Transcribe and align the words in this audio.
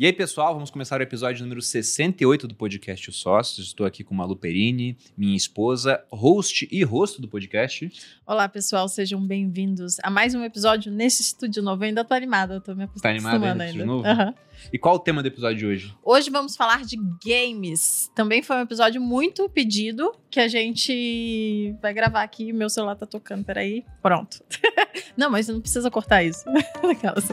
E 0.00 0.06
aí, 0.06 0.12
pessoal, 0.12 0.54
vamos 0.54 0.70
começar 0.70 1.00
o 1.00 1.02
episódio 1.02 1.42
número 1.42 1.60
68 1.60 2.46
do 2.46 2.54
podcast 2.54 3.10
Os 3.10 3.16
Sócios. 3.18 3.66
Estou 3.66 3.84
aqui 3.84 4.04
com 4.04 4.14
Malu 4.14 4.36
Perini, 4.36 4.96
minha 5.16 5.36
esposa, 5.36 6.00
host 6.08 6.68
e 6.70 6.84
rosto 6.84 7.20
do 7.20 7.26
podcast. 7.26 7.90
Olá, 8.24 8.48
pessoal, 8.48 8.88
sejam 8.88 9.20
bem-vindos 9.20 9.96
a 10.04 10.08
mais 10.08 10.36
um 10.36 10.44
episódio 10.44 10.92
nesse 10.92 11.22
estúdio 11.22 11.64
novo. 11.64 11.82
Eu 11.82 11.88
ainda 11.88 12.04
tô 12.04 12.14
animada, 12.14 12.60
tô 12.60 12.76
me 12.76 12.86
Tá 13.02 13.08
animada 13.08 13.34
acostumando 13.38 13.62
aí, 13.64 13.72
de 13.72 13.80
ainda. 13.80 13.86
novo? 13.92 14.06
Aham. 14.06 14.34
E 14.72 14.78
qual 14.78 14.94
o 14.94 14.98
tema 15.00 15.20
do 15.20 15.26
episódio 15.26 15.58
de 15.58 15.66
hoje? 15.66 15.92
Hoje 16.04 16.30
vamos 16.30 16.54
falar 16.54 16.84
de 16.84 16.96
games. 17.26 18.08
Também 18.14 18.40
foi 18.40 18.54
um 18.54 18.60
episódio 18.60 19.00
muito 19.00 19.48
pedido 19.48 20.14
que 20.30 20.38
a 20.38 20.46
gente 20.46 21.74
vai 21.82 21.92
gravar 21.92 22.22
aqui. 22.22 22.52
Meu 22.52 22.70
celular 22.70 22.94
tá 22.94 23.04
tocando, 23.04 23.44
peraí. 23.44 23.84
Pronto. 24.00 24.44
não, 25.18 25.28
mas 25.28 25.48
não 25.48 25.60
precisa 25.60 25.90
cortar 25.90 26.22
isso. 26.22 26.44
Aquelas. 26.88 27.26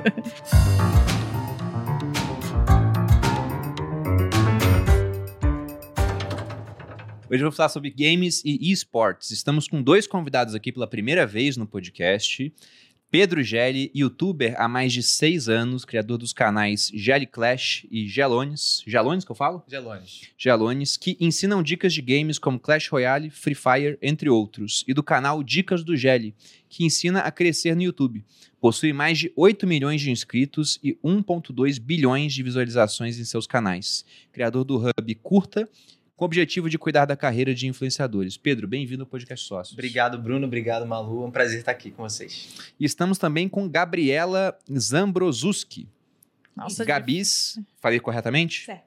Hoje 7.36 7.44
eu 7.44 7.50
vou 7.50 7.58
falar 7.58 7.68
sobre 7.68 7.90
games 7.90 8.42
e 8.46 8.72
esportes. 8.72 9.30
Estamos 9.32 9.68
com 9.68 9.84
dois 9.84 10.08
convidados 10.08 10.56
aqui 10.56 10.72
pela 10.72 10.88
primeira 10.88 11.28
vez 11.28 11.58
no 11.58 11.68
podcast. 11.68 12.50
Pedro 13.12 13.44
Gelli, 13.44 13.92
youtuber 13.94 14.56
há 14.58 14.70
mais 14.70 14.94
de 14.94 15.04
seis 15.04 15.50
anos, 15.50 15.84
criador 15.84 16.18
dos 16.18 16.32
canais 16.32 16.90
Gelli 16.94 17.26
Clash 17.26 17.86
e 17.92 18.08
Gelones. 18.08 18.82
Gelones 18.88 19.26
que 19.26 19.32
eu 19.34 19.36
falo? 19.36 19.62
Gelones. 19.68 20.32
Gelones, 20.38 20.96
que 20.96 21.18
ensinam 21.20 21.62
dicas 21.62 21.94
de 21.94 22.02
games 22.02 22.40
como 22.40 22.58
Clash 22.58 22.88
Royale, 22.88 23.30
Free 23.30 23.54
Fire, 23.54 23.98
entre 24.02 24.30
outros, 24.30 24.86
e 24.88 24.94
do 24.94 25.04
canal 25.04 25.44
Dicas 25.44 25.84
do 25.84 25.98
Gelli, 25.98 26.34
que 26.70 26.86
ensina 26.86 27.20
a 27.20 27.32
crescer 27.32 27.76
no 27.76 27.82
YouTube. 27.82 28.24
Possui 28.62 28.94
mais 28.94 29.20
de 29.20 29.30
8 29.36 29.68
milhões 29.68 30.00
de 30.00 30.10
inscritos 30.10 30.80
e 30.82 30.94
1,2 31.04 31.82
bilhões 31.82 32.34
de 32.34 32.42
visualizações 32.42 33.20
em 33.20 33.26
seus 33.26 33.46
canais. 33.46 34.06
Criador 34.32 34.64
do 34.64 34.78
Hub 34.78 35.16
Curta, 35.16 35.70
com 36.16 36.24
o 36.24 36.28
objetivo 36.28 36.70
de 36.70 36.78
cuidar 36.78 37.06
da 37.06 37.16
carreira 37.16 37.54
de 37.54 37.68
influenciadores. 37.68 38.38
Pedro, 38.38 38.68
bem-vindo 38.68 39.04
ao 39.04 39.08
Podcast 39.08 39.46
Sócios. 39.46 39.74
Obrigado, 39.74 40.18
Bruno. 40.18 40.48
Obrigado, 40.48 40.86
Malu. 40.86 41.24
É 41.24 41.28
um 41.28 41.32
prazer 41.32 41.60
estar 41.60 41.72
aqui 41.72 41.92
com 41.92 42.04
vocês. 42.04 42.56
E 42.80 42.86
estamos 42.86 43.18
também 43.18 43.50
com 43.50 43.68
Gabriela 43.68 44.58
Zambrozuski. 44.72 45.90
Nossa, 46.56 46.86
Gabis, 46.86 47.60
falei 47.82 48.00
corretamente? 48.00 48.66
Certo. 48.66 48.86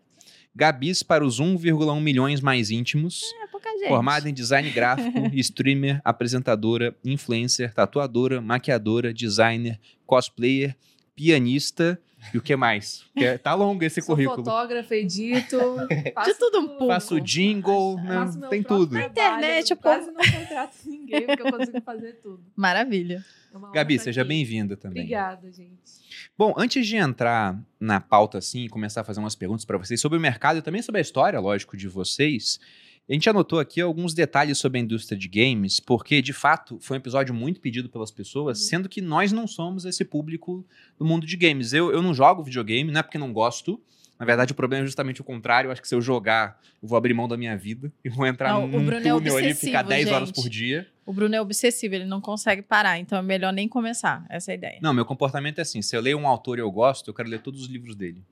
Gabis 0.55 1.03
para 1.03 1.25
os 1.25 1.39
1,1 1.39 2.01
milhões 2.01 2.41
mais 2.41 2.71
íntimos. 2.71 3.23
é 3.43 3.47
pouca 3.49 3.71
gente. 3.73 3.89
Formada 3.89 4.29
em 4.29 4.33
design 4.33 4.71
gráfico, 4.71 5.19
streamer, 5.35 6.01
apresentadora, 6.03 6.97
influencer, 7.05 7.75
tatuadora, 7.75 8.41
maquiadora, 8.41 9.13
designer, 9.13 9.79
cosplayer, 10.07 10.75
pianista 11.15 12.01
e 12.33 12.39
o 12.39 12.43
que 12.43 12.55
mais? 12.57 13.05
Porque 13.13 13.39
tá 13.39 13.55
longo 13.55 13.83
esse 13.85 14.01
Sou 14.01 14.15
currículo. 14.15 14.45
fotógrafa, 14.45 14.95
edito. 14.95 15.59
faço 16.15 16.31
De 16.31 16.39
tudo 16.39 16.59
um 16.61 16.69
pouco. 16.69 16.87
Faço 16.89 17.21
jingle, 17.21 17.97
né? 17.97 18.15
Faço 18.15 18.39
meu 18.39 18.49
tem 18.49 18.63
tudo. 18.63 18.91
trabalho, 18.91 19.11
internet, 19.11 19.71
eu 19.71 19.77
quase 19.77 20.11
não 20.11 20.15
contrato 20.15 20.77
ninguém, 20.87 21.27
porque 21.27 21.43
eu 21.43 21.53
consigo 21.53 21.81
fazer 21.83 22.13
tudo. 22.23 22.43
Maravilha. 22.57 23.25
É 23.55 23.75
Gabi, 23.75 23.99
seja 23.99 24.25
bem-vinda 24.25 24.77
também. 24.77 25.03
Obrigada, 25.05 25.51
gente. 25.51 25.99
Bom, 26.37 26.55
antes 26.57 26.87
de 26.87 26.97
entrar 26.97 27.59
na 27.81 28.01
pauta 28.01 28.39
assim 28.39 28.65
e 28.65 28.69
começar 28.69 29.01
a 29.01 29.05
fazer 29.05 29.21
umas 29.21 29.35
perguntas 29.35 29.65
para 29.65 29.79
vocês 29.79 30.01
sobre 30.01 30.19
o 30.19 30.21
mercado 30.21 30.59
e 30.59 30.63
também 30.63 30.83
sobre 30.83 30.99
a 30.99 31.03
história, 31.03 31.41
lógico, 31.41 31.77
de 31.77 31.89
vocês, 31.89 32.61
a 33.09 33.13
gente 33.15 33.29
anotou 33.29 33.59
aqui 33.59 33.81
alguns 33.81 34.13
detalhes 34.15 34.59
sobre 34.59 34.79
a 34.79 34.83
indústria 34.83 35.19
de 35.19 35.29
games, 35.29 35.81
porque 35.81 36.21
de 36.21 36.33
fato 36.33 36.79
foi 36.81 36.97
um 36.97 37.01
episódio 37.01 37.33
muito 37.35 37.61
pedido 37.61 37.89
pelas 37.89 38.11
pessoas, 38.11 38.59
Uhum. 38.61 38.67
sendo 38.67 38.89
que 38.89 39.01
nós 39.01 39.33
não 39.33 39.47
somos 39.47 39.85
esse 39.85 40.05
público 40.05 40.65
do 40.99 41.05
mundo 41.05 41.27
de 41.27 41.37
games. 41.37 41.73
Eu, 41.73 41.91
eu 41.91 42.03
não 42.03 42.13
jogo 42.13 42.43
videogame, 42.43 42.91
não 42.93 43.01
é 43.01 43.03
porque 43.03 43.19
não 43.19 43.33
gosto. 43.33 43.81
Na 44.19 44.27
verdade, 44.27 44.51
o 44.51 44.55
problema 44.55 44.83
é 44.83 44.87
justamente 44.87 45.21
o 45.21 45.25
contrário. 45.25 45.69
Eu 45.69 45.73
acho 45.73 45.81
que 45.81 45.87
se 45.87 45.95
eu 45.95 46.01
jogar, 46.01 46.61
eu 46.83 46.89
vou 46.89 46.99
abrir 46.99 47.15
mão 47.15 47.29
da 47.29 47.37
minha 47.37 47.57
vida 47.57 47.93
e 48.05 48.09
vou 48.09 48.27
entrar 48.27 48.53
Não, 48.53 48.67
num 48.67 48.91
é 48.91 49.01
túnel 49.01 49.37
ali 49.37 49.51
e 49.51 49.55
ficar 49.55 49.83
10 49.83 50.09
horas 50.11 50.29
gente. 50.29 50.35
por 50.43 50.49
dia. 50.51 50.89
O 51.07 51.13
Bruno 51.13 51.35
é 51.35 51.41
obsessivo, 51.41 51.95
ele 51.95 52.05
não 52.05 52.21
consegue 52.21 52.61
parar, 52.61 52.99
então 52.99 53.17
é 53.17 53.23
melhor 53.23 53.53
nem 53.53 53.69
começar. 53.69 54.27
Essa 54.29 54.51
é 54.51 54.53
a 54.53 54.55
ideia. 54.57 54.79
Não, 54.83 54.93
meu 54.93 55.05
comportamento 55.07 55.61
é 55.61 55.63
assim: 55.63 55.81
se 55.81 55.97
eu 55.97 56.01
leio 56.01 56.19
um 56.19 56.27
autor 56.27 56.59
e 56.59 56.61
eu 56.61 56.71
gosto, 56.71 57.09
eu 57.09 57.15
quero 57.15 57.29
ler 57.29 57.41
todos 57.41 57.63
os 57.63 57.69
livros 57.69 57.95
dele. 57.95 58.23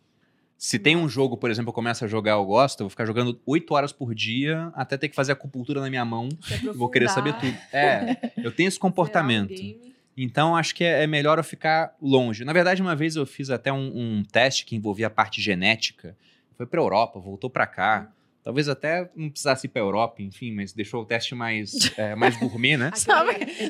Se 0.58 0.78
tem 0.78 0.96
um 0.96 1.08
jogo, 1.08 1.36
por 1.36 1.50
exemplo, 1.50 1.68
eu 1.68 1.74
começo 1.74 2.04
a 2.04 2.08
jogar, 2.08 2.32
eu 2.32 2.44
gosto, 2.44 2.80
eu 2.80 2.84
vou 2.84 2.90
ficar 2.90 3.04
jogando 3.04 3.38
8 3.44 3.74
horas 3.74 3.92
por 3.92 4.14
dia 4.14 4.72
até 4.74 4.96
ter 4.96 5.08
que 5.08 5.14
fazer 5.14 5.32
acupuntura 5.32 5.80
na 5.80 5.90
minha 5.90 6.04
mão. 6.04 6.28
Vou 6.74 6.88
querer 6.88 7.10
saber 7.10 7.34
tudo. 7.34 7.56
É, 7.72 8.32
eu 8.42 8.50
tenho 8.50 8.68
esse 8.68 8.78
comportamento. 8.80 9.52
Então, 10.16 10.56
acho 10.56 10.74
que 10.74 10.82
é, 10.82 11.04
é 11.04 11.06
melhor 11.06 11.36
eu 11.36 11.44
ficar 11.44 11.94
longe. 12.00 12.42
Na 12.42 12.54
verdade, 12.54 12.80
uma 12.80 12.96
vez 12.96 13.16
eu 13.16 13.26
fiz 13.26 13.50
até 13.50 13.70
um, 13.70 13.92
um 13.94 14.22
teste 14.24 14.64
que 14.64 14.74
envolvia 14.74 15.08
a 15.08 15.10
parte 15.10 15.42
genética. 15.42 16.16
Foi 16.56 16.66
pra 16.66 16.80
Europa, 16.80 17.20
voltou 17.20 17.50
pra 17.50 17.66
cá. 17.66 18.10
Talvez 18.46 18.68
até 18.68 19.10
não 19.16 19.28
precisasse 19.28 19.66
ir 19.66 19.70
pra 19.70 19.82
Europa, 19.82 20.22
enfim, 20.22 20.52
mas 20.52 20.72
deixou 20.72 21.02
o 21.02 21.04
teste 21.04 21.34
mais, 21.34 21.72
é, 21.98 22.14
mais 22.14 22.36
gourmet, 22.36 22.76
né? 22.76 22.92
Só, 22.94 23.12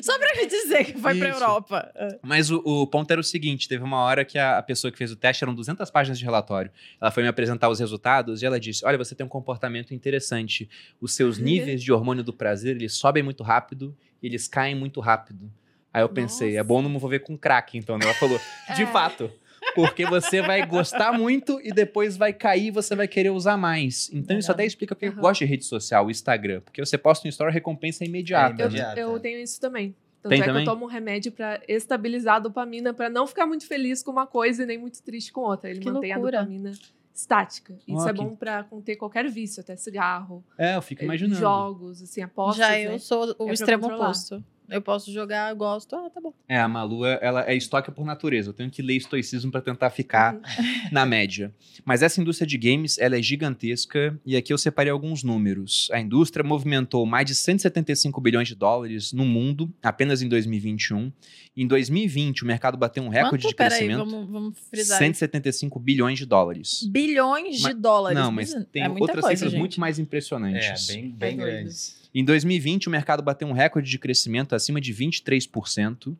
só 0.03 0.19
pra 0.19 0.35
me 0.35 0.45
dizer 0.45 0.83
que 0.85 0.99
foi 0.99 1.17
pra 1.17 1.29
Isso. 1.29 1.37
Europa. 1.39 1.91
É. 1.95 2.19
Mas 2.21 2.51
o, 2.51 2.61
o 2.63 2.85
ponto 2.85 3.09
era 3.09 3.19
o 3.19 3.23
seguinte: 3.23 3.67
teve 3.67 3.83
uma 3.83 3.97
hora 3.97 4.23
que 4.23 4.37
a, 4.37 4.59
a 4.59 4.61
pessoa 4.61 4.91
que 4.91 4.97
fez 4.99 5.11
o 5.11 5.15
teste 5.15 5.43
eram 5.43 5.55
200 5.55 5.89
páginas 5.89 6.19
de 6.19 6.23
relatório. 6.23 6.69
Ela 7.01 7.09
foi 7.09 7.23
me 7.23 7.29
apresentar 7.29 7.69
os 7.69 7.79
resultados 7.79 8.43
e 8.43 8.45
ela 8.45 8.59
disse: 8.59 8.85
Olha, 8.85 8.99
você 8.99 9.15
tem 9.15 9.25
um 9.25 9.29
comportamento 9.29 9.95
interessante. 9.95 10.69
Os 11.01 11.15
seus 11.15 11.39
níveis 11.39 11.81
de 11.81 11.91
hormônio 11.91 12.23
do 12.23 12.31
prazer 12.31 12.75
eles 12.75 12.93
sobem 12.93 13.23
muito 13.23 13.41
rápido 13.41 13.97
e 14.21 14.27
eles 14.27 14.47
caem 14.47 14.75
muito 14.75 14.99
rápido. 14.99 15.51
Aí 15.91 16.03
eu 16.03 16.09
pensei: 16.09 16.51
é 16.51 16.57
Nossa. 16.57 16.67
bom 16.67 16.83
não 16.83 16.89
me 16.91 16.97
envolver 16.97 17.21
com 17.21 17.35
crack, 17.35 17.75
então. 17.79 17.97
Né? 17.97 18.05
Ela 18.05 18.13
falou: 18.13 18.39
De 18.75 18.83
É. 18.83 18.85
fato. 18.85 19.31
Porque 19.77 20.05
você 20.05 20.41
vai 20.41 20.65
gostar 20.65 21.11
muito 21.13 21.59
e 21.63 21.71
depois 21.71 22.17
vai 22.17 22.33
cair 22.33 22.67
e 22.67 22.71
você 22.71 22.95
vai 22.95 23.07
querer 23.07 23.29
usar 23.29 23.55
mais. 23.57 24.09
Então 24.13 24.37
isso 24.37 24.47
Legal. 24.47 24.55
até 24.55 24.65
explica 24.65 24.95
porque 24.95 25.05
eu 25.07 25.11
Aham. 25.11 25.21
gosto 25.21 25.39
de 25.39 25.45
rede 25.45 25.65
social, 25.65 26.05
o 26.07 26.11
Instagram. 26.11 26.61
Porque 26.61 26.83
você 26.83 26.97
posta 26.97 27.27
um 27.27 27.29
story, 27.29 27.51
recompensa 27.53 28.03
é 28.03 28.07
imediata. 28.07 28.61
É 28.61 28.65
Eu, 28.65 28.69
né? 28.69 28.75
imediata. 28.77 28.99
eu 28.99 29.19
tenho 29.19 29.39
isso 29.39 29.59
também. 29.61 29.95
Tanto 30.23 30.31
Tem 30.31 30.41
é 30.41 30.45
também? 30.45 30.63
que 30.63 30.69
eu 30.69 30.73
tomo 30.73 30.85
um 30.85 30.89
remédio 30.89 31.31
pra 31.31 31.61
estabilizar 31.67 32.35
a 32.37 32.39
dopamina, 32.39 32.91
pra 32.93 33.07
não 33.09 33.27
ficar 33.27 33.45
muito 33.45 33.67
feliz 33.67 34.01
com 34.01 34.11
uma 34.11 34.25
coisa 34.25 34.63
e 34.63 34.65
nem 34.65 34.77
muito 34.77 35.01
triste 35.03 35.31
com 35.31 35.41
outra. 35.41 35.69
Ele 35.69 35.79
Que 35.79 35.91
mantém 35.91 36.11
loucura. 36.13 36.39
a 36.39 36.41
dopamina 36.41 36.71
estática. 37.13 37.75
Isso 37.87 38.07
é 38.09 38.13
que- 38.13 38.19
bom 38.19 38.35
pra 38.35 38.63
conter 38.63 38.95
qualquer 38.95 39.29
vício, 39.29 39.61
até 39.61 39.75
cigarro, 39.75 40.43
É, 40.57 40.75
eu 40.75 40.81
fico 40.81 41.01
eh, 41.01 41.05
imaginando. 41.05 41.39
jogos, 41.39 42.01
assim, 42.01 42.21
apostas. 42.21 42.57
Já 42.57 42.71
né? 42.71 42.93
eu 42.93 42.99
sou 42.99 43.29
o 43.31 43.45
pra 43.45 43.53
extremo 43.53 43.87
oposto. 43.93 44.43
Eu 44.69 44.81
posso 44.81 45.11
jogar, 45.13 45.49
eu 45.51 45.55
gosto. 45.55 45.95
Ah, 45.95 46.09
tá 46.09 46.19
bom. 46.19 46.33
É, 46.47 46.59
a 46.59 46.67
Malu, 46.67 47.05
ela 47.05 47.49
é 47.49 47.55
estoque 47.55 47.89
por 47.91 48.05
natureza. 48.05 48.49
Eu 48.49 48.53
tenho 48.53 48.69
que 48.69 48.81
ler 48.81 48.95
estoicismo 48.97 49.49
para 49.51 49.61
tentar 49.61 49.89
ficar 49.89 50.35
Uhum. 50.35 50.41
na 50.91 51.05
média. 51.05 51.53
Mas 51.85 52.03
essa 52.03 52.19
indústria 52.19 52.45
de 52.45 52.57
games, 52.57 52.97
ela 52.97 53.17
é 53.17 53.21
gigantesca 53.21 54.19
e 54.25 54.35
aqui 54.35 54.51
eu 54.51 54.57
separei 54.57 54.91
alguns 54.91 55.23
números. 55.23 55.87
A 55.91 55.99
indústria 55.99 56.43
movimentou 56.43 57.05
mais 57.05 57.25
de 57.25 57.33
175 57.35 58.19
bilhões 58.19 58.47
de 58.47 58.55
dólares 58.55 59.13
no 59.13 59.25
mundo 59.25 59.73
apenas 59.81 60.21
em 60.21 60.27
2021. 60.27 61.11
Em 61.55 61.65
2020, 61.65 62.43
o 62.43 62.45
mercado 62.45 62.77
bateu 62.77 63.01
um 63.01 63.07
recorde 63.09 63.43
Quanto? 63.45 63.49
de 63.51 63.55
Peraí, 63.55 63.79
crescimento. 63.79 64.05
vamos, 64.09 64.29
vamos 64.29 64.59
frisar. 64.69 64.97
isso. 64.97 65.05
175 65.05 65.79
bilhões 65.79 66.19
de 66.19 66.25
dólares. 66.25 66.83
Bilhões 66.91 67.61
Mas- 67.61 67.73
de 67.75 67.81
dólares. 67.81 68.19
Não, 68.19 68.31
mas 68.31 68.53
tem 68.71 68.83
é 68.83 68.89
outras 68.89 69.21
coisa, 69.21 69.29
cifras 69.35 69.51
gente. 69.51 69.59
muito 69.59 69.79
mais 69.79 69.97
É, 69.97 70.01
impressionantes. 70.01 70.87
bem, 70.87 71.09
bem 71.09 71.33
É 71.33 71.35
doido. 71.37 71.49
grandes. 71.51 71.96
Em 72.13 72.23
2020, 72.23 72.87
o 72.87 72.91
mercado 72.91 73.21
bateu 73.21 73.47
um 73.47 73.53
recorde 73.53 73.89
de 73.89 73.99
crescimento 73.99 74.55
acima 74.55 74.79
de 74.81 74.93
23%. 74.93 76.15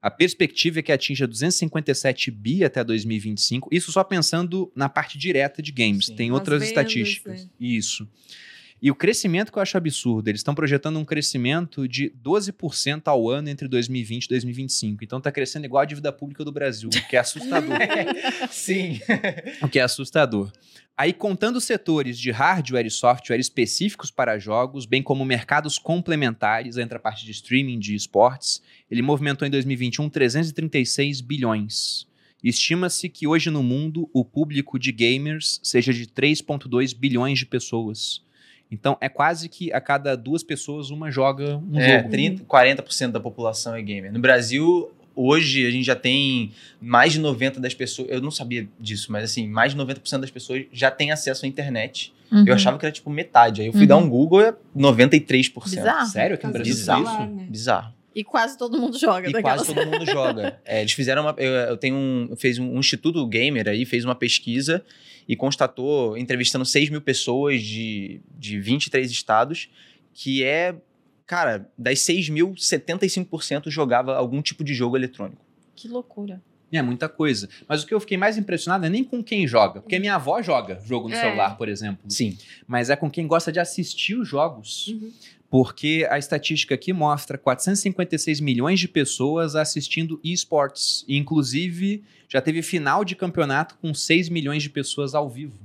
A 0.00 0.10
perspectiva 0.10 0.80
é 0.80 0.82
que 0.82 0.90
atinja 0.90 1.26
257 1.28 2.30
bi 2.30 2.64
até 2.64 2.82
2025. 2.82 3.68
Isso 3.70 3.92
só 3.92 4.02
pensando 4.02 4.70
na 4.74 4.88
parte 4.88 5.16
direta 5.16 5.62
de 5.62 5.70
games. 5.70 6.06
Sim. 6.06 6.16
Tem 6.16 6.32
outras 6.32 6.60
vendas, 6.60 6.68
estatísticas. 6.70 7.44
né? 7.44 7.50
Isso. 7.60 8.08
E 8.82 8.90
o 8.90 8.96
crescimento 8.96 9.52
que 9.52 9.58
eu 9.58 9.62
acho 9.62 9.76
absurdo, 9.76 10.26
eles 10.26 10.40
estão 10.40 10.56
projetando 10.56 10.98
um 10.98 11.04
crescimento 11.04 11.86
de 11.86 12.12
12% 12.20 13.02
ao 13.06 13.30
ano 13.30 13.48
entre 13.48 13.68
2020 13.68 14.24
e 14.24 14.28
2025. 14.28 15.04
Então 15.04 15.18
está 15.18 15.30
crescendo 15.30 15.64
igual 15.66 15.82
a 15.82 15.86
dívida 15.86 16.12
pública 16.12 16.44
do 16.44 16.50
Brasil, 16.50 16.88
o 16.88 17.08
que 17.08 17.14
é 17.14 17.20
assustador. 17.20 17.78
Sim. 18.50 18.98
o 19.62 19.68
que 19.68 19.78
é 19.78 19.82
assustador. 19.82 20.50
Aí, 20.96 21.12
contando 21.12 21.60
setores 21.60 22.18
de 22.18 22.32
hardware 22.32 22.84
e 22.84 22.90
software 22.90 23.38
específicos 23.38 24.10
para 24.10 24.36
jogos, 24.36 24.84
bem 24.84 25.00
como 25.00 25.24
mercados 25.24 25.78
complementares, 25.78 26.76
entre 26.76 26.96
a 26.96 27.00
parte 27.00 27.24
de 27.24 27.30
streaming 27.30 27.78
de 27.78 27.94
esportes, 27.94 28.60
ele 28.90 29.00
movimentou 29.00 29.46
em 29.46 29.50
2021 29.50 30.10
336 30.10 31.20
bilhões. 31.20 32.08
Estima-se 32.42 33.08
que 33.08 33.28
hoje 33.28 33.48
no 33.48 33.62
mundo 33.62 34.10
o 34.12 34.24
público 34.24 34.76
de 34.76 34.90
gamers 34.90 35.60
seja 35.62 35.92
de 35.92 36.06
3,2 36.06 36.98
bilhões 36.98 37.38
de 37.38 37.46
pessoas. 37.46 38.22
Então 38.72 38.96
é 39.00 39.08
quase 39.08 39.48
que 39.50 39.70
a 39.72 39.80
cada 39.80 40.16
duas 40.16 40.42
pessoas 40.42 40.88
uma 40.90 41.10
joga 41.10 41.58
um 41.70 41.78
É, 41.78 41.98
jogo. 41.98 42.10
30, 42.10 42.44
40% 42.44 43.10
da 43.12 43.20
população 43.20 43.74
é 43.76 43.82
gamer. 43.82 44.10
No 44.10 44.18
Brasil, 44.18 44.90
hoje 45.14 45.66
a 45.66 45.70
gente 45.70 45.84
já 45.84 45.94
tem 45.94 46.50
mais 46.80 47.12
de 47.12 47.20
90% 47.20 47.60
das 47.60 47.74
pessoas. 47.74 48.08
Eu 48.10 48.20
não 48.22 48.30
sabia 48.30 48.66
disso, 48.80 49.12
mas 49.12 49.24
assim, 49.24 49.46
mais 49.46 49.72
de 49.74 49.78
90% 49.78 50.20
das 50.20 50.30
pessoas 50.30 50.64
já 50.72 50.90
têm 50.90 51.12
acesso 51.12 51.44
à 51.44 51.48
internet. 51.48 52.14
Uhum. 52.32 52.44
Eu 52.46 52.54
achava 52.54 52.78
que 52.78 52.86
era 52.86 52.92
tipo 52.92 53.10
metade. 53.10 53.60
Aí 53.60 53.66
eu 53.66 53.72
fui 53.72 53.82
Uhum. 53.82 53.86
dar 53.88 53.96
um 53.98 54.08
Google, 54.08 54.40
é 54.40 54.54
93%. 54.74 55.64
Bizarro. 55.76 56.06
Sério? 56.06 56.34
Aqui 56.36 56.46
no 56.46 56.52
Brasil 56.52 56.74
tem 56.74 56.82
do 56.84 56.98
Bizarro. 57.00 57.24
isso? 57.26 57.34
né? 57.36 57.46
Bizarro. 57.50 57.94
E 58.14 58.22
quase 58.22 58.58
todo 58.58 58.78
mundo 58.78 58.98
joga 58.98 59.28
E 59.28 59.32
daquelas. 59.32 59.62
quase 59.62 59.74
todo 59.74 59.86
mundo 59.90 60.04
joga. 60.06 60.60
É, 60.64 60.80
eles 60.80 60.92
fizeram 60.92 61.22
uma. 61.22 61.34
Eu, 61.38 61.50
eu 61.52 61.76
tenho 61.76 61.96
um. 61.96 62.26
eu 62.30 62.36
Fez 62.36 62.58
um, 62.58 62.74
um 62.76 62.78
Instituto 62.80 63.26
Gamer 63.26 63.68
aí, 63.68 63.84
fez 63.84 64.04
uma 64.04 64.14
pesquisa 64.14 64.84
e 65.28 65.34
constatou, 65.36 66.16
entrevistando 66.18 66.64
6 66.64 66.90
mil 66.90 67.00
pessoas 67.00 67.62
de, 67.62 68.20
de 68.38 68.60
23 68.60 69.10
estados, 69.10 69.68
que 70.12 70.42
é. 70.44 70.74
Cara, 71.26 71.70
das 71.78 72.00
6 72.00 72.28
mil, 72.28 72.50
75% 72.52 73.70
jogava 73.70 74.16
algum 74.16 74.42
tipo 74.42 74.62
de 74.62 74.74
jogo 74.74 74.96
eletrônico. 74.96 75.40
Que 75.74 75.88
loucura. 75.88 76.42
É 76.70 76.80
muita 76.82 77.08
coisa. 77.08 77.48
Mas 77.68 77.82
o 77.82 77.86
que 77.86 77.92
eu 77.92 78.00
fiquei 78.00 78.16
mais 78.16 78.38
impressionado 78.38 78.86
é 78.86 78.88
nem 78.88 79.04
com 79.04 79.22
quem 79.22 79.46
joga. 79.46 79.80
Porque 79.82 79.98
minha 79.98 80.14
avó 80.14 80.40
joga 80.42 80.80
jogo 80.84 81.08
no 81.08 81.14
É. 81.14 81.20
celular, 81.20 81.56
por 81.56 81.68
exemplo. 81.68 82.10
Sim. 82.10 82.36
Mas 82.66 82.88
é 82.88 82.96
com 82.96 83.10
quem 83.10 83.26
gosta 83.26 83.52
de 83.52 83.60
assistir 83.60 84.14
os 84.14 84.26
jogos. 84.26 84.88
Uhum. 84.88 85.12
Porque 85.52 86.06
a 86.08 86.16
estatística 86.16 86.74
aqui 86.74 86.94
mostra 86.94 87.36
456 87.36 88.40
milhões 88.40 88.80
de 88.80 88.88
pessoas 88.88 89.54
assistindo 89.54 90.18
esportes. 90.24 91.04
Inclusive, 91.06 92.02
já 92.26 92.40
teve 92.40 92.62
final 92.62 93.04
de 93.04 93.14
campeonato 93.14 93.76
com 93.76 93.92
6 93.92 94.30
milhões 94.30 94.62
de 94.62 94.70
pessoas 94.70 95.14
ao 95.14 95.28
vivo. 95.28 95.58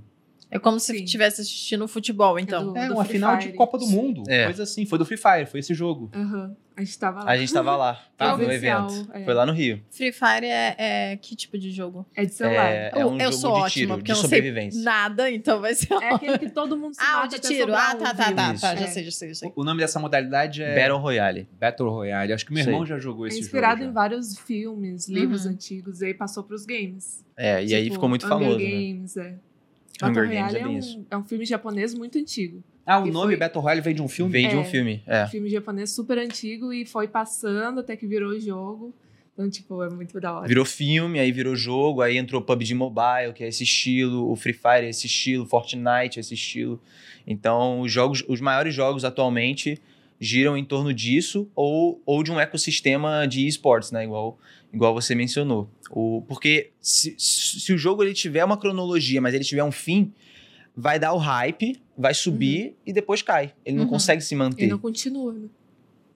É 0.50 0.58
como 0.58 0.80
se 0.80 0.96
estivesse 1.04 1.42
assistindo 1.42 1.86
futebol, 1.88 2.40
então. 2.40 2.72
do- 2.72 2.78
É 2.78 2.90
uma 2.90 3.04
Free 3.04 3.16
final 3.18 3.36
de 3.38 3.46
Fire. 3.48 3.58
Copa 3.58 3.78
do 3.78 3.86
Mundo. 3.88 4.24
É. 4.30 4.46
Coisa 4.46 4.64
assim. 4.64 4.86
Foi 4.86 4.98
do 4.98 5.06
Free 5.06 5.18
Fire, 5.18 5.46
foi 5.46 5.60
esse 5.60 5.74
jogo. 5.74 6.10
Aham. 6.14 6.56
A 6.78 6.84
gente 6.84 7.00
tava 7.00 7.24
lá. 7.24 7.32
A 7.32 7.38
gente 7.38 7.52
tava 7.54 7.76
lá, 7.76 8.00
Tava 8.18 8.38
no 8.38 8.52
evento. 8.52 9.10
é. 9.12 9.24
Foi 9.26 9.34
lá 9.34 9.46
no 9.48 9.52
Rio. 9.52 9.82
Free 9.90 10.12
Fire 10.12 10.46
é, 10.46 10.76
é 10.78 11.18
que 11.18 11.36
tipo 11.36 11.58
de 11.58 11.72
jogo? 11.72 12.06
É 12.16 12.24
de 12.24 12.34
celular. 12.34 12.70
É, 12.72 12.92
Eu- 12.94 13.00
é 13.00 13.06
um 13.08 13.14
eu 13.18 13.20
jogo 13.32 13.34
sou 13.34 13.54
de 13.56 13.62
ótima, 13.62 13.70
tiro, 13.70 13.88
porque 13.96 14.04
de 14.04 14.12
eu 14.12 14.22
não 14.22 14.30
sei 14.30 14.38
sobrevivência. 14.40 14.84
Nada, 14.84 15.32
então 15.32 15.60
vai 15.60 15.74
ser. 15.74 15.88
É 16.02 16.14
aquele 16.14 16.38
que 16.38 16.50
todo 16.52 16.78
mundo 16.78 16.94
se 16.94 17.02
Ah, 17.02 17.18
o 17.18 17.22
mata 17.24 17.40
de 17.40 17.48
tiro. 17.48 17.74
Ah, 17.74 17.96
tá, 17.96 18.14
tá, 18.14 18.32
tá, 18.32 18.54
tá. 18.54 18.76
Já 18.76 18.84
É. 18.84 18.88
sei, 18.88 19.04
já 19.06 19.12
sei, 19.12 19.28
já 19.30 19.36
sei. 19.36 19.52
O 19.56 19.64
nome 19.64 19.82
dessa 19.82 20.00
modalidade 20.00 20.62
é 20.64 20.76
Battle 20.80 21.00
Royale. 21.00 21.48
Battle 21.60 21.90
Royale. 21.90 22.32
Acho 22.32 22.46
que 22.46 22.54
meu 22.54 22.64
irmão 22.64 22.84
aí. 22.84 22.88
já 22.88 23.00
jogou 23.00 23.26
É 23.26 23.30
esse 23.30 23.40
inspirado 23.40 23.80
jogo. 23.80 23.84
em 23.84 23.88
já. 23.88 23.94
vários 23.94 24.38
filmes, 24.40 25.10
livros 25.10 25.46
Uhum. 25.46 25.52
antigos, 25.54 26.02
e 26.02 26.06
aí 26.06 26.14
passou 26.14 26.44
pros 26.44 26.64
games. 26.66 27.26
É, 27.36 27.64
e 27.66 27.74
aí 27.76 27.84
Tipo, 27.86 27.96
ficou 27.96 28.08
muito 28.10 28.26
Hunger 28.26 28.38
famoso, 28.38 28.58
né? 28.60 28.64
Games, 28.66 29.18
é. 29.18 29.36
Hunger 30.02 30.24
Battle 30.24 30.30
Games 30.30 30.52
Royale 30.54 30.56
é 30.56 30.60
é, 30.60 30.64
bem 30.64 30.76
um, 30.76 30.80
isso. 30.80 31.06
é 31.12 31.18
um 31.18 31.24
filme 31.24 31.46
japonês 31.46 31.94
muito 31.94 32.18
antigo. 32.18 32.64
Ah, 32.86 33.00
o 33.02 33.08
E 33.08 33.12
nome 33.12 33.28
foi- 33.28 33.36
Battle 33.38 33.62
Royale 33.62 33.82
vem 33.82 33.96
de 33.96 34.02
um 34.02 34.08
filme? 34.08 34.32
Veio 34.32 34.50
de 34.50 34.56
um 34.56 34.62
É. 34.62 34.66
filme, 34.66 35.04
é. 35.06 35.28
Filme 35.28 35.50
japonês 35.50 35.92
super 35.92 36.18
antigo 36.18 36.72
e 36.72 36.86
foi 36.86 37.08
passando 37.08 37.80
até 37.82 37.96
que 37.98 38.08
virou 38.08 38.40
jogo. 38.40 38.94
Então, 39.34 39.48
tipo, 39.50 39.84
é 39.84 39.90
muito 39.90 40.20
da 40.20 40.34
hora. 40.34 40.48
Virou 40.48 40.66
filme, 40.66 41.20
aí 41.20 41.32
virou 41.32 41.56
jogo, 41.56 42.02
aí 42.02 42.18
entrou 42.18 42.42
PUBG 42.42 42.74
Mobile, 42.74 43.34
que 43.36 43.44
é 43.44 43.48
esse 43.50 43.64
estilo, 43.64 44.32
o 44.32 44.36
Free 44.36 44.54
Fire 44.54 44.86
é 44.86 44.90
esse 44.90 45.06
estilo, 45.06 45.46
Fortnite 45.46 46.18
é 46.18 46.20
esse 46.22 46.34
estilo. 46.34 46.82
Então, 47.28 47.82
os 47.82 47.92
jogos, 47.92 48.24
os 48.28 48.42
maiores 48.42 48.74
jogos 48.74 49.04
atualmente 49.06 49.80
giram 50.20 50.58
em 50.58 50.66
torno 50.66 50.92
disso 50.92 51.48
ou, 51.54 52.02
ou 52.04 52.24
de 52.24 52.32
um 52.32 52.40
ecossistema 52.40 53.28
de 53.28 53.46
esportes, 53.46 53.92
né? 53.92 54.04
Igual, 54.06 54.40
igual 54.74 54.94
você 54.94 55.16
mencionou. 55.16 55.70
O, 55.90 56.24
porque 56.28 56.72
se, 56.82 57.16
se 57.18 57.74
o 57.74 57.78
jogo 57.78 58.04
ele 58.04 58.14
tiver 58.14 58.44
uma 58.44 58.58
cronologia, 58.58 59.22
mas 59.22 59.34
ele 59.34 59.44
tiver 59.44 59.64
um 59.64 59.72
fim, 59.72 60.12
vai 60.76 61.00
dar 61.00 61.14
o 61.14 61.18
hype, 61.18 61.80
vai 61.98 62.14
subir 62.14 62.76
e 62.86 62.94
depois 62.94 63.22
cai. 63.22 63.54
Ele 63.66 63.78
não 63.78 63.86
Uhum. 63.86 63.90
consegue 63.92 64.22
se 64.22 64.34
E 64.36 64.38
manter. 64.38 64.68
não 64.68 64.78
continua, 64.78 65.34
né? 65.34 65.48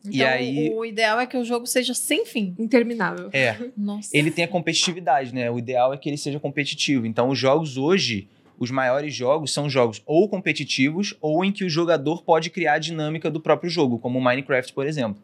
E 0.06 0.18
Então, 0.18 0.28
aí- 0.28 0.70
o 0.74 0.84
ideal 0.86 1.20
é 1.20 1.26
que 1.28 1.38
o 1.38 1.44
jogo 1.46 1.66
seja 1.68 1.94
sem 1.94 2.26
fim. 2.26 2.56
Interminável. 2.58 3.30
É. 3.32 3.56
Nossa. 3.78 4.10
ele 4.18 4.32
tem 4.32 4.44
a 4.44 4.48
competitividade, 4.48 5.34
né? 5.34 5.50
O 5.52 5.58
ideal 5.60 5.94
é 5.94 5.98
que 5.98 6.10
ele 6.10 6.18
seja 6.18 6.40
competitivo. 6.40 7.06
Então, 7.06 7.30
os 7.30 7.38
jogos 7.38 7.78
hoje, 7.78 8.28
os 8.60 8.70
maiores 8.72 9.14
jogos 9.14 9.52
são 9.54 9.70
jogos 9.70 10.02
ou 10.06 10.28
competitivos 10.28 11.16
ou 11.22 11.46
em 11.46 11.52
que 11.52 11.64
o 11.64 11.70
jogador 11.70 12.24
pode 12.24 12.50
criar 12.50 12.74
a 12.74 12.80
dinâmica 12.80 13.30
do 13.30 13.40
próprio 13.40 13.70
jogo, 13.70 13.98
como 14.00 14.18
o 14.20 14.24
Minecraft, 14.24 14.74
por 14.74 14.86
exemplo. 14.88 15.22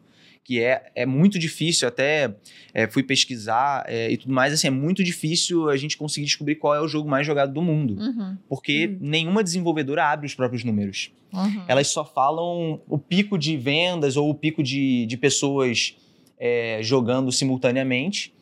Que 0.48 0.60
é, 0.62 0.90
é 0.94 1.04
muito 1.04 1.38
difícil, 1.38 1.86
até 1.86 2.34
é, 2.72 2.86
fui 2.88 3.02
pesquisar 3.02 3.84
é, 3.86 4.10
e 4.10 4.16
tudo 4.16 4.32
mais, 4.32 4.50
assim, 4.50 4.66
é 4.68 4.70
muito 4.70 5.04
difícil 5.04 5.68
a 5.68 5.76
gente 5.76 5.94
conseguir 5.94 6.24
descobrir 6.24 6.54
qual 6.54 6.74
é 6.74 6.80
o 6.80 6.88
jogo 6.88 7.06
mais 7.06 7.26
jogado 7.26 7.52
do 7.52 7.60
mundo. 7.60 7.98
Uhum, 8.00 8.34
Porque 8.48 8.86
Uhum. 8.86 8.96
nenhuma 8.98 9.44
desenvolvedora 9.44 10.06
abre 10.06 10.26
os 10.26 10.34
próprios 10.34 10.64
números 10.64 11.10
uhum. 11.34 11.64
elas 11.68 11.88
só 11.88 12.02
falam 12.02 12.80
o 12.88 12.96
pico 12.98 13.36
de 13.36 13.58
vendas 13.58 14.16
ou 14.16 14.30
o 14.30 14.34
pico 14.34 14.62
de, 14.62 15.04
de 15.04 15.18
pessoas 15.18 15.94
é, 16.40 16.78
jogando 16.82 17.30
simultaneamente, 17.30 18.32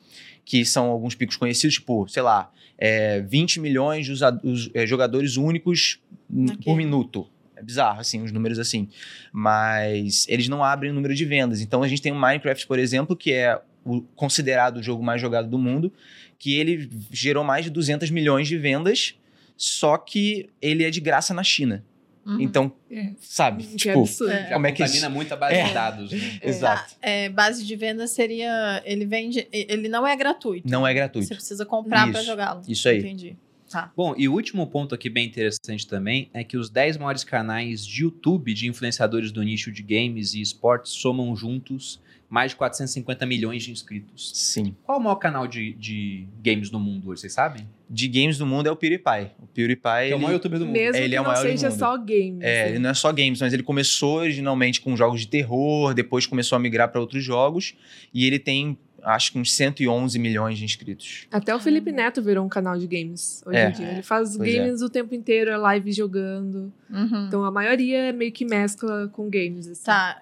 que 0.45 0.65
são 0.65 0.87
alguns 0.91 1.17
picos 1.17 1.37
conhecidos, 1.37 1.75
tipo, 1.75 2.07
sei 2.07 2.23
lá, 2.23 2.53
é, 2.79 3.21
20 3.23 3.59
milhões 3.59 4.07
de 4.07 4.13
usa- 4.13 4.41
os, 4.45 4.71
é, 4.75 4.87
jogadores 4.87 5.37
únicos 5.37 5.99
n- 6.31 6.53
Ok. 6.53 6.63
por 6.65 6.77
minuto. 6.77 7.27
É 7.57 7.63
bizarro, 7.63 8.01
assim, 8.01 8.23
os 8.23 8.31
números 8.33 8.59
assim. 8.59 8.89
Mas 9.33 10.27
eles 10.29 10.49
não 10.49 10.63
abrem 10.63 10.91
o 10.91 10.95
número 10.95 11.15
de 11.15 11.25
vendas. 11.25 11.61
Então 11.61 11.83
a 11.83 11.89
gente 11.89 12.03
tem 12.03 12.13
o 12.13 12.17
Minecraft, 12.17 12.67
por 12.67 12.79
exemplo, 12.79 13.17
que 13.17 13.33
é 13.33 13.59
o 13.85 14.03
considerado 14.15 14.79
o 14.79 14.83
jogo 14.83 15.03
mais 15.03 15.21
jogado 15.21 15.49
do 15.49 15.59
mundo, 15.59 15.93
que 16.39 16.55
ele 16.57 16.91
gerou 17.11 17.45
mais 17.45 17.65
de 17.65 17.71
200 17.71 18.11
milhões 18.11 18.49
de 18.49 18.59
vendas, 18.59 19.15
só 19.57 19.97
que 19.97 20.51
ele 20.61 20.85
é 20.85 20.91
de 20.91 21.01
graça 21.01 21.33
na 21.33 21.43
China. 21.43 21.85
Uhum. 22.27 22.41
Então, 22.41 22.73
É. 22.91 23.11
sabe? 23.21 23.63
Que 23.63 23.77
tipo, 23.77 24.01
absurdo. 24.01 24.33
É. 24.33 24.51
Como 24.53 24.67
é 24.67 24.73
que 24.73 24.79
contamina 24.83 25.07
isso- 25.07 25.15
muito 25.15 25.33
a 25.33 25.37
base 25.37 25.55
de 25.55 25.61
É. 25.71 25.73
dados. 25.73 26.11
né? 26.11 26.19
exato. 26.43 26.95
É, 27.01 27.29
base 27.29 27.65
de 27.65 27.77
venda 27.77 28.05
seria. 28.09 28.83
Ele 28.85 29.07
vende. 29.07 29.47
Ele 29.53 29.89
não 29.89 30.05
é 30.05 30.17
gratuito. 30.17 30.69
Não 30.69 30.85
é 30.85 30.93
gratuito. 30.93 31.29
Você 31.29 31.35
precisa 31.37 31.65
comprar 31.65 32.11
pra 32.11 32.19
Isso. 32.21 32.27
jogá-lo. 32.29 32.63
Isso 32.67 32.89
aí. 32.89 32.99
Entendi. 32.99 33.37
Tá. 33.71 33.93
Bom, 33.97 34.15
e 34.17 34.29
o 34.29 34.33
último 34.33 34.67
ponto 34.67 34.95
aqui 34.95 35.11
bem 35.11 35.27
interessante 35.27 35.87
também 35.87 36.31
é 36.33 36.45
que 36.45 36.57
os 36.57 36.71
10 36.71 36.99
maiores 36.99 37.25
canais 37.25 37.85
de 37.85 38.03
YouTube 38.03 38.55
de 38.55 38.69
influenciadores 38.69 39.33
do 39.33 39.43
nicho 39.43 39.73
de 39.73 39.83
games 39.83 40.35
e 40.35 40.41
esportes 40.41 40.93
somam 40.93 41.35
juntos 41.35 42.01
mais 42.29 42.51
de 42.51 42.57
450 42.57 43.25
milhões 43.25 43.63
de 43.63 43.71
inscritos. 43.71 44.33
Sim. 44.35 44.75
Qual 44.83 44.99
é 44.99 45.01
o 45.01 45.05
maior 45.05 45.17
canal 45.17 45.47
de, 45.47 45.75
de 45.75 46.27
games 46.43 46.71
do 46.71 46.79
mundo 46.79 47.09
hoje, 47.09 47.21
vocês 47.21 47.33
sabem? 47.33 47.69
De 47.89 48.09
games 48.09 48.37
do 48.37 48.45
mundo 48.45 48.67
é 48.67 48.71
o 48.71 48.77
PewDiePie. 48.77 49.31
O 49.41 49.47
PewDiePie, 49.47 50.07
Que 50.09 50.13
é 50.13 50.17
o 50.17 50.19
maior 50.19 50.33
youtuber 50.35 50.59
do 50.59 50.67
mundo. 50.67 50.75
Mesmo 50.75 50.97
Ele 50.97 51.11
que 51.11 51.17
é 51.17 51.21
o 51.21 51.25
não 51.25 51.37
seja 51.37 51.71
só 51.71 51.97
games. 51.97 52.41
é, 52.41 52.65
né? 52.65 52.69
ele 52.71 52.79
não 52.81 52.91
é 52.91 52.95
só 52.95 53.13
games, 53.13 53.41
mas 53.41 53.53
ele 53.53 53.63
começou 53.63 54.19
originalmente 54.19 54.81
com 54.81 54.97
jogos 54.97 55.21
de 55.21 55.29
terror, 55.29 55.95
depois 55.95 56.27
começou 56.27 56.57
a 56.57 56.59
migrar 56.59 56.91
para 56.91 57.01
outros 57.01 57.23
jogos, 57.23 57.75
e 58.13 58.27
ele 58.27 58.41
tem, 58.41 58.77
acho 59.07 59.33
que 59.33 59.39
uns 59.39 59.53
111 59.55 60.19
milhões 60.19 60.59
de 60.59 60.65
inscritos. 60.65 61.27
Até 61.31 61.55
o 61.55 61.59
Felipe 61.61 61.93
Neto 61.93 62.21
virou 62.23 62.45
um 62.45 62.49
canal 62.49 62.77
de 62.79 62.87
games 62.87 63.43
hoje 63.47 63.57
É. 63.59 63.69
em 63.69 63.73
dia. 63.73 63.89
Ele 63.93 64.03
faz 64.03 64.37
Pois 64.37 64.53
games 64.55 64.83
o 64.83 64.91
tempo 64.91 65.15
inteiro, 65.15 65.51
é 65.51 65.57
live 65.57 65.93
jogando. 65.93 66.73
Uhum. 66.91 67.27
Então 67.27 67.45
a 67.45 67.51
maioria 67.51 68.13
meio 68.13 68.33
que 68.33 68.45
mescla 68.45 69.09
com 69.13 69.29
games. 69.31 69.67
Assim. 69.69 69.85
Tá. 69.85 70.21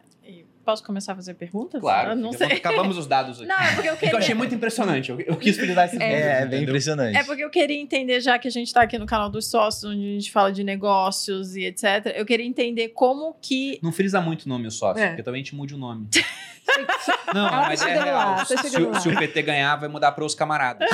Posso 0.65 0.83
começar 0.83 1.13
a 1.13 1.17
fazer 1.17 1.35
perguntas? 1.35 1.79
Claro. 1.79 2.13
Eu 2.13 2.17
não 2.17 2.33
sei. 2.33 2.47
Acabamos 2.53 2.97
os 2.97 3.07
dados 3.07 3.37
aqui. 3.39 3.47
Não, 3.47 3.55
é 3.61 3.75
porque 3.75 3.87
eu 3.89 3.93
É 3.93 3.97
que 3.97 4.01
queria. 4.01 4.15
eu 4.15 4.19
achei 4.19 4.35
muito 4.35 4.55
impressionante. 4.55 5.11
Eu, 5.11 5.21
eu 5.21 5.37
quis 5.37 5.59
frisar 5.59 5.85
esses 5.85 6.01
É, 6.01 6.07
números, 6.07 6.25
É, 6.27 6.33
bem 6.39 6.47
entendeu? 6.47 6.63
impressionante. 6.63 7.17
É 7.19 7.23
porque 7.25 7.45
eu 7.45 7.51
queria 7.51 7.79
entender, 7.79 8.19
já 8.23 8.39
que 8.39 8.49
a 8.49 8.51
gente 8.51 8.73
tá 8.73 8.81
aqui 8.81 8.97
no 8.99 9.05
canal 9.05 9.29
dos 9.29 9.47
sócios, 9.51 9.85
onde 9.93 10.01
a 10.03 10.13
gente 10.15 10.33
fala 10.33 10.51
de 10.51 10.65
negócios 10.65 11.55
e 11.55 11.65
etc. 11.65 12.15
Eu 12.17 12.25
queria 12.25 12.47
entender 12.47 12.89
como 12.95 13.37
que. 13.43 13.79
Não 13.83 13.93
frisa 13.93 14.23
muito 14.23 14.45
o 14.47 14.49
nome 14.49 14.67
o 14.67 14.71
sócio, 14.71 15.03
É. 15.03 15.09
porque 15.09 15.23
também 15.23 15.43
a 15.43 15.45
gente 15.45 15.55
mude 15.55 15.75
o 15.75 15.77
nome. 15.79 16.09
Não, 17.35 17.47
Ela 17.47 17.51
tá 17.51 17.69
mas 17.69 17.83
é 17.83 17.93
real. 17.93 18.07
lá, 18.17 18.35
tá 18.37 18.45
se, 18.45 18.77
o- 18.83 18.95
se 19.01 19.09
o 19.09 19.17
PT 19.19 19.43
ganhar, 19.43 19.77
vai 19.77 19.89
mudar 19.89 20.13
para 20.13 20.25
os 20.25 20.35
camaradas. 20.35 20.89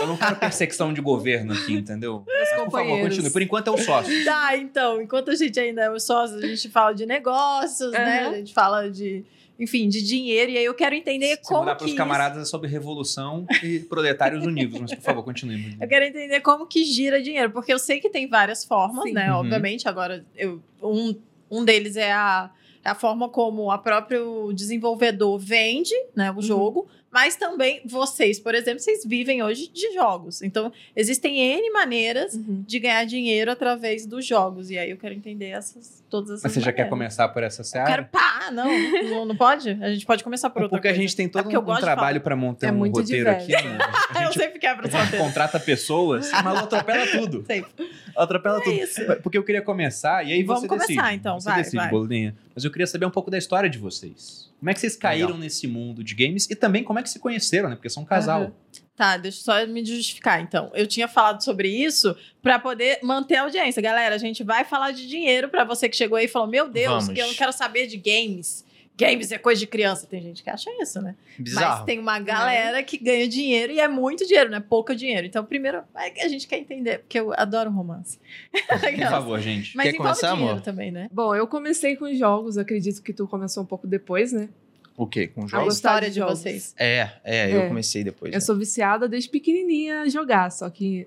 Eu 0.00 0.06
não 0.06 0.16
quero 0.16 0.36
perseguição 0.36 0.92
de 0.92 1.00
governo 1.00 1.52
aqui, 1.54 1.74
entendeu? 1.74 2.24
Mas, 2.26 2.50
por 2.50 2.70
favor, 2.70 3.00
continue. 3.00 3.30
Por 3.30 3.42
enquanto 3.42 3.68
é 3.68 3.70
o 3.70 3.78
sócio. 3.78 4.24
Tá, 4.24 4.56
então, 4.56 5.00
enquanto 5.00 5.30
a 5.30 5.34
gente 5.34 5.58
ainda 5.58 5.82
é 5.82 5.90
os 5.90 6.04
sócios, 6.04 6.42
a 6.42 6.46
gente 6.46 6.68
fala 6.68 6.92
de 6.92 7.06
negócios, 7.06 7.90
né? 7.92 8.26
Uhum. 8.26 8.32
A 8.34 8.36
gente 8.36 8.52
fala 8.52 8.90
de, 8.90 9.24
enfim, 9.58 9.88
de 9.88 10.02
dinheiro. 10.02 10.50
E 10.52 10.58
aí 10.58 10.64
eu 10.64 10.74
quero 10.74 10.94
entender 10.94 11.36
Se 11.36 11.42
como 11.48 11.60
mudar 11.60 11.74
para 11.76 11.84
os 11.84 11.90
isso- 11.90 11.96
camaradas 11.96 12.42
é 12.42 12.44
sobre 12.44 12.68
revolução 12.68 13.46
e 13.62 13.78
proletários 13.80 14.44
unidos. 14.44 14.78
Mas, 14.80 14.94
por 14.94 15.02
favor, 15.02 15.22
continue. 15.22 15.76
Eu 15.80 15.88
quero 15.88 16.04
entender 16.04 16.40
como 16.40 16.66
que 16.66 16.84
gira 16.84 17.22
dinheiro, 17.22 17.50
porque 17.50 17.72
eu 17.72 17.78
sei 17.78 17.98
que 18.00 18.10
tem 18.10 18.28
várias 18.28 18.64
formas, 18.64 19.04
Sim. 19.04 19.12
né? 19.12 19.32
Uhum. 19.32 19.38
Obviamente, 19.40 19.88
agora 19.88 20.24
eu, 20.36 20.62
um, 20.82 21.14
um 21.50 21.64
deles 21.64 21.96
é 21.96 22.12
a, 22.12 22.50
a 22.88 22.94
forma 22.94 23.28
como 23.28 23.70
a 23.70 23.78
próprio 23.78 24.52
desenvolvedor 24.52 25.38
vende 25.38 25.94
né, 26.16 26.32
o 26.36 26.42
jogo, 26.42 26.88
mas 27.10 27.36
também 27.36 27.80
vocês, 27.86 28.38
por 28.38 28.54
exemplo, 28.54 28.80
vocês 28.80 29.04
vivem 29.04 29.42
hoje 29.42 29.68
de 29.68 29.92
jogos. 29.94 30.42
Então, 30.42 30.72
existem 30.94 31.38
N 31.40 31.70
maneiras 31.70 32.34
Uhum. 32.34 32.62
de 32.66 32.78
ganhar 32.78 33.04
dinheiro 33.04 33.50
através 33.50 34.04
dos 34.06 34.26
jogos. 34.26 34.70
E 34.70 34.78
aí 34.78 34.90
eu 34.90 34.96
quero 34.96 35.14
entender 35.14 35.46
essas, 35.46 36.02
todas 36.10 36.30
essas 36.30 36.42
Mas 36.44 36.52
você 36.52 36.60
já 36.60 36.66
quer 36.72 36.82
maneiras. 36.82 36.90
começar 36.90 37.28
por 37.28 37.42
essa 37.42 37.60
Eu 37.62 37.64
seara? 37.64 37.86
quero 37.90 38.04
pá, 38.06 38.50
não, 38.52 38.68
não, 39.10 39.24
não 39.26 39.36
pode? 39.36 39.70
A 39.82 39.90
gente 39.92 40.04
pode 40.04 40.22
começar 40.22 40.50
por 40.50 40.62
outra 40.62 40.76
Porque 40.76 40.88
a 40.88 40.90
coisa. 40.92 41.02
gente 41.02 41.16
tem 41.16 41.28
todo 41.28 41.40
É 41.40 41.42
porque 41.44 41.56
eu 41.56 41.62
um, 41.62 41.74
de 41.74 41.80
trabalho 41.80 42.20
para 42.20 42.36
montar 42.36 42.68
É 42.68 42.72
um 42.72 42.78
roteiro 42.90 43.04
diverso. 43.06 43.44
aqui. 43.56 43.68
Né? 43.68 43.78
A 44.14 44.18
eu 44.24 44.26
gente 44.32 44.38
sempre 44.38 44.58
quebro 44.58 44.86
essa 44.86 45.02
roteiro. 45.02 45.24
contrata 45.24 45.58
pessoas, 45.58 46.30
mas 46.32 46.44
ela 46.46 46.60
atropela 46.60 47.06
tudo. 47.06 47.44
Sempre. 47.46 47.90
Atropela 48.16 48.58
É 48.58 48.62
tudo. 48.62 48.74
isso. 48.76 49.00
Porque 49.22 49.38
eu 49.38 49.44
queria 49.44 49.62
começar, 49.62 50.26
e 50.26 50.32
aí 50.32 50.42
Vamos 50.42 50.62
você 50.62 50.68
começar, 50.68 50.86
decide. 51.02 51.14
então, 51.14 51.40
Você 51.40 51.48
vai, 51.48 51.58
decide, 51.62 51.76
vai. 51.76 51.90
Bolinha. 51.90 52.34
Mas 52.54 52.64
eu 52.64 52.70
queria 52.70 52.86
saber 52.86 53.06
um 53.06 53.10
pouco 53.10 53.30
da 53.30 53.38
história 53.38 53.68
de 53.70 53.78
vocês. 53.78 54.47
Como 54.58 54.70
é 54.70 54.74
que 54.74 54.80
vocês 54.80 54.96
caíram 54.96 55.28
Legal. 55.28 55.40
nesse 55.42 55.66
mundo 55.68 56.02
de 56.02 56.14
games 56.14 56.48
e 56.50 56.56
também 56.56 56.82
como 56.82 56.98
é 56.98 57.02
que 57.02 57.10
se 57.10 57.18
conheceram, 57.18 57.68
né? 57.68 57.76
Porque 57.76 57.88
são 57.88 58.02
um 58.02 58.06
casal. 58.06 58.42
Aham. 58.42 58.52
Tá, 58.96 59.16
deixa 59.16 59.38
eu 59.38 59.44
só 59.44 59.66
me 59.72 59.84
justificar, 59.84 60.40
então. 60.40 60.72
Eu 60.74 60.84
tinha 60.84 61.06
falado 61.06 61.40
sobre 61.44 61.68
isso 61.68 62.16
pra 62.42 62.58
poder 62.58 62.98
manter 63.00 63.36
a 63.36 63.42
audiência. 63.42 63.80
Galera, 63.80 64.16
a 64.16 64.18
gente 64.18 64.42
vai 64.42 64.64
falar 64.64 64.90
de 64.90 65.06
dinheiro 65.06 65.48
pra 65.48 65.62
você 65.62 65.88
que 65.88 65.96
chegou 65.96 66.18
aí 66.18 66.24
e 66.24 66.28
falou: 66.28 66.48
Meu 66.48 66.68
Deus, 66.68 67.04
Vamos. 67.04 67.14
que 67.14 67.20
eu 67.20 67.28
não 67.28 67.34
quero 67.34 67.52
saber 67.52 67.86
de 67.86 67.96
games. 67.96 68.64
Games 68.98 69.30
é 69.30 69.38
coisa 69.38 69.60
de 69.60 69.66
criança. 69.66 70.06
Tem 70.06 70.20
gente 70.20 70.42
que 70.42 70.50
acha 70.50 70.68
isso, 70.82 71.00
né? 71.00 71.14
Bizarro. 71.38 71.76
Mas 71.76 71.84
tem 71.86 71.98
uma 72.00 72.18
galera 72.18 72.82
que 72.82 72.98
ganha 72.98 73.28
dinheiro 73.28 73.72
e 73.72 73.78
é 73.78 73.86
muito 73.86 74.26
dinheiro, 74.26 74.50
não 74.50 74.58
é 74.58 74.60
pouco 74.60 74.94
dinheiro. 74.94 75.26
Então, 75.26 75.44
primeiro, 75.44 75.82
é 75.96 76.10
que 76.10 76.20
a 76.20 76.28
gente 76.28 76.46
quer 76.46 76.58
entender, 76.58 76.98
porque 76.98 77.18
eu 77.20 77.32
adoro 77.34 77.70
romance. 77.70 78.18
Por 78.68 79.08
favor, 79.08 79.40
gente. 79.40 79.76
Mas 79.76 79.90
Quer 79.92 79.96
começar, 79.96 80.32
dinheiro 80.32 80.50
amor? 80.52 80.62
também, 80.62 80.90
né? 80.90 81.08
Bom, 81.12 81.34
eu 81.34 81.46
comecei 81.46 81.94
com 81.96 82.12
jogos, 82.14 82.58
acredito 82.58 83.00
que 83.02 83.12
tu 83.12 83.26
começou 83.28 83.62
um 83.62 83.66
pouco 83.66 83.86
depois, 83.86 84.32
né? 84.32 84.48
O 84.96 85.06
quê? 85.06 85.28
Com 85.28 85.44
A 85.44 85.46
jogos? 85.46 85.66
gostar 85.66 85.90
história 85.90 86.10
de 86.10 86.20
vocês. 86.20 86.74
É, 86.76 87.08
é, 87.22 87.54
eu 87.54 87.60
É. 87.62 87.68
comecei 87.68 88.02
depois. 88.02 88.32
Eu 88.32 88.38
né? 88.38 88.40
sou 88.40 88.56
viciada 88.56 89.08
desde 89.08 89.30
pequenininha 89.30 90.00
a 90.02 90.08
jogar, 90.08 90.50
só 90.50 90.68
que, 90.68 91.06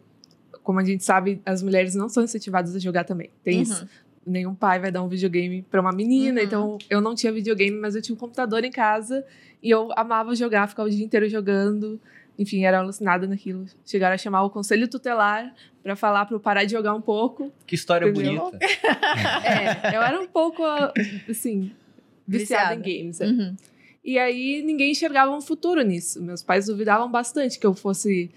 como 0.63 0.79
a 0.79 0.83
gente 0.85 1.03
sabe, 1.03 1.41
as 1.45 1.61
mulheres 1.61 1.93
não 1.93 2.07
são 2.07 2.23
incentivadas 2.23 2.73
a 2.73 2.79
jogar 2.79 3.03
também. 3.03 3.29
Tem 3.43 3.59
isso. 3.61 3.81
Uhum. 3.83 3.89
Nenhum 4.25 4.53
pai 4.53 4.79
vai 4.79 4.91
dar 4.91 5.01
um 5.03 5.07
videogame 5.07 5.63
pra 5.63 5.81
uma 5.81 5.91
menina, 5.91 6.39
Uhum. 6.41 6.45
então 6.45 6.77
eu 6.89 7.01
não 7.01 7.15
tinha 7.15 7.31
videogame, 7.33 7.75
mas 7.77 7.95
eu 7.95 8.01
tinha 8.01 8.13
um 8.13 8.17
computador 8.17 8.63
em 8.63 8.71
casa 8.71 9.25
e 9.63 9.69
eu 9.69 9.89
amava 9.95 10.35
jogar, 10.35 10.67
ficava 10.67 10.87
o 10.87 10.91
dia 10.91 11.03
inteiro 11.03 11.27
jogando. 11.27 11.99
Enfim, 12.39 12.63
era 12.63 12.79
alucinada 12.79 13.27
naquilo. 13.27 13.65
Chegaram 13.85 14.15
a 14.15 14.17
chamar 14.17 14.43
o 14.43 14.49
conselho 14.49 14.87
tutelar 14.87 15.53
pra 15.83 15.95
falar 15.95 16.25
pra 16.25 16.35
eu 16.35 16.39
parar 16.39 16.63
de 16.63 16.71
jogar 16.71 16.93
um 16.93 17.01
pouco. 17.01 17.51
Que 17.67 17.75
história 17.75 18.07
Entendeu? 18.07 18.45
bonita. 18.51 18.59
É, 19.91 19.95
eu 19.97 20.01
era 20.01 20.19
um 20.19 20.27
pouco, 20.27 20.63
assim, 21.29 21.71
viciada, 22.27 22.73
Viciada. 22.73 22.75
em 22.75 22.81
games. 22.81 23.21
é. 23.21 23.25
Uhum. 23.25 23.55
E 24.03 24.17
aí 24.17 24.63
ninguém 24.63 24.91
enxergava 24.91 25.31
um 25.31 25.41
futuro 25.41 25.81
nisso. 25.83 26.21
Meus 26.23 26.41
pais 26.41 26.65
duvidavam 26.67 27.09
bastante 27.11 27.59
que 27.59 27.65
eu 27.67 27.73
fosse 27.75 28.31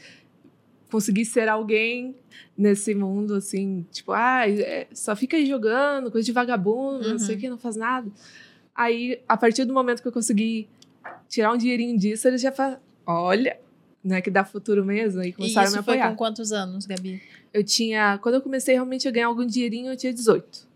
conseguir 0.95 1.25
ser 1.25 1.49
alguém 1.49 2.15
nesse 2.57 2.95
mundo, 2.95 3.35
assim, 3.35 3.85
tipo, 3.91 4.13
ah, 4.13 4.49
é, 4.49 4.87
só 4.95 5.17
fica 5.17 5.37
aí 5.37 5.45
jogando, 5.45 6.09
coisa 6.09 6.25
de 6.25 6.31
vagabundo, 6.31 7.09
não 7.11 7.19
sei 7.19 7.31
o 7.31 7.35
Uhum. 7.35 7.41
que, 7.41 7.49
não 7.51 7.59
faz 7.59 7.75
nada. 7.75 8.09
Aí, 8.73 9.21
a 9.29 9.37
partir 9.37 9.65
do 9.65 9.75
momento 9.75 10.01
que 10.01 10.07
eu 10.07 10.13
consegui 10.13 10.69
tirar 11.29 11.53
um 11.53 11.57
dinheirinho 11.57 11.99
disso, 11.99 12.29
eles 12.29 12.41
já 12.41 12.53
falam, 12.53 12.79
olha, 13.05 13.59
né, 14.05 14.21
que 14.21 14.31
dá 14.31 14.45
futuro 14.45 14.85
mesmo, 14.85 15.21
E 15.25 15.33
começaram 15.33 15.67
a 15.67 15.71
me 15.73 15.77
isso 15.79 15.83
foi 15.85 15.95
apoiar. 15.95 16.11
com 16.11 16.17
quantos 16.17 16.53
anos, 16.53 16.87
Gabi? 16.87 17.21
Eu 17.53 17.65
tinha, 17.65 18.17
quando 18.19 18.37
eu 18.37 18.41
comecei 18.41 18.75
realmente 18.75 19.09
a 19.09 19.11
ganhar 19.11 19.27
algum 19.27 19.45
dinheirinho, 19.45 19.91
eu 19.91 19.97
tinha 19.97 20.13
18. 20.13 20.69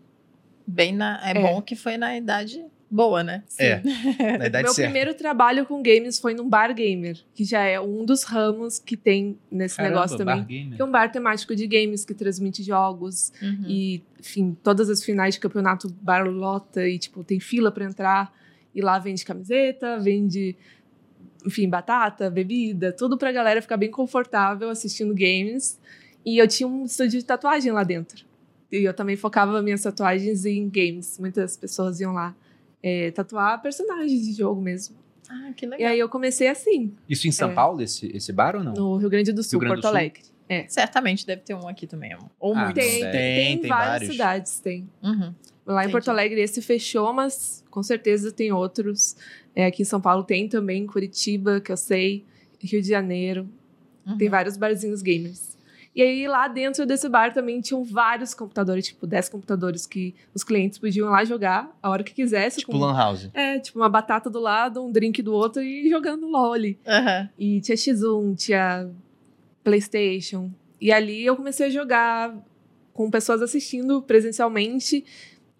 Bem 0.67 0.93
na. 0.93 1.17
É, 1.25 1.31
É. 1.31 1.41
bom 1.41 1.61
que 1.61 1.75
foi 1.77 1.95
na 1.97 2.17
idade 2.17 2.61
boa, 2.91 3.23
né? 3.23 3.43
É, 3.57 3.81
na 4.37 4.47
idade 4.47 4.63
Meu 4.63 4.73
certa. 4.73 4.89
primeiro 4.91 5.13
trabalho 5.13 5.65
com 5.65 5.81
games 5.83 6.19
foi 6.19 6.33
num 6.33 6.47
bar 6.49 6.73
gamer, 6.73 7.17
que 7.35 7.43
já 7.45 7.61
é 7.63 7.79
um 7.79 8.03
dos 8.05 8.23
ramos 8.23 8.79
que 8.79 8.97
tem 8.97 9.37
nesse 9.51 9.77
Caramba, 9.77 9.95
negócio 9.95 10.17
também. 10.17 10.37
bar 10.37 10.45
gamer. 10.47 10.75
Que 10.75 10.81
é 10.81 10.85
um 10.85 10.91
bar 10.91 11.11
temático 11.11 11.55
de 11.55 11.67
games 11.67 12.03
que 12.05 12.13
transmite 12.13 12.63
jogos 12.63 13.31
Uhum. 13.41 13.65
e, 13.67 14.03
enfim, 14.19 14.57
todas 14.63 14.89
as 14.89 15.03
finais 15.03 15.35
de 15.35 15.39
campeonato 15.39 15.87
bar 16.01 16.27
lota 16.27 16.87
e, 16.87 16.97
tipo, 16.97 17.23
tem 17.23 17.39
fila 17.39 17.71
pra 17.71 17.85
entrar. 17.85 18.33
E 18.73 18.81
lá 18.81 18.99
vende 18.99 19.25
camiseta, 19.25 19.97
vende, 19.99 20.55
enfim, 21.45 21.67
batata, 21.67 22.29
bebida, 22.29 22.91
tudo 22.93 23.17
pra 23.17 23.31
galera 23.31 23.61
ficar 23.61 23.77
bem 23.77 23.89
confortável 23.89 24.69
assistindo 24.69 25.13
games. 25.13 25.79
E 26.25 26.37
eu 26.37 26.47
tinha 26.47 26.67
um 26.67 26.85
estúdio 26.85 27.19
de 27.19 27.25
tatuagem 27.25 27.71
lá 27.71 27.83
dentro. 27.83 28.25
E 28.71 28.77
eu 28.83 28.93
também 28.93 29.15
focava 29.15 29.61
minhas 29.63 29.81
tatuagens 29.81 30.45
em 30.45 30.69
games. 30.69 31.17
Muitas 31.17 31.57
pessoas 31.57 31.99
iam 31.99 32.13
lá 32.13 32.35
é, 32.81 33.11
tatuar 33.11 33.61
personagens 33.61 34.25
de 34.25 34.33
jogo 34.33 34.61
mesmo. 34.61 34.95
Ah, 35.29 35.51
que 35.55 35.65
E 35.65 35.69
legal. 35.69 35.91
aí 35.91 35.99
eu 35.99 36.09
comecei 36.09 36.47
assim, 36.47 36.93
Isso 37.07 37.27
em 37.27 37.31
São 37.31 37.51
É. 37.51 37.53
Paulo, 37.53 37.81
esse, 37.81 38.07
esse 38.15 38.31
bar 38.33 38.55
ou 38.55 38.63
não? 38.63 38.73
no 38.73 38.97
Rio 38.97 39.09
Grande 39.09 39.31
do 39.31 39.43
Sul, 39.43 39.59
Grande 39.59 39.75
do 39.75 39.81
Porto 39.81 39.87
Sul? 39.91 39.97
Alegre. 39.97 40.23
Certamente 40.67 41.27
deve 41.27 41.43
ter 41.43 41.53
um 41.53 41.67
aqui 41.67 41.85
também. 41.85 42.17
Ou 42.39 42.55
Ah, 42.55 42.65
muitos. 42.65 42.83
Tem, 42.83 43.01
Tem, 43.01 43.11
tem, 43.11 43.11
tem, 43.11 43.57
tem 43.59 43.69
várias 43.69 43.89
vários. 43.91 44.11
cidades, 44.11 44.59
tem. 44.59 44.89
Uhum. 45.03 45.31
Lá 45.67 45.81
em 45.81 45.83
Entendi. 45.83 45.91
Porto 45.91 46.09
Alegre 46.09 46.41
esse 46.41 46.59
fechou, 46.63 47.13
mas 47.13 47.63
com 47.69 47.83
certeza 47.83 48.31
tem 48.31 48.51
outros. 48.51 49.15
É, 49.55 49.67
aqui 49.67 49.83
em 49.83 49.85
São 49.85 50.01
Paulo 50.01 50.23
tem 50.23 50.47
também, 50.49 50.87
Curitiba, 50.87 51.61
que 51.61 51.71
eu 51.71 51.77
sei, 51.77 52.25
Rio 52.59 52.81
de 52.81 52.87
Janeiro. 52.89 53.47
Uhum. 54.07 54.17
Tem 54.17 54.27
vários 54.27 54.57
barzinhos 54.57 55.03
gamers. 55.03 55.48
E 55.95 56.01
aí 56.03 56.27
lá 56.27 56.47
dentro 56.47 56.85
desse 56.85 57.09
bar 57.09 57.33
também 57.33 57.59
tinham 57.61 57.83
vários 57.83 58.33
computadores, 58.33 58.85
tipo 58.87 59.05
10 59.07 59.27
computadores 59.27 59.85
que 59.87 60.13
os 60.33 60.43
clientes 60.43 60.77
podiam 60.77 61.07
ir 61.07 61.11
lá 61.11 61.25
jogar 61.25 61.75
a 61.81 61.89
hora 61.89 62.03
que 62.03 62.13
quisesse. 62.13 62.59
Tipo 62.59 62.71
com- 62.73 62.77
Lan 62.77 62.95
House. 62.95 63.29
É, 63.33 63.59
tipo 63.59 63.79
uma 63.79 63.89
batata 63.89 64.29
do 64.29 64.39
lado, 64.39 64.83
um 64.85 64.91
drink 64.91 65.21
do 65.21 65.33
outro 65.33 65.61
e 65.61 65.89
jogando 65.89 66.27
LOL 66.27 66.53
ali. 66.53 66.77
Aham. 66.87 67.29
E 67.37 67.59
tinha 67.59 67.75
X1, 67.75 68.35
tinha 68.37 68.89
PlayStation. 69.63 70.51
E 70.79 70.91
ali 70.91 71.25
eu 71.25 71.35
comecei 71.35 71.67
a 71.67 71.69
jogar 71.69 72.33
com 72.93 73.09
pessoas 73.09 73.41
assistindo 73.41 74.01
presencialmente 74.01 75.03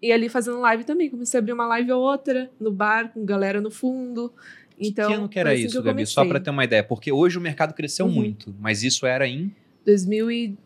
e 0.00 0.12
ali 0.12 0.28
fazendo 0.28 0.60
live 0.60 0.84
também. 0.84 1.10
Comecei 1.10 1.38
a 1.38 1.40
abrir 1.40 1.52
uma 1.52 1.66
live 1.66 1.92
ou 1.92 2.02
outra 2.02 2.50
no 2.58 2.70
bar, 2.70 3.12
com 3.12 3.24
galera 3.24 3.60
no 3.60 3.70
fundo. 3.70 4.32
Então, 4.78 5.08
que 5.10 5.14
ano 5.14 5.28
que 5.28 5.38
era 5.38 5.52
assim 5.52 5.64
isso, 5.66 5.76
eu 5.78 5.82
Gabi? 5.82 6.06
Só 6.06 6.24
pra 6.24 6.40
ter 6.40 6.48
uma 6.50 6.64
ideia. 6.64 6.82
Porque 6.82 7.12
hoje 7.12 7.36
o 7.36 7.40
mercado 7.40 7.74
cresceu 7.74 8.06
Uhum. 8.06 8.12
muito, 8.12 8.54
mas 8.58 8.82
isso 8.82 9.04
era 9.04 9.26
em... 9.28 9.54
2015, 9.84 10.58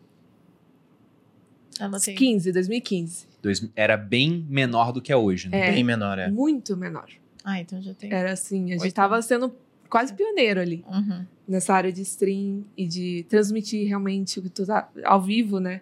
Ela 1.79 1.99
tem- 1.99 2.15
2015. 2.53 3.27
dois- 3.41 3.67
era 3.75 3.97
bem 3.97 4.45
menor 4.49 4.91
do 4.91 5.01
que 5.01 5.11
é 5.11 5.15
hoje, 5.17 5.49
né? 5.49 5.69
É. 5.69 5.71
Bem 5.71 5.83
menor, 5.83 6.17
é. 6.19 6.29
Muito 6.29 6.75
menor. 6.77 7.09
Ah, 7.43 7.59
então 7.59 7.81
já 7.81 7.93
tem. 7.93 8.11
Era 8.11 8.31
assim, 8.31 8.65
a 8.65 8.73
gente 8.73 8.81
Oito 8.83 8.93
tava 8.93 9.15
anos. 9.15 9.25
sendo 9.25 9.53
quase 9.89 10.13
pioneiro 10.13 10.59
ali. 10.59 10.83
Uhum. 10.87 11.25
Nessa 11.47 11.73
área 11.73 11.91
de 11.91 12.01
stream 12.01 12.63
e 12.75 12.87
de 12.87 13.25
transmitir 13.29 13.87
realmente 13.87 14.39
o 14.39 14.41
que 14.41 14.49
tu 14.49 14.65
tá 14.65 14.89
ao 15.03 15.21
vivo, 15.21 15.59
né? 15.59 15.81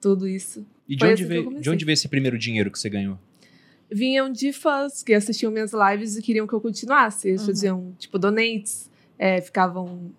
Tudo 0.00 0.26
isso. 0.26 0.64
E 0.88 0.96
de 0.96 1.04
onde, 1.04 1.14
assim 1.14 1.24
veio, 1.26 1.60
de 1.60 1.70
onde 1.70 1.84
veio 1.84 1.94
esse 1.94 2.08
primeiro 2.08 2.38
dinheiro 2.38 2.70
que 2.70 2.78
você 2.78 2.88
ganhou? 2.88 3.18
vinham 3.92 4.32
de 4.32 4.52
fãs 4.52 5.02
que 5.04 5.12
assistiam 5.14 5.52
minhas 5.52 5.72
lives 5.72 6.16
e 6.16 6.22
queriam 6.22 6.46
que 6.48 6.52
eu 6.54 6.60
continuasse. 6.60 7.28
Eles 7.28 7.42
Uhum. 7.42 7.46
faziam, 7.46 7.94
tipo, 7.98 8.18
donates, 8.18 8.90
é, 9.18 9.40
ficavam. 9.40 10.10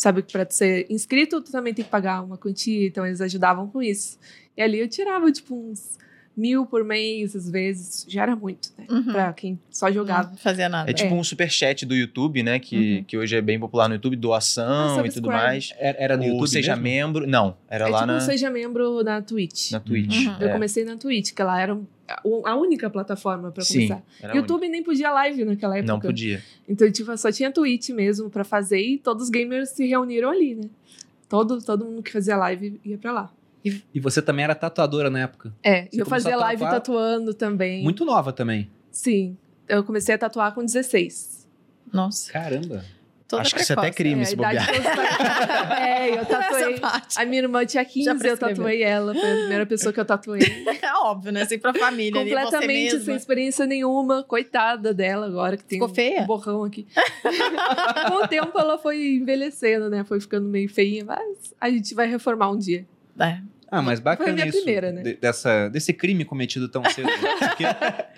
Sabe 0.00 0.22
que 0.22 0.30
pra 0.32 0.46
tu 0.46 0.54
ser 0.54 0.86
inscrito, 0.88 1.40
tu 1.42 1.50
também 1.50 1.74
tem 1.74 1.84
que 1.84 1.90
pagar 1.90 2.22
uma 2.22 2.38
quantia, 2.38 2.86
então 2.86 3.04
eles 3.04 3.20
ajudavam 3.20 3.66
com 3.66 3.82
isso. 3.82 4.16
E 4.56 4.62
ali 4.62 4.78
eu 4.78 4.88
tirava, 4.88 5.30
tipo, 5.32 5.56
uns 5.56 5.98
mil 6.36 6.64
por 6.66 6.84
mês, 6.84 7.34
às 7.34 7.50
vezes. 7.50 8.06
Já 8.08 8.22
era 8.22 8.36
muito, 8.36 8.70
né? 8.78 8.86
Uhum. 8.88 9.02
Pra 9.02 9.32
quem 9.32 9.58
só 9.68 9.90
jogava. 9.90 10.30
Não 10.30 10.36
fazia 10.36 10.68
nada. 10.68 10.88
É 10.88 10.94
tipo 10.94 11.12
É. 11.12 11.18
um 11.18 11.24
superchat 11.24 11.84
do 11.84 11.96
YouTube, 11.96 12.44
né? 12.44 12.60
Que, 12.60 12.98
Uhum. 12.98 13.04
que 13.08 13.18
hoje 13.18 13.34
é 13.34 13.40
bem 13.40 13.58
popular 13.58 13.88
no 13.88 13.96
YouTube, 13.96 14.14
Ah, 14.14 14.20
doação 14.20 15.04
e 15.04 15.10
tudo 15.10 15.26
mais. 15.26 15.74
Era, 15.76 15.98
era 16.00 16.16
no 16.16 16.22
Ou 16.22 16.28
YouTube 16.28 16.48
seja 16.48 16.76
mesmo? 16.76 16.84
membro. 16.84 17.26
Não, 17.26 17.56
era 17.68 17.88
é 17.88 17.90
lá 17.90 17.98
tipo 18.02 18.06
na, 18.12 18.16
um 18.18 18.20
seja 18.20 18.48
membro 18.50 19.02
na 19.02 19.20
Twitch. 19.20 19.72
na 19.72 19.80
Twitch. 19.80 20.26
Uhum. 20.26 20.36
Eu 20.38 20.48
É. 20.48 20.52
comecei 20.52 20.84
na 20.84 20.96
Twitch, 20.96 21.32
que 21.34 21.42
ela 21.42 21.60
era 21.60 21.72
a 21.74 21.78
a 22.44 22.56
única 22.56 22.88
plataforma 22.88 23.50
pra 23.50 23.62
Sim, 23.62 23.88
começar. 23.88 24.34
YouTube 24.34 24.68
nem 24.68 24.82
podia 24.82 25.10
live 25.10 25.44
naquela 25.44 25.74
única. 25.74 25.84
época. 25.92 25.92
Não 25.92 26.00
podia. 26.00 26.42
Então, 26.68 26.90
tipo, 26.90 27.16
só 27.16 27.30
tinha 27.30 27.50
Twitch 27.52 27.90
mesmo 27.90 28.30
pra 28.30 28.44
fazer 28.44 28.80
e 28.80 28.98
todos 28.98 29.24
os 29.24 29.30
gamers 29.30 29.70
se 29.70 29.86
reuniram 29.86 30.30
ali, 30.30 30.54
né? 30.54 30.68
Todo, 31.28 31.60
todo 31.62 31.84
mundo 31.84 32.02
que 32.02 32.10
fazia 32.12 32.36
live 32.36 32.80
ia 32.84 32.96
pra 32.96 33.12
lá. 33.12 33.30
E 33.94 34.00
você 34.00 34.22
também 34.22 34.44
era 34.44 34.54
tatuadora 34.54 35.10
na 35.10 35.20
época. 35.20 35.52
É, 35.62 35.86
Você 35.90 36.00
eu 36.00 36.06
fazia 36.06 36.36
live 36.36 36.62
tatuando 36.62 37.34
também. 37.34 37.82
Muito 37.82 38.04
nova 38.04 38.32
também. 38.32 38.70
Sim. 38.90 39.36
Eu 39.68 39.84
comecei 39.84 40.14
a 40.14 40.18
tatuar 40.18 40.54
com 40.54 40.64
16. 40.64 41.46
Nossa, 41.92 42.32
Caramba. 42.32 42.84
Toda 43.28 43.42
Acho 43.42 43.54
que 43.54 43.60
isso 43.60 43.72
é 43.72 43.74
até 43.74 43.82
precoce. 43.82 43.96
crime, 44.02 44.22
é, 44.22 44.24
se 44.24 44.34
bobear. 44.36 44.68
É, 45.80 46.18
eu 46.18 46.24
tatuei. 46.26 46.76
A 47.16 47.24
minha 47.24 47.42
irmã 47.42 47.64
tinha 47.66 47.84
15, 47.84 48.04
Já 48.04 48.28
eu 48.28 48.38
tatuei 48.38 48.82
ela. 48.82 49.14
Foi 49.14 49.30
a 49.30 49.34
primeira 49.36 49.66
pessoa 49.66 49.92
que 49.92 50.00
eu 50.00 50.04
tatuei. 50.04 50.40
É 50.80 50.92
óbvio, 51.04 51.32
né? 51.32 51.42
Assim, 51.42 51.58
pra 51.58 51.74
família. 51.74 52.18
Completamente 52.20 52.92
mesma. 52.94 53.00
sem 53.00 53.14
experiência 53.16 53.66
nenhuma. 53.66 54.22
Coitada 54.22 54.94
dela 54.94 55.26
agora, 55.26 55.56
que 55.56 55.64
tem 55.64 55.76
Ficou 55.78 55.90
um 55.90 55.94
feia? 55.94 56.22
borrão 56.22 56.64
aqui. 56.64 56.86
Com 58.08 58.24
o 58.24 58.28
tempo 58.28 58.58
ela 58.58 58.78
foi 58.78 59.16
envelhecendo, 59.16 59.90
né? 59.90 60.04
Foi 60.04 60.20
ficando 60.20 60.48
meio 60.48 60.68
feinha, 60.68 61.04
mas 61.04 61.54
a 61.60 61.68
gente 61.68 61.94
vai 61.94 62.06
reformar 62.08 62.50
um 62.50 62.56
dia. 62.58 62.86
É. 63.20 63.38
Ah, 63.70 63.82
mas 63.82 64.00
bacana 64.00 64.30
a 64.30 64.34
minha 64.34 64.46
isso. 64.48 64.58
primeira, 64.62 64.90
né? 64.92 65.02
de- 65.02 65.14
dessa, 65.16 65.68
desse 65.68 65.92
crime 65.92 66.24
cometido 66.24 66.68
tão 66.68 66.82
cedo. 66.90 67.08
Porque 67.38 67.64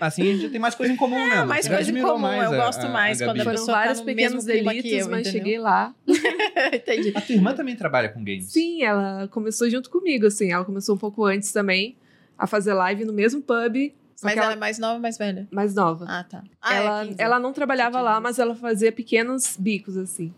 assim 0.00 0.22
a 0.22 0.34
gente 0.36 0.48
tem 0.50 0.60
mais 0.60 0.74
coisa 0.74 0.92
em 0.92 0.96
comum 0.96 1.16
mesmo. 1.28 1.46
mais 1.46 1.66
Você 1.66 1.74
coisa 1.74 1.90
em 1.90 2.00
comum, 2.02 2.18
mais 2.18 2.52
eu 2.52 2.60
a- 2.60 2.64
gosto 2.66 2.84
a- 2.84 2.88
a 2.88 2.92
mais 2.92 3.18
Gabi. 3.18 3.30
quando 3.32 3.40
a 3.40 3.44
Foram 3.44 3.56
pessoa 3.56 3.76
tá 3.76 3.80
vários 3.82 3.98
no 4.00 4.04
pequenos 4.06 4.44
delitos, 4.44 4.92
eu, 4.92 5.08
mas 5.10 5.20
entendeu? 5.20 5.32
cheguei 5.32 5.58
lá. 5.58 5.94
Entendi. 6.72 7.12
A 7.16 7.20
tua 7.20 7.34
irmã 7.34 7.52
também 7.54 7.74
trabalha 7.76 8.08
com 8.08 8.22
games. 8.22 8.46
Sim, 8.46 8.82
ela 8.82 9.28
começou 9.28 9.68
junto 9.68 9.90
comigo, 9.90 10.26
assim. 10.26 10.52
Ela 10.52 10.64
começou 10.64 10.94
um 10.94 10.98
pouco 10.98 11.24
antes 11.24 11.52
também 11.52 11.96
a 12.38 12.46
fazer 12.46 12.72
live 12.74 13.04
no 13.04 13.12
mesmo 13.12 13.40
pub, 13.42 13.92
só 14.16 14.26
Mas 14.26 14.36
ela 14.36 14.44
ela 14.46 14.52
é 14.54 14.56
mais 14.56 14.78
nova 14.78 14.94
ou 14.94 15.00
mais 15.00 15.18
velha? 15.18 15.48
mais 15.50 15.74
nova. 15.74 16.04
Ah, 16.08 16.24
tá. 16.24 16.42
Ah, 16.62 16.74
ela, 16.74 17.02
é 17.02 17.06
15. 17.06 17.22
ela 17.22 17.38
não 17.40 17.52
trabalhava 17.52 18.00
lá, 18.00 18.12
15. 18.12 18.22
mas 18.22 18.38
ela 18.38 18.54
fazia 18.54 18.92
pequenos 18.92 19.56
bicos, 19.58 19.96
assim. 19.96 20.32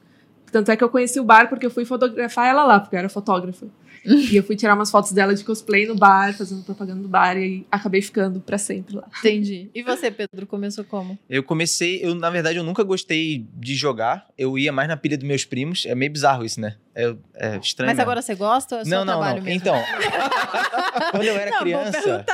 Tanto 0.51 0.71
é 0.71 0.77
que 0.77 0.85
eu 0.85 0.89
conheci 0.91 1.19
o 1.21 1.25
bar 1.25 1.49
porque 1.49 1.65
eu 1.65 1.71
fui 1.71 1.85
fotografar 1.85 2.47
ela 2.49 2.65
lá, 2.65 2.81
porque 2.81 2.95
eu 2.95 2.99
era 2.99 3.09
fotógrafa. 3.09 3.67
e 4.31 4.37
eu 4.37 4.43
fui 4.43 4.57
tirar 4.57 4.75
umas 4.75 4.91
fotos 4.91 5.13
dela 5.13 5.35
de 5.35 5.45
cosplay 5.45 5.87
no 5.87 5.95
bar, 5.95 6.37
fazendo 6.37 6.63
propaganda 6.63 7.03
do 7.03 7.09
bar, 7.09 7.37
e 7.37 7.67
acabei 7.71 8.03
ficando 8.03 8.41
pra 8.41 8.59
sempre 8.59 8.97
lá. 8.97 9.09
Entendi. 9.19 9.71
E 9.75 9.83
você, 9.83 10.11
Pedro, 10.11 10.47
começou 10.47 10.85
como? 10.85 11.19
Eu 11.29 11.43
comecei, 11.43 12.05
eu 12.05 12.15
na 12.15 12.31
verdade 12.31 12.59
eu 12.59 12.65
nunca 12.65 12.83
gostei 12.83 13.47
de 13.55 13.75
jogar. 13.75 14.27
Eu 14.37 14.59
ia 14.59 14.73
mais 14.73 14.89
na 14.89 14.97
pilha 14.97 15.17
dos 15.17 15.27
meus 15.27 15.45
primos. 15.45 15.87
É 15.87 15.95
meio 15.95 16.13
bizarro 16.13 16.45
isso, 16.45 16.61
né? 16.61 16.77
É, 16.95 17.15
é 17.35 17.57
estranho. 17.57 17.89
Mas 17.89 17.97
mesmo. 17.97 18.03
agora 18.03 18.21
você 18.21 18.35
gosta 18.35 18.77
ou 18.77 18.81
é 18.83 18.85
não, 18.85 18.99
não, 18.99 19.15
trabalho 19.15 19.39
não. 19.39 19.45
mesmo? 19.45 19.59
Então, 19.59 19.75
quando 21.11 21.25
eu 21.25 21.37
era 21.37 21.51
Não, 21.51 21.59
criança, 21.59 22.25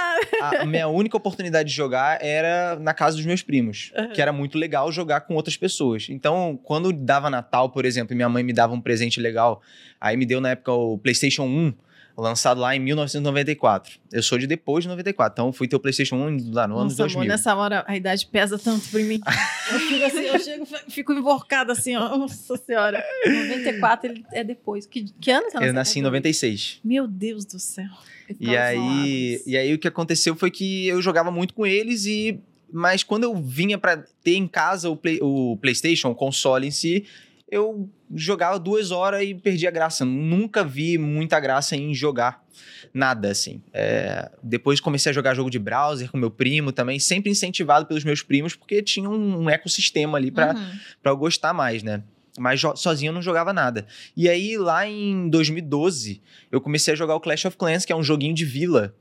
a 0.41 0.67
minha 0.67 0.88
única 0.88 1.17
oportunidade 1.17 1.69
de 1.69 1.75
jogar 1.75 2.19
era 2.21 2.77
na 2.81 2.93
casa 2.93 3.17
dos 3.17 3.25
meus 3.25 3.43
primos, 3.43 3.93
Aham. 3.97 4.09
que 4.09 4.21
era 4.21 4.33
muito 4.33 4.59
legal 4.59 4.91
jogar 4.91 5.21
com 5.23 5.35
outras 5.35 5.57
pessoas. 5.57 6.07
Então, 6.09 6.59
quando 6.65 6.93
dava 6.93 7.31
Natal, 7.31 7.71
por 7.71 7.85
exemplo, 7.85 8.12
e 8.15 8.17
minha 8.17 8.29
mãe 8.29 8.43
me 8.43 8.53
dava 8.53 8.75
um 8.75 8.81
presente 8.81 9.21
legal, 9.21 9.62
aí 10.00 10.17
me 10.17 10.27
deu 10.27 10.41
na 10.41 10.50
época 10.50 10.73
o 10.73 10.99
PlayStation 10.99 11.45
1, 11.45 11.75
lançado 12.21 12.61
lá 12.61 12.75
em 12.75 12.81
1994. 12.81 13.99
Eu 14.13 14.23
sou 14.23 14.39
de 14.39 14.47
depois 14.47 14.83
de 14.85 14.89
94, 14.89 15.35
então 15.35 15.53
fui 15.53 15.69
ter 15.69 15.77
o 15.77 15.81
PlayStation 15.81 16.17
1 16.17 16.53
lá 16.53 16.67
no 16.67 16.75
ano 16.77 16.85
Nossa, 16.85 17.03
amor, 17.03 17.13
2000. 17.13 17.25
nessa 17.29 17.55
hora 17.55 17.85
a 17.87 17.97
idade 17.97 18.27
pesa 18.27 18.59
tanto 18.59 18.89
pra 18.89 19.01
mim. 19.01 19.21
Eu 19.73 19.79
fico 19.81 20.05
assim, 20.07 20.21
eu 20.25 20.39
chego, 20.41 20.67
fico 20.89 21.13
enforcada 21.13 21.73
assim, 21.73 21.95
ó. 21.95 22.17
Nossa 22.17 22.57
senhora. 22.57 23.05
94 23.27 24.11
ele 24.11 24.25
é 24.33 24.43
depois. 24.43 24.87
Que, 24.87 25.05
que 25.21 25.31
ano 25.31 25.45
você 25.51 25.57
Eu 25.57 25.61
nasceu? 25.61 25.75
nasci 25.75 25.99
em 25.99 26.03
96. 26.03 26.81
Meu 26.83 27.07
Deus 27.07 27.45
do 27.45 27.59
céu. 27.59 27.85
E 28.41 28.57
aí, 28.57 29.43
e 29.47 29.57
aí 29.59 29.75
o 29.75 29.79
que 29.79 29.87
aconteceu 29.87 30.35
foi 30.35 30.51
que 30.51 30.87
eu 30.87 31.01
jogava 31.03 31.31
muito 31.31 31.53
com 31.55 31.67
eles 31.67 32.07
e 32.07 32.41
mas 32.73 33.03
quando 33.03 33.25
eu 33.25 33.35
vinha 33.37 33.79
pra 33.79 33.97
ter 34.23 34.35
em 34.37 34.47
casa 34.47 34.91
o, 34.91 34.97
Play- 34.97 35.19
o 35.23 35.57
PlayStation, 35.61 36.09
o 36.11 36.15
console 36.15 36.67
em 36.67 36.71
si, 36.71 37.05
eu 37.50 37.88
jogava 38.14 38.59
duas 38.59 38.90
horas 38.90 39.23
e 39.23 39.35
perdia 39.35 39.69
a 39.69 39.73
graça. 39.73 40.05
Nunca 40.05 40.62
vi 40.64 40.99
muita 40.99 41.38
graça 41.40 41.76
em 41.76 41.95
jogar 41.95 42.45
nada 42.93 43.31
assim. 43.31 43.62
É, 43.73 44.31
depois 44.43 44.81
comecei 44.81 45.11
a 45.11 45.12
jogar 45.12 45.35
jogo 45.35 45.50
de 45.50 45.59
browser 45.59 46.11
com 46.11 46.19
meu 46.19 46.31
primo 46.31 46.73
também, 46.73 46.99
sempre 46.99 47.31
incentivado 47.31 47.87
pelos 47.87 48.05
meus 48.05 48.23
primos 48.23 48.55
porque 48.55 48.83
tinha 48.83 49.09
um, 49.09 49.49
ecossistema 49.49 50.19
ali 50.19 50.31
pra 50.31 50.55
Uhum. 50.55 50.78
pra 51.02 51.12
eu 51.12 51.17
gostar 51.17 51.52
mais, 51.52 51.83
né? 51.83 52.02
Mas 52.38 52.61
sozinho 52.76 53.11
eu 53.11 53.14
não 53.14 53.23
jogava 53.23 53.52
nada. 53.52 53.85
E 54.17 54.28
aí, 54.28 54.57
lá 54.57 54.87
em 54.87 55.28
2012, 55.28 56.23
eu 56.52 56.61
comecei 56.61 56.95
a 56.95 56.97
jogar 56.97 57.17
o 57.17 57.21
Clash 57.21 57.45
of 57.47 57.57
Clans, 57.57 57.85
que 57.85 57.93
é 57.93 57.97
um 57.97 58.02
joguinho 58.02 58.35
de 58.35 58.45
vila. 58.45 58.95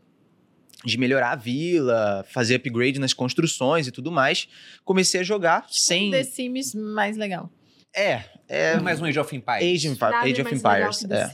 De 0.83 0.97
melhorar 0.97 1.31
a 1.31 1.35
vila, 1.35 2.25
fazer 2.29 2.55
upgrade 2.55 2.99
nas 2.99 3.13
construções 3.13 3.87
e 3.87 3.91
tudo 3.91 4.11
mais. 4.11 4.47
Comecei 4.85 5.21
a 5.21 5.23
jogar 5.23 5.65
sem. 5.69 6.07
Um 6.07 6.11
The 6.11 6.23
Sims 6.23 6.73
mais 6.75 7.15
legal. 7.17 7.51
É, 7.95 8.23
é. 8.47 8.79
mais 8.79 9.01
um 9.01 9.05
Age 9.05 9.19
of 9.19 9.35
Empires. 9.35 9.63
Age, 9.63 9.87
Empi- 9.87 10.03
Age 10.03 10.39
é 10.39 10.43
of 10.43 10.55
Empires. 10.55 11.03
É. 11.09 11.31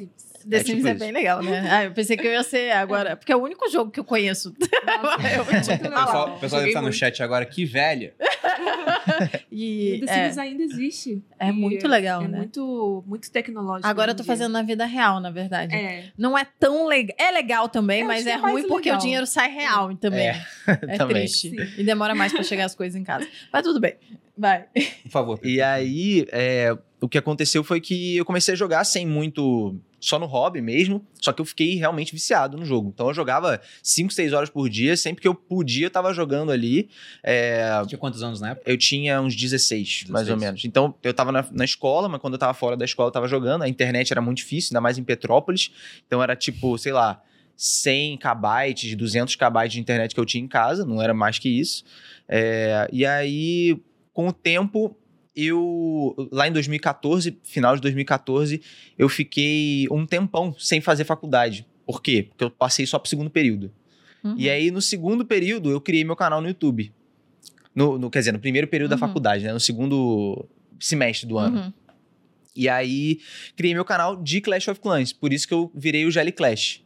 The 0.50 0.57
É 0.57 0.59
Sims 0.63 0.75
tipo 0.77 0.88
é 0.88 0.91
isso. 0.91 1.00
bem 1.00 1.12
legal, 1.12 1.41
né? 1.41 1.67
Ah, 1.71 1.83
eu 1.85 1.91
pensei 1.91 2.15
que 2.17 2.27
eu 2.27 2.31
ia 2.31 2.43
ser 2.43 2.71
agora. 2.71 3.15
Porque 3.15 3.31
é 3.31 3.35
o 3.35 3.41
único 3.41 3.69
jogo 3.69 3.89
que 3.91 4.00
eu 4.00 4.03
conheço. 4.03 4.53
Eu- 5.35 5.43
O 5.43 5.45
pessoal, 5.47 6.35
o 6.35 6.39
pessoal 6.39 6.59
deve 6.62 6.69
estar 6.71 6.81
no 6.81 6.88
muito. 6.88 6.97
chat 6.97 7.21
agora, 7.23 7.45
que 7.45 7.65
velha. 7.65 8.13
E, 9.51 9.95
E 9.95 10.00
The 10.05 10.12
é, 10.12 10.23
Sims 10.25 10.38
ainda 10.38 10.63
existe. 10.63 11.21
É 11.39 11.51
muito 11.51 11.88
legal, 11.88 12.21
é 12.23 12.27
né? 12.27 12.38
Muito, 12.38 13.03
muito 13.07 13.31
tecnológico. 13.31 13.88
agora 13.88 14.12
eu 14.12 14.15
tô 14.15 14.23
fazendo 14.23 14.51
na 14.51 14.62
vida 14.62 14.85
real, 14.85 15.19
na 15.19 15.29
verdade. 15.31 15.75
É. 15.75 16.05
Não 16.17 16.38
é 16.38 16.45
tão 16.59 16.88
legal. 16.88 17.15
É 17.19 17.31
legal 17.31 17.69
também, 17.69 18.01
Eu 18.01 18.07
mas 18.07 18.25
é 18.25 18.31
é 18.31 18.35
ruim 18.35 18.67
porque 18.67 18.89
legal. 18.89 19.00
o 19.00 19.03
dinheiro 19.03 19.25
sai 19.25 19.50
real 19.51 19.95
também. 19.95 20.27
É, 20.27 20.41
É, 20.67 20.97
também. 20.97 21.17
triste. 21.17 21.50
Sim. 21.50 21.57
E 21.77 21.83
demora 21.83 22.15
mais 22.15 22.31
pra 22.33 22.43
chegar 22.43 22.65
as 22.65 22.75
coisas 22.75 23.00
em 23.00 23.03
casa. 23.03 23.27
Mas 23.51 23.63
tudo 23.63 23.79
bem. 23.79 23.95
Vai. 24.38 24.65
Por 25.03 25.12
favor. 25.12 25.39
E 25.43 25.62
aí, 25.62 26.25
é, 26.31 26.75
o 27.00 27.07
que 27.07 27.17
aconteceu 27.17 27.63
foi 27.63 27.79
que 27.79 28.17
eu 28.17 28.25
comecei 28.25 28.53
a 28.53 28.57
jogar 28.57 28.83
sem 28.83 29.05
muito. 29.05 29.79
Só 30.03 30.19
no 30.19 30.25
hobby 30.25 30.62
mesmo. 30.62 31.05
Só 31.22 31.31
que 31.31 31.41
eu 31.41 31.45
fiquei 31.45 31.75
realmente 31.75 32.12
viciado 32.12 32.57
no 32.57 32.65
jogo. 32.65 32.91
Então 32.93 33.07
eu 33.07 33.13
jogava 33.13 33.62
5, 33.81 34.12
6 34.12 34.33
horas 34.33 34.50
por 34.50 34.69
dia. 34.69 34.98
Sempre 34.98 35.22
que 35.22 35.27
eu 35.27 35.33
podia, 35.33 35.86
eu 35.88 35.89
tava 35.89 36.13
jogando 36.13 36.51
ali. 36.51 36.89
É, 37.24 37.81
Tinha 37.88 37.98
quantos 37.98 38.22
anos 38.22 38.41
na 38.41 38.51
época? 38.51 38.69
eu 38.69 38.77
tinha 38.77 39.22
uns 39.22 39.36
16, 39.36 40.05
mais 40.10 40.27
16. 40.27 40.29
ou 40.29 40.38
menos. 40.38 40.65
Então, 40.65 40.93
eu 41.01 41.13
tava 41.13 41.31
na, 41.31 41.45
na 41.51 41.65
escola, 41.65 42.10
mas 42.10 42.19
quando 42.19 42.33
eu 42.33 42.39
tava 42.39 42.53
fora 42.53 42.75
da 42.75 42.86
escola, 42.86 43.07
eu 43.07 43.12
tava 43.13 43.27
jogando. 43.27 43.62
A 43.62 43.69
internet 43.69 44.12
era 44.12 44.22
muito 44.22 44.38
difícil, 44.38 44.69
ainda 44.72 44.81
mais 44.81 44.98
em 44.98 45.03
Petrópolis. 45.03 45.72
Então, 46.05 46.22
era 46.22 46.36
tipo, 46.36 46.77
sei 46.77 46.91
lá, 46.91 47.22
100 47.55 48.17
kbytes, 48.17 48.95
200 48.95 49.36
kbytes 49.36 49.74
de 49.74 49.79
internet 49.79 50.13
que 50.13 50.19
eu 50.19 50.25
tinha 50.25 50.43
em 50.43 50.48
casa, 50.48 50.86
não 50.86 51.01
era 51.01 51.13
mais 51.13 51.39
que 51.39 51.48
isso. 51.48 51.83
É, 52.27 52.89
e 52.91 53.05
aí, 53.05 53.79
com 54.12 54.27
o 54.27 54.33
tempo, 54.33 54.98
eu. 55.36 56.16
Lá 56.32 56.48
em 56.48 56.52
2014, 56.52 57.38
final 57.44 57.75
de 57.75 57.82
2014, 57.82 58.62
eu 58.98 59.10
fiquei 59.10 59.88
um 59.92 60.06
tempão 60.06 60.56
sem 60.58 60.80
fazer 60.82 61.04
faculdade. 61.06 61.66
Por 61.86 62.02
quê? 62.02 62.28
Porque 62.30 62.44
eu 62.44 62.50
passei 62.52 62.86
só 62.86 62.98
pro 63.00 63.10
segundo 63.10 63.30
período. 63.30 63.72
Uhum. 64.24 64.36
E 64.38 64.50
aí, 64.50 64.72
no 64.72 64.82
segundo 64.82 65.25
período, 65.25 65.70
eu 65.70 65.82
criei 65.82 66.04
meu 66.04 66.16
canal 66.16 66.42
no 66.42 66.48
YouTube. 66.48 66.92
No, 67.76 67.98
no- 67.98 68.10
quer 68.10 68.19
dizer, 68.19 68.32
no 68.32 68.39
primeiro 68.39 68.67
período 68.67 68.91
da 68.91 68.96
Uhum. 68.96 69.00
faculdade, 69.00 69.43
né? 69.43 69.52
No 69.52 69.60
segundo 69.60 70.46
semestre 70.80 71.28
do 71.28 71.38
ano. 71.38 71.58
Uhum. 71.60 71.74
E 72.56 72.69
aí, 72.69 73.19
criei 73.56 73.74
meu 73.74 73.84
canal 73.84 74.15
de 74.15 74.39
Clash 74.39 74.67
of 74.67 74.80
Clans. 74.80 75.12
Por 75.12 75.34
isso 75.34 75.48
que 75.48 75.54
eu 75.54 75.72
virei 75.74 76.06
o 76.06 76.12
Jelly 76.12 76.32
Clash, 76.32 76.82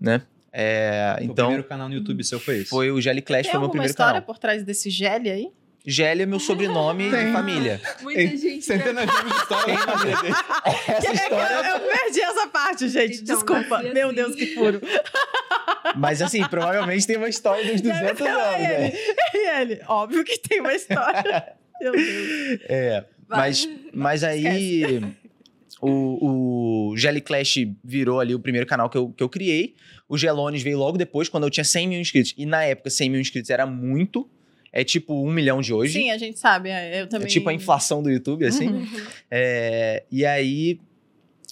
né? 0.00 0.22
É, 0.52 1.16
o 1.20 1.24
então, 1.24 1.46
primeiro 1.46 1.64
canal 1.64 1.88
no 1.88 1.94
YouTube 1.94 2.24
seu 2.24 2.40
foi 2.40 2.58
esse. 2.58 2.70
foi 2.70 2.90
o 2.90 3.00
Jelly 3.00 3.22
Clash, 3.22 3.42
Tem 3.42 3.50
foi 3.52 3.58
meu 3.58 3.66
alguma 3.66 3.70
primeiro 3.72 3.90
história 3.90 4.14
canal. 4.20 4.26
por 4.26 4.38
trás 4.38 4.62
desse 4.64 4.88
gele 4.90 5.30
aí? 5.30 5.48
Jelly 5.86 6.22
é 6.22 6.26
meu 6.26 6.38
sobrenome 6.38 7.04
de 7.04 7.10
Tem. 7.10 7.32
família. 7.32 7.80
Muita 8.02 8.36
gente. 8.36 8.62
Centenas 8.62 9.06
de 9.06 9.16
anos 9.16 9.32
de 9.32 9.38
história 9.38 9.78
família 9.78 10.16
dele. 10.22 10.34
Essa 10.88 11.12
história... 11.12 11.54
Eu, 11.54 11.76
eu 11.76 11.80
perdi 11.80 12.20
essa 12.20 12.46
parte, 12.48 12.88
gente. 12.88 13.22
Então, 13.22 13.36
Desculpa. 13.36 13.78
nasci 13.82 13.94
Meu 13.94 14.06
assim. 14.08 14.16
Deus, 14.16 14.34
que 14.34 14.46
furo. 14.54 14.80
Mas 15.96 16.20
assim, 16.22 16.44
provavelmente 16.48 17.06
tem 17.06 17.16
uma 17.16 17.28
história 17.28 17.64
dos 17.64 17.80
200 17.80 18.20
anos, 18.20 18.20
né? 18.20 18.92
E 19.34 19.60
ele, 19.60 19.80
óbvio 19.86 20.22
que 20.24 20.38
tem 20.38 20.60
uma 20.60 20.74
história. 20.74 21.54
Meu 21.80 21.92
Deus. 21.92 22.60
É, 22.68 23.04
mas, 23.26 23.68
mas 23.94 24.22
aí 24.22 25.00
o, 25.80 26.90
o 26.90 26.96
Jelly 26.96 27.22
Clash 27.22 27.66
virou 27.82 28.20
ali 28.20 28.34
o 28.34 28.40
primeiro 28.40 28.66
canal 28.66 28.90
que 28.90 28.98
eu, 28.98 29.10
que 29.10 29.22
eu 29.22 29.28
criei. 29.28 29.74
O 30.08 30.18
Gelones 30.18 30.62
veio 30.62 30.78
logo 30.78 30.98
depois, 30.98 31.28
quando 31.28 31.44
eu 31.44 31.50
tinha 31.50 31.64
100 31.64 31.88
mil 31.88 32.00
inscritos. 32.00 32.34
E 32.36 32.44
na 32.44 32.62
época, 32.64 32.90
100 32.90 33.10
mil 33.10 33.20
inscritos 33.20 33.48
era 33.50 33.64
muito. 33.64 34.28
É 34.72 34.84
tipo 34.84 35.14
um 35.14 35.32
milhão 35.32 35.60
de 35.60 35.72
hoje. 35.72 35.94
Sim, 35.94 36.10
a 36.10 36.18
gente 36.18 36.38
sabe. 36.38 36.68
Eu 36.68 36.74
é 36.74 37.06
também. 37.06 37.28
tipo 37.28 37.48
a 37.48 37.52
inflação 37.52 38.02
do 38.02 38.10
YouTube, 38.10 38.44
assim. 38.46 38.68
Uhum. 38.68 38.86
É, 39.32 40.04
e 40.10 40.26
aí, 40.26 40.80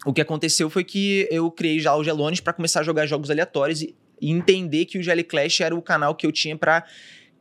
o 0.04 0.12
que 0.12 0.20
aconteceu 0.20 0.68
foi 0.68 0.82
que 0.84 1.28
eu 1.30 1.50
criei 1.50 1.78
já 1.78 1.94
o 1.94 2.02
Gelones 2.02 2.40
pra 2.40 2.52
começar 2.52 2.80
a 2.80 2.82
jogar 2.82 3.06
jogos 3.06 3.30
aleatórios 3.30 3.82
e, 3.82 3.94
entender 4.20 4.84
que 4.84 4.98
o 4.98 5.02
Jelly 5.02 5.22
Clash 5.22 5.60
era 5.60 5.76
o 5.76 5.80
canal 5.80 6.12
que 6.12 6.26
eu 6.26 6.32
tinha 6.32 6.56
pra 6.56 6.84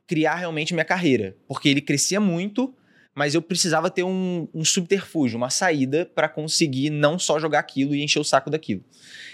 criar 0.05 0.35
realmente 0.35 0.73
minha 0.73 0.85
carreira. 0.85 1.35
Porque 1.47 1.67
ele 1.67 1.81
crescia 1.81 2.19
muito, 2.19 2.71
mas 3.15 3.33
eu 3.33 3.41
precisava 3.41 3.89
ter 3.89 4.03
um, 4.03 4.47
um 4.53 4.63
subterfúgio, 4.63 5.37
uma 5.37 5.49
saída 5.49 6.05
pra 6.13 6.29
conseguir 6.29 6.91
não 6.91 7.17
só 7.17 7.39
jogar 7.39 7.59
aquilo 7.59 7.95
e 7.95 8.03
encher 8.03 8.19
o 8.19 8.23
saco 8.23 8.51
daquilo. 8.51 8.83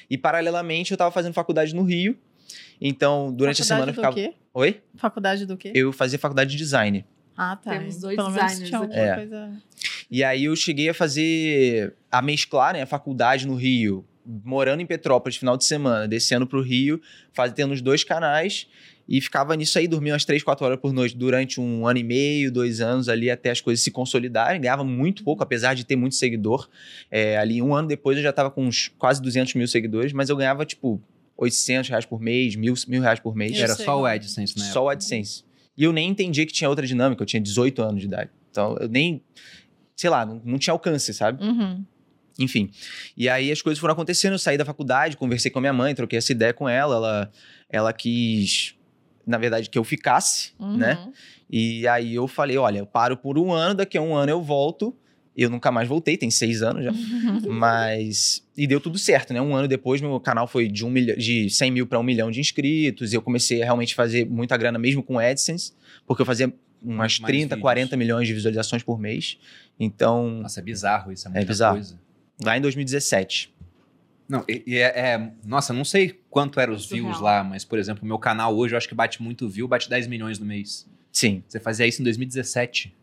E 0.10 0.18
paralelamente 0.18 0.92
eu 0.92 0.98
tava 0.98 1.12
fazendo 1.12 1.34
faculdade 1.34 1.76
no 1.76 1.84
Rio. 1.84 2.18
Então, 2.86 3.32
durante 3.34 3.62
a 3.62 3.66
semana 3.66 3.92
eu 3.92 3.96
Faculdade 3.96 4.16
ficava. 4.22 4.34
do 4.34 4.34
quê? 4.34 4.44
Oi? 4.54 4.82
Faculdade 4.98 5.46
do 5.46 5.56
quê? 5.56 5.72
Eu 5.74 5.94
fazia 5.94 6.20
faculdade 6.20 6.52
de 6.52 6.58
design. 6.58 7.06
Ah, 7.36 7.56
tá. 7.56 7.72
Temos 7.72 7.98
dois 8.02 8.18
Pelo 8.18 8.30
menos 8.30 8.44
designers 8.44 8.68
tinha 8.70 8.80
alguma 8.80 9.00
aqui. 9.00 9.10
É. 9.10 9.16
coisa. 9.16 9.52
E 10.12 10.24
aí 10.24 10.44
eu 10.44 10.56
cheguei 10.56 10.90
a 10.90 10.94
fazer, 10.94 11.94
a 12.12 12.22
mesclar, 12.22 12.74
né, 12.74 12.82
a 12.82 12.86
faculdade 12.86 13.48
no 13.48 13.56
Rio, 13.56 14.06
morando 14.26 14.82
em 14.82 14.86
Petrópolis, 14.86 15.38
final 15.38 15.56
de 15.56 15.64
semana, 15.66 16.08
descendo 16.08 16.46
pro 16.46 16.62
Rio, 16.62 17.02
fazendo 17.32 17.72
os 17.72 17.82
dois 17.82 18.04
canais 18.04 18.68
e 19.08 19.20
ficava 19.20 19.56
nisso 19.56 19.78
aí, 19.80 19.88
dormia 19.88 20.14
umas 20.14 20.24
3, 20.26 20.44
4 20.44 20.66
horas 20.66 20.80
por 20.80 20.94
noite 20.94 21.16
durante 21.18 21.60
um 21.60 21.88
ano 21.88 22.00
e 22.00 22.04
meio, 22.04 22.52
dois 22.52 22.80
anos 22.82 23.10
ali, 23.10 23.30
até 23.32 23.50
as 23.50 23.60
coisas 23.60 23.84
se 23.84 23.92
consolidarem. 23.92 24.62
Ganhava 24.62 24.84
muito 24.84 25.24
pouco, 25.24 25.42
apesar 25.42 25.74
de 25.74 25.86
ter 25.86 25.96
muito 25.96 26.16
seguidor. 26.16 26.70
É, 27.10 27.38
ali, 27.38 27.62
um 27.62 27.74
ano 27.74 27.88
depois, 27.88 28.18
eu 28.18 28.24
já 28.24 28.32
tava 28.32 28.52
com 28.52 28.66
uns 28.66 28.90
quase 28.98 29.22
200 29.22 29.56
mil 29.56 29.68
seguidores, 29.68 30.14
mas 30.14 30.30
eu 30.30 30.38
ganhava, 30.38 30.66
tipo, 30.66 31.02
800 31.38 31.90
reais 31.90 32.06
por 32.06 32.20
mês, 32.22 32.56
mil, 32.56 32.74
mil 32.88 33.02
reais 33.02 33.20
por 33.20 33.36
mês. 33.36 33.58
Eu 33.58 33.64
Era 33.64 33.76
sei, 33.76 33.86
só 33.86 34.02
o. 34.02 34.06
AdSense, 34.06 34.58
né? 34.58 34.66
Só 34.66 34.86
o 34.86 34.90
AdSense. 34.90 35.44
E 35.76 35.84
eu 35.84 35.92
nem 35.92 36.10
entendia 36.10 36.46
que 36.46 36.54
tinha 36.54 36.70
outra 36.70 36.86
dinâmica, 36.86 37.22
eu 37.24 37.26
tinha 37.26 37.42
18 37.42 37.82
anos 37.82 38.02
de 38.02 38.08
idade. 38.08 38.30
Então, 38.52 38.78
eu 38.80 38.88
nem, 38.88 39.24
sei 39.96 40.10
lá, 40.10 40.26
não, 40.26 40.42
não 40.46 40.58
tinha 40.60 40.72
alcance, 40.72 41.14
sabe? 41.14 41.44
Uhum. 41.44 41.84
Enfim. 42.40 42.70
E 43.18 43.28
aí 43.30 43.52
as 43.52 43.62
coisas 43.62 43.80
foram 43.80 43.94
acontecendo, 43.94 44.34
eu 44.34 44.40
saí 44.40 44.58
da 44.58 44.66
faculdade, 44.66 45.18
conversei 45.18 45.50
com 45.52 45.60
a 45.60 45.62
minha 45.62 45.74
mãe, 45.74 45.94
troquei 45.96 46.18
essa 46.18 46.32
ideia 46.32 46.54
com 46.54 46.68
ela, 46.70 46.96
ela, 46.96 47.32
ela 47.70 47.94
quis, 47.94 48.76
na 49.26 49.38
verdade, 49.38 49.70
que 49.70 49.78
eu 49.78 49.84
ficasse, 49.84 50.54
Uhum. 50.60 50.78
né? 50.78 51.12
E 51.50 51.88
aí 51.88 52.16
eu 52.16 52.28
falei, 52.28 52.58
olha, 52.58 52.80
eu 52.80 52.86
paro 52.86 53.16
por 53.18 53.38
um 53.38 53.52
ano, 53.52 53.76
daqui 53.76 53.98
a 53.98 54.02
um 54.02 54.16
ano 54.16 54.32
eu 54.32 54.42
volto. 54.42 54.96
Eu 55.36 55.50
nunca 55.50 55.72
mais 55.72 55.88
voltei, 55.88 56.16
tem 56.16 56.30
seis 56.30 56.62
anos 56.62 56.84
já. 56.86 56.92
Mas. 57.50 58.44
E 58.56 58.68
deu 58.68 58.80
tudo 58.80 58.98
certo, 59.00 59.34
né? 59.34 59.42
Um 59.42 59.56
ano 59.56 59.68
depois, 59.68 60.00
meu 60.02 60.20
canal 60.20 60.48
foi 60.48 60.68
de, 60.68 60.86
um 60.86 60.90
milhão, 60.90 61.16
de 61.18 61.50
100 61.50 61.72
mil 61.72 61.88
para 61.88 62.00
um 62.00 62.04
milhão 62.04 62.30
de 62.30 62.40
inscritos. 62.40 63.12
E 63.14 63.16
eu 63.16 63.22
comecei 63.22 63.62
a 63.62 63.66
realmente 63.66 63.96
fazer 63.96 64.26
muita 64.30 64.56
grana 64.58 64.78
mesmo 64.78 65.02
com 65.02 65.18
AdSense, 65.18 65.74
porque 66.06 66.22
eu 66.22 66.26
fazia 66.26 66.54
umas 66.82 66.98
Mais 66.98 67.20
30, 67.20 67.56
vídeos. 67.56 67.62
40 67.62 67.98
milhões 67.98 68.28
de 68.28 68.34
visualizações 68.34 68.84
por 68.84 69.00
mês. 69.00 69.38
Então, 69.80 70.30
Nossa, 70.42 70.60
é 70.60 70.64
bizarro 70.64 71.12
isso, 71.12 71.28
é 71.28 71.32
muita 71.32 71.46
bizarro. 71.48 71.76
coisa. 71.78 72.00
lá 72.44 72.58
em 72.58 72.62
2017. 72.62 73.52
Não, 74.30 74.44
e, 74.48 74.64
e 74.68 74.76
é, 74.78 74.84
é- 75.00 75.32
Nossa, 75.46 75.74
não 75.74 75.84
sei 75.84 76.20
quanto 76.30 76.60
eram 76.60 76.74
os 76.74 76.84
Surreal. 76.84 77.08
views 77.08 77.20
lá, 77.22 77.44
mas, 77.44 77.66
por 77.66 77.80
exemplo, 77.80 78.04
o 78.04 78.08
meu 78.08 78.20
canal 78.20 78.56
hoje 78.56 78.74
eu 78.74 78.78
acho 78.78 78.88
que 78.88 78.94
bate 78.96 79.22
muito 79.22 79.48
view, 79.50 79.68
bate 79.68 79.90
10 79.90 80.06
milhões 80.08 80.38
no 80.40 80.46
mês. 80.46 80.88
Sim. 81.12 81.44
Você 81.48 81.60
fazia 81.60 81.86
isso 81.88 82.02
em 82.02 82.04
2017. 82.04 82.94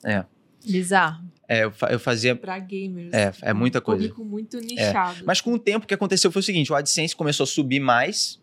Bizarro. 0.64 1.24
É, 1.50 1.64
eu, 1.64 1.72
eu 1.90 1.98
fazia. 1.98 2.36
Pra 2.36 2.56
gamers. 2.60 3.12
É, 3.12 3.32
é 3.42 3.52
muita 3.52 3.80
coisa. 3.80 4.02
Público 4.02 4.24
muito 4.24 4.60
nichado. 4.60 5.24
Mas 5.26 5.40
com 5.40 5.52
o 5.52 5.58
tempo 5.58 5.84
o 5.84 5.88
que 5.88 5.92
aconteceu 5.94 6.30
foi 6.30 6.38
o 6.38 6.42
seguinte: 6.44 6.72
o 6.72 6.76
AdSense 6.76 7.16
começou 7.16 7.42
a 7.42 7.46
subir 7.48 7.80
mais. 7.80 8.40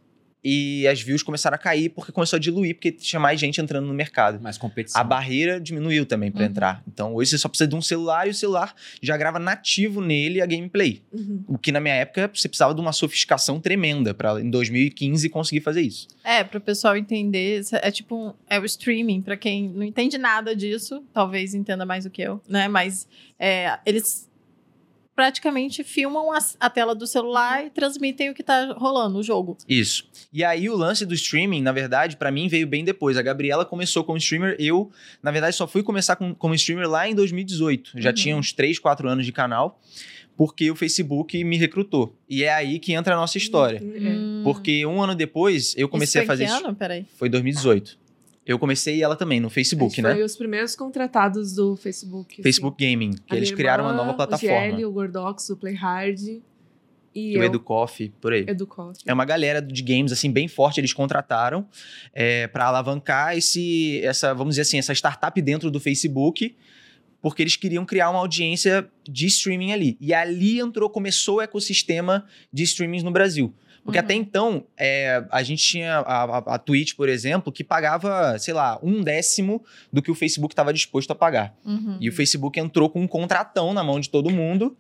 E 0.50 0.88
as 0.88 1.02
views 1.02 1.22
começaram 1.22 1.56
a 1.56 1.58
cair 1.58 1.90
porque 1.90 2.12
começou 2.12 2.38
a 2.38 2.40
diluir, 2.40 2.76
porque 2.76 2.92
tinha 2.92 3.20
mais 3.20 3.38
gente 3.38 3.60
entrando 3.60 3.86
no 3.86 3.94
mercado. 3.94 4.40
Mais 4.42 4.58
competição. 4.58 5.00
A 5.02 5.04
barreira 5.04 5.60
diminuiu 5.60 6.06
também 6.06 6.32
para 6.32 6.44
Uhum. 6.44 6.48
entrar. 6.50 6.84
Então 6.88 7.14
hoje 7.14 7.32
você 7.32 7.38
só 7.38 7.50
precisa 7.50 7.68
de 7.68 7.76
um 7.76 7.82
celular 7.82 8.28
e 8.28 8.30
o 8.30 8.34
celular 8.34 8.74
já 9.02 9.18
grava 9.18 9.40
nativo 9.40 10.00
nele 10.00 10.42
a 10.42 10.46
gameplay. 10.46 11.02
Uhum. 11.12 11.44
O 11.48 11.58
que 11.58 11.72
na 11.72 11.80
minha 11.82 11.96
época 11.96 12.32
você 12.34 12.48
precisava 12.48 12.74
de 12.74 12.80
uma 12.80 12.94
sofisticação 12.94 13.60
tremenda 13.60 14.14
para 14.14 14.40
em 14.40 14.50
2015 14.50 15.28
conseguir 15.30 15.62
fazer 15.62 15.82
isso. 15.82 16.08
É, 16.24 16.44
pro 16.44 16.62
pessoal 16.62 16.96
entender, 16.96 17.60
isso 17.60 17.76
é 17.76 17.92
tipo 17.92 18.16
um, 18.16 18.34
é 18.50 18.60
o 18.60 18.66
streaming, 18.66 19.22
pra 19.22 19.36
quem 19.36 19.68
não 19.70 19.84
entende 19.84 20.18
nada 20.18 20.56
disso, 20.56 21.04
talvez 21.14 21.54
entenda 21.54 21.86
mais 21.86 22.06
do 22.06 22.10
que 22.10 22.22
eu, 22.22 22.42
né? 22.48 22.68
Mas 22.68 23.08
é, 23.40 23.78
eles 23.86 24.27
praticamente 25.18 25.84
filmam 25.84 26.32
a, 26.32 26.38
a 26.60 26.70
tela 26.70 26.94
do 26.94 27.08
celular 27.08 27.66
e 27.66 27.72
transmitem 27.72 28.30
o 28.30 28.36
que 28.36 28.44
tá 28.44 28.76
rolando, 28.78 29.18
o 29.18 29.24
jogo. 29.24 29.58
Isso. 29.68 30.08
E 30.32 30.44
aí 30.44 30.70
o 30.70 30.78
lance 30.78 31.08
do 31.08 31.16
streaming, 31.16 31.64
na 31.64 31.72
verdade, 31.72 32.16
para 32.16 32.30
mim 32.32 32.48
veio 32.48 32.68
bem 32.68 32.86
depois. 32.86 33.18
A 33.18 33.24
Gabriela 33.24 33.66
começou 33.66 34.04
como 34.04 34.20
streamer, 34.20 34.56
eu, 34.60 34.92
na 35.24 35.32
verdade, 35.32 35.56
só 35.56 35.66
fui 35.66 35.82
começar 35.82 36.16
com, 36.16 36.36
como 36.36 36.54
streamer 36.54 36.88
lá 36.88 37.10
em 37.10 37.16
2018. 37.16 37.94
Já 37.96 38.10
Uhum. 38.10 38.14
tinha 38.16 38.38
uns 38.38 38.54
3, 38.54 38.78
4 38.78 39.10
anos 39.10 39.26
de 39.26 39.32
canal, 39.32 39.82
porque 40.38 40.70
o 40.70 40.76
Facebook 40.76 41.44
me 41.44 41.58
recrutou. 41.58 42.16
E 42.30 42.44
é 42.44 42.54
aí 42.54 42.78
que 42.78 42.94
entra 42.94 43.16
a 43.16 43.18
nossa 43.18 43.40
história. 43.40 43.80
É. 43.80 43.82
Hum. 43.84 44.42
Porque 44.44 44.86
um 44.86 45.02
ano 45.02 45.16
depois 45.16 45.74
eu 45.76 45.90
comecei 45.90 46.22
Isso 46.22 46.32
a 46.32 46.36
foi 46.36 46.46
fazer 46.46 46.56
em 46.56 46.62
que 46.62 46.68
ano? 46.68 46.76
Peraí. 46.76 47.08
Foi 47.18 47.28
2018. 47.28 47.98
Eu 48.48 48.58
comecei 48.58 48.98
e 48.98 49.04
ela 49.04 49.16
também, 49.16 49.40
no 49.40 49.50
Facebook, 49.50 50.02
né? 50.02 50.14
Foi 50.14 50.24
os 50.24 50.36
primeiros 50.38 50.76
contratados 50.76 51.54
do 51.54 51.76
Facebook. 51.76 52.36
assim. 52.36 52.44
Facebook 52.44 52.84
Gaming, 52.84 53.12
que 53.12 53.34
A 53.34 53.36
eles 53.36 53.50
minha 53.50 53.58
criaram 53.58 53.84
uma 53.84 53.92
irmã, 53.92 54.04
nova 54.04 54.14
O 54.14 54.16
plataforma. 54.16 54.78
GL, 54.78 54.86
o 54.86 54.92
Gordox, 54.92 55.50
o 55.50 55.58
Playhard 55.58 56.42
e, 57.14 57.36
o 57.38 57.42
eu, 57.42 57.44
EduCoffee, 57.44 58.14
por 58.22 58.32
aí. 58.32 58.46
Educoff. 58.48 59.00
É 59.06 59.14
uma 59.14 59.26
galera 59.26 59.62
de 59.62 59.82
games, 59.82 60.12
assim, 60.12 60.32
bem 60.32 60.48
forte, 60.48 60.80
eles 60.80 60.94
contrataram 60.94 61.68
é, 62.14 62.48
para 62.48 62.68
alavancar 62.68 63.36
esse, 63.36 64.00
essa, 64.04 64.34
vamos 64.34 64.54
dizer 64.54 64.62
assim, 64.62 64.78
essa 64.78 64.94
startup 64.94 65.42
dentro 65.42 65.72
do 65.72 65.80
Facebook, 65.80 66.56
porque 67.22 67.42
eles 67.42 67.56
queriam 67.56 67.86
criar 67.86 68.12
uma 68.12 68.20
audiência 68.20 68.88
de 69.04 69.26
streaming 69.26 69.74
ali. 69.74 69.98
E 70.00 70.14
ali 70.14 70.60
entrou, 70.60 70.90
começou 70.90 71.38
o 71.38 71.42
ecossistema 71.42 72.26
de 72.54 72.64
streamings 72.64 73.04
no 73.04 73.12
Brasil. 73.12 73.54
Porque 73.88 73.98
Uhum. 74.00 74.04
até 74.06 74.14
então, 74.14 74.66
é, 74.78 75.26
a 75.32 75.42
gente 75.44 75.64
tinha 75.64 76.00
a, 76.00 76.24
a, 76.24 76.38
a 76.56 76.60
Twitch, 76.60 76.94
por 76.96 77.08
exemplo, 77.08 77.54
que 77.54 77.64
pagava, 77.64 78.38
sei 78.38 78.54
lá, 78.54 78.78
um 78.84 79.02
décimo 79.02 79.64
do 79.94 80.02
que 80.02 80.12
o 80.12 80.16
Facebook 80.16 80.52
estava 80.52 80.74
disposto 80.74 81.10
a 81.12 81.16
pagar. 81.16 81.56
Uhum. 81.64 81.98
E 82.02 82.10
o 82.10 82.12
Facebook 82.12 82.60
entrou 82.60 82.90
com 82.90 83.00
um 83.02 83.08
contratão 83.08 83.74
na 83.74 83.82
mão 83.86 83.98
de 84.00 84.10
todo 84.10 84.30
mundo. 84.30 84.76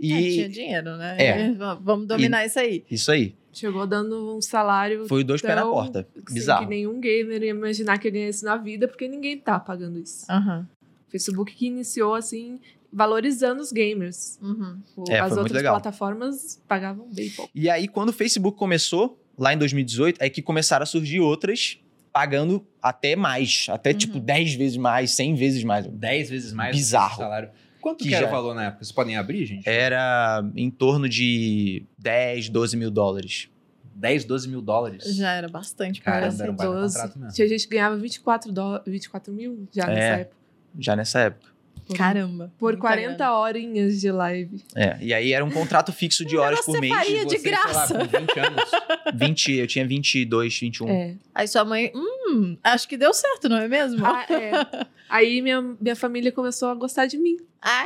E 0.00 0.12
É, 0.12 0.20
tinha 0.30 0.48
dinheiro, 0.48 0.96
né? 0.96 1.16
É. 1.18 1.52
Vamos 1.82 2.06
dominar 2.06 2.46
isso 2.46 2.58
aí. 2.58 2.82
isso 2.90 3.10
aí. 3.12 3.34
Chegou 3.52 3.86
dando 3.86 4.36
um 4.36 4.40
salário 4.40 5.06
Foi 5.06 5.22
dois 5.22 5.40
pés 5.42 5.54
na 5.54 5.62
tão- 5.62 5.70
porta. 5.72 6.06
Bizarro. 6.30 6.64
que 6.64 6.70
nenhum 6.70 6.98
gamer 6.98 7.42
ia 7.42 7.50
imaginar 7.50 7.98
que 7.98 8.08
ia 8.08 8.12
ganhar 8.12 8.28
isso 8.30 8.44
na 8.44 8.56
vida, 8.56 8.88
porque 8.88 9.06
ninguém 9.06 9.38
tá 9.38 9.60
pagando 9.60 9.98
isso. 9.98 10.24
Aham. 10.30 10.66
Facebook 11.10 11.54
que 11.54 11.66
iniciou, 11.66 12.14
assim, 12.14 12.58
valorizando 12.92 13.60
os 13.60 13.72
gamers. 13.72 14.38
Uhum. 14.42 14.78
O- 14.96 15.04
É, 15.10 15.18
As 15.18 15.28
foi 15.28 15.28
muito 15.28 15.38
outras 15.38 15.56
legal. 15.56 15.74
plataformas 15.74 16.60
pagavam 16.66 17.08
bem 17.12 17.30
pouco. 17.30 17.50
E 17.54 17.68
aí, 17.68 17.86
quando 17.88 18.10
o 18.10 18.12
Facebook 18.12 18.56
começou, 18.58 19.20
lá 19.38 19.52
em 19.52 19.58
2018, 19.58 20.20
é 20.22 20.28
que 20.30 20.40
começaram 20.42 20.82
a 20.82 20.86
surgir 20.86 21.20
outras 21.20 21.78
pagando 22.12 22.66
até 22.82 23.14
mais. 23.14 23.66
Até, 23.68 23.90
Uhum. 23.90 23.98
tipo, 23.98 24.18
10 24.20 24.54
vezes 24.54 24.76
mais, 24.76 25.10
100 25.10 25.34
vezes 25.34 25.62
mais. 25.64 25.86
10 25.86 26.30
vezes 26.30 26.52
mais 26.52 26.74
Bizarro. 26.74 27.14
do 27.14 27.18
salário. 27.18 27.50
Quanto 27.80 27.98
Que 28.02 28.08
que, 28.08 28.14
era 28.14 28.24
já- 28.24 28.28
o 28.28 28.34
valor 28.34 28.54
na 28.54 28.64
época? 28.64 28.82
Vocês 28.84 28.92
podem 28.92 29.16
abrir, 29.16 29.44
gente? 29.46 29.68
Era 29.68 30.42
em 30.56 30.70
torno 30.70 31.08
de 31.08 31.84
10, 31.98 32.48
12 32.48 32.76
mil 32.76 32.90
dólares. 32.90 33.48
10, 33.94 34.24
12 34.24 34.48
mil 34.48 34.60
dólares. 34.60 35.04
Já 35.14 35.32
era 35.32 35.48
bastante. 35.48 36.00
Parece. 36.02 36.42
era 36.42 36.50
um 36.50 36.56
baita 36.56 36.72
12. 36.72 36.94
contrato 36.96 37.18
mesmo. 37.18 37.34
Tinha 37.34 37.48
gente 37.48 37.68
que 37.68 37.74
ganhava 37.74 37.96
24, 37.96 38.50
dó- 38.52 38.82
24 38.86 39.32
mil 39.32 39.68
já 39.72 39.84
É. 39.84 39.86
nessa 39.94 40.20
época. 40.22 40.36
Já 40.78 40.96
nessa 40.96 41.20
época. 41.20 41.48
Por- 41.86 41.96
Caramba. 41.96 42.52
Por 42.58 42.72
muita 42.72 42.80
40 42.80 43.16
grana. 43.16 43.32
horinhas 43.38 44.00
de 44.00 44.10
live. 44.10 44.62
É, 44.74 44.96
e 45.00 45.14
aí 45.14 45.32
era 45.32 45.44
um 45.44 45.50
contrato 45.50 45.92
fixo 45.92 46.24
de 46.24 46.36
horas 46.36 46.60
por 46.64 46.72
você 46.72 46.80
mês. 46.80 46.92
faria 46.94 47.24
de 47.24 47.36
Você, 47.36 47.38
sei 47.38 47.52
lá, 47.52 47.62
graça. 47.62 47.94
com 47.94 48.04
20 48.04 48.38
anos. 48.40 48.70
20, 49.14 49.52
eu 49.52 49.66
tinha 49.66 49.86
22, 49.86 50.58
21. 50.58 50.88
É. 50.88 51.14
Aí 51.34 51.46
sua 51.46 51.64
mãe, 51.64 51.92
hum, 51.94 52.56
acho 52.64 52.88
que 52.88 52.96
deu 52.96 53.14
certo, 53.14 53.48
não 53.48 53.58
é 53.58 53.68
mesmo? 53.68 54.04
Ah, 54.04 54.26
é. 54.28 54.86
Aí 55.08 55.40
minha, 55.40 55.62
minha 55.80 55.94
família 55.94 56.32
começou 56.32 56.68
a 56.70 56.74
gostar 56.74 57.06
de 57.06 57.16
mim. 57.16 57.36
Ah, 57.62 57.84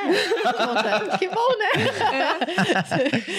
é. 1.13 1.19
que 1.19 1.29
bom, 1.29 1.59
né? 1.59 1.71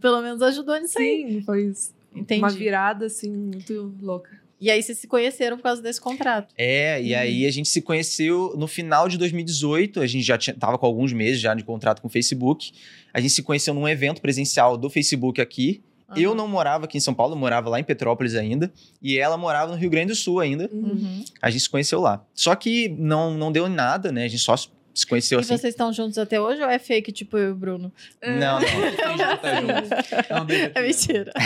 Pelo 0.00 0.20
menos 0.22 0.40
ajudou 0.42 0.76
nisso 0.78 0.98
aí. 0.98 1.26
Sim, 1.28 1.42
foi 1.42 1.64
isso. 1.64 1.94
Entendi. 2.14 2.40
Uma 2.42 2.50
virada, 2.50 3.06
assim, 3.06 3.30
muito 3.30 3.92
louca. 4.00 4.30
E 4.64 4.70
aí 4.70 4.82
vocês 4.82 4.96
se 4.96 5.06
conheceram 5.06 5.58
por 5.58 5.62
causa 5.62 5.82
desse 5.82 6.00
contrato. 6.00 6.54
É, 6.56 6.98
e 7.02 7.14
aí 7.14 7.44
a 7.44 7.50
gente 7.50 7.68
se 7.68 7.82
conheceu 7.82 8.54
no 8.56 8.66
final 8.66 9.10
de 9.10 9.18
2018, 9.18 10.00
a 10.00 10.06
gente 10.06 10.24
já 10.24 10.38
tinha, 10.38 10.56
tava 10.56 10.78
com 10.78 10.86
alguns 10.86 11.12
meses 11.12 11.38
já 11.38 11.52
de 11.52 11.62
contrato 11.62 12.00
com 12.00 12.08
o 12.08 12.10
Facebook. 12.10 12.72
A 13.12 13.20
gente 13.20 13.34
se 13.34 13.42
conheceu 13.42 13.74
num 13.74 13.86
evento 13.86 14.22
presencial 14.22 14.78
do 14.78 14.88
Facebook 14.88 15.38
aqui. 15.38 15.82
Eu 16.16 16.30
Aham. 16.30 16.38
não 16.38 16.48
morava 16.48 16.86
aqui 16.86 16.96
em 16.96 17.00
São 17.00 17.12
Paulo, 17.12 17.34
eu 17.34 17.38
morava 17.38 17.68
lá 17.68 17.78
em 17.78 17.84
Petrópolis 17.84 18.34
ainda, 18.34 18.72
e 19.02 19.18
ela 19.18 19.36
morava 19.36 19.70
no 19.70 19.76
Rio 19.76 19.90
Grande 19.90 20.08
do 20.08 20.14
Sul 20.14 20.40
ainda. 20.40 20.70
Uhum. 20.72 20.92
Uhum. 20.92 21.24
A 21.42 21.50
gente 21.50 21.64
se 21.64 21.68
conheceu 21.68 22.00
lá. 22.00 22.24
Só 22.32 22.54
que 22.54 22.88
não, 22.88 23.34
não 23.34 23.52
deu 23.52 23.66
em 23.66 23.70
nada, 23.70 24.10
né? 24.10 24.24
A 24.24 24.28
gente 24.28 24.42
só 24.42 24.56
se 24.94 25.06
conheceu 25.06 25.38
E 25.38 25.40
assim. 25.40 25.56
vocês 25.56 25.74
estão 25.74 25.92
juntos 25.92 26.16
até 26.18 26.40
hoje 26.40 26.62
ou 26.62 26.68
é 26.68 26.78
fake, 26.78 27.10
tipo 27.12 27.36
eu 27.36 27.48
e 27.48 27.52
o 27.52 27.54
Bruno? 27.54 27.92
Não, 28.22 28.60
não. 28.60 29.36
Tá 29.38 29.60
junto. 29.60 29.88
Não, 30.30 30.46
deixa 30.46 30.72
É 30.74 30.82
mentira. 30.82 31.32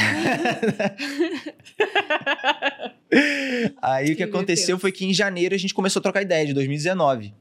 Aí 3.81 4.05
o 4.05 4.09
que 4.09 4.17
Que 4.17 4.23
aconteceu 4.25 4.77
Deus. 4.77 4.81
foi 4.81 4.93
que 4.93 5.05
em 5.05 5.15
janeiro 5.15 5.55
a 5.55 5.59
gente 5.59 5.73
começou 5.75 6.01
a 6.01 6.03
trocar 6.03 6.23
ideia, 6.23 6.47
de 6.47 6.53
2019. 6.53 7.33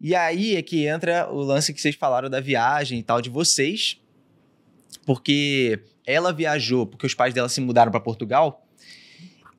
E 0.00 0.14
aí 0.14 0.56
é 0.56 0.62
que 0.62 0.86
entra 0.86 1.28
o 1.30 1.40
lance 1.40 1.72
que 1.72 1.80
vocês 1.80 1.94
falaram 1.94 2.28
da 2.28 2.40
viagem 2.40 2.98
e 2.98 3.02
tal 3.02 3.22
de 3.22 3.30
vocês. 3.30 3.98
Porque 5.06 5.78
ela 6.06 6.32
viajou 6.32 6.86
porque 6.86 7.06
os 7.06 7.14
pais 7.14 7.32
dela 7.32 7.48
se 7.48 7.60
mudaram 7.60 7.90
para 7.90 8.00
Portugal. 8.00 8.63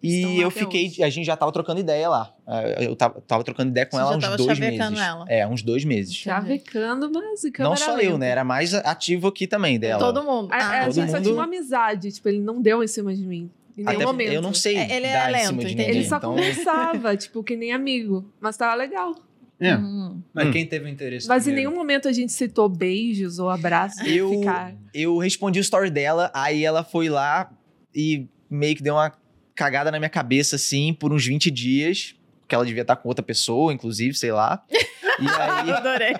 E 0.07 0.39
eu 0.41 0.51
fiquei, 0.51 0.87
hoje. 0.87 1.03
a 1.03 1.09
gente 1.09 1.25
já 1.25 1.35
tava 1.37 1.51
trocando 1.51 1.79
ideia 1.79 2.07
lá. 2.09 2.33
Ah, 2.45 2.61
Eu 2.81 2.95
tava, 2.95 3.21
tava 3.21 3.43
trocando 3.43 3.69
ideia 3.71 3.85
com 3.85 3.97
Você 3.97 4.01
ela 4.01 4.11
já 4.11 4.17
uns 4.17 4.21
tava 4.23 4.37
dois 4.37 4.57
chavecando 4.57 4.91
meses. 4.91 5.05
ela. 5.07 5.25
É, 5.27 5.47
uns 5.47 5.61
dois 5.61 5.83
meses. 5.85 6.13
Chavecando, 6.15 7.11
mas 7.11 7.43
em 7.43 7.51
Não 7.59 7.75
só 7.75 7.97
eu, 7.99 8.17
né? 8.17 8.29
Era 8.29 8.43
mais 8.43 8.73
ativo 8.73 9.27
aqui 9.27 9.47
também 9.47 9.79
dela. 9.79 9.99
Todo 9.99 10.23
mundo. 10.23 10.51
A, 10.51 10.57
Ah, 10.57 10.81
a 10.81 10.85
todo 10.85 10.93
gente 10.95 11.09
só 11.11 11.17
mundo- 11.17 11.23
tinha 11.23 11.35
uma 11.35 11.43
amizade, 11.45 12.11
tipo, 12.11 12.27
ele 12.29 12.39
não 12.39 12.61
deu 12.61 12.83
em 12.83 12.87
cima 12.87 13.13
de 13.15 13.25
mim. 13.25 13.49
Em 13.77 13.83
nenhum 13.83 13.97
Até 13.97 14.05
momento. 14.05 14.31
eu 14.31 14.41
não 14.41 14.53
sei 14.53 14.77
É, 14.77 14.95
ele 14.95 15.05
é 15.05 15.29
em 15.29 15.31
lento, 15.33 15.53
ninguém. 15.55 15.89
Ele 15.89 16.05
só 16.05 16.17
então... 16.17 16.31
conversava, 16.35 17.15
tipo, 17.17 17.43
que 17.43 17.55
nem 17.57 17.73
amigo. 17.73 18.31
Mas 18.39 18.55
tava 18.55 18.73
legal. 18.75 19.13
É. 19.59 19.75
Hum. 19.75 20.21
Mas 20.33 20.51
quem 20.51 20.65
teve 20.65 20.85
o 20.85 20.89
interesse 20.89 21.27
Mas 21.29 21.43
em 21.43 21.45
primeiro? 21.51 21.69
nenhum 21.71 21.79
momento 21.81 22.07
a 22.09 22.11
gente 22.11 22.31
citou 22.31 22.67
beijos 22.69 23.39
ou 23.39 23.49
abraços. 23.49 24.05
Eu- 24.05 24.29
Ficar. 24.29 24.73
eu 24.93 25.17
respondi 25.17 25.59
o 25.59 25.61
story 25.61 25.89
dela, 25.89 26.29
aí 26.33 26.63
ela 26.63 26.83
foi 26.83 27.07
lá 27.09 27.49
e 27.93 28.27
meio 28.49 28.75
que 28.75 28.83
deu 28.83 28.95
uma 28.95 29.11
cagada 29.55 29.89
na 29.91 29.97
minha 29.99 30.09
cabeça, 30.09 30.55
assim, 30.57 30.93
por 30.93 31.11
uns 31.13 31.25
20 31.25 31.49
dias. 31.49 32.15
Que 32.47 32.53
ela 32.53 32.63
devia 32.65 32.83
estar 32.83 32.95
com 32.97 33.07
outra 33.09 33.23
pessoa, 33.23 33.73
inclusive, 33.73 34.13
sei 34.15 34.31
lá. 34.31 34.63
E 35.17 35.29
aí, 35.29 35.71
Adorei. 35.71 36.13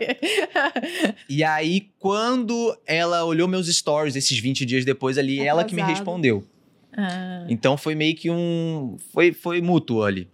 e 1.28 1.44
aí, 1.44 1.90
quando 2.00 2.78
ela 2.88 3.26
olhou 3.26 3.46
meus 3.46 3.68
stories 3.68 4.16
esses 4.16 4.40
20 4.40 4.66
dias 4.66 4.86
depois 4.86 5.18
ali, 5.18 5.40
ela 5.46 5.66
que 5.66 5.76
me 5.76 5.82
respondeu. 5.82 6.48
Ah, 6.96 7.46
Então 7.50 7.76
foi 7.76 7.94
meio 7.94 8.16
que 8.16 8.32
um. 8.32 8.96
Foi, 9.14 9.34
foi 9.34 9.62
mútuo 9.62 10.02
ali. 10.04 10.30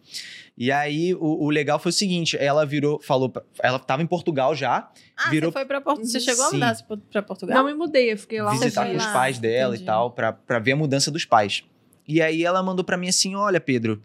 E 0.56 0.72
aí, 0.72 1.16
o, 1.16 1.46
o 1.46 1.50
legal 1.50 1.80
foi 1.80 1.90
o 1.90 1.94
seguinte: 1.94 2.38
ela 2.38 2.64
virou, 2.64 3.02
falou. 3.02 3.30
pra- 3.30 3.42
Ela 3.64 3.80
tava 3.80 4.04
em 4.04 4.06
Portugal 4.08 4.54
já, 4.56 4.92
Ah, 5.18 5.30
Virou- 5.32 5.50
você 5.50 5.54
foi 5.54 5.66
pra 5.66 5.82
Portugal. 5.82 6.08
Você 6.12 6.20
chegou 6.20 6.46
a 6.46 6.50
Sim. 6.50 6.56
mudar 6.58 6.78
pra 7.12 7.22
Portugal? 7.24 7.58
Não 7.58 7.66
me 7.66 7.74
mudei, 7.74 8.12
eu 8.12 8.18
fiquei 8.18 8.44
lá 8.44 8.52
visitar 8.52 8.86
com 8.92 8.96
os 8.96 9.06
pais 9.08 9.40
dela 9.40 9.74
entendi. 9.74 9.84
e 9.84 9.86
tal, 9.88 10.12
pra, 10.12 10.34
pra 10.34 10.60
ver 10.60 10.74
a 10.74 10.76
mudança 10.76 11.10
dos 11.10 11.26
pais. 11.26 11.64
E 12.14 12.22
aí 12.22 12.44
ela 12.44 12.62
mandou 12.64 12.84
pra 12.84 12.98
mim 12.98 13.08
assim: 13.08 13.36
olha, 13.36 13.60
Pedro, 13.62 14.02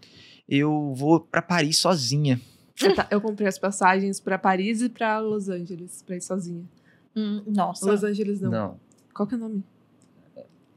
eu 0.48 0.92
vou 0.94 1.20
pra 1.20 1.42
Paris 1.42 1.78
sozinha. 1.78 2.40
Eu, 2.80 2.94
ta- 2.94 3.08
eu 3.10 3.20
comprei 3.20 3.48
as 3.48 3.58
passagens 3.58 4.20
pra 4.20 4.38
Paris 4.38 4.82
e 4.82 4.88
pra 4.88 5.18
Los 5.18 5.48
Angeles, 5.48 6.02
pra 6.02 6.16
ir 6.16 6.20
sozinha. 6.20 6.62
Hum, 7.16 7.42
nossa. 7.46 7.86
Los 7.90 8.04
Angeles 8.04 8.40
não. 8.40 8.50
Não. 8.50 8.80
Qual 9.14 9.26
que 9.26 9.34
é 9.34 9.38
o 9.38 9.40
nome? 9.40 9.64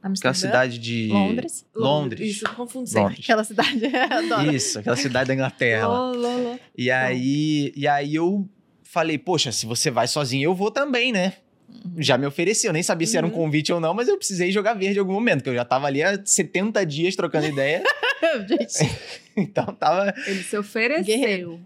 Amsterdã? 0.02 0.30
Aquela 0.30 0.34
cidade 0.34 0.78
de. 0.78 1.08
Londres? 1.08 1.66
Londres. 1.76 2.30
Isso, 2.36 2.54
confundo 2.56 2.86
sempre. 2.86 3.02
Londres. 3.02 3.20
Aquela 3.24 3.44
cidade. 3.44 3.84
Adoro. 3.86 4.54
Isso, 4.54 4.78
aquela 4.78 4.96
cidade 4.96 5.28
da 5.28 5.34
Inglaterra. 5.34 5.86
lá. 5.88 6.10
Lô, 6.10 6.16
lô, 6.16 6.36
lô. 6.52 6.58
E 6.76 6.90
aí, 6.90 7.70
e 7.76 7.86
aí 7.86 8.14
eu 8.14 8.48
falei, 8.82 9.18
poxa, 9.18 9.52
se 9.52 9.66
você 9.66 9.90
vai 9.90 10.08
sozinho, 10.08 10.44
eu 10.44 10.54
vou 10.54 10.70
também, 10.70 11.12
né? 11.12 11.34
Já 11.98 12.16
me 12.18 12.26
ofereci, 12.26 12.66
eu 12.66 12.72
nem 12.72 12.82
sabia 12.82 13.06
se 13.06 13.16
era 13.16 13.26
um 13.26 13.30
Uhum. 13.30 13.36
convite 13.36 13.72
ou 13.72 13.80
não, 13.80 13.92
mas 13.94 14.08
eu 14.08 14.16
precisei 14.16 14.50
jogar 14.52 14.74
verde 14.74 14.96
em 14.96 15.00
algum 15.00 15.12
momento, 15.12 15.38
porque 15.38 15.50
eu 15.50 15.54
já 15.54 15.64
tava 15.64 15.86
ali 15.86 16.02
há 16.02 16.20
70 16.24 16.84
dias 16.86 17.14
trocando 17.16 17.46
ideia, 17.46 17.82
Gente, 18.48 18.90
então 19.36 19.64
tava... 19.66 20.12
Ele 20.26 20.42
se 20.42 20.56
ofereceu. 20.56 21.04
Guerreiro. 21.04 21.60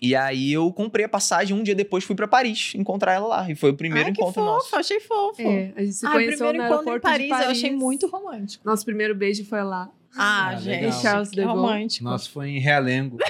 E 0.00 0.14
aí 0.14 0.52
eu 0.52 0.72
comprei 0.72 1.04
a 1.04 1.08
passagem, 1.08 1.56
um 1.56 1.62
dia 1.62 1.74
depois 1.74 2.04
fui 2.04 2.14
pra 2.14 2.28
Paris 2.28 2.72
encontrar 2.76 3.14
ela 3.14 3.26
lá. 3.26 3.50
E 3.50 3.54
foi 3.56 3.70
o 3.70 3.74
primeiro 3.76 4.08
Ai, 4.08 4.14
que 4.14 4.20
encontro 4.20 4.42
fofo, 4.42 4.54
nosso. 4.54 4.76
achei 4.76 5.00
fofo. 5.00 5.42
É, 5.42 5.72
a 5.76 5.80
gente 5.80 5.92
se 5.94 6.06
o 6.06 6.10
conheceu 6.12 6.46
primeiro 6.48 6.58
no 6.58 6.64
encontro 6.80 6.96
em 6.96 7.00
Paris, 7.00 7.22
de 7.24 7.28
Paris. 7.28 7.44
eu 7.46 7.50
achei 7.50 7.72
muito 7.72 8.06
romântico. 8.06 8.64
Nosso 8.66 8.84
primeiro 8.84 9.12
beijo 9.14 9.44
foi 9.44 9.62
lá. 9.64 9.90
Ah, 10.16 10.50
Ah, 10.50 10.56
gente, 10.56 10.82
legal. 10.84 11.02
Charles 11.02 11.28
que 11.30 11.36
de 11.36 11.42
Gaulle. 11.42 11.60
romântico. 11.60 12.04
Nossa, 12.04 12.30
foi 12.30 12.48
em 12.50 12.60
Realengo. 12.60 13.18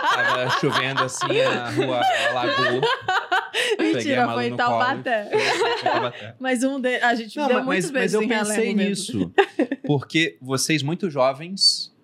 Tava 0.00 0.50
chovendo 0.60 1.02
assim, 1.02 1.40
a 1.40 1.70
rua 1.70 2.00
Lagoa. 2.32 2.80
Mentira, 3.94 4.28
foi 4.32 4.46
em. 4.48 4.56
Taubaté. 4.56 5.30
Mas 6.38 6.64
um 6.64 6.80
de... 6.80 6.96
a 6.96 7.14
gente 7.14 7.36
Não, 7.36 7.46
deu 7.46 7.56
mas, 7.58 7.66
muitos 7.66 7.90
mas 7.90 8.12
beijos 8.12 8.14
eu 8.14 8.28
pensei 8.28 8.74
nisso. 8.74 9.32
Porque 9.86 10.36
vocês, 10.40 10.82
muito 10.82 11.08
jovens, 11.08 11.94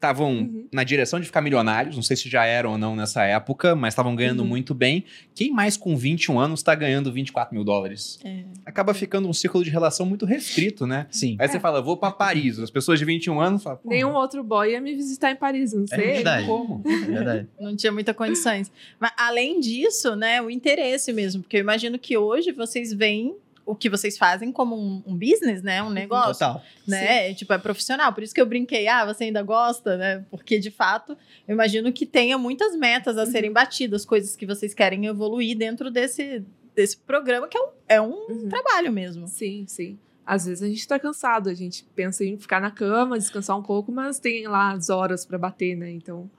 estavam 0.00 0.30
Uhum. 0.32 0.66
na 0.72 0.82
direção 0.82 1.20
de 1.20 1.26
ficar 1.26 1.42
milionários. 1.42 1.94
Não 1.94 2.02
sei 2.02 2.16
se 2.16 2.26
já 2.26 2.46
eram 2.46 2.72
ou 2.72 2.78
não 2.78 2.96
nessa 2.96 3.22
época, 3.24 3.76
mas 3.76 3.92
estavam 3.92 4.16
ganhando 4.16 4.40
Uhum. 4.40 4.46
muito 4.48 4.74
bem. 4.74 5.04
Quem 5.34 5.52
mais 5.52 5.76
com 5.76 5.94
21 5.94 6.40
anos 6.40 6.60
está 6.60 6.74
ganhando 6.74 7.12
24 7.12 7.54
mil 7.54 7.62
dólares? 7.62 8.18
É. 8.24 8.44
Acaba 8.64 8.94
ficando 8.94 9.28
um 9.28 9.32
círculo 9.34 9.62
de 9.62 9.68
relação 9.68 10.06
muito 10.06 10.24
restrito, 10.24 10.86
né? 10.86 11.06
Sim. 11.10 11.36
Aí 11.38 11.46
você 11.46 11.60
fala, 11.60 11.82
vou 11.82 11.98
pra 11.98 12.10
Paris. 12.10 12.58
As 12.58 12.70
pessoas 12.70 12.98
de 12.98 13.04
21 13.04 13.38
anos 13.40 13.62
falam, 13.62 13.78
"Pô, 13.82 13.90
Nenhum 13.90 14.14
outro 14.14 14.42
boy 14.42 14.72
ia 14.72 14.80
me 14.80 14.94
visitar 14.94 15.30
em 15.30 15.36
Paris, 15.36 15.74
não 15.74 15.84
É 15.84 15.86
sei. 15.88 16.06
verdade. 16.14 16.46
como? 16.46 16.82
Verdade. 17.06 17.46
Não 17.60 17.76
tinha 17.76 17.92
muitas 17.92 18.16
condições. 18.16 18.72
Mas 18.98 19.12
além 19.18 19.60
disso, 19.60 20.16
né, 20.16 20.40
o 20.40 20.48
interesse 20.50 21.12
mesmo, 21.12 21.42
porque 21.42 21.58
eu 21.58 21.60
imagino 21.60 21.98
que 21.98 22.16
hoje 22.16 22.52
vocês 22.52 22.90
veem 22.94 23.34
o 23.70 23.74
que 23.76 23.88
vocês 23.88 24.16
fazem 24.18 24.50
como 24.52 24.76
um, 24.76 25.02
um 25.06 25.14
business, 25.16 25.62
né, 25.62 25.82
um 25.82 25.90
negócio, 25.90 26.32
Total. 26.46 26.62
né, 26.86 27.32
tipo 27.34 27.52
é 27.52 27.58
profissional. 27.58 28.12
Por 28.12 28.22
isso 28.22 28.34
que 28.34 28.40
eu 28.40 28.46
brinquei, 28.46 28.88
ah, 28.88 29.04
você 29.04 29.24
ainda 29.24 29.42
gosta, 29.42 29.96
né? 29.96 30.24
Porque 30.30 30.58
de 30.58 30.70
fato, 30.70 31.16
eu 31.46 31.52
imagino 31.54 31.92
que 31.92 32.04
tenha 32.06 32.36
muitas 32.38 32.74
metas 32.76 33.16
a 33.16 33.26
serem 33.26 33.52
batidas, 33.52 34.04
coisas 34.04 34.34
que 34.36 34.44
vocês 34.46 34.74
querem 34.74 35.06
evoluir 35.06 35.56
dentro 35.56 35.90
desse 35.90 36.44
desse 36.74 36.96
programa 36.98 37.48
que 37.48 37.58
é 37.58 37.60
um, 37.60 37.68
é 37.88 38.00
um 38.00 38.26
Uhum. 38.30 38.48
trabalho 38.48 38.92
mesmo. 38.92 39.26
Sim, 39.26 39.64
sim. 39.66 39.98
Às 40.24 40.46
vezes 40.46 40.62
a 40.62 40.68
gente 40.68 40.86
tá 40.86 40.98
cansado, 40.98 41.48
a 41.50 41.54
gente 41.54 41.84
pensa 41.96 42.24
em 42.24 42.38
ficar 42.38 42.60
na 42.60 42.70
cama, 42.70 43.18
descansar 43.18 43.58
um 43.58 43.62
pouco, 43.62 43.90
mas 43.90 44.20
tem 44.20 44.46
lá 44.46 44.72
as 44.72 44.88
horas 44.88 45.26
pra 45.26 45.36
bater, 45.36 45.74
né? 45.76 45.90
Então 45.90 46.30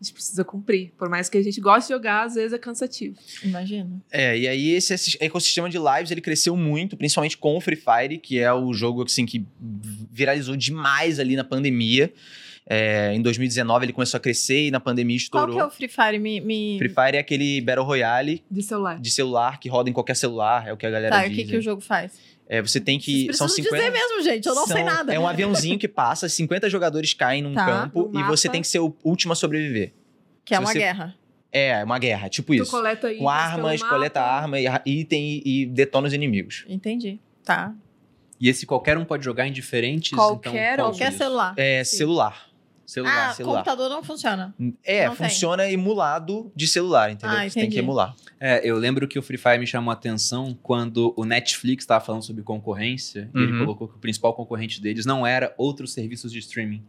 a 0.00 0.04
gente 0.04 0.12
precisa 0.12 0.44
cumprir. 0.44 0.92
Por 0.96 1.08
mais 1.08 1.28
que 1.28 1.36
a 1.38 1.42
gente 1.42 1.60
goste 1.60 1.88
de 1.88 1.94
jogar, 1.94 2.24
às 2.26 2.34
vezes 2.34 2.52
é 2.52 2.58
cansativo. 2.58 3.16
Imagino. 3.42 4.00
É, 4.10 4.38
e 4.38 4.46
aí 4.46 4.70
esse 4.70 4.94
esse 4.94 5.16
ecossistema 5.20 5.68
de 5.68 5.76
lives, 5.78 6.10
ele 6.10 6.20
cresceu 6.20 6.56
muito, 6.56 6.96
principalmente 6.96 7.36
com 7.36 7.56
o 7.56 7.60
Free 7.60 7.76
Fire, 7.76 8.18
que 8.18 8.38
é 8.38 8.52
o 8.52 8.72
jogo, 8.72 9.02
assim, 9.04 9.26
que 9.26 9.44
viralizou 10.10 10.56
demais 10.56 11.18
ali 11.18 11.34
na 11.36 11.44
pandemia. 11.44 12.12
É, 12.70 13.14
em 13.14 13.22
2019 13.22 13.86
ele 13.86 13.92
começou 13.94 14.18
a 14.18 14.20
crescer 14.20 14.66
e 14.66 14.70
na 14.70 14.78
pandemia 14.78 15.16
Qual 15.30 15.44
estourou. 15.46 15.54
que 15.54 15.60
é 15.60 15.64
o 15.64 15.70
Free 15.70 15.88
Fire? 15.88 16.18
Me, 16.18 16.38
me... 16.38 16.76
Free 16.78 16.90
Fire 16.90 17.16
é 17.16 17.18
aquele 17.18 17.62
Battle 17.62 17.82
Royale 17.86 18.44
De 18.50 18.62
celular. 18.62 19.00
de 19.00 19.10
celular 19.10 19.58
que 19.58 19.70
roda 19.70 19.88
em 19.88 19.92
qualquer 19.94 20.14
celular, 20.14 20.68
é 20.68 20.72
o 20.72 20.76
que 20.76 20.84
a 20.84 20.90
galera 20.90 21.16
Tá, 21.16 21.24
e 21.26 21.28
o 21.28 21.32
diz. 21.34 21.44
que, 21.46 21.50
que 21.52 21.56
o 21.56 21.62
jogo 21.62 21.80
faz? 21.80 22.12
É, 22.48 22.62
você 22.62 22.80
tem 22.80 22.98
Vocês 22.98 23.26
que. 23.28 23.36
São 23.36 23.46
precisam 23.46 23.70
50. 23.70 23.76
dizer 23.76 23.90
mesmo, 23.90 24.22
gente. 24.22 24.46
Eu 24.46 24.54
não 24.54 24.66
sei 24.66 24.76
são- 24.78 24.84
nada. 24.86 25.12
É 25.12 25.18
um 25.18 25.28
aviãozinho 25.28 25.78
que 25.78 25.86
passa, 25.86 26.28
50 26.28 26.70
jogadores 26.70 27.12
caem 27.12 27.42
num 27.42 27.52
Tá, 27.54 27.66
campo 27.66 28.10
e 28.14 28.22
você 28.22 28.48
tem 28.48 28.62
que 28.62 28.68
ser 28.68 28.78
o 28.78 28.96
último 29.04 29.32
a 29.34 29.36
sobreviver. 29.36 29.92
Que 30.44 30.54
é 30.54 30.56
se 30.56 30.62
uma 30.62 30.72
você- 30.72 30.78
guerra. 30.78 31.14
É, 31.52 31.68
é 31.80 31.84
uma 31.84 31.98
guerra, 31.98 32.28
tipo 32.28 32.54
Tu 32.54 32.62
isso. 32.62 32.70
coleta 32.70 33.06
itens 33.08 33.22
Com 33.22 33.28
armas, 33.28 33.80
pelo 33.80 33.90
coleta 33.90 34.20
arma, 34.20 34.58
e- 34.60 34.66
item 34.86 35.42
e, 35.44 35.62
e 35.62 35.66
detona 35.66 36.06
os 36.08 36.12
inimigos. 36.14 36.64
Entendi. 36.68 37.18
Tá. 37.44 37.74
E 38.40 38.48
esse 38.48 38.64
qualquer 38.66 38.96
um 38.96 39.04
pode 39.04 39.24
jogar 39.24 39.46
em 39.46 39.52
diferentes. 39.52 40.12
Qualquer- 40.12 40.74
então, 40.74 40.86
Qualquer 40.86 41.04
consoles. 41.06 41.16
celular. 41.18 41.54
É 41.56 41.84
Sim. 41.84 41.96
celular. 41.96 42.47
Celular. 42.88 43.28
Ah, 43.28 43.34
celular. 43.34 43.56
computador 43.58 43.90
não 43.90 44.02
funciona. 44.02 44.54
É, 44.82 45.06
Não 45.06 45.14
tem. 45.14 45.28
funciona 45.28 45.70
emulado 45.70 46.50
de 46.56 46.66
celular, 46.66 47.10
entendeu? 47.10 47.36
Ah, 47.36 47.46
você 47.46 47.60
tem 47.60 47.68
que 47.68 47.78
emular. 47.78 48.16
É, 48.40 48.62
eu 48.66 48.78
lembro 48.78 49.06
que 49.06 49.18
o 49.18 49.22
Free 49.22 49.36
Fire 49.36 49.58
me 49.58 49.66
chamou 49.66 49.90
a 49.90 49.94
atenção 49.94 50.58
quando 50.62 51.12
o 51.14 51.26
Netflix 51.26 51.82
estava 51.84 52.02
falando 52.02 52.22
sobre 52.24 52.42
concorrência. 52.42 53.30
E 53.34 53.38
ele 53.38 53.52
Uhum. 53.52 53.58
colocou 53.58 53.88
que 53.88 53.96
o 53.96 53.98
principal 53.98 54.32
concorrente 54.32 54.80
deles 54.80 55.04
não 55.04 55.26
era 55.26 55.54
outros 55.58 55.92
serviços 55.92 56.32
de 56.32 56.38
streaming. 56.38 56.82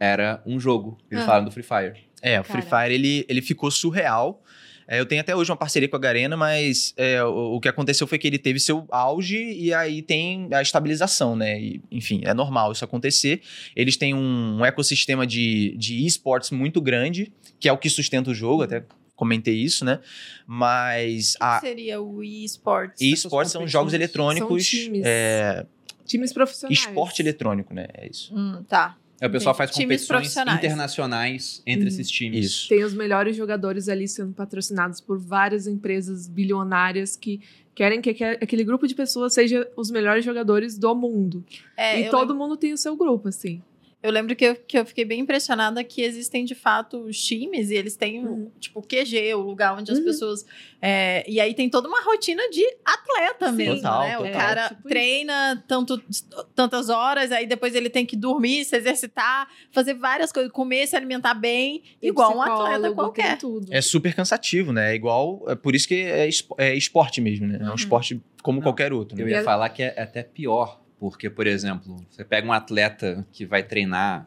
Era 0.00 0.42
um 0.46 0.58
jogo. 0.58 0.96
Eles 1.10 1.22
Ah. 1.24 1.26
falaram 1.26 1.44
do 1.44 1.50
Free 1.50 1.62
Fire. 1.62 1.92
É, 2.22 2.40
o 2.40 2.44
Free 2.44 2.62
Cara. 2.62 2.84
Fire 2.84 2.94
ele, 2.94 3.26
ele 3.28 3.42
ficou 3.42 3.70
surreal. 3.70 4.42
É, 4.86 5.00
eu 5.00 5.06
tenho 5.06 5.20
até 5.20 5.34
hoje 5.34 5.50
uma 5.50 5.56
parceria 5.56 5.88
com 5.88 5.96
a 5.96 5.98
Garena, 5.98 6.36
mas 6.36 6.92
é, 6.96 7.22
o, 7.24 7.54
o 7.56 7.60
que 7.60 7.68
aconteceu 7.68 8.06
foi 8.06 8.18
que 8.18 8.26
ele 8.26 8.38
teve 8.38 8.58
seu 8.60 8.86
auge 8.90 9.36
e 9.38 9.72
aí 9.72 10.02
tem 10.02 10.48
a 10.52 10.60
estabilização, 10.62 11.34
né? 11.36 11.60
E, 11.60 11.80
enfim, 11.90 12.20
é 12.24 12.34
normal 12.34 12.72
isso 12.72 12.84
acontecer. 12.84 13.40
Eles 13.74 13.96
têm 13.96 14.14
um, 14.14 14.58
um 14.60 14.64
ecossistema 14.64 15.26
de, 15.26 15.74
de 15.76 16.04
esportes 16.06 16.50
muito 16.50 16.80
grande, 16.80 17.32
que 17.58 17.68
é 17.68 17.72
o 17.72 17.78
que 17.78 17.88
sustenta 17.88 18.30
o 18.30 18.34
jogo, 18.34 18.62
até 18.62 18.84
comentei 19.16 19.54
isso, 19.54 19.84
né? 19.84 20.00
Mas 20.46 21.34
O 21.34 21.38
que 21.38 21.44
a 21.44 21.60
seria 21.60 22.00
o 22.02 22.22
eSports? 22.22 23.00
esportes 23.00 23.52
são 23.52 23.66
jogos 23.66 23.94
eletrônicos, 23.94 24.66
São 24.68 24.80
times. 24.84 25.02
é, 25.04 25.64
Times 26.04 26.32
profissionais. 26.32 26.78
esporte 26.78 27.22
eletrônico, 27.22 27.72
né? 27.72 27.86
É 27.94 28.08
isso. 28.08 28.34
Hum, 28.36 28.62
tá. 28.68 28.96
É, 29.20 29.26
o 29.26 29.30
pessoal 29.30 29.54
faz 29.54 29.70
Times 29.70 30.06
competições 30.08 30.36
internacionais 30.56 31.62
entre 31.66 31.82
Uhum. 31.82 31.88
esses 31.88 32.10
times. 32.10 32.44
Isso. 32.46 32.68
Tem 32.68 32.82
os 32.84 32.92
melhores 32.94 33.36
jogadores 33.36 33.88
ali 33.88 34.06
sendo 34.08 34.32
patrocinados 34.32 35.00
por 35.00 35.18
várias 35.18 35.66
empresas 35.66 36.26
bilionárias 36.28 37.16
que 37.16 37.40
querem 37.74 38.00
que 38.00 38.10
aque- 38.10 38.24
aquele 38.42 38.64
grupo 38.64 38.86
de 38.86 38.94
pessoas 38.94 39.34
seja 39.34 39.68
os 39.76 39.90
melhores 39.90 40.24
jogadores 40.24 40.76
do 40.78 40.94
mundo. 40.94 41.44
É, 41.76 42.00
e 42.00 42.10
todo 42.10 42.20
lembro- 42.32 42.36
mundo 42.36 42.56
tem 42.56 42.72
o 42.72 42.76
seu 42.78 42.96
grupo, 42.96 43.28
assim. 43.28 43.62
Eu 44.04 44.12
lembro 44.12 44.36
que 44.36 44.44
eu, 44.44 44.54
que 44.54 44.78
eu 44.78 44.84
fiquei 44.84 45.02
bem 45.04 45.20
impressionada 45.20 45.82
que 45.82 46.02
existem 46.02 46.44
de 46.44 46.54
fato 46.54 46.98
os 47.06 47.18
times 47.18 47.70
e 47.70 47.74
eles 47.74 47.96
têm, 47.96 48.22
Uhum. 48.26 48.50
tipo, 48.60 48.80
o 48.80 48.82
QG, 48.82 49.32
o 49.34 49.40
lugar 49.40 49.74
onde 49.78 49.90
as 49.90 49.98
Uhum. 49.98 50.04
pessoas. 50.04 50.44
é, 50.86 51.24
e 51.26 51.40
aí 51.40 51.54
tem 51.54 51.70
toda 51.70 51.88
uma 51.88 52.02
rotina 52.02 52.42
de 52.50 52.62
atleta 52.84 53.48
Sim. 53.48 53.56
mesmo, 53.56 53.76
Total, 53.76 54.00
né? 54.02 54.18
O 54.18 54.22
total. 54.24 54.32
cara 54.38 54.62
Tipo 54.68 54.80
isso. 54.80 54.88
treina 54.88 55.64
tanto, 55.66 56.02
tantas 56.54 56.90
horas, 56.90 57.32
aí 57.32 57.46
depois 57.46 57.74
ele 57.74 57.88
tem 57.88 58.04
que 58.04 58.14
dormir, 58.14 58.66
se 58.66 58.76
exercitar, 58.76 59.48
fazer 59.72 59.94
várias 59.94 60.30
coisas, 60.30 60.52
comer, 60.52 60.86
se 60.86 60.94
alimentar 60.94 61.32
bem, 61.32 61.82
Tem 61.98 62.10
igual 62.10 62.36
um 62.36 62.42
atleta 62.42 62.92
qualquer. 62.92 63.38
É 63.70 63.80
super 63.80 64.14
cansativo, 64.14 64.70
né? 64.72 64.92
É 64.92 64.94
igual. 64.94 65.42
É 65.48 65.54
por 65.54 65.74
isso 65.74 65.88
que 65.88 65.94
é, 66.02 66.28
espo- 66.28 66.54
é 66.58 66.74
esporte 66.74 67.22
mesmo, 67.22 67.46
né? 67.46 67.56
É 67.58 67.64
um 67.64 67.68
Uhum. 67.68 67.74
esporte 67.74 68.20
como 68.42 68.58
Não, 68.58 68.62
qualquer 68.62 68.92
outro. 68.92 69.18
Eu 69.18 69.24
Né? 69.24 69.32
ia 69.32 69.40
E- 69.40 69.44
falar 69.44 69.70
que 69.70 69.82
é 69.82 69.98
até 70.02 70.22
pior, 70.22 70.83
porque, 70.98 71.28
por 71.30 71.46
exemplo, 71.46 71.96
você 72.10 72.24
pega 72.24 72.46
um 72.46 72.52
atleta 72.52 73.26
que 73.32 73.44
vai 73.44 73.62
treinar 73.62 74.24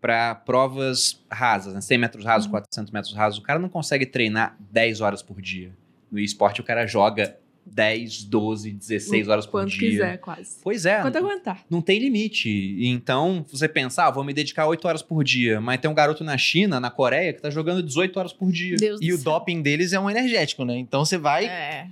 para 0.00 0.34
provas 0.34 1.20
rasas, 1.30 1.74
né? 1.74 1.80
100 1.80 1.98
metros 1.98 2.24
rasos, 2.24 2.46
Uhum. 2.46 2.52
400 2.52 2.92
metros 2.92 3.14
rasos, 3.14 3.38
o 3.38 3.42
cara 3.42 3.58
não 3.58 3.68
consegue 3.68 4.06
treinar 4.06 4.56
10 4.70 5.00
horas 5.00 5.22
por 5.22 5.40
dia. 5.40 5.70
No 6.10 6.18
esporte, 6.18 6.60
o 6.60 6.64
cara 6.64 6.86
joga 6.86 7.36
10, 7.66 8.24
12, 8.24 8.70
16 8.70 9.28
horas 9.28 9.44
por 9.44 9.60
Quanto 9.60 9.70
dia. 9.70 9.90
quiser, 9.90 10.16
quase. 10.18 10.56
Pois 10.62 10.86
é, 10.86 11.02
Quanto 11.02 11.18
aguentar. 11.18 11.64
não 11.68 11.82
tem 11.82 11.98
limite. 11.98 12.76
Então, 12.80 13.44
você 13.50 13.68
pensar, 13.68 14.06
ah, 14.06 14.10
vou 14.10 14.24
me 14.24 14.32
dedicar 14.32 14.66
8 14.66 14.86
horas 14.88 15.02
por 15.02 15.22
dia, 15.22 15.60
mas 15.60 15.78
tem 15.80 15.90
um 15.90 15.94
garoto 15.94 16.22
na 16.24 16.38
China, 16.38 16.78
na 16.80 16.90
Coreia, 16.90 17.32
que 17.34 17.42
tá 17.42 17.50
jogando 17.50 17.82
18 17.82 18.16
horas 18.18 18.32
por 18.32 18.50
dia. 18.52 18.76
Deus 18.76 19.00
E 19.02 19.12
o 19.12 19.16
céu. 19.16 19.24
doping 19.32 19.60
deles 19.60 19.92
é 19.92 20.00
um 20.00 20.08
energético, 20.08 20.64
né? 20.64 20.78
Então 20.78 21.04
você 21.04 21.18
vai 21.18 21.44
É. 21.46 21.88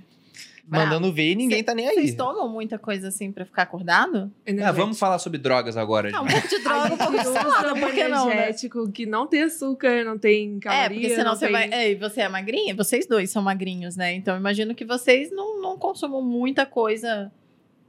Bravo. 0.67 0.85
mandando 0.85 1.13
ver 1.13 1.31
e 1.31 1.35
ninguém 1.35 1.63
tá 1.63 1.73
nem 1.73 1.87
aí. 1.87 1.95
Vocês 1.95 2.13
tomam 2.15 2.49
muita 2.49 2.77
coisa 2.77 3.07
assim 3.07 3.31
pra 3.31 3.45
ficar 3.45 3.63
acordado? 3.63 4.29
Ah, 4.63 4.71
vamos 4.73 4.99
falar 4.99 5.17
sobre 5.17 5.39
drogas 5.39 5.77
agora. 5.77 6.11
Não, 6.11 6.23
um 6.23 6.27
pouco 6.27 6.47
de 6.49 6.59
droga, 6.59 6.93
um 6.93 6.97
pouco 6.97 7.17
de 7.17 7.23
salada, 7.23 7.73
um 7.73 7.79
por 7.79 7.93
que 7.93 8.07
não, 8.09 8.27
né? 8.27 8.51
que 8.93 9.05
não 9.05 9.27
tem 9.27 9.43
açúcar, 9.43 10.03
não 10.03 10.17
tem 10.17 10.59
caloria, 10.59 10.85
É, 10.85 10.89
porque 10.89 11.09
senão 11.09 11.31
não 11.31 11.35
você 11.35 11.45
tem... 11.45 11.51
vai. 11.53 11.69
É, 11.71 11.91
e 11.91 11.95
você 11.95 12.21
é 12.21 12.27
magrinha? 12.27 12.75
Vocês 12.75 13.07
dois 13.07 13.29
são 13.29 13.41
magrinhos, 13.41 13.95
né? 13.95 14.13
Então 14.13 14.33
eu 14.33 14.39
imagino 14.39 14.75
que 14.75 14.83
vocês 14.83 15.31
não, 15.31 15.61
não 15.61 15.77
consumam 15.77 16.21
muita 16.21 16.65
coisa 16.65 17.31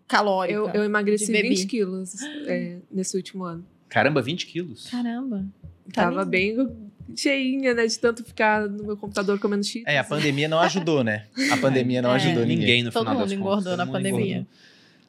calórica. 0.07 0.57
Eu, 0.57 0.69
eu 0.69 0.85
emagreci 0.85 1.27
de 1.27 1.33
bebê. 1.33 1.49
20 1.51 1.67
quilos 1.67 2.15
é, 2.47 2.79
nesse 2.91 3.17
último 3.17 3.45
ano. 3.45 3.67
Caramba, 3.89 4.23
20 4.23 4.47
quilos. 4.47 4.89
Caramba. 4.89 5.45
Tá 5.93 6.05
Tava 6.05 6.21
lindo. 6.21 6.31
bem 6.31 6.88
cheinha, 7.17 7.75
né? 7.75 7.87
De 7.87 7.99
tanto 7.99 8.25
ficar 8.25 8.69
no 8.69 8.85
meu 8.85 8.97
computador 8.97 9.39
comendo 9.39 9.65
cheetos. 9.65 9.93
É, 9.93 9.99
a 9.99 10.05
pandemia 10.05 10.49
não 10.49 10.61
ajudou, 10.61 11.03
né? 11.05 11.27
A 11.51 11.57
pandemia 11.59 12.01
não 12.03 12.11
É. 12.13 12.15
ajudou 12.17 12.43
ninguém. 12.43 12.59
Ninguém 12.59 12.83
no 12.85 12.91
Todo 12.93 13.03
final 13.03 13.15
mundo 13.15 13.25
das 13.25 13.33
engordou 13.33 13.57
contas, 13.63 13.77
na 13.79 13.85
todo 13.85 13.87
mundo 13.87 13.93
pandemia. 14.05 14.27
engordou. 14.37 14.47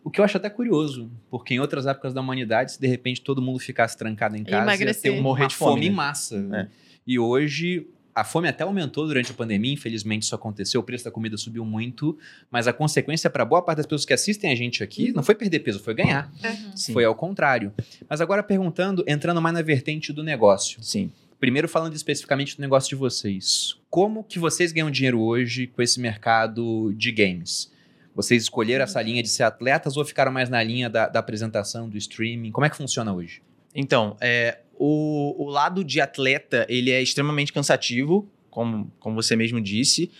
O 0.04 0.10
que 0.10 0.22
eu 0.22 0.26
acho 0.26 0.38
até 0.38 0.50
curioso, 0.50 1.12
porque 1.30 1.54
em 1.54 1.60
outras 1.60 1.86
épocas 1.86 2.14
da 2.14 2.22
humanidade, 2.22 2.72
se 2.72 2.80
de 2.80 2.88
repente 2.88 3.22
todo 3.22 3.42
mundo 3.42 3.60
ficasse 3.60 3.98
trancado 3.98 4.36
em 4.38 4.44
casa, 4.44 4.76
ia 4.84 4.94
ter 4.94 5.10
um- 5.12 5.22
Morrer 5.22 5.44
uma 5.44 5.48
de 5.50 5.56
fome, 5.56 5.72
fome 5.74 5.86
em 5.88 5.90
né? 5.90 5.96
massa. 5.96 6.48
É. 6.54 6.68
E 7.06 7.20
hoje 7.20 7.86
a 8.16 8.24
fome 8.24 8.48
até 8.48 8.64
aumentou 8.64 9.06
durante 9.08 9.32
a 9.32 9.34
pandemia, 9.34 9.72
infelizmente 9.74 10.24
isso 10.24 10.34
aconteceu, 10.36 10.82
o 10.82 10.84
preço 10.84 11.04
da 11.06 11.12
comida 11.12 11.38
subiu 11.38 11.64
muito, 11.64 12.18
mas 12.50 12.68
a 12.68 12.74
consequência 12.74 13.30
para 13.30 13.46
boa 13.46 13.62
parte 13.62 13.78
das 13.78 13.86
pessoas 13.86 14.06
que 14.06 14.14
assistem 14.14 14.52
a 14.52 14.56
gente 14.56 14.82
aqui 14.84 15.12
não 15.14 15.22
foi 15.24 15.36
perder 15.36 15.60
peso, 15.60 15.80
foi 15.80 15.94
ganhar. 15.94 16.32
Uhum. 16.44 16.94
Foi 16.94 17.06
ao 17.06 17.14
contrário. 17.16 17.72
Mas 18.10 18.20
agora 18.20 18.42
perguntando, 18.42 19.04
entrando 19.08 19.42
mais 19.42 19.54
na 19.54 19.62
vertente 19.62 20.12
do 20.12 20.24
negócio. 20.24 20.82
Sim. 20.82 21.12
Primeiro 21.40 21.70
falando 21.70 21.96
especificamente 21.96 22.58
do 22.58 22.62
negócio 22.62 22.90
de 22.90 22.96
vocês. 22.96 23.78
Como 23.90 24.24
que 24.24 24.38
vocês 24.38 24.72
ganham 24.72 24.92
dinheiro 24.92 25.22
hoje 25.22 25.68
com 25.68 25.82
esse 25.82 26.00
mercado 26.00 26.94
de 26.94 27.12
games? 27.12 27.72
Vocês 28.14 28.44
escolheram 28.44 28.84
essa 28.84 29.02
linha 29.02 29.24
de 29.24 29.30
ser 29.30 29.44
atletas 29.44 29.96
ou 29.96 30.04
ficaram 30.04 30.32
mais 30.32 30.50
na 30.50 30.62
linha 30.62 30.90
da, 30.90 31.08
da 31.08 31.20
apresentação, 31.20 31.88
do 31.88 31.98
streaming? 31.98 32.52
Como 32.52 32.66
é 32.66 32.70
que 32.70 32.76
funciona 32.76 33.14
hoje? 33.14 33.42
Então, 33.74 34.18
é, 34.20 34.60
o, 34.78 35.46
o 35.46 35.50
lado 35.50 35.84
de 35.84 36.02
atleta, 36.02 36.66
ele 36.68 36.92
é 36.92 37.02
extremamente 37.02 37.54
cansativo, 37.54 38.30
como, 38.50 38.92
como 39.00 39.16
você 39.16 39.36
mesmo 39.38 39.62
disse. 39.62 40.12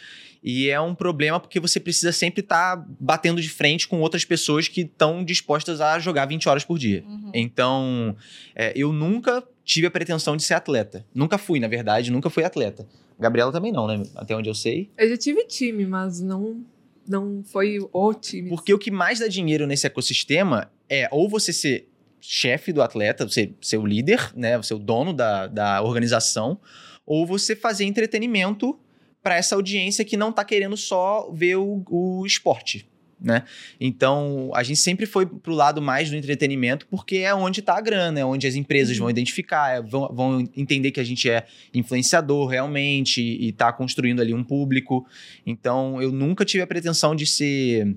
E 0.42 0.70
é 0.70 0.80
um 0.80 0.96
problema 0.96 1.40
porque 1.40 1.60
você 1.60 1.80
precisa 1.80 2.12
sempre 2.12 2.42
estar 2.42 2.86
batendo 3.00 3.42
de 3.42 3.50
frente 3.50 3.88
com 3.88 4.00
outras 4.00 4.24
pessoas 4.24 4.68
que 4.68 4.82
estão 4.82 5.24
dispostas 5.24 5.82
a 5.82 6.00
jogar 6.00 6.26
20 6.26 6.48
horas 6.48 6.64
por 6.64 6.80
dia. 6.80 7.04
Uhum. 7.06 7.32
Então, 7.34 8.16
é, 8.56 8.72
eu 8.76 8.94
nunca 8.94 9.44
tive 9.66 9.88
a 9.88 9.92
pretensão 9.92 10.38
de 10.38 10.44
ser 10.44 10.54
atleta. 10.54 11.06
Nunca 11.14 11.38
fui, 11.38 11.60
na 11.60 11.68
verdade, 11.68 12.12
nunca 12.12 12.30
fui 12.30 12.44
atleta. 12.44 12.88
Gabriela 13.20 13.52
também 13.52 13.72
não, 13.72 13.86
né? 13.86 14.02
Até 14.16 14.36
onde 14.36 14.50
eu 14.50 14.56
sei. 14.56 14.90
Eu 14.98 15.10
já 15.10 15.18
tive 15.18 15.46
time, 15.46 15.86
mas 15.86 16.22
não, 16.22 16.64
não 17.08 17.44
foi 17.44 17.78
o 17.92 18.14
time. 18.14 18.50
Porque 18.50 18.74
o 18.74 18.80
que 18.80 18.90
mais 18.90 19.20
dá 19.20 19.28
dinheiro 19.28 19.68
nesse 19.68 19.86
ecossistema 19.86 20.72
é 20.90 21.10
ou 21.12 21.28
você 21.28 21.52
ser 21.52 21.90
chefe 22.22 22.72
do 22.72 22.82
atleta, 22.82 23.28
você 23.28 23.54
ser 23.62 23.78
o 23.78 23.86
líder, 23.86 24.32
né? 24.36 24.58
Você 24.58 24.74
o 24.74 24.80
dono 24.80 25.14
da, 25.14 25.48
da 25.48 25.82
organização, 25.82 26.60
ou 27.06 27.26
você 27.26 27.56
fazer 27.56 27.84
entretenimento 27.86 28.80
para 29.22 29.36
essa 29.36 29.56
audiência 29.56 30.06
que 30.06 30.18
não 30.18 30.32
tá 30.32 30.44
querendo 30.44 30.78
só 30.78 31.30
ver 31.32 31.58
o, 31.58 31.84
o 31.90 32.26
esporte. 32.26 32.88
Né? 33.22 33.44
Então, 33.82 34.50
a 34.56 34.64
gente 34.64 34.80
sempre 34.80 35.06
foi 35.06 35.26
pro 35.26 35.54
lado 35.54 35.82
mais 35.82 36.10
do 36.10 36.16
entretenimento, 36.16 36.88
porque 36.88 37.18
é 37.18 37.36
onde 37.36 37.62
tá 37.62 37.78
a 37.78 37.82
grana, 37.82 38.22
é 38.22 38.24
onde 38.24 38.48
as 38.48 38.56
empresas 38.56 38.96
Uhum. 38.96 39.02
vão 39.02 39.10
identificar, 39.10 39.76
é, 39.76 39.82
vão, 39.82 40.10
vão 40.14 40.50
entender 40.56 40.92
que 40.92 41.02
a 41.02 41.04
gente 41.04 41.30
é 41.30 41.46
influenciador 41.74 42.48
realmente 42.48 43.22
e, 43.22 43.50
e 43.50 43.52
tá 43.52 43.74
construindo 43.74 44.22
ali 44.22 44.34
um 44.34 44.44
público. 44.44 45.06
Então, 45.46 46.02
eu 46.02 46.14
nunca 46.14 46.46
tive 46.46 46.64
a 46.64 46.68
pretensão 46.68 47.14
de 47.14 47.26
ser 47.26 47.94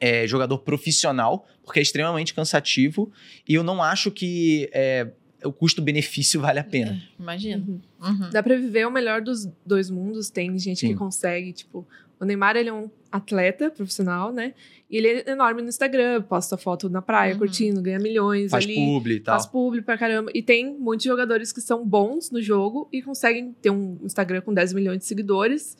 é, 0.00 0.26
jogador 0.26 0.58
profissional, 0.58 1.46
porque 1.62 1.78
é 1.78 1.82
extremamente 1.82 2.32
cansativo 2.32 3.12
e 3.46 3.54
eu 3.54 3.62
não 3.62 3.82
acho 3.82 4.10
que 4.10 4.70
é, 4.72 5.10
o 5.44 5.52
custo-benefício 5.52 6.40
vale 6.40 6.58
a 6.58 6.64
pena. 6.64 7.00
Imagina. 7.18 7.64
Uhum. 7.66 7.80
Uhum. 8.02 8.30
Dá 8.30 8.42
pra 8.42 8.56
viver 8.56 8.86
o 8.86 8.90
melhor 8.90 9.20
dos 9.22 9.46
dois 9.64 9.90
mundos. 9.90 10.30
Tem 10.30 10.56
gente 10.58 10.80
Sim. 10.80 10.88
que 10.88 10.94
consegue, 10.94 11.52
tipo... 11.52 11.86
O 12.18 12.24
Neymar, 12.26 12.54
ele 12.54 12.68
é 12.68 12.72
um 12.72 12.90
atleta 13.10 13.70
profissional, 13.70 14.30
né? 14.30 14.52
E 14.90 14.98
ele 14.98 15.08
é 15.08 15.30
enorme 15.30 15.62
no 15.62 15.68
Instagram, 15.70 16.20
posta 16.20 16.54
foto 16.58 16.90
na 16.90 17.00
praia, 17.00 17.32
Uhum. 17.32 17.38
curtindo, 17.38 17.80
ganha 17.80 17.98
milhões 17.98 18.50
Faz 18.50 18.62
ali. 18.64 18.74
publi 18.74 19.14
e 19.14 19.20
tal. 19.20 19.36
Faz 19.36 19.46
publi 19.46 19.80
pra 19.80 19.96
caramba. 19.96 20.30
E 20.34 20.42
tem 20.42 20.76
muitos 20.78 21.04
jogadores 21.06 21.50
que 21.50 21.62
são 21.62 21.82
bons 21.86 22.30
no 22.30 22.42
jogo 22.42 22.88
e 22.92 23.00
conseguem 23.00 23.54
ter 23.62 23.70
um 23.70 23.98
Instagram 24.04 24.42
com 24.42 24.52
10 24.52 24.74
milhões 24.74 24.98
de 24.98 25.06
seguidores. 25.06 25.78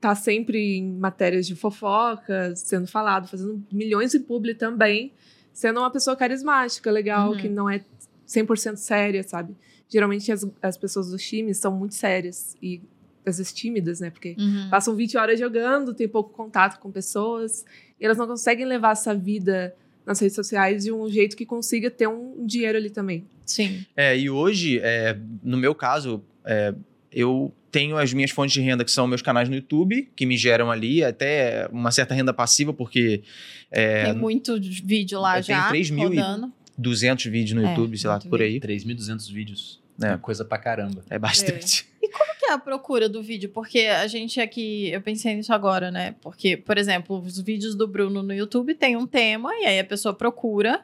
Tá 0.00 0.14
sempre 0.14 0.78
em 0.78 0.94
matérias 0.96 1.46
de 1.46 1.54
fofoca, 1.54 2.54
sendo 2.56 2.86
falado, 2.86 3.28
fazendo 3.28 3.62
milhões 3.70 4.12
de 4.12 4.18
publi 4.18 4.54
também. 4.54 5.12
Sendo 5.52 5.80
uma 5.80 5.90
pessoa 5.90 6.16
carismática, 6.16 6.90
legal, 6.90 7.32
Uhum. 7.32 7.36
que 7.36 7.48
não 7.50 7.68
é 7.68 7.84
100% 8.26 8.76
séria, 8.76 9.22
sabe? 9.22 9.54
Geralmente 9.88 10.30
as, 10.32 10.46
as 10.62 10.76
pessoas 10.76 11.10
dos 11.10 11.22
times 11.22 11.58
são 11.58 11.76
muito 11.76 11.94
sérias 11.94 12.56
e 12.62 12.80
às 13.24 13.36
vezes 13.38 13.52
tímidas, 13.52 14.00
né? 14.00 14.10
Porque 14.10 14.34
Uhum. 14.38 14.68
passam 14.70 14.94
20 14.96 15.16
horas 15.16 15.38
jogando, 15.38 15.94
tem 15.94 16.08
pouco 16.08 16.30
contato 16.32 16.80
com 16.80 16.90
pessoas, 16.90 17.64
e 18.00 18.04
elas 18.04 18.18
não 18.18 18.26
conseguem 18.26 18.66
levar 18.66 18.92
essa 18.92 19.14
vida 19.14 19.74
nas 20.04 20.18
redes 20.18 20.34
sociais 20.34 20.82
de 20.84 20.92
um 20.92 21.08
jeito 21.08 21.36
que 21.36 21.46
consiga 21.46 21.88
ter 21.90 22.08
um 22.08 22.44
dinheiro 22.44 22.76
ali 22.78 22.90
também. 22.90 23.24
Sim. 23.46 23.84
É, 23.96 24.18
e 24.18 24.28
hoje, 24.28 24.80
é, 24.82 25.16
no 25.42 25.56
meu 25.56 25.74
caso, 25.74 26.20
é, 26.44 26.74
eu 27.12 27.52
tenho 27.70 27.96
as 27.96 28.12
minhas 28.12 28.30
fontes 28.32 28.52
de 28.54 28.60
renda, 28.60 28.84
que 28.84 28.90
são 28.90 29.06
meus 29.06 29.22
canais 29.22 29.48
no 29.48 29.54
YouTube, 29.54 30.10
que 30.16 30.26
me 30.26 30.36
geram 30.36 30.70
ali 30.70 31.04
até 31.04 31.68
uma 31.70 31.90
certa 31.92 32.14
renda 32.14 32.32
passiva, 32.34 32.72
porque 32.72 33.22
é, 33.70 34.06
Tem 34.06 34.14
muito 34.14 34.58
vídeo 34.60 35.20
lá 35.20 35.40
já 35.40 35.68
3 35.68 35.90
mil 35.90 36.12
e- 36.12 36.16
rodando. 36.18 36.52
200 36.82 37.24
vídeos 37.26 37.52
no 37.60 37.66
É, 37.66 37.70
YouTube, 37.70 37.96
sei 37.96 38.10
lá, 38.10 38.18
por 38.20 38.40
aí. 38.42 38.60
3.200 38.60 39.32
vídeos. 39.32 39.80
É. 40.02 40.08
É 40.08 40.16
coisa 40.18 40.44
pra 40.44 40.58
caramba. 40.58 41.02
É 41.08 41.18
bastante. 41.18 41.86
Como 42.00 42.38
que 42.38 42.46
é 42.46 42.52
a 42.52 42.58
procura 42.58 43.08
do 43.08 43.22
vídeo? 43.22 43.48
Porque 43.48 43.80
a 43.80 44.06
gente 44.06 44.38
aqui, 44.40 44.88
eu 44.90 45.00
pensei 45.00 45.34
nisso 45.34 45.52
agora, 45.52 45.90
né? 45.90 46.14
Porque, 46.20 46.56
por 46.56 46.76
exemplo, 46.76 47.18
os 47.18 47.38
vídeos 47.40 47.74
do 47.74 47.86
Bruno 47.86 48.22
no 48.22 48.34
YouTube 48.34 48.74
tem 48.74 48.96
um 48.96 49.06
tema, 49.06 49.50
e 49.60 49.64
aí 49.64 49.78
a 49.78 49.84
pessoa 49.84 50.12
procura, 50.12 50.80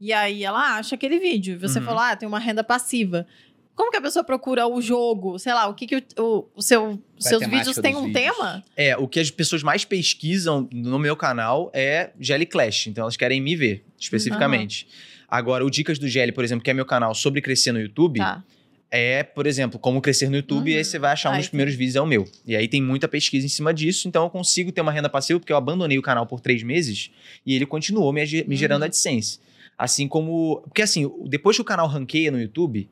e 0.00 0.12
aí 0.12 0.44
ela 0.44 0.76
acha 0.76 0.94
aquele 0.94 1.18
vídeo. 1.18 1.54
E 1.54 1.56
você 1.56 1.78
Uhum. 1.80 1.84
falou, 1.84 2.00
ah, 2.00 2.14
tem 2.14 2.28
uma 2.28 2.38
renda 2.38 2.62
passiva. 2.62 3.26
Como 3.74 3.90
que 3.92 3.96
a 3.96 4.00
pessoa 4.00 4.24
procura 4.24 4.66
o 4.66 4.80
jogo? 4.82 5.38
Sei 5.38 5.52
lá, 5.54 5.66
o 5.68 5.74
que, 5.74 5.86
que 5.86 5.96
o, 5.96 6.02
o, 6.22 6.48
o 6.56 6.62
seu, 6.62 7.00
seus 7.18 7.44
vídeos 7.46 7.76
têm 7.78 7.94
um 7.96 8.06
vídeos? 8.06 8.36
tema? 8.36 8.64
É, 8.76 8.96
o 8.96 9.06
que 9.08 9.18
as 9.20 9.30
pessoas 9.30 9.62
mais 9.62 9.84
pesquisam 9.84 10.68
no 10.72 10.98
meu 10.98 11.16
canal 11.16 11.70
é 11.72 12.10
Jelly 12.20 12.46
Clash. 12.46 12.88
Então 12.88 13.02
elas 13.02 13.16
querem 13.16 13.40
me 13.40 13.54
ver, 13.56 13.84
especificamente. 13.98 14.86
Agora, 15.28 15.64
o 15.64 15.70
Dicas 15.70 15.98
do 15.98 16.08
Jelly, 16.08 16.32
por 16.32 16.42
exemplo, 16.44 16.64
que 16.64 16.70
é 16.70 16.74
meu 16.74 16.86
canal 16.86 17.14
sobre 17.14 17.40
crescer 17.42 17.70
no 17.72 17.80
YouTube, 17.80 18.18
Tá. 18.18 18.42
é, 18.90 19.22
por 19.22 19.46
exemplo, 19.46 19.78
como 19.78 20.00
crescer 20.00 20.30
no 20.30 20.36
YouTube, 20.36 20.70
Uhum. 20.70 20.74
e 20.74 20.78
aí 20.78 20.84
você 20.84 20.98
vai 20.98 21.12
achar 21.12 21.30
um 21.30 21.34
Ah, 21.34 21.38
dos 21.38 21.48
primeiros 21.48 21.74
vídeos 21.74 21.96
é 21.96 22.00
o 22.00 22.06
meu. 22.06 22.24
E 22.46 22.56
aí 22.56 22.66
tem 22.66 22.82
muita 22.82 23.06
pesquisa 23.06 23.44
em 23.44 23.48
cima 23.50 23.74
disso, 23.74 24.08
então 24.08 24.24
eu 24.24 24.30
consigo 24.30 24.72
ter 24.72 24.80
uma 24.80 24.90
renda 24.92 25.08
passiva, 25.10 25.38
porque 25.38 25.52
eu 25.52 25.56
abandonei 25.58 25.98
o 25.98 26.02
canal 26.02 26.26
por 26.26 26.40
três 26.40 26.62
meses 26.62 27.10
e 27.44 27.54
ele 27.54 27.66
continuou 27.66 28.10
me, 28.12 28.20
me 28.46 28.56
gerando 28.56 28.80
Uhum. 28.82 28.86
AdSense. 28.86 29.38
Assim 29.76 30.08
como. 30.08 30.62
Porque 30.64 30.82
assim, 30.82 31.08
depois 31.28 31.56
que 31.56 31.60
o 31.62 31.64
canal 31.64 31.86
ranqueia 31.86 32.30
no 32.32 32.40
YouTube, 32.40 32.88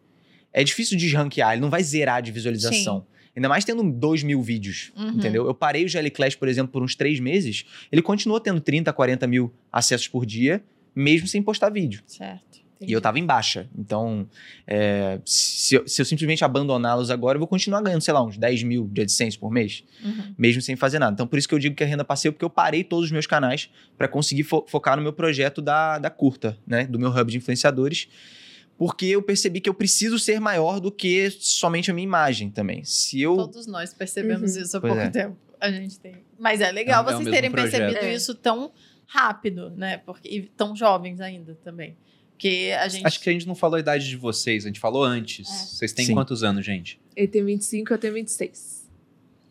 é 0.53 0.63
difícil 0.63 0.97
desranquear, 0.99 1.53
ele 1.55 1.63
não 1.63 1.71
vai 1.71 1.83
zerar 1.83 2.21
de 2.23 2.31
visualização. 2.31 3.07
Ainda 3.35 3.49
mais 3.49 3.65
tendo 3.65 3.83
2 3.83 4.23
mil 4.23 4.41
vídeos, 4.41 4.93
Uhum. 4.97 5.09
entendeu? 5.11 5.47
Eu 5.47 5.55
parei 5.55 5.85
o 5.85 5.89
Jelly 5.89 6.11
Clash, 6.11 6.35
por 6.37 6.49
exemplo, 6.49 6.73
por 6.73 6.83
uns 6.83 6.95
três 6.95 7.19
meses, 7.21 7.65
ele 7.91 8.01
continuou 8.03 8.39
tendo 8.41 8.61
30, 8.61 8.93
40 8.93 9.27
mil 9.27 9.53
acessos 9.73 10.07
por 10.09 10.25
dia, 10.25 10.63
mesmo 10.97 11.29
sem 11.29 11.43
postar 11.43 11.69
vídeo. 11.71 12.03
Certo. 12.07 12.65
E 12.79 12.93
eu 12.93 13.01
tava 13.01 13.19
em 13.19 13.25
baixa. 13.25 13.69
Então, 13.79 14.29
é, 14.67 15.19
se, 15.25 15.77
eu, 15.77 15.89
se 15.89 16.03
eu 16.03 16.05
simplesmente 16.05 16.45
abandoná-los 16.45 17.11
agora, 17.11 17.37
eu 17.37 17.41
vou 17.41 17.49
continuar 17.49 17.81
ganhando, 17.81 18.03
sei 18.03 18.13
lá, 18.13 18.23
uns 18.23 18.37
10 18.37 18.63
mil 18.65 18.87
de 18.89 19.01
AdSense 19.01 19.39
por 19.39 19.51
mês, 19.51 19.83
Uhum. 20.05 20.35
mesmo 20.37 20.61
sem 20.61 20.77
fazer 20.77 20.99
nada. 20.99 21.15
Então, 21.15 21.27
por 21.27 21.39
isso 21.39 21.49
que 21.49 21.55
eu 21.55 21.59
digo 21.59 21.75
que 21.75 21.83
é 21.83 21.87
renda 21.87 22.05
passiva, 22.05 22.33
porque 22.35 22.45
eu 22.45 22.51
parei 22.51 22.85
todos 22.85 23.07
os 23.07 23.11
meus 23.13 23.27
canais 23.27 23.71
para 23.97 24.07
conseguir 24.09 24.43
fo- 24.43 24.65
focar 24.69 24.95
no 24.97 25.03
meu 25.03 25.13
projeto 25.15 25.63
da, 25.63 25.99
da 25.99 26.11
curta, 26.11 26.59
né? 26.67 26.85
Do 26.87 26.99
meu 26.99 27.09
hub 27.11 27.31
de 27.31 27.39
influenciadores. 27.39 28.09
Porque 28.77 29.07
eu 29.07 29.23
percebi 29.23 29.59
que 29.63 29.71
eu 29.71 29.75
preciso 29.75 30.19
ser 30.19 30.39
maior 30.39 30.79
do 30.79 30.93
que 30.93 31.31
somente 31.31 31.91
a 31.91 31.95
minha 31.95 32.05
imagem 32.05 32.51
também. 32.51 32.85
Se 32.85 33.23
eu. 33.23 33.37
Todos 33.37 33.67
nós 33.67 33.95
percebemos 33.95 34.55
Uhum. 34.55 34.63
isso 34.63 34.77
há 34.77 34.81
Pois 34.83 34.93
pouco 34.93 35.07
é. 35.07 35.11
tempo. 35.11 35.37
A 35.59 35.71
gente 35.71 35.99
tem. 35.99 36.17
Mas 36.39 36.61
é 36.61 36.71
legal 36.71 37.09
É 37.09 37.11
é 37.11 37.15
vocês 37.17 37.31
terem 37.31 37.51
projeto. 37.51 37.71
percebido 37.81 38.05
É. 38.05 38.15
isso 38.15 38.35
tão 38.35 38.71
rápido, 39.07 39.71
né? 39.71 39.99
Porque, 39.99 40.29
e 40.29 40.43
tão 40.43 40.75
jovens 40.77 41.21
ainda 41.21 41.55
também. 41.65 41.97
Porque 42.33 42.73
a 42.79 42.87
gente. 42.89 43.07
Acho 43.07 43.21
que 43.21 43.31
a 43.31 43.33
gente 43.33 43.47
não 43.47 43.55
falou 43.55 43.77
a 43.77 43.81
idade 43.81 44.09
de 44.09 44.17
vocês, 44.17 44.65
a 44.65 44.69
gente 44.69 44.81
falou 44.81 45.03
antes. 45.03 45.49
É. 45.49 45.53
Vocês 45.53 45.93
têm 45.93 46.05
Sim. 46.07 46.15
quantos 46.15 46.43
anos, 46.43 46.65
gente? 46.67 47.01
Ele 47.15 47.29
tem 47.29 47.45
25, 47.45 47.93
eu 47.95 47.99
tenho 47.99 48.13
26. 48.15 48.85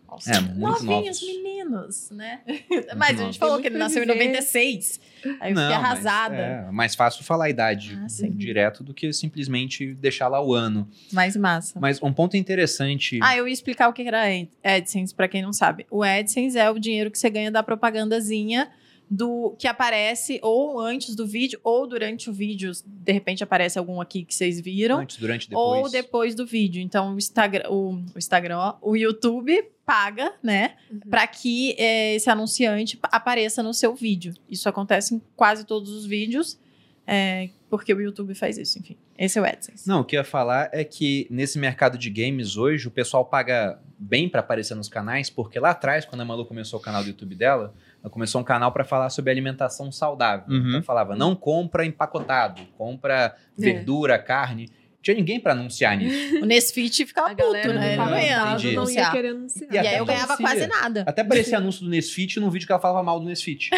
Nossa, 0.07 0.31
É, 0.31 0.39
muito 0.39 0.59
novinhos 0.83 1.19
novos. 1.19 1.21
meninos, 1.21 2.11
né? 2.11 2.41
Mas 2.95 3.19
a 3.19 3.23
gente 3.25 3.39
falou 3.39 3.59
que 3.59 3.67
ele 3.67 3.71
muito 3.75 3.83
nasceu 3.89 4.03
em 4.03 4.05
pra 4.05 4.13
viver. 4.13 4.27
96. 4.27 4.99
Aí 5.41 5.51
eu 5.51 5.55
Não, 5.55 5.63
fiquei 5.63 5.77
mas 5.81 6.05
arrasada. 6.05 6.35
É 6.35 6.71
mais 6.71 6.93
fácil 6.95 7.23
falar 7.23 7.45
a 7.45 7.49
idade 7.49 7.99
Ah, 8.01 8.07
sim. 8.07 8.29
direto 8.29 8.83
do 8.83 8.93
que 8.93 9.11
simplesmente 9.11 9.93
deixar 9.95 10.27
lá 10.27 10.39
o 10.41 10.53
ano. 10.53 10.87
Mais 11.11 11.35
massa. 11.35 11.79
Mas 11.79 12.01
um 12.03 12.13
ponto 12.13 12.37
interessante. 12.37 13.19
Ah, 13.23 13.35
eu 13.35 13.47
ia 13.47 13.53
explicar 13.53 13.89
o 13.89 13.93
que 13.93 14.03
era 14.03 14.23
Ad- 14.25 14.47
AdSense 14.63 15.13
pra 15.13 15.27
quem 15.27 15.41
não 15.41 15.51
sabe. 15.51 15.87
O 15.89 16.03
AdSense 16.03 16.55
é 16.57 16.69
o 16.69 16.77
dinheiro 16.77 17.09
que 17.09 17.17
você 17.17 17.29
ganha 17.31 17.49
da 17.51 17.63
propagandazinha 17.63 18.69
do 19.09 19.55
que 19.59 19.67
aparece 19.67 20.39
ou 20.41 20.79
antes 20.79 21.15
do 21.15 21.27
vídeo 21.27 21.59
ou 21.63 21.85
durante 21.87 22.29
o 22.29 22.33
vídeo. 22.33 22.71
De 22.85 23.11
repente 23.11 23.43
aparece 23.43 23.77
algum 23.77 24.01
aqui 24.01 24.23
que 24.25 24.33
vocês 24.33 24.59
viram. 24.59 24.99
antes, 24.99 25.17
durante, 25.17 25.49
depois. 25.49 25.83
Ou 25.83 25.89
depois 25.91 26.35
do 26.35 26.45
vídeo. 26.45 26.81
Então, 26.81 27.13
o 27.13 27.17
Instagram, 27.17 27.69
o, 27.69 27.93
o 27.93 28.17
Instagram, 28.17 28.57
ó, 28.57 28.75
o 28.81 28.95
YouTube 28.95 29.63
paga, 29.85 30.33
né? 30.41 30.75
Uhum. 30.91 30.99
Pra 31.09 31.27
que 31.27 31.75
eh, 31.77 32.15
esse 32.15 32.29
anunciante 32.29 32.97
pa- 32.97 33.09
apareça 33.11 33.61
no 33.61 33.73
seu 33.73 33.93
vídeo. 33.93 34.33
Isso 34.49 34.67
acontece 34.67 35.13
em 35.13 35.21
quase 35.35 35.63
todos 35.65 35.91
os 35.91 36.05
vídeos, 36.07 36.57
é, 37.05 37.49
porque 37.69 37.93
o 37.93 38.01
YouTube 38.01 38.33
faz 38.33 38.57
isso, 38.57 38.79
enfim. 38.79 38.97
Esse 39.15 39.37
é 39.37 39.41
o 39.41 39.45
AdSense. 39.45 39.87
Não, 39.87 40.01
o 40.01 40.03
que 40.03 40.15
eu 40.15 40.21
ia 40.21 40.23
falar 40.23 40.69
é 40.73 40.83
que 40.83 41.27
nesse 41.29 41.59
mercado 41.59 41.97
de 41.99 42.09
games 42.09 42.57
hoje, 42.57 42.87
o 42.87 42.91
pessoal 42.91 43.23
paga 43.23 43.79
bem 43.97 44.27
pra 44.27 44.39
aparecer 44.41 44.73
nos 44.75 44.89
canais, 44.89 45.29
porque 45.29 45.59
lá 45.59 45.69
atrás, 45.69 46.03
quando 46.03 46.21
a 46.21 46.25
Malu 46.25 46.45
começou 46.45 46.79
o 46.79 46.81
canal 46.81 47.03
do 47.03 47.09
YouTube 47.09 47.35
dela, 47.35 47.63
ela 47.65 47.73
começou 48.09 48.41
um 48.41 48.43
canal 48.43 48.71
pra 48.71 48.83
falar 48.83 49.09
sobre 49.09 49.31
alimentação 49.31 49.91
saudável. 49.91 50.45
Uhum. 50.47 50.69
Então 50.69 50.83
falava, 50.83 51.15
não 51.15 51.35
compra 51.35 51.85
empacotado, 51.85 52.61
compra 52.77 53.35
verdura, 53.57 54.17
carne. 54.19 54.69
Tinha 55.01 55.15
ninguém 55.17 55.39
pra 55.39 55.51
anunciar 55.51 55.95
nisso. 55.95 56.37
O 56.41 56.45
Nesfit 56.47 57.05
ficava 57.05 57.29
A 57.31 57.35
puto, 57.35 57.51
né? 57.51 57.95
não 57.95 58.17
ia 58.17 58.47
Entendi. 58.53 58.75
não 58.75 58.89
ia 58.89 59.11
querer 59.11 59.29
anunciar. 59.29 59.69
E 59.71 59.75
E, 59.75 59.77
até 59.77 59.89
aí 59.89 59.97
eu 59.97 60.05
ganhava 60.05 60.35
parecia. 60.35 60.45
quase 60.67 60.67
nada. 60.81 61.03
Até 61.07 61.23
parecia 61.23 61.57
anúncio 61.59 61.83
do 61.83 61.89
Nesfit 61.91 62.39
num 62.39 62.49
vídeo 62.49 62.65
que 62.65 62.71
ela 62.71 62.81
falava 62.81 63.03
mal 63.03 63.19
do 63.19 63.25
Nesfit. 63.27 63.69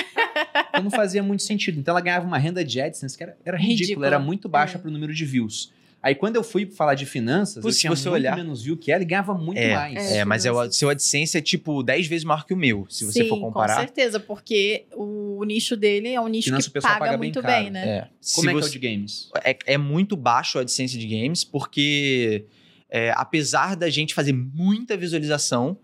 então 0.69 0.84
não 0.84 0.89
fazia 0.91 1.21
muito 1.21 1.43
sentido. 1.43 1.78
Então 1.80 1.91
ela 1.91 1.99
ganhava 1.99 2.25
uma 2.25 2.38
renda 2.38 2.63
de 2.63 2.80
AdSense 2.80 3.17
que 3.17 3.23
era, 3.23 3.38
era 3.43 3.57
ridícula, 3.57 3.80
Ridícula. 3.82 4.07
era 4.07 4.19
muito 4.19 4.47
baixa 4.47 4.78
É. 4.78 4.82
pro 4.82 4.89
número 4.89 5.13
de 5.13 5.25
views. 5.25 5.73
Aí 6.01 6.13
quando 6.15 6.35
eu 6.35 6.43
fui 6.43 6.65
falar 6.67 6.93
de 6.95 7.05
finanças, 7.05 7.61
Pô, 7.61 7.69
eu 7.69 7.73
se 7.73 7.79
tinha 7.79 7.89
você 7.89 8.07
muito 8.07 8.21
olhar- 8.21 8.35
menos 8.37 8.63
view 8.63 8.77
que 8.77 8.91
ela 8.91 9.01
e 9.01 9.05
ganhava 9.05 9.33
muito 9.33 9.57
É, 9.57 9.73
mais. 9.75 10.11
É, 10.11 10.23
mas 10.23 10.45
é 10.45 10.51
o 10.51 10.71
seu 10.71 10.89
AdSense 10.89 11.37
é 11.37 11.41
tipo 11.41 11.81
10 11.83 12.07
vezes 12.07 12.23
maior 12.23 12.45
que 12.45 12.53
o 12.53 12.57
meu, 12.57 12.85
se 12.89 13.03
você 13.03 13.23
Sim, 13.23 13.29
for 13.29 13.35
com 13.39 13.47
comparar. 13.47 13.75
certeza, 13.79 14.19
porque 14.19 14.85
o 14.95 15.43
nicho 15.43 15.75
dele 15.75 16.09
é 16.09 16.21
um 16.21 16.27
nicho 16.27 16.45
Finança 16.45 16.67
o 16.67 16.69
que 16.69 16.73
pessoal 16.75 16.93
paga, 16.93 17.05
paga 17.05 17.17
bem 17.17 17.27
muito 17.29 17.41
caro. 17.41 17.63
bem, 17.63 17.71
né? 17.71 17.87
É. 17.87 18.01
Como 18.01 18.11
Se 18.21 18.39
é 18.39 18.43
que 18.43 18.49
é 18.49 18.53
o 18.53 18.61
você- 18.61 18.69
de 18.71 18.79
games? 18.79 19.29
é, 19.43 19.57
é 19.65 19.77
muito 19.77 20.15
baixo 20.15 20.59
a 20.59 20.61
AdSense 20.61 20.97
de 20.97 21.07
games, 21.07 21.43
porque 21.43 22.45
é, 22.89 23.11
apesar 23.15 23.75
da 23.75 23.89
gente 23.89 24.13
fazer 24.13 24.31
muita 24.33 24.95
visualização, 24.95 25.77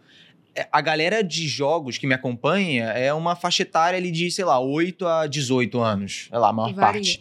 é, 0.55 0.67
a 0.71 0.79
galera 0.79 1.23
de 1.23 1.47
jogos 1.47 1.97
que 1.97 2.05
me 2.05 2.13
acompanha 2.13 2.85
é 2.91 3.11
uma 3.13 3.35
faixa 3.35 3.63
etária 3.63 3.97
ali 3.97 4.11
de, 4.11 4.29
sei 4.29 4.45
lá, 4.45 4.59
8 4.59 5.05
a 5.07 5.25
18 5.27 5.79
anos. 5.81 6.27
Sei 6.29 6.37
lá, 6.37 6.49
a 6.49 6.53
maior 6.53 6.73
parte. 6.75 7.19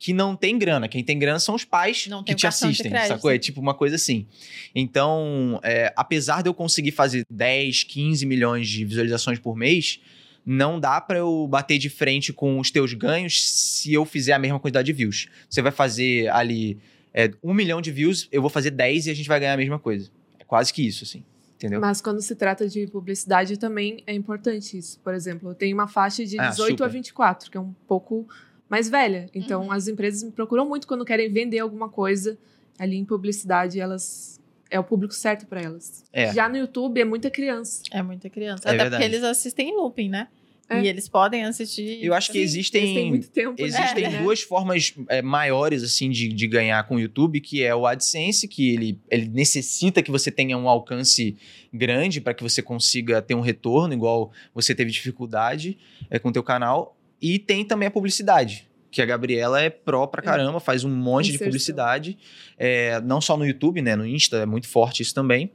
Que 0.00 0.14
não 0.14 0.34
tem 0.34 0.58
grana. 0.58 0.88
Quem 0.88 1.04
tem 1.04 1.18
grana 1.18 1.38
são 1.38 1.54
os 1.54 1.62
pais 1.62 2.06
Não 2.06 2.24
que 2.24 2.34
te 2.34 2.46
assistem, 2.46 2.90
sacou? 3.06 3.30
É 3.30 3.38
tipo 3.38 3.60
uma 3.60 3.74
coisa 3.74 3.96
assim. 3.96 4.26
Então, 4.74 5.60
é, 5.62 5.92
apesar 5.94 6.42
de 6.42 6.48
eu 6.48 6.54
conseguir 6.54 6.90
fazer 6.90 7.22
10, 7.30 7.84
15 7.84 8.24
milhões 8.24 8.66
de 8.66 8.82
visualizações 8.82 9.38
por 9.38 9.54
mês, 9.54 10.00
não 10.44 10.80
dá 10.80 10.98
pra 11.02 11.18
eu 11.18 11.46
bater 11.46 11.76
de 11.76 11.90
frente 11.90 12.32
com 12.32 12.58
os 12.58 12.70
teus 12.70 12.94
ganhos 12.94 13.46
se 13.46 13.92
eu 13.92 14.06
fizer 14.06 14.32
a 14.32 14.38
mesma 14.38 14.58
quantidade 14.58 14.86
de 14.86 14.92
views. 14.94 15.28
Você 15.50 15.60
vai 15.60 15.70
fazer 15.70 16.28
ali 16.28 16.78
é, 17.12 17.30
um 17.44 17.52
milhão 17.52 17.82
de 17.82 17.92
views, 17.92 18.26
eu 18.32 18.40
vou 18.40 18.50
fazer 18.50 18.70
10 18.70 19.06
e 19.06 19.10
a 19.10 19.14
gente 19.14 19.28
vai 19.28 19.38
ganhar 19.38 19.52
a 19.52 19.58
mesma 19.58 19.78
coisa. 19.78 20.10
É 20.38 20.44
quase 20.44 20.72
que 20.72 20.86
isso, 20.86 21.04
assim. 21.04 21.22
Entendeu? 21.56 21.78
Mas 21.78 22.00
quando 22.00 22.22
se 22.22 22.34
trata 22.34 22.66
de 22.66 22.86
publicidade 22.86 23.58
também 23.58 24.02
é 24.06 24.14
importante 24.14 24.78
isso. 24.78 24.98
Por 25.04 25.12
exemplo, 25.12 25.50
eu 25.50 25.54
tenho 25.54 25.76
uma 25.76 25.86
faixa 25.86 26.24
de 26.24 26.40
Ah, 26.40 26.48
18 26.48 26.82
a 26.82 26.86
super. 26.86 26.90
24, 26.90 27.50
que 27.50 27.56
é 27.58 27.60
um 27.60 27.74
pouco 27.86 28.26
mais 28.70 28.88
velha. 28.88 29.28
Então, 29.34 29.64
Uhum. 29.64 29.72
as 29.72 29.88
empresas 29.88 30.22
me 30.22 30.30
procuram 30.30 30.66
muito 30.66 30.86
quando 30.86 31.04
querem 31.04 31.30
vender 31.30 31.58
alguma 31.58 31.88
coisa. 31.88 32.38
Ali 32.78 32.96
em 32.96 33.04
publicidade, 33.04 33.78
elas 33.80 34.40
é 34.70 34.78
o 34.78 34.84
público 34.84 35.12
certo 35.12 35.46
para 35.46 35.60
elas. 35.60 36.04
É. 36.12 36.32
Já 36.32 36.48
no 36.48 36.56
YouTube 36.56 37.00
é 37.00 37.04
muita 37.04 37.28
criança. 37.28 37.82
É 37.90 38.02
muita 38.02 38.30
criança. 38.30 38.62
É 38.64 38.68
Até 38.68 38.78
verdade. 38.84 39.02
porque 39.02 39.16
eles 39.16 39.24
assistem 39.24 39.70
em 39.70 39.76
looping, 39.76 40.08
né? 40.08 40.28
É. 40.68 40.80
E 40.80 40.86
eles 40.86 41.08
podem 41.08 41.44
assistir. 41.44 41.98
Eu 42.00 42.14
acho 42.14 42.28
que 42.30 42.38
Sim, 42.38 42.44
existem. 42.44 42.96
Eles 42.98 43.08
muito 43.08 43.30
tempo. 43.30 43.56
Existem 43.58 44.08
né? 44.08 44.22
duas 44.22 44.40
formas 44.40 44.94
é, 45.08 45.20
maiores 45.20 45.82
assim 45.82 46.08
de, 46.08 46.28
de 46.28 46.46
ganhar 46.46 46.86
com 46.86 46.94
o 46.94 47.00
YouTube, 47.00 47.40
que 47.40 47.60
é 47.60 47.74
o 47.74 47.84
AdSense, 47.84 48.46
que 48.46 48.72
ele, 48.72 48.98
ele 49.10 49.26
necessita 49.28 50.00
que 50.00 50.12
você 50.12 50.30
tenha 50.30 50.56
um 50.56 50.68
alcance 50.68 51.36
grande 51.74 52.20
para 52.20 52.32
que 52.32 52.42
você 52.44 52.62
consiga 52.62 53.20
ter 53.20 53.34
um 53.34 53.40
retorno, 53.40 53.92
igual 53.92 54.30
você 54.54 54.72
teve 54.72 54.92
dificuldade 54.92 55.76
é, 56.08 56.20
com 56.20 56.28
o 56.28 56.32
teu 56.32 56.44
canal. 56.44 56.96
E 57.20 57.38
tem 57.38 57.64
também 57.64 57.88
a 57.88 57.90
publicidade, 57.90 58.68
que 58.90 59.00
a 59.00 59.06
Gabriela 59.06 59.60
é 59.60 59.70
pró 59.70 60.06
pra 60.06 60.22
caramba, 60.22 60.58
faz 60.58 60.84
um 60.84 60.90
monte 60.90 61.26
de 61.26 61.30
Inserção. 61.30 61.46
publicidade, 61.46 62.18
é, 62.58 63.00
não 63.02 63.20
só 63.20 63.36
no 63.36 63.46
YouTube, 63.46 63.82
né, 63.82 63.94
no 63.94 64.06
Insta, 64.06 64.38
é 64.38 64.46
muito 64.46 64.68
forte 64.68 65.02
isso 65.02 65.14
também. 65.14 65.52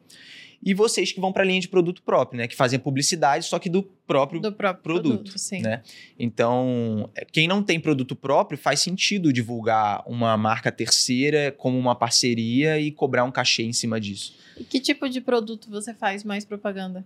E 0.63 0.73
vocês 0.73 1.11
que 1.11 1.19
vão 1.19 1.31
para 1.31 1.43
a 1.43 1.45
linha 1.45 1.59
de 1.59 1.67
produto 1.67 2.01
próprio, 2.01 2.39
né, 2.39 2.47
que 2.47 2.55
fazem 2.55 2.79
publicidade, 2.79 3.45
só 3.45 3.59
que 3.59 3.69
do 3.69 3.83
próprio 3.83 4.41
do 4.41 4.51
próprio 4.51 4.81
produto, 4.81 5.15
produto, 5.15 5.37
sim. 5.37 5.61
né? 5.61 5.83
Então, 6.17 7.09
é, 7.13 7.23
quem 7.23 7.47
não 7.47 7.61
tem 7.61 7.79
produto 7.79 8.15
próprio, 8.15 8.57
faz 8.57 8.79
sentido 8.79 9.31
divulgar 9.31 10.03
uma 10.07 10.35
marca 10.35 10.71
terceira 10.71 11.51
como 11.51 11.77
uma 11.77 11.93
parceria 11.93 12.79
e 12.79 12.91
cobrar 12.91 13.25
um 13.25 13.31
cachê 13.31 13.63
em 13.63 13.73
cima 13.73 13.99
disso. 13.99 14.35
E 14.57 14.63
que 14.63 14.79
tipo 14.79 15.07
de 15.07 15.21
produto 15.21 15.69
você 15.69 15.93
faz 15.93 16.23
mais 16.23 16.45
propaganda? 16.45 17.05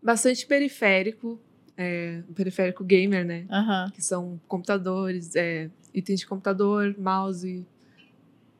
Bastante 0.00 0.46
periférico. 0.46 1.40
É, 1.76 2.22
um 2.28 2.32
periférico 2.32 2.84
gamer, 2.84 3.24
né? 3.26 3.46
Aham. 3.50 3.90
Que 3.92 4.00
são 4.02 4.40
computadores, 4.46 5.34
é, 5.34 5.68
itens 5.92 6.20
de 6.20 6.26
computador, 6.26 6.94
mouse, 6.98 7.66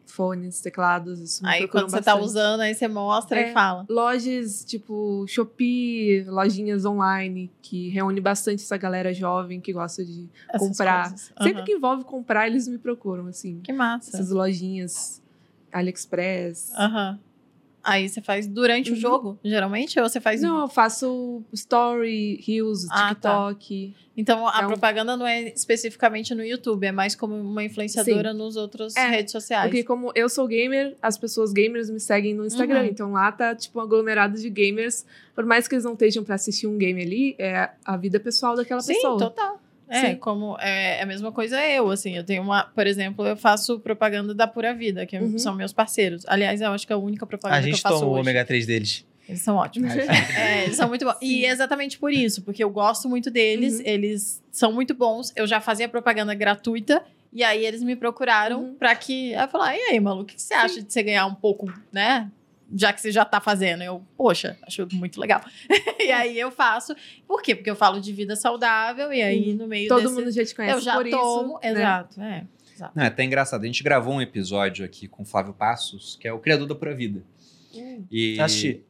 fones, 0.06 0.60
teclados. 0.60 1.18
Isso 1.20 1.46
Aí 1.46 1.66
quando 1.68 1.90
você 1.90 1.96
tá 2.02 2.12
bastante. 2.12 2.24
usando, 2.24 2.60
aí 2.60 2.74
você 2.74 2.86
mostra 2.88 3.40
É. 3.40 3.50
e 3.50 3.52
fala. 3.52 3.84
Lojas 3.88 4.64
tipo 4.64 5.24
Shopee, 5.28 6.24
lojinhas 6.24 6.84
online, 6.84 7.50
que 7.62 7.88
reúne 7.90 8.20
bastante 8.20 8.62
essa 8.62 8.76
galera 8.76 9.12
jovem 9.14 9.60
que 9.60 9.72
gosta 9.72 10.04
de 10.04 10.28
essas 10.48 10.68
comprar. 10.68 11.08
coisas. 11.10 11.32
Sempre 11.42 11.62
que 11.64 11.72
envolve 11.72 12.04
comprar, 12.04 12.46
eles 12.46 12.66
me 12.68 12.78
procuram, 12.78 13.26
assim. 13.28 13.60
Que 13.60 13.72
massa. 13.72 14.10
Essas 14.16 14.30
lojinhas 14.30 15.22
AliExpress. 15.72 16.72
Aham. 16.76 17.18
Aí 17.84 18.08
você 18.08 18.20
faz 18.22 18.46
durante 18.46 18.90
o 18.90 18.94
Uhum. 18.94 18.98
jogo, 19.00 19.38
geralmente? 19.44 20.00
Ou 20.00 20.08
você 20.08 20.20
faz. 20.20 20.40
Não, 20.40 20.62
eu 20.62 20.68
faço 20.68 21.42
story, 21.52 22.42
reels, 22.46 22.86
Ah, 22.90 23.14
tá. 23.14 23.48
TikTok. 23.50 23.94
Então 24.16 24.46
a 24.48 24.60
É 24.62 24.64
um- 24.64 24.68
propaganda 24.68 25.16
não 25.16 25.26
é 25.26 25.48
especificamente 25.48 26.34
no 26.34 26.44
YouTube, 26.44 26.86
é 26.86 26.92
mais 26.92 27.14
como 27.16 27.34
uma 27.34 27.64
influenciadora 27.64 28.32
nos 28.32 28.56
outros 28.56 28.96
É, 28.96 29.08
redes 29.08 29.32
sociais. 29.32 29.68
Porque 29.68 29.82
como 29.84 30.12
eu 30.14 30.28
sou 30.28 30.46
gamer, 30.46 30.96
as 31.02 31.18
pessoas 31.18 31.52
gamers 31.52 31.90
me 31.90 31.98
seguem 32.00 32.32
no 32.32 32.46
Instagram. 32.46 32.80
Uhum. 32.82 32.86
Então 32.86 33.12
lá 33.12 33.30
tá, 33.32 33.54
tipo, 33.54 33.78
um 33.78 33.82
aglomerado 33.82 34.38
de 34.38 34.48
gamers. 34.48 35.04
Por 35.34 35.44
mais 35.44 35.66
que 35.68 35.74
eles 35.74 35.84
não 35.84 35.92
estejam 35.94 36.22
pra 36.24 36.36
assistir 36.36 36.66
um 36.68 36.78
game 36.78 37.02
ali, 37.02 37.34
é 37.38 37.70
a 37.84 37.96
vida 37.96 38.20
pessoal 38.20 38.54
daquela 38.56 38.80
Sim, 38.80 38.94
pessoa. 38.94 39.18
total. 39.18 39.60
É, 39.88 40.00
Sim. 40.10 40.16
como 40.16 40.56
é, 40.60 40.98
é 40.98 41.02
a 41.02 41.06
mesma 41.06 41.30
coisa 41.30 41.60
eu, 41.66 41.90
assim, 41.90 42.16
eu 42.16 42.24
tenho 42.24 42.42
uma, 42.42 42.64
por 42.64 42.86
exemplo, 42.86 43.26
eu 43.26 43.36
faço 43.36 43.78
propaganda 43.80 44.34
da 44.34 44.46
Pura 44.46 44.72
Vida, 44.74 45.04
que 45.06 45.18
Uhum. 45.18 45.38
são 45.38 45.54
meus 45.54 45.72
parceiros. 45.72 46.24
Aliás, 46.26 46.60
eu 46.60 46.70
acho 46.72 46.86
que 46.86 46.92
é 46.92 46.96
a 46.96 46.98
única 46.98 47.26
propaganda 47.26 47.58
A 47.58 47.62
que 47.62 47.68
eu 47.68 47.72
gente 47.72 47.82
faço 47.82 47.96
toma 48.00 48.06
o 48.06 48.12
hoje. 48.12 48.20
ômega 48.22 48.44
3 48.44 48.66
deles. 48.66 49.04
Eles 49.28 49.40
são 49.40 49.56
ótimos. 49.56 49.92
É, 50.38 50.64
eles 50.64 50.76
são 50.76 50.88
muito 50.88 51.04
bons. 51.04 51.16
E 51.20 51.26
Sim. 51.26 51.44
é 51.46 51.48
exatamente 51.50 51.98
por 51.98 52.12
isso, 52.12 52.42
porque 52.42 52.62
eu 52.64 52.70
gosto 52.70 53.08
muito 53.08 53.30
deles, 53.30 53.74
Uhum. 53.78 53.82
eles 53.86 54.42
são 54.50 54.72
muito 54.72 54.94
bons. 54.94 55.32
Eu 55.36 55.46
já 55.46 55.60
fazia 55.60 55.88
propaganda 55.88 56.34
gratuita, 56.34 57.02
e 57.32 57.42
aí 57.42 57.64
eles 57.64 57.82
me 57.82 57.96
procuraram 57.96 58.62
Uhum. 58.62 58.74
pra 58.74 58.94
que. 58.94 59.34
Aí 59.34 59.44
eu 59.44 59.48
falar, 59.48 59.76
e 59.76 59.80
aí, 59.80 60.00
Malu, 60.00 60.22
o 60.22 60.24
que 60.24 60.34
que 60.34 60.42
você 60.42 60.54
acha 60.54 60.82
de 60.82 60.92
você 60.92 61.02
ganhar 61.02 61.26
um 61.26 61.34
pouco, 61.34 61.72
né? 61.92 62.30
Já 62.74 62.92
que 62.92 63.00
você 63.00 63.12
já 63.12 63.24
tá 63.24 63.40
fazendo. 63.40 63.82
Eu, 63.82 64.04
poxa, 64.16 64.58
acho 64.66 64.88
muito 64.92 65.20
legal. 65.20 65.40
e 66.00 66.10
aí 66.10 66.38
eu 66.38 66.50
faço. 66.50 66.94
Por 67.26 67.40
quê? 67.40 67.54
Porque 67.54 67.70
eu 67.70 67.76
falo 67.76 68.00
de 68.00 68.12
vida 68.12 68.34
saudável, 68.34 69.12
e 69.12 69.22
aí 69.22 69.54
no 69.54 69.68
meio 69.68 69.88
Todo 69.88 70.02
desse... 70.02 70.14
mundo 70.14 70.30
já 70.32 70.44
te 70.44 70.54
conhece 70.54 70.74
Eu 70.74 70.80
já 70.80 70.94
por 70.94 71.08
tomo, 71.08 71.58
isso. 71.62 71.62
né? 71.62 71.70
exato, 71.70 72.20
é. 72.20 72.46
Exato. 72.74 72.92
Não, 72.96 73.04
é 73.04 73.06
até 73.06 73.22
engraçado. 73.22 73.62
A 73.62 73.66
gente 73.66 73.82
gravou 73.84 74.14
um 74.14 74.20
episódio 74.20 74.84
aqui 74.84 75.06
com 75.06 75.22
o 75.22 75.26
Flávio 75.26 75.54
Passos, 75.54 76.16
que 76.20 76.26
é 76.26 76.32
o 76.32 76.40
criador 76.40 76.66
da 76.66 76.74
Pura 76.74 76.94
Vida. 76.94 77.22
Hum. 77.72 78.04
E... 78.10 78.40
Assisti. 78.40 78.82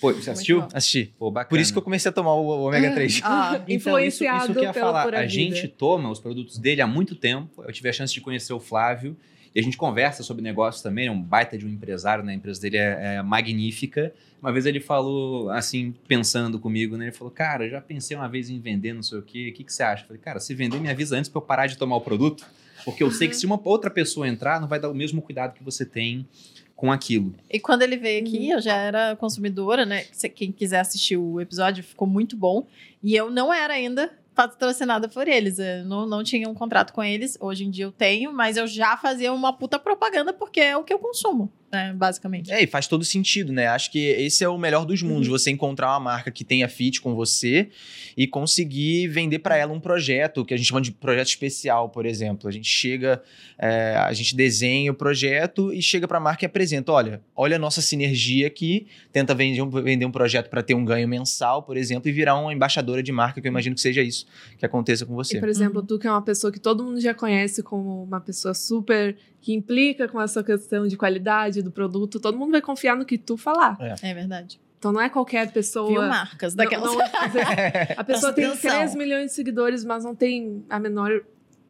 Pô, 0.00 0.12
você 0.12 0.30
assistiu? 0.30 0.66
Assisti. 0.72 1.14
Pô, 1.18 1.30
bacana. 1.30 1.50
Por 1.50 1.60
isso 1.60 1.70
que 1.72 1.78
eu 1.78 1.82
comecei 1.82 2.08
a 2.08 2.12
tomar 2.12 2.34
o 2.34 2.46
o 2.46 2.62
ômega 2.66 2.92
3. 2.92 3.20
Ah, 3.22 3.60
Então, 3.68 3.68
isso, 3.68 3.88
Influenciado 3.88 4.44
isso 4.44 4.52
que 4.54 4.58
eu 4.58 4.62
ia 4.64 4.72
pela 4.72 4.86
falar. 4.86 5.04
Pura 5.04 5.18
A 5.18 5.20
Vida. 5.20 5.32
gente 5.32 5.68
toma 5.68 6.10
os 6.10 6.18
produtos 6.18 6.58
dele 6.58 6.80
há 6.80 6.86
muito 6.86 7.14
tempo. 7.14 7.62
Eu 7.62 7.72
tive 7.72 7.88
a 7.88 7.92
chance 7.92 8.12
de 8.12 8.20
conhecer 8.20 8.52
o 8.52 8.58
Flávio. 8.58 9.16
E 9.54 9.60
a 9.60 9.62
gente 9.62 9.76
conversa 9.76 10.22
sobre 10.22 10.42
negócios 10.42 10.82
também. 10.82 11.06
É 11.08 11.10
um 11.10 11.20
baita 11.20 11.58
de 11.58 11.66
um 11.66 11.68
empresário, 11.68 12.24
né? 12.24 12.32
A 12.32 12.34
empresa 12.34 12.60
dele 12.60 12.78
é, 12.78 13.16
é 13.16 13.22
magnífica. 13.22 14.12
Uma 14.40 14.50
vez 14.52 14.64
ele 14.66 14.80
falou, 14.80 15.50
assim, 15.50 15.94
pensando 16.08 16.58
comigo, 16.58 16.96
né? 16.96 17.06
Ele 17.06 17.12
falou, 17.12 17.30
cara, 17.30 17.68
já 17.68 17.80
pensei 17.80 18.16
uma 18.16 18.28
vez 18.28 18.48
em 18.50 18.58
vender, 18.58 18.92
não 18.94 19.02
sei 19.02 19.18
o 19.18 19.22
quê. 19.22 19.50
O 19.50 19.56
que, 19.56 19.62
que 19.64 19.72
você 19.72 19.82
acha? 19.82 20.02
Eu 20.04 20.06
falei, 20.08 20.22
cara, 20.22 20.40
se 20.40 20.54
vender, 20.54 20.80
me 20.80 20.88
avisa 20.90 21.16
antes 21.16 21.28
pra 21.30 21.38
eu 21.38 21.44
parar 21.44 21.66
de 21.66 21.76
tomar 21.76 21.96
o 21.96 22.00
produto. 22.00 22.44
Porque 22.84 23.02
eu 23.02 23.10
sei 23.12 23.28
que 23.28 23.36
se 23.36 23.46
uma 23.46 23.60
outra 23.62 23.88
pessoa 23.90 24.26
entrar, 24.26 24.60
não 24.60 24.66
vai 24.66 24.80
dar 24.80 24.88
o 24.90 24.94
mesmo 24.94 25.22
cuidado 25.22 25.54
que 25.54 25.62
você 25.62 25.84
tem 25.86 26.26
com 26.74 26.90
aquilo. 26.90 27.32
E 27.48 27.60
quando 27.60 27.82
ele 27.82 27.96
veio 27.96 28.20
aqui, 28.26 28.38
Uhum. 28.38 28.52
eu 28.54 28.60
já 28.60 28.74
era 28.76 29.14
consumidora, 29.14 29.86
né? 29.86 30.02
Quem 30.34 30.50
quiser 30.50 30.80
assistir 30.80 31.16
o 31.16 31.40
episódio, 31.40 31.84
ficou 31.84 32.08
muito 32.08 32.36
bom. 32.36 32.66
E 33.00 33.14
eu 33.14 33.30
não 33.30 33.52
era 33.54 33.74
ainda 33.74 34.10
patrocinada 34.48 35.08
por 35.08 35.28
eles. 35.28 35.58
Eu 35.58 35.84
não, 35.84 36.06
não 36.06 36.22
tinha 36.22 36.48
um 36.48 36.54
contrato 36.54 36.92
com 36.92 37.02
eles. 37.02 37.36
Hoje 37.40 37.64
em 37.64 37.70
dia 37.70 37.84
eu 37.84 37.92
tenho, 37.92 38.32
mas 38.32 38.56
eu 38.56 38.66
já 38.66 38.96
fazia 38.96 39.32
uma 39.32 39.52
puta 39.52 39.78
propaganda 39.78 40.32
porque 40.32 40.60
é 40.60 40.76
o 40.76 40.84
que 40.84 40.92
eu 40.92 40.98
consumo, 40.98 41.52
né? 41.72 41.92
Basicamente. 41.96 42.52
É, 42.52 42.62
e 42.62 42.66
faz 42.66 42.86
todo 42.86 43.04
sentido, 43.04 43.52
né? 43.52 43.66
Acho 43.68 43.90
que 43.90 43.98
esse 43.98 44.44
é 44.44 44.48
o 44.48 44.58
melhor 44.58 44.84
dos 44.84 45.02
mundos, 45.02 45.26
Uhum. 45.28 45.32
você 45.38 45.50
encontrar 45.50 45.88
uma 45.92 46.00
marca 46.00 46.30
que 46.30 46.44
tenha 46.44 46.68
fit 46.68 47.00
com 47.00 47.14
você 47.14 47.68
e 48.16 48.26
conseguir 48.26 49.08
vender 49.08 49.38
para 49.38 49.56
ela 49.56 49.72
um 49.72 49.80
projeto, 49.80 50.44
que 50.44 50.52
a 50.52 50.56
gente 50.56 50.66
chama 50.66 50.80
de 50.82 50.92
projeto 50.92 51.28
especial, 51.28 51.88
por 51.88 52.04
exemplo. 52.04 52.48
A 52.48 52.52
gente 52.52 52.68
chega, 52.68 53.22
é, 53.58 53.96
a 53.96 54.12
gente 54.12 54.36
desenha 54.36 54.90
o 54.92 54.94
projeto 54.94 55.72
e 55.72 55.80
chega 55.80 56.06
para 56.06 56.18
a 56.18 56.20
marca 56.20 56.44
e 56.44 56.46
apresenta, 56.46 56.92
olha, 56.92 57.20
olha 57.34 57.56
a 57.56 57.58
nossa 57.58 57.80
sinergia 57.80 58.46
aqui, 58.46 58.86
tenta 59.10 59.34
vender 59.34 59.62
um, 59.62 59.70
vender 59.70 60.04
um 60.04 60.10
projeto 60.12 60.50
para 60.50 60.62
ter 60.62 60.74
um 60.74 60.84
ganho 60.84 61.08
mensal, 61.08 61.62
por 61.62 61.76
exemplo, 61.76 62.08
e 62.08 62.12
virar 62.12 62.36
uma 62.38 62.52
embaixadora 62.52 63.02
de 63.02 63.12
marca, 63.12 63.40
que 63.40 63.46
eu 63.46 63.50
imagino 63.50 63.74
que 63.74 63.80
seja 63.80 64.02
isso 64.02 64.26
que 64.58 64.66
aconteça 64.66 65.06
com 65.06 65.14
você. 65.14 65.36
E, 65.38 65.40
por 65.40 65.48
exemplo, 65.48 65.80
Uhum. 65.80 65.86
tu 65.86 65.98
que 65.98 66.06
é 66.06 66.10
uma 66.10 66.22
pessoa 66.22 66.52
que 66.52 66.60
todo 66.60 66.84
mundo 66.84 67.00
já 67.00 67.14
conhece 67.14 67.62
como 67.62 68.02
uma 68.04 68.20
pessoa 68.20 68.52
super 68.52 69.16
que 69.40 69.52
implica 69.52 70.06
com 70.06 70.20
essa 70.20 70.42
questão 70.44 70.86
de 70.86 70.96
qualidade 70.96 71.61
do 71.62 71.70
produto, 71.70 72.20
todo 72.20 72.36
mundo 72.36 72.50
vai 72.52 72.60
confiar 72.60 72.96
no 72.96 73.04
que 73.04 73.16
tu 73.16 73.36
falar. 73.36 73.78
É 74.02 74.12
verdade. 74.14 74.60
Então 74.78 74.92
não 74.92 75.00
é 75.00 75.08
qualquer 75.08 75.50
pessoa. 75.52 75.88
Viu 75.88 76.02
marcas 76.02 76.54
daquelas. 76.54 76.90
Não, 76.90 76.98
não- 76.98 77.04
a 77.96 78.02
pessoa 78.04 78.32
tem 78.32 78.44
Atenção. 78.46 78.70
3 78.70 78.94
milhões 78.96 79.26
de 79.26 79.32
seguidores, 79.32 79.84
mas 79.84 80.02
não 80.04 80.14
tem 80.14 80.64
a 80.68 80.78
menor 80.80 81.22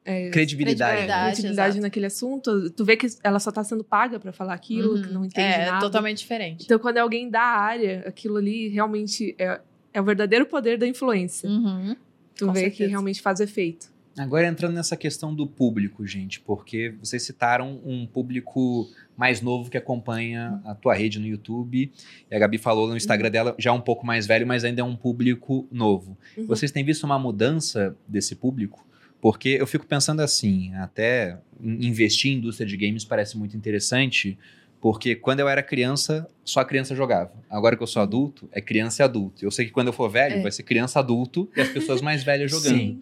é, 0.05 0.30
Credibilidade. 0.30 0.93
é, 0.93 0.95
Credibilidade, 0.97 1.26
credibilidade 1.34 1.80
naquele 1.80 2.07
assunto. 2.07 2.70
Tu 2.70 2.84
vê 2.84 2.97
que 2.97 3.07
ela 3.22 3.38
só 3.38 3.53
tá 3.53 3.62
sendo 3.62 3.84
paga 3.84 4.18
pra 4.18 4.32
falar 4.32 4.55
aquilo, 4.55 4.95
Uhum. 4.97 5.03
que 5.03 5.12
não 5.12 5.24
entende 5.26 5.47
é 5.61 5.66
nada. 5.66 5.80
totalmente 5.80 6.18
diferente. 6.18 6.64
Então, 6.64 6.78
quando 6.78 6.97
é 6.97 7.01
alguém 7.01 7.28
da 7.28 7.43
área, 7.43 8.03
aquilo 8.07 8.38
ali 8.38 8.68
realmente 8.68 9.34
é, 9.38 9.61
é 9.93 10.01
o 10.01 10.05
verdadeiro 10.05 10.47
poder 10.47 10.78
da 10.78 10.86
influência. 10.86 11.49
Uhum. 11.49 11.95
Tu 12.34 12.47
com 12.47 12.53
vê 12.53 12.62
que 12.62 12.68
certeza. 12.70 12.90
realmente 12.90 13.20
faz 13.20 13.40
efeito. 13.40 13.91
Agora 14.18 14.46
entrando 14.46 14.74
nessa 14.74 14.96
questão 14.96 15.34
do 15.34 15.46
público, 15.46 16.06
gente, 16.06 16.38
porque 16.40 16.94
vocês 17.00 17.22
citaram 17.22 17.80
um 17.84 18.06
público 18.06 18.88
mais 19.16 19.40
novo 19.40 19.70
que 19.70 19.76
acompanha 19.78 20.60
a 20.64 20.74
tua 20.74 20.94
rede 20.94 21.18
no 21.18 21.26
YouTube. 21.26 21.90
E 22.30 22.34
a 22.34 22.38
Gabi 22.38 22.58
falou 22.58 22.86
no 22.88 22.96
Instagram 22.96 23.30
dela, 23.30 23.54
já 23.58 23.72
um 23.72 23.80
pouco 23.80 24.04
mais 24.06 24.26
velho, 24.26 24.46
mas 24.46 24.64
ainda 24.64 24.80
é 24.82 24.84
um 24.84 24.96
público 24.96 25.66
novo. 25.72 26.16
Uhum. 26.36 26.46
Vocês 26.46 26.70
têm 26.70 26.84
visto 26.84 27.04
uma 27.04 27.18
mudança 27.18 27.96
desse 28.06 28.34
público? 28.34 28.86
Porque 29.20 29.50
eu 29.50 29.66
fico 29.66 29.86
pensando 29.86 30.20
assim, 30.20 30.74
até 30.74 31.38
in- 31.60 31.86
investir 31.86 32.32
em 32.32 32.36
indústria 32.36 32.66
de 32.66 32.76
games 32.76 33.04
parece 33.04 33.36
muito 33.38 33.56
interessante, 33.56 34.38
Porque 34.80 35.14
quando 35.14 35.38
eu 35.38 35.48
era 35.48 35.62
criança, 35.62 36.26
só 36.44 36.58
a 36.58 36.64
criança 36.64 36.92
jogava. 36.96 37.30
Agora 37.48 37.76
que 37.76 37.82
eu 37.84 37.86
sou 37.86 38.02
adulto, 38.02 38.48
é 38.50 38.60
criança 38.60 39.00
e 39.00 39.04
adulto. 39.04 39.44
Eu 39.44 39.50
sei 39.52 39.64
que 39.66 39.70
quando 39.70 39.86
eu 39.86 39.92
for 39.92 40.08
velho, 40.10 40.38
É. 40.38 40.42
vai 40.42 40.50
ser 40.50 40.64
criança 40.64 40.98
adulto 40.98 41.48
e 41.56 41.60
as 41.60 41.68
pessoas 41.68 42.02
mais 42.02 42.24
velhas 42.24 42.50
jogando. 42.50 42.76
Sim. 42.76 43.00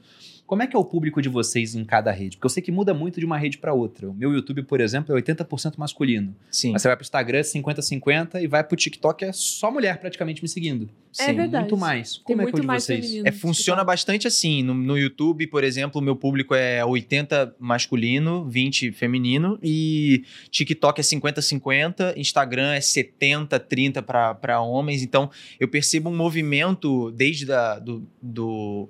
Como 0.51 0.65
é 0.65 0.67
que 0.67 0.75
é 0.75 0.79
o 0.81 0.85
público 0.85 1.23
de 1.23 1.29
vocês 1.29 1.77
em 1.77 1.85
cada 1.85 2.11
rede? 2.11 2.37
Porque 2.37 2.47
eu 2.47 2.51
sei 2.51 2.61
que 2.61 2.73
muda 2.73 2.93
muito 2.93 3.21
de 3.21 3.25
uma 3.25 3.39
rede 3.39 3.57
para 3.57 3.73
outra. 3.73 4.11
O 4.11 4.13
meu 4.13 4.33
YouTube, 4.33 4.65
por 4.65 4.81
exemplo, 4.81 5.17
é 5.17 5.23
80% 5.23 5.75
masculino. 5.79 6.35
Sim. 6.51 6.73
Mas 6.73 6.83
você 6.83 6.89
vai 6.89 6.97
pro 6.97 7.05
Instagram, 7.05 7.39
é 7.39 7.43
50-50, 7.43 8.43
e 8.43 8.49
vai 8.49 8.65
pro 8.65 8.77
TikTok, 8.77 9.27
é 9.27 9.33
só 9.33 9.71
mulher 9.71 10.01
praticamente 10.01 10.43
me 10.43 10.49
seguindo. 10.49 10.91
É 11.21 11.27
Sim. 11.27 11.35
verdade. 11.35 11.63
Muito 11.63 11.77
mais. 11.77 12.15
Tem 12.17 12.23
Como 12.25 12.43
é 12.43 12.47
que 12.47 12.51
é 12.51 12.59
o 12.59 12.61
de 12.63 12.67
vocês? 12.67 13.25
É, 13.25 13.31
funciona 13.31 13.85
bastante 13.85 14.27
assim. 14.27 14.65
No, 14.65 14.75
no 14.75 14.99
YouTube, 14.99 15.47
por 15.47 15.63
exemplo, 15.63 16.01
o 16.01 16.05
meu 16.05 16.17
público 16.17 16.53
é 16.53 16.85
80 16.85 17.55
masculino, 17.61 18.45
20 18.49 18.91
feminino. 18.91 19.57
E 19.63 20.25
TikTok 20.51 21.01
é 21.01 21.05
50-50, 21.05 22.17
Instagram 22.17 22.73
é 22.73 22.81
70-30 22.81 24.03
para 24.03 24.61
homens. 24.61 25.05
Então, 25.05 25.31
eu 25.61 25.69
percebo 25.69 26.11
um 26.11 26.17
movimento 26.17 27.13
desde 27.13 27.47
da, 27.47 27.79
do, 27.79 28.05
do, 28.21 28.89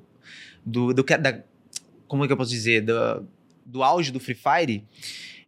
do, 0.64 0.94
do 0.94 1.04
que- 1.04 1.18
da, 1.18 1.42
como 2.10 2.24
é 2.24 2.26
que 2.26 2.32
eu 2.32 2.36
posso 2.36 2.50
dizer? 2.50 2.80
Do, 2.82 3.24
do 3.64 3.82
auge 3.84 4.10
do 4.10 4.18
Free 4.18 4.34
Fire. 4.34 4.82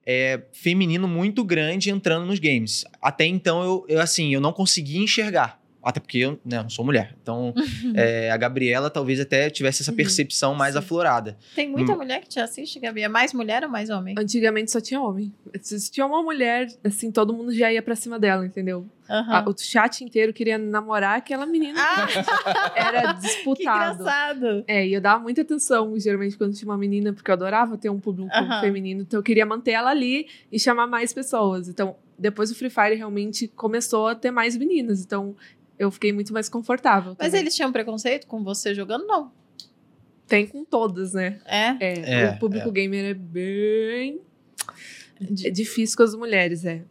É, 0.07 0.41
feminino 0.53 1.07
muito 1.09 1.45
grande 1.45 1.91
entrando 1.91 2.25
nos 2.27 2.39
games. 2.39 2.85
Até 3.01 3.25
então, 3.27 3.63
eu, 3.63 3.85
eu 3.89 4.01
assim, 4.01 4.33
eu 4.33 4.41
não 4.41 4.53
conseguia 4.53 5.01
enxergar. 5.01 5.61
Até 5.83 5.99
porque 5.99 6.19
eu 6.19 6.39
né, 6.45 6.63
não 6.63 6.71
sou 6.71 6.85
mulher. 6.85 7.17
Então, 7.21 7.53
é, 7.97 8.31
a 8.31 8.37
Gabriela 8.37 8.89
talvez 8.89 9.19
até 9.19 9.51
tivesse 9.51 9.83
essa 9.83 9.91
Uhum. 9.91 9.97
percepção 9.97 10.55
mais 10.55 10.75
Sim. 10.75 10.79
aflorada. 10.79 11.37
Tem 11.57 11.69
muita 11.69 11.93
Hum. 11.93 11.97
mulher 11.97 12.21
que 12.21 12.29
te 12.29 12.39
assiste, 12.39 12.79
Gabi. 12.79 13.03
É 13.03 13.09
mais 13.09 13.33
mulher 13.33 13.65
ou 13.65 13.69
mais 13.69 13.91
homem? 13.91 14.15
Antigamente 14.17 14.71
só 14.71 14.81
tinha 14.81 15.01
homem. 15.01 15.33
Se 15.61 15.91
tinha 15.91 16.07
uma 16.07 16.23
mulher, 16.23 16.69
assim, 16.85 17.11
todo 17.11 17.33
mundo 17.35 17.53
já 17.53 17.73
ia 17.73 17.83
pra 17.83 17.97
cima 17.97 18.17
dela, 18.19 18.47
entendeu? 18.47 18.87
Aham. 19.13 19.45
A- 19.47 19.49
o 19.49 19.55
chat 19.59 20.03
inteiro 20.03 20.33
queria 20.33 20.57
namorar 20.57 21.19
aquela 21.19 21.45
menina. 21.45 21.79
Ah, 21.81 22.07
Era 22.75 23.13
que 23.15 23.21
disputado. 23.21 24.01
engraçado. 24.01 24.65
É, 24.67 24.87
e 24.87 24.95
eu 24.95 25.01
dava 25.01 25.23
muita 25.23 25.43
atenção, 25.43 25.99
geralmente, 25.99 26.39
quando 26.39 26.55
tinha 26.55 26.71
uma 26.71 26.79
menina, 26.79 27.13
porque 27.13 27.31
eu 27.31 27.35
adorava 27.35 27.77
ter 27.77 27.91
um 27.91 28.01
público 28.01 28.31
Aham. 28.35 28.61
feminino. 28.61 29.03
Então, 29.03 29.19
eu 29.19 29.23
queria 29.23 29.45
manter 29.45 29.73
ela 29.73 29.91
ali 29.91 30.27
e 30.51 30.59
chamar 30.59 30.87
mais 30.87 31.13
pessoas. 31.13 31.69
Então, 31.69 31.97
depois 32.19 32.51
o 32.51 32.55
Free 32.55 32.71
Fire 32.71 32.95
realmente 32.95 33.49
começou 33.49 34.09
a 34.09 34.15
ter 34.15 34.31
mais 34.31 34.57
meninas. 34.57 35.03
Então, 35.05 35.37
eu 35.79 35.91
fiquei 35.91 36.13
muito 36.13 36.33
mais 36.33 36.49
confortável. 36.49 37.15
Mas 37.19 37.29
também. 37.29 37.41
eles 37.43 37.55
tinham 37.55 37.71
preconceito 37.73 38.27
com 38.27 38.43
você 38.43 38.75
jogando? 38.75 39.07
Não. 39.07 39.31
Tem 40.27 40.47
com 40.47 40.65
todas, 40.65 41.13
né? 41.13 41.41
É? 41.45 41.77
É, 41.81 42.23
É, 42.23 42.31
o 42.31 42.39
público 42.39 42.69
é. 42.69 42.73
gamer 42.73 43.05
é 43.11 43.15
bem. 43.15 44.21
É 45.45 45.51
difícil 45.51 45.97
com 45.97 46.03
as 46.03 46.15
mulheres, 46.15 46.65
é. 46.65 46.83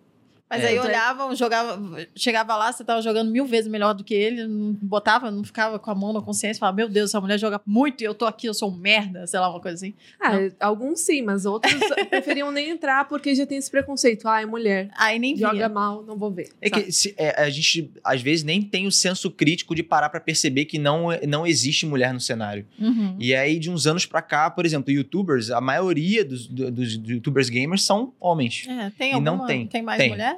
Mas 0.51 0.63
É. 0.63 0.67
aí 0.67 0.79
olhavam, 0.79 1.33
jogava, 1.33 1.79
chegava 2.15 2.57
lá, 2.57 2.71
você 2.73 2.83
tava 2.83 3.01
jogando 3.01 3.31
mil 3.31 3.45
vezes 3.45 3.71
melhor 3.71 3.93
do 3.93 4.03
que 4.03 4.13
ele, 4.13 4.45
não 4.45 4.73
botava, 4.81 5.31
não 5.31 5.43
ficava 5.45 5.79
com 5.79 5.89
a 5.89 5.95
mão 5.95 6.11
na 6.11 6.21
consciência, 6.21 6.59
falava, 6.59 6.75
meu 6.75 6.89
Deus, 6.89 7.09
essa 7.09 7.21
mulher 7.21 7.39
joga 7.39 7.61
muito 7.65 8.01
e 8.01 8.03
eu 8.03 8.13
tô 8.13 8.25
aqui, 8.25 8.47
eu 8.47 8.53
sou 8.53 8.69
um 8.69 8.75
merda, 8.75 9.25
sei 9.25 9.39
lá, 9.39 9.49
uma 9.49 9.61
coisa 9.61 9.75
assim. 9.75 9.93
Ah, 10.19 10.33
alguns 10.59 10.99
sim, 10.99 11.21
mas 11.21 11.45
outros 11.45 11.73
preferiam 12.09 12.51
nem 12.51 12.69
entrar 12.69 13.07
porque 13.07 13.33
já 13.33 13.45
tem 13.45 13.57
esse 13.57 13.71
preconceito. 13.71 14.27
Ah, 14.27 14.41
é 14.41 14.45
mulher. 14.45 14.89
Aí 14.97 15.17
nem 15.17 15.33
via. 15.35 15.47
Joga 15.47 15.69
mal, 15.69 16.03
não 16.03 16.17
vou 16.17 16.29
ver. 16.29 16.49
É 16.61 16.67
sabe? 16.69 16.83
que 16.83 16.91
se- 16.91 17.15
é, 17.17 17.41
a 17.41 17.49
gente, 17.49 17.89
às 18.03 18.21
vezes, 18.21 18.43
nem 18.43 18.61
tem 18.61 18.85
o 18.85 18.91
senso 18.91 19.31
crítico 19.31 19.73
de 19.73 19.81
parar 19.83 20.09
pra 20.09 20.19
perceber 20.19 20.65
que 20.65 20.77
não, 20.77 21.07
não 21.27 21.47
existe 21.47 21.85
mulher 21.85 22.13
no 22.13 22.19
cenário. 22.19 22.65
Uhum. 22.77 23.15
E 23.19 23.33
aí, 23.33 23.57
de 23.57 23.71
uns 23.71 23.87
anos 23.87 24.05
pra 24.05 24.21
cá, 24.21 24.49
por 24.51 24.65
exemplo, 24.65 24.91
youtubers, 24.91 25.49
a 25.49 25.61
maioria 25.61 26.25
dos, 26.25 26.45
do- 26.47 26.69
dos 26.69 26.93
youtubers 26.95 27.47
gamers 27.49 27.83
são 27.83 28.13
homens. 28.19 28.65
É, 28.67 28.89
tem 28.97 29.13
E 29.15 29.19
não 29.21 29.33
alguma, 29.33 29.47
tem. 29.47 29.81
mais 29.81 29.97
Tem. 29.97 30.09
mulher? 30.09 30.37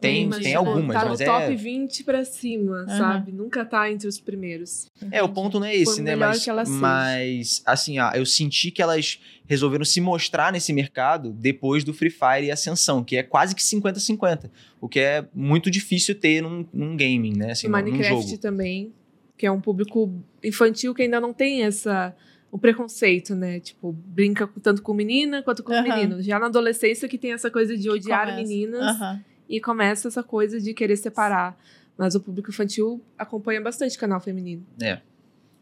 Tem, 0.00 0.28
tem 0.28 0.54
algumas, 0.54 0.94
Tá 0.94 1.04
no 1.04 1.10
mas 1.10 1.20
é. 1.20 1.24
top 1.24 1.56
20 1.56 2.04
pra 2.04 2.24
cima, 2.24 2.78
Aham. 2.80 2.88
sabe? 2.98 3.32
Nunca 3.32 3.64
tá 3.64 3.90
entre 3.90 4.06
os 4.06 4.18
primeiros. 4.20 4.86
É, 5.10 5.22
o 5.22 5.28
ponto 5.28 5.58
não 5.58 5.66
é 5.66 5.74
esse, 5.74 5.96
Por 5.96 6.02
né? 6.02 6.14
Mas, 6.16 6.44
que 6.44 6.50
ela 6.50 6.64
seja. 6.64 6.78
mas 6.78 7.62
assim, 7.64 7.98
ah, 7.98 8.12
eu 8.14 8.26
senti 8.26 8.70
que 8.70 8.82
elas 8.82 9.18
resolveram 9.46 9.84
se 9.84 10.00
mostrar 10.00 10.52
nesse 10.52 10.72
mercado 10.72 11.30
depois 11.32 11.84
do 11.84 11.94
Free 11.94 12.10
Fire 12.10 12.44
e 12.46 12.50
Ascensão, 12.50 13.02
que 13.04 13.16
é 13.16 13.22
quase 13.22 13.54
que 13.54 13.62
50-50. 13.62 14.50
O 14.80 14.88
que 14.88 14.98
é 15.00 15.24
muito 15.32 15.70
difícil 15.70 16.14
ter 16.14 16.42
num, 16.42 16.66
num 16.72 16.96
gaming, 16.96 17.36
né? 17.36 17.52
Assim, 17.52 17.66
e 17.66 17.70
num- 17.70 17.76
Minecraft 17.76 18.26
jogo. 18.28 18.38
também, 18.38 18.92
que 19.38 19.46
é 19.46 19.50
um 19.50 19.60
público 19.60 20.12
infantil 20.42 20.94
que 20.94 21.02
ainda 21.02 21.20
não 21.20 21.32
tem 21.32 21.62
essa 21.62 22.14
o 22.50 22.58
preconceito, 22.58 23.34
né? 23.34 23.58
Tipo, 23.58 23.92
brinca 23.92 24.48
tanto 24.62 24.80
com 24.82 24.92
menina 24.94 25.42
quanto 25.42 25.62
com 25.62 25.72
Aham. 25.72 25.82
menino. 25.82 26.22
Já 26.22 26.38
na 26.38 26.46
adolescência 26.46 27.08
que 27.08 27.18
tem 27.18 27.32
essa 27.32 27.50
coisa 27.50 27.76
de 27.76 27.88
odiar 27.90 28.26
Começa. 28.28 28.42
meninas 28.42 28.96
Aham. 28.96 29.24
E 29.56 29.60
começa 29.60 30.08
essa 30.08 30.22
coisa 30.22 30.60
de 30.60 30.74
querer 30.74 30.96
separar. 30.96 31.56
Mas 31.96 32.14
o 32.14 32.20
público 32.20 32.50
infantil 32.50 33.00
acompanha 33.16 33.60
bastante 33.60 33.96
canal 33.96 34.20
feminino. 34.20 34.64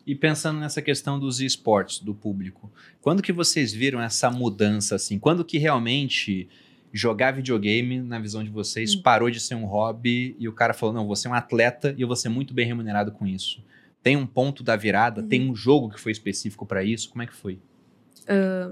E 0.06 0.14
pensando 0.14 0.58
nessa 0.58 0.80
questão 0.82 1.18
dos 1.18 1.40
esportes, 1.40 1.98
do 2.00 2.14
público, 2.14 2.72
quando 3.00 3.22
que 3.22 3.32
vocês 3.32 3.72
viram 3.72 4.00
essa 4.00 4.30
mudança, 4.30 4.96
assim? 4.96 5.18
Quando 5.18 5.44
que 5.44 5.58
realmente 5.58 6.48
jogar 6.92 7.32
videogame, 7.32 8.00
na 8.00 8.18
visão 8.18 8.42
de 8.42 8.50
vocês, 8.50 8.94
Hum. 8.94 9.02
parou 9.02 9.30
de 9.30 9.38
ser 9.40 9.54
um 9.54 9.64
hobby 9.64 10.34
e 10.38 10.48
o 10.48 10.52
cara 10.52 10.74
falou, 10.74 10.94
não, 10.94 11.06
você 11.06 11.28
é 11.28 11.30
um 11.30 11.34
atleta 11.34 11.94
e 11.96 12.02
eu 12.02 12.06
vou 12.06 12.16
ser 12.16 12.28
muito 12.28 12.52
bem 12.52 12.66
remunerado 12.66 13.12
com 13.12 13.26
isso? 13.26 13.62
Tem 14.02 14.16
um 14.16 14.26
ponto 14.26 14.62
da 14.64 14.74
virada? 14.74 15.20
Uhum. 15.22 15.28
Tem 15.28 15.48
um 15.50 15.54
jogo 15.54 15.88
que 15.90 16.00
foi 16.00 16.10
específico 16.12 16.66
pra 16.66 16.82
isso? 16.82 17.08
Como 17.10 17.22
é 17.22 17.26
que 17.26 17.34
foi? 17.34 17.58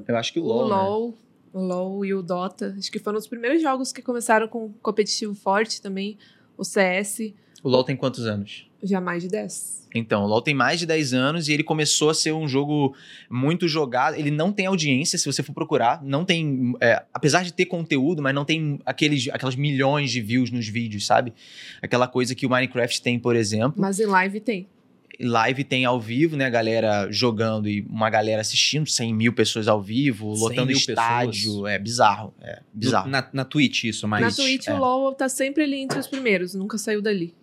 Eu 0.08 0.16
acho 0.16 0.32
que 0.32 0.40
o 0.40 0.44
O 0.44 0.46
LoL, 0.46 1.08
né? 1.10 1.14
O 1.52 1.60
LoL 1.60 2.04
e 2.04 2.14
o 2.14 2.22
Dota, 2.22 2.74
acho 2.78 2.90
que 2.90 2.98
foram 2.98 3.18
os 3.18 3.26
primeiros 3.26 3.60
jogos 3.60 3.92
que 3.92 4.02
começaram 4.02 4.46
com 4.48 4.72
competitivo 4.82 5.34
forte 5.34 5.82
também. 5.82 6.16
O 6.56 6.64
CS, 6.64 7.32
O 7.62 7.68
LoL 7.68 7.84
tem 7.84 7.96
quantos 7.96 8.26
anos? 8.26 8.66
já 8.82 9.00
mais 9.00 9.22
de 9.22 9.28
10. 9.28 9.80
Então, 9.94 10.22
o 10.22 10.26
LoL 10.26 10.40
tem 10.40 10.54
mais 10.54 10.78
de 10.78 10.86
10 10.86 11.12
anos 11.12 11.48
e 11.48 11.52
ele 11.52 11.62
começou 11.64 12.10
a 12.10 12.14
ser 12.14 12.32
um 12.32 12.46
jogo 12.48 12.94
muito 13.28 13.66
jogado. 13.68 14.14
Ele 14.14 14.30
não 14.30 14.52
tem 14.52 14.66
audiência, 14.66 15.18
se 15.18 15.26
você 15.26 15.42
for 15.42 15.52
procurar. 15.52 16.02
Não 16.02 16.24
tem. 16.24 16.74
é, 16.80 17.02
apesar 17.12 17.42
de 17.42 17.52
ter 17.52 17.66
conteúdo, 17.66 18.22
mas 18.22 18.34
não 18.34 18.44
tem 18.44 18.78
aqueles, 18.86 19.28
aquelas 19.28 19.56
milhões 19.56 20.10
de 20.10 20.20
views 20.20 20.50
nos 20.50 20.66
vídeos, 20.68 21.04
sabe? 21.04 21.34
Aquela 21.82 22.06
coisa 22.06 22.34
que 22.34 22.46
o 22.46 22.50
Minecraft 22.50 23.02
tem, 23.02 23.18
por 23.18 23.34
exemplo. 23.34 23.74
Mas 23.80 23.98
em 23.98 24.06
live 24.06 24.40
tem. 24.40 24.68
Live 25.20 25.64
tem 25.64 25.84
ao 25.84 26.00
vivo, 26.00 26.36
né? 26.36 26.48
Galera 26.48 27.10
jogando 27.10 27.68
e 27.68 27.82
uma 27.82 28.08
galera 28.08 28.40
assistindo, 28.40 28.88
100 28.88 29.14
mil 29.14 29.32
pessoas 29.32 29.68
ao 29.68 29.80
vivo, 29.82 30.34
100 30.34 30.42
lotando 30.42 30.72
estádio. 30.72 31.32
pessoas. 31.32 31.72
É 31.72 31.78
bizarro. 31.78 32.34
É 32.40 32.60
bizarro. 32.72 33.10
Na, 33.10 33.28
na 33.32 33.44
Twitch 33.44 33.84
isso, 33.84 34.08
mas... 34.08 34.22
Na 34.22 34.32
Twitch, 34.32 34.68
é. 34.68 34.74
o 34.74 34.78
LoL 34.78 35.14
tá 35.14 35.28
sempre 35.28 35.64
ali 35.64 35.76
entre 35.76 35.98
os 35.98 36.06
primeiros, 36.06 36.54
nunca 36.54 36.78
saiu 36.78 37.02
dali. 37.02 37.34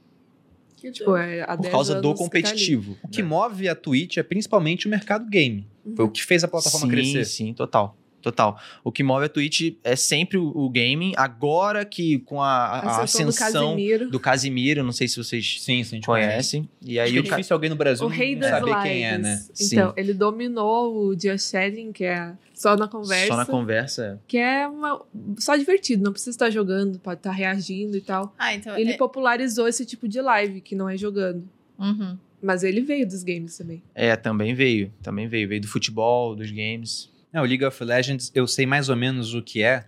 Tipo, 0.92 1.18
é, 1.18 1.44
por 1.46 1.62
10 1.62 1.72
causa 1.72 1.96
do 2.02 2.14
que 2.14 2.18
tá 2.18 2.24
competitivo. 2.24 2.98
O 3.04 3.08
que 3.08 3.24
né? 3.24 3.28
move 3.28 3.68
a 3.68 3.76
Twitch 3.76 4.18
é 4.18 4.24
principalmente 4.24 4.86
o 4.86 4.90
mercado 4.90 5.28
game. 5.28 5.68
Foi 5.96 6.06
o 6.06 6.10
que 6.10 6.24
fez 6.24 6.44
a 6.44 6.48
plataforma 6.48 6.86
sim, 6.86 6.92
crescer. 6.92 7.26
Sim, 7.26 7.54
total. 7.54 7.97
Total. 8.22 8.60
O 8.84 8.92
que 8.92 9.04
move 9.04 9.26
a 9.26 9.30
Twitch 9.30 9.76
é 9.84 9.96
sempre 9.96 10.38
o, 10.38 10.48
o 10.56 10.70
gaming. 10.70 11.14
Agora 11.16 11.86
que 11.86 12.20
com 12.20 12.42
a, 12.42 12.48
a- 12.48 12.80
a 12.80 13.04
Ascensão 13.04 13.28
do 13.28 13.36
Casemiro. 13.70 14.10
do 14.10 14.20
Casimiro, 14.20 14.84
não 14.84 14.92
sei 14.92 15.08
se 15.08 15.16
vocês 15.18 15.62
Sim, 15.62 15.82
sim, 15.84 15.96
a 15.96 15.96
gente 15.98 16.06
conhece. 16.06 16.58
conhecem. 16.58 16.70
E 16.82 17.00
Acho 17.00 17.06
aí 17.08 17.12
que 17.14 17.18
é 17.18 17.22
o 17.22 17.24
difícil 17.24 17.54
alguém 17.54 17.70
no 17.70 17.76
Brasil 17.76 18.06
O 18.06 18.10
rei 18.10 18.34
não 18.34 18.42
das 18.42 18.50
saber 18.50 18.66
lives. 18.72 18.84
quem 18.84 19.06
é, 19.06 19.18
né? 19.18 19.46
Então, 19.62 19.88
Sim. 19.90 19.94
ele 19.96 20.14
dominou 20.14 21.08
o 21.08 21.14
Just 21.20 21.52
Chatting, 21.52 21.92
que 21.94 22.04
é 22.04 22.34
só 22.54 22.76
na 22.76 22.88
conversa. 22.88 23.28
só 23.28 23.38
na 23.38 23.46
conversa. 23.46 24.22
Que 24.28 24.38
é 24.40 24.68
uma, 24.68 25.02
só 25.38 25.56
divertido, 25.56 26.04
não 26.04 26.12
precisa 26.12 26.32
estar 26.32 26.50
jogando, 26.50 27.00
pode 27.00 27.20
estar 27.20 27.32
reagindo 27.32 27.96
e 27.96 28.02
tal. 28.02 28.34
Ah, 28.38 28.54
então. 28.54 28.78
Ele 28.78 28.92
é- 28.94 28.98
popularizou 28.98 29.68
esse 29.68 29.86
tipo 29.86 30.08
de 30.08 30.20
live, 30.20 30.60
que 30.60 30.76
não 30.76 30.90
é 30.90 30.98
jogando. 30.98 31.48
Uhum. 31.80 32.18
Mas 32.42 32.64
ele 32.64 32.82
veio 32.82 33.08
dos 33.08 33.24
games 33.24 33.58
também. 33.58 33.82
É, 33.96 34.16
também 34.16 34.54
veio. 34.54 34.92
Também 35.02 35.28
veio. 35.28 35.48
Veio 35.48 35.62
do 35.62 35.68
futebol, 35.68 36.36
dos 36.36 36.52
games. 36.52 37.10
É, 37.34 37.42
o 37.42 37.44
League 37.44 37.64
of 37.66 37.84
Legends, 37.84 38.32
eu 38.34 38.48
sei 38.48 38.66
mais 38.66 38.90
ou 38.90 38.96
menos 38.96 39.34
o 39.34 39.42
que 39.42 39.62
é 39.62 39.86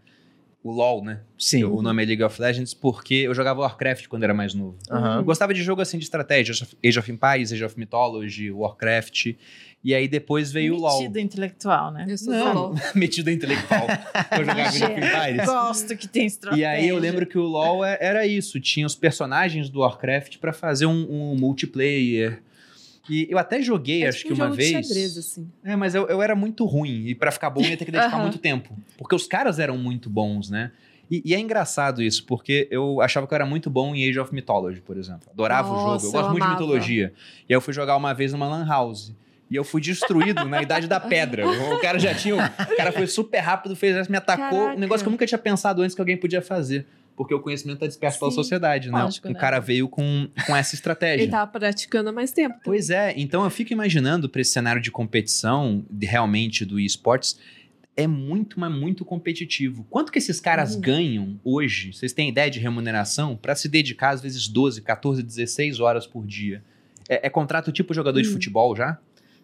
o 0.62 0.72
LoL, 0.72 1.02
né? 1.04 1.22
Sim. 1.38 1.64
O 1.64 1.82
nome 1.82 2.04
é 2.04 2.06
League 2.06 2.24
of 2.24 2.40
Legends 2.42 2.74
porque 2.74 3.14
eu 3.16 3.34
jogava 3.34 3.62
Warcraft 3.62 4.08
quando 4.08 4.24
era 4.24 4.34
mais 4.34 4.54
novo. 4.54 4.78
Aham. 4.92 5.18
Eu 5.20 5.24
gostava 5.24 5.54
de 5.54 5.64
jogo 5.64 5.82
assim 5.82 5.98
de 5.98 6.04
estratégia, 6.04 6.54
Age 6.86 7.00
of 7.00 7.12
Empires, 7.12 7.54
Age 7.54 7.64
of 7.64 7.80
Mythology, 7.80 8.52
Warcraft. 8.52 9.36
E 9.82 9.96
aí 9.96 10.10
depois 10.10 10.52
veio 10.52 10.76
o 10.76 10.78
LoL. 10.78 11.00
Metido 11.00 11.20
intelectual, 11.20 11.92
né? 11.94 12.06
Eu 12.10 12.18
sou 12.18 12.34
Não, 12.34 12.54
LoL. 12.54 12.76
metido 12.94 13.32
intelectual. 13.32 13.88
eu 14.34 14.38
jogava 14.40 14.62
Age 14.64 14.84
of 14.84 14.94
Empires. 14.94 15.46
Gosto 15.46 15.96
que 15.96 16.08
tem 16.10 16.26
estratégia. 16.26 16.62
E 16.62 16.66
aí 16.66 16.90
eu 16.90 16.98
lembro 16.98 17.26
que 17.26 17.38
o 17.38 17.44
LoL 17.44 17.86
é- 17.86 17.98
era 18.02 18.28
isso, 18.28 18.60
tinha 18.60 18.86
os 18.86 18.96
personagens 18.96 19.70
do 19.70 19.80
Warcraft 19.80 20.40
pra 20.40 20.52
fazer 20.52 20.88
um, 20.88 21.32
um 21.32 21.36
multiplayer. 21.38 22.44
E 23.10 23.28
eu 23.30 23.38
até 23.38 23.62
joguei, 23.62 24.04
É 24.04 24.10
acho 24.10 24.20
tipo 24.20 24.30
que 24.30 24.34
um 24.34 24.46
uma 24.46 24.46
jogo 24.52 24.58
de 24.62 24.72
vez. 24.72 24.86
xadrez, 24.88 25.18
assim. 25.18 25.50
É, 25.64 25.76
mas 25.76 25.96
eu, 25.96 26.08
eu 26.08 26.22
era 26.22 26.36
muito 26.36 26.64
ruim. 26.66 27.08
E 27.08 27.16
pra 27.16 27.32
ficar 27.32 27.50
bom 27.50 27.62
eu 27.62 27.70
ia 27.70 27.78
ter 27.78 27.86
que 27.86 27.92
dedicar 27.92 28.14
Aham. 28.14 28.24
muito 28.24 28.38
tempo. 28.38 28.78
Porque 28.98 29.16
os 29.16 29.26
caras 29.28 29.58
eram 29.60 29.78
muito 29.78 30.10
bons, 30.10 30.50
né? 30.50 30.72
E, 31.10 31.24
e 31.26 31.34
é 31.34 31.40
engraçado 31.40 32.04
isso, 32.04 32.24
porque 32.26 32.68
eu 32.70 33.02
achava 33.02 33.26
que 33.26 33.34
eu 33.34 33.36
era 33.36 33.46
muito 33.46 33.68
bom 33.70 33.96
em 33.96 34.08
Age 34.08 34.20
of 34.20 34.32
Mythology, 34.34 34.80
por 34.82 34.96
exemplo. 34.96 35.28
Adorava 35.32 35.74
o 35.74 35.78
jogo. 35.78 35.90
Nossa, 35.94 36.06
Eu 36.06 36.10
eu 36.10 36.12
gosto 36.14 36.30
muito 36.32 36.44
de 36.44 36.50
mitologia. 36.52 37.14
E 37.48 37.54
aí 37.54 37.56
eu 37.58 37.62
fui 37.62 37.74
jogar 37.74 37.98
uma 37.98 38.14
vez 38.14 38.32
numa 38.32 38.48
Lan 38.48 38.66
House. 38.68 39.12
E 39.50 39.56
eu 39.56 39.64
fui 39.64 39.82
destruído 39.82 40.46
na 40.48 40.62
Idade 40.62 40.86
da 40.88 41.00
Pedra. 41.00 41.44
O 41.74 41.80
cara 41.82 41.98
já 41.98 42.14
tinha. 42.14 42.36
O 42.36 42.78
cara 42.78 42.92
foi 42.92 43.08
super 43.08 43.40
rápido, 43.40 43.76
fez 43.76 44.08
me 44.08 44.18
atacou. 44.18 44.60
Caraca. 44.60 44.78
Um 44.78 44.80
negócio 44.80 45.04
que 45.04 45.08
eu 45.08 45.12
nunca 45.12 45.26
tinha 45.26 45.40
pensado 45.40 45.82
antes 45.82 45.96
que 45.96 46.02
alguém 46.02 46.16
podia 46.16 46.44
fazer. 46.44 46.86
Porque 47.20 47.34
o 47.34 47.42
conhecimento 47.42 47.76
está 47.76 47.88
disperso 47.88 48.18
pela 48.18 48.32
Sim, 48.32 48.36
sociedade, 48.36 48.90
né? 48.90 49.04
lógico, 49.04 49.28
um 49.28 49.34
né? 49.34 49.38
cara 49.42 49.60
veio 49.60 49.90
com, 49.90 50.30
com 50.48 50.56
essa 50.56 50.74
estratégia. 50.74 51.22
Ele 51.28 51.30
tava 51.32 51.52
praticando 51.52 52.08
há 52.08 52.14
mais 52.14 52.32
tempo. 52.32 52.52
também. 52.54 52.64
Pois 52.64 52.90
é, 52.90 53.14
então 53.18 53.44
eu 53.44 53.50
fico 53.50 53.74
imaginando 53.74 54.30
para 54.30 54.40
esse 54.40 54.52
cenário 54.52 54.82
de 54.82 54.90
competição, 54.90 55.86
de- 55.92 56.08
realmente 56.08 56.64
do 56.64 56.80
esportes, 56.80 57.38
é 57.98 58.08
muito, 58.08 58.58
mas 58.58 58.72
muito 58.72 59.04
competitivo. 59.04 59.86
Quanto 59.90 60.14
que 60.14 60.18
esses 60.18 60.40
caras 60.40 60.76
Uhum. 60.76 60.80
ganham 60.82 61.40
hoje? 61.44 61.92
Vocês 61.92 62.14
têm 62.14 62.30
ideia 62.30 62.50
de 62.50 62.58
remuneração 62.58 63.36
para 63.36 63.54
se 63.54 63.68
dedicar 63.68 64.12
às 64.12 64.22
vezes 64.22 64.48
12, 64.48 64.82
14, 64.82 65.22
16 65.22 65.82
horas 65.82 66.08
por 66.08 66.26
dia? 66.26 66.64
É, 67.10 67.28
é 67.28 67.30
contrato 67.30 67.70
tipo 67.74 67.94
jogador 67.94 68.22
de 68.22 68.30
Hum. 68.30 68.32
futebol 68.32 68.74
já? 68.78 68.98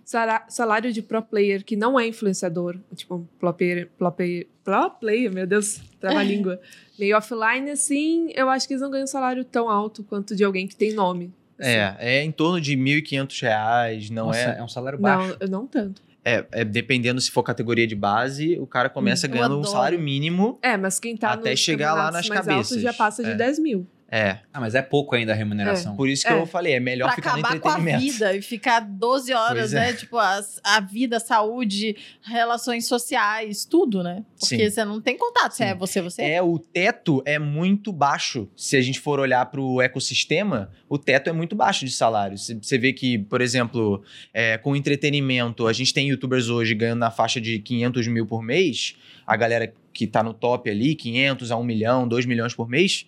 Sara- 0.05 0.45
Salário 0.47 0.93
de 0.93 1.01
pro 1.01 1.21
player 1.21 1.65
que 1.65 1.75
não 1.75 1.99
é 1.99 2.07
influenciador, 2.07 2.77
tipo, 2.95 3.15
um 3.15 3.25
pro 3.39 3.51
player, 3.53 3.89
pro 3.97 4.11
player, 4.11 4.47
pro 4.63 4.89
player 4.91 5.33
meu 5.33 5.47
Deus, 5.47 5.81
trava 5.99 6.19
a 6.19 6.23
língua. 6.23 6.61
Meio 6.97 7.17
offline, 7.17 7.71
assim, 7.71 8.29
eu 8.35 8.47
acho 8.49 8.67
que 8.67 8.73
eles 8.75 8.81
não 8.83 8.91
ganham 8.91 9.03
um 9.05 9.07
salário 9.07 9.43
tão 9.43 9.67
alto 9.67 10.03
quanto 10.03 10.35
de 10.35 10.43
alguém 10.43 10.67
que 10.67 10.75
tem 10.75 10.93
nome. 10.93 11.33
assim. 11.59 11.69
É, 11.71 11.95
é 11.99 12.23
em 12.23 12.31
torno 12.31 12.61
de 12.61 12.77
1.500 12.77 13.41
reais, 13.41 14.09
não 14.11 14.27
Nossa, 14.27 14.39
é, 14.39 14.57
é 14.59 14.63
um 14.63 14.67
salário 14.67 14.99
baixo. 14.99 15.35
Não, 15.41 15.47
não 15.61 15.67
tanto. 15.67 16.01
é, 16.23 16.45
é 16.51 16.63
Dependendo 16.63 17.19
se 17.19 17.31
for 17.31 17.41
categoria 17.41 17.87
de 17.87 17.95
base, 17.95 18.59
o 18.59 18.67
cara 18.67 18.89
começa 18.89 19.25
Hum, 19.27 19.31
ganhando 19.31 19.59
um 19.59 19.63
salário 19.63 19.99
mínimo. 19.99 20.59
É, 20.61 20.77
mas 20.77 20.99
quem 20.99 21.17
tá 21.17 21.31
Até 21.33 21.49
nos 21.51 21.59
chegar 21.59 21.93
lá 21.95 22.11
nas 22.11 22.29
mais 22.29 22.47
altos 22.47 22.69
já 22.69 22.93
cabeças. 22.93 22.95
passa 22.97 23.23
de 23.23 23.31
É. 23.31 23.35
10 23.35 23.57
mil. 23.59 23.87
É, 24.07 24.37
Ah, 24.53 24.59
mas 24.61 24.75
é 24.75 24.81
pouco 24.83 25.15
ainda 25.15 25.31
a 25.33 25.35
remuneração. 25.35 25.95
por 25.95 26.07
isso 26.07 26.25
que 26.25 26.31
É. 26.31 26.39
eu 26.39 26.45
falei, 26.45 26.73
é 26.73 26.79
melhor 26.79 27.07
Pra 27.07 27.15
ficar 27.15 27.31
no 27.33 27.39
acabar 27.39 27.59
com 27.59 27.67
a 27.67 27.71
entretenimento. 27.73 28.13
vida 28.13 28.35
e 28.35 28.41
ficar 28.41 28.79
12 28.81 29.33
horas, 29.33 29.71
Pois 29.71 29.73
é. 29.73 29.79
né? 29.79 29.93
Tipo, 29.93 30.17
as- 30.19 30.61
a 30.63 30.79
vida, 30.79 31.19
saúde, 31.19 31.97
relações 32.21 32.85
sociais, 32.87 33.65
tudo, 33.65 34.03
né? 34.03 34.23
Porque 34.39 34.57
Sim. 34.57 34.69
você 34.69 34.85
não 34.85 35.01
tem 35.01 35.17
contato. 35.17 35.51
Se 35.53 35.57
Sim. 35.57 35.63
é 35.65 35.75
você, 35.75 36.01
você. 36.01 36.21
É, 36.21 36.41
o 36.41 36.59
teto 36.59 37.21
é 37.25 37.39
muito 37.39 37.91
baixo. 37.91 38.47
Se 38.55 38.77
a 38.77 38.81
gente 38.81 38.99
for 38.99 39.19
olhar 39.19 39.43
para 39.47 39.59
o 39.59 39.81
ecossistema, 39.81 40.69
o 40.87 40.97
teto 40.99 41.29
é 41.29 41.33
muito 41.33 41.55
baixo 41.55 41.83
de 41.83 41.91
salário. 41.91 42.37
Você- 42.37 42.53
Você 42.61 42.77
vê 42.77 42.93
que, 42.93 43.17
por 43.17 43.41
exemplo, 43.41 44.03
é, 44.33 44.57
com 44.59 44.75
entretenimento, 44.75 45.67
a 45.67 45.73
gente 45.73 45.93
tem 45.93 46.07
youtubers 46.09 46.47
hoje 46.47 46.75
ganhando 46.75 46.99
na 46.99 47.11
faixa 47.11 47.41
de 47.41 47.59
500 47.59 48.07
mil 48.07 48.25
por 48.27 48.41
mês. 48.43 48.95
A 49.25 49.35
galera 49.35 49.73
que 49.91 50.05
tá 50.05 50.21
no 50.21 50.33
top 50.33 50.69
ali, 50.69 50.93
500 50.93 51.51
a 51.51 51.57
1 51.57 51.63
milhão, 51.63 52.07
2 52.07 52.25
milhões 52.25 52.53
por 52.53 52.69
mês. 52.69 53.07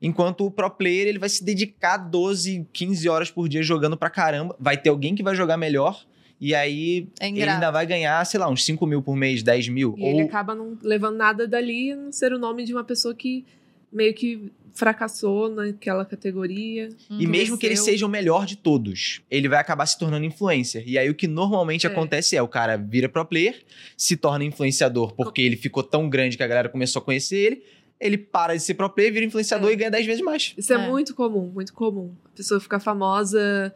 Enquanto 0.00 0.46
o 0.46 0.50
pro 0.50 0.70
player, 0.70 1.06
ele 1.08 1.18
vai 1.18 1.28
se 1.28 1.42
dedicar 1.44 1.96
12, 1.96 2.66
15 2.72 3.08
horas 3.08 3.30
por 3.30 3.48
dia 3.48 3.62
jogando 3.62 3.96
pra 3.96 4.08
caramba. 4.10 4.54
Vai 4.58 4.76
ter 4.76 4.90
alguém 4.90 5.14
que 5.14 5.22
vai 5.22 5.34
jogar 5.34 5.56
melhor. 5.56 6.04
E 6.40 6.54
aí, 6.54 7.08
É 7.18 7.28
ele 7.28 7.42
ainda 7.42 7.70
vai 7.72 7.84
ganhar, 7.84 8.24
sei 8.24 8.38
lá, 8.38 8.48
uns 8.48 8.64
5 8.64 8.86
mil 8.86 9.02
por 9.02 9.16
mês, 9.16 9.42
10 9.42 9.68
mil. 9.68 9.94
E 9.98 10.04
ele 10.04 10.22
acaba 10.22 10.54
não 10.54 10.78
levando 10.82 11.16
nada 11.16 11.48
dali, 11.48 11.90
a 11.90 11.96
não 11.96 12.12
ser 12.12 12.32
o 12.32 12.38
nome 12.38 12.64
de 12.64 12.72
uma 12.72 12.84
pessoa 12.84 13.12
que 13.12 13.44
meio 13.92 14.14
que 14.14 14.52
fracassou 14.72 15.48
naquela 15.50 16.04
categoria. 16.04 16.90
E 17.10 17.24
Uhum. 17.24 17.30
mesmo 17.32 17.58
que 17.58 17.66
ele 17.66 17.74
seja 17.76 18.06
o 18.06 18.08
melhor 18.08 18.46
de 18.46 18.56
todos, 18.56 19.20
ele 19.28 19.48
vai 19.48 19.58
acabar 19.58 19.84
se 19.86 19.98
tornando 19.98 20.24
influencer. 20.24 20.84
E 20.86 20.96
aí 20.96 21.10
o 21.10 21.14
que 21.14 21.26
normalmente 21.26 21.86
É. 21.86 21.90
acontece 21.90 22.36
é 22.36 22.42
o 22.42 22.46
cara 22.46 22.76
vira 22.76 23.08
pro 23.08 23.24
player, 23.24 23.56
se 23.96 24.16
torna 24.16 24.44
influenciador 24.44 25.14
porque 25.14 25.42
ele 25.42 25.56
ficou 25.56 25.82
tão 25.82 26.08
grande 26.08 26.36
que 26.36 26.42
a 26.44 26.46
galera 26.46 26.68
começou 26.68 27.00
a 27.02 27.04
conhecer 27.04 27.36
ele, 27.36 27.62
ele 28.00 28.16
para 28.18 28.54
de 28.54 28.62
ser 28.62 28.74
pro 28.74 28.88
player, 28.88 29.12
vira 29.12 29.24
influenciador 29.26 29.70
É. 29.70 29.72
e 29.72 29.76
ganha 29.76 29.90
10 29.90 30.06
vezes 30.06 30.22
mais. 30.22 30.54
Isso 30.56 30.72
é. 30.72 30.76
É. 30.76 30.88
muito 30.88 31.14
comum, 31.14 31.50
muito 31.52 31.72
comum. 31.72 32.14
A 32.26 32.36
pessoa 32.36 32.60
fica 32.60 32.78
famosa 32.78 33.74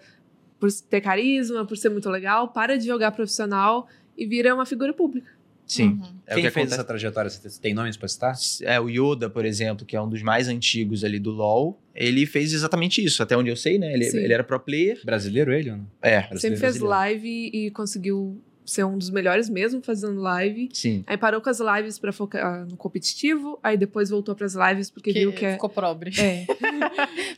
por 0.60 0.70
ter 0.88 1.00
carisma, 1.00 1.64
por 1.66 1.76
ser 1.76 1.88
muito 1.88 2.08
legal, 2.08 2.48
para 2.48 2.78
de 2.78 2.86
jogar 2.86 3.10
profissional 3.12 3.88
e 4.16 4.26
vira 4.26 4.54
uma 4.54 4.64
figura 4.64 4.92
pública. 4.92 5.28
Sim. 5.66 5.88
Uhum. 6.02 6.02
É 6.26 6.34
Quem 6.34 6.42
o 6.44 6.46
que 6.46 6.50
fez 6.52 6.72
essa 6.72 6.84
trajetória? 6.84 7.30
Você 7.30 7.60
tem 7.60 7.72
nomes 7.72 7.96
pra 7.96 8.06
citar? 8.06 8.34
É, 8.62 8.78
o 8.78 8.88
Yoda, 8.90 9.30
por 9.30 9.44
exemplo, 9.44 9.86
que 9.86 9.96
é 9.96 10.02
um 10.02 10.08
dos 10.08 10.20
mais 10.22 10.46
antigos 10.48 11.02
ali 11.02 11.18
do 11.18 11.30
LoL, 11.30 11.80
ele 11.94 12.26
fez 12.26 12.52
exatamente 12.52 13.02
isso, 13.02 13.22
até 13.22 13.36
onde 13.36 13.48
eu 13.48 13.56
sei, 13.56 13.78
né? 13.78 13.92
Ele, 13.92 14.04
ele 14.04 14.32
era 14.32 14.44
pro 14.44 14.58
player. 14.60 15.00
Brasileiro 15.04 15.52
ele 15.52 15.70
ou 15.70 15.76
não? 15.78 15.86
É, 16.02 16.20
Sempre 16.22 16.40
fez 16.40 16.60
brasileiro. 16.60 16.88
live 16.88 17.50
e 17.54 17.70
conseguiu 17.70 18.40
ser 18.64 18.84
um 18.84 18.96
dos 18.96 19.10
melhores 19.10 19.48
mesmo 19.48 19.82
fazendo 19.82 20.20
live. 20.20 20.68
sim. 20.72 21.02
Aí 21.06 21.16
parou 21.16 21.40
com 21.40 21.50
as 21.50 21.58
lives 21.60 21.98
pra 21.98 22.12
focar 22.12 22.66
no 22.66 22.76
competitivo, 22.76 23.58
aí 23.62 23.76
depois 23.76 24.08
voltou 24.10 24.34
pras 24.34 24.54
lives 24.54 24.90
porque 24.90 25.12
Que 25.12 25.20
viu 25.20 25.32
que 25.32 25.44
é. 25.44 25.52
ficou 25.54 25.68
pobre. 25.68 26.12
É. 26.18 26.46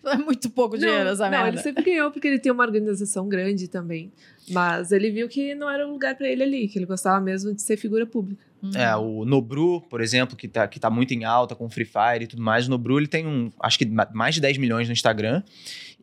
É 0.05 0.17
muito 0.19 0.51
pouco 0.51 0.77
dinheiro 0.77 1.09
essa 1.09 1.25
não, 1.25 1.31
merda. 1.31 1.49
ele 1.49 1.59
sempre 1.59 1.83
ganhou 1.83 2.11
porque 2.11 2.29
ele 2.29 2.39
tem 2.39 2.53
uma 2.53 2.63
organização 2.63 3.27
grande 3.29 3.69
também. 3.69 4.13
Mas 4.51 4.93
ele 4.93 5.11
viu 5.11 5.27
que 5.29 5.55
não 5.55 5.69
era 5.71 5.87
o 5.87 5.91
lugar 5.91 6.15
pra 6.15 6.29
ele 6.29 6.43
ali, 6.43 6.69
que 6.69 6.79
ele 6.79 6.85
gostava 6.85 7.19
mesmo 7.21 7.55
de 7.55 7.63
ser 7.63 7.79
figura 7.79 8.05
pública. 8.05 8.45
Uhum. 8.63 8.71
É, 8.75 8.95
o 8.97 9.25
Nobru, 9.25 9.81
por 9.89 10.01
exemplo, 10.03 10.37
que 10.37 10.47
tá, 10.47 10.69
que 10.69 10.79
tá 10.79 10.91
muito 10.91 11.13
em 11.15 11.25
alta 11.25 11.55
com 11.55 11.69
Free 11.71 11.87
Fire 11.87 12.25
e 12.25 12.27
tudo 12.27 12.43
mais. 12.43 12.67
O 12.67 12.71
Nobru, 12.71 12.99
ele 12.99 13.07
tem 13.07 13.27
um, 13.27 13.51
acho 13.61 13.79
que 13.79 13.87
ma- 13.87 14.09
mais 14.13 14.35
de 14.35 14.41
10 14.43 14.59
milhões 14.59 14.87
no 14.87 14.93
Instagram. 14.93 15.43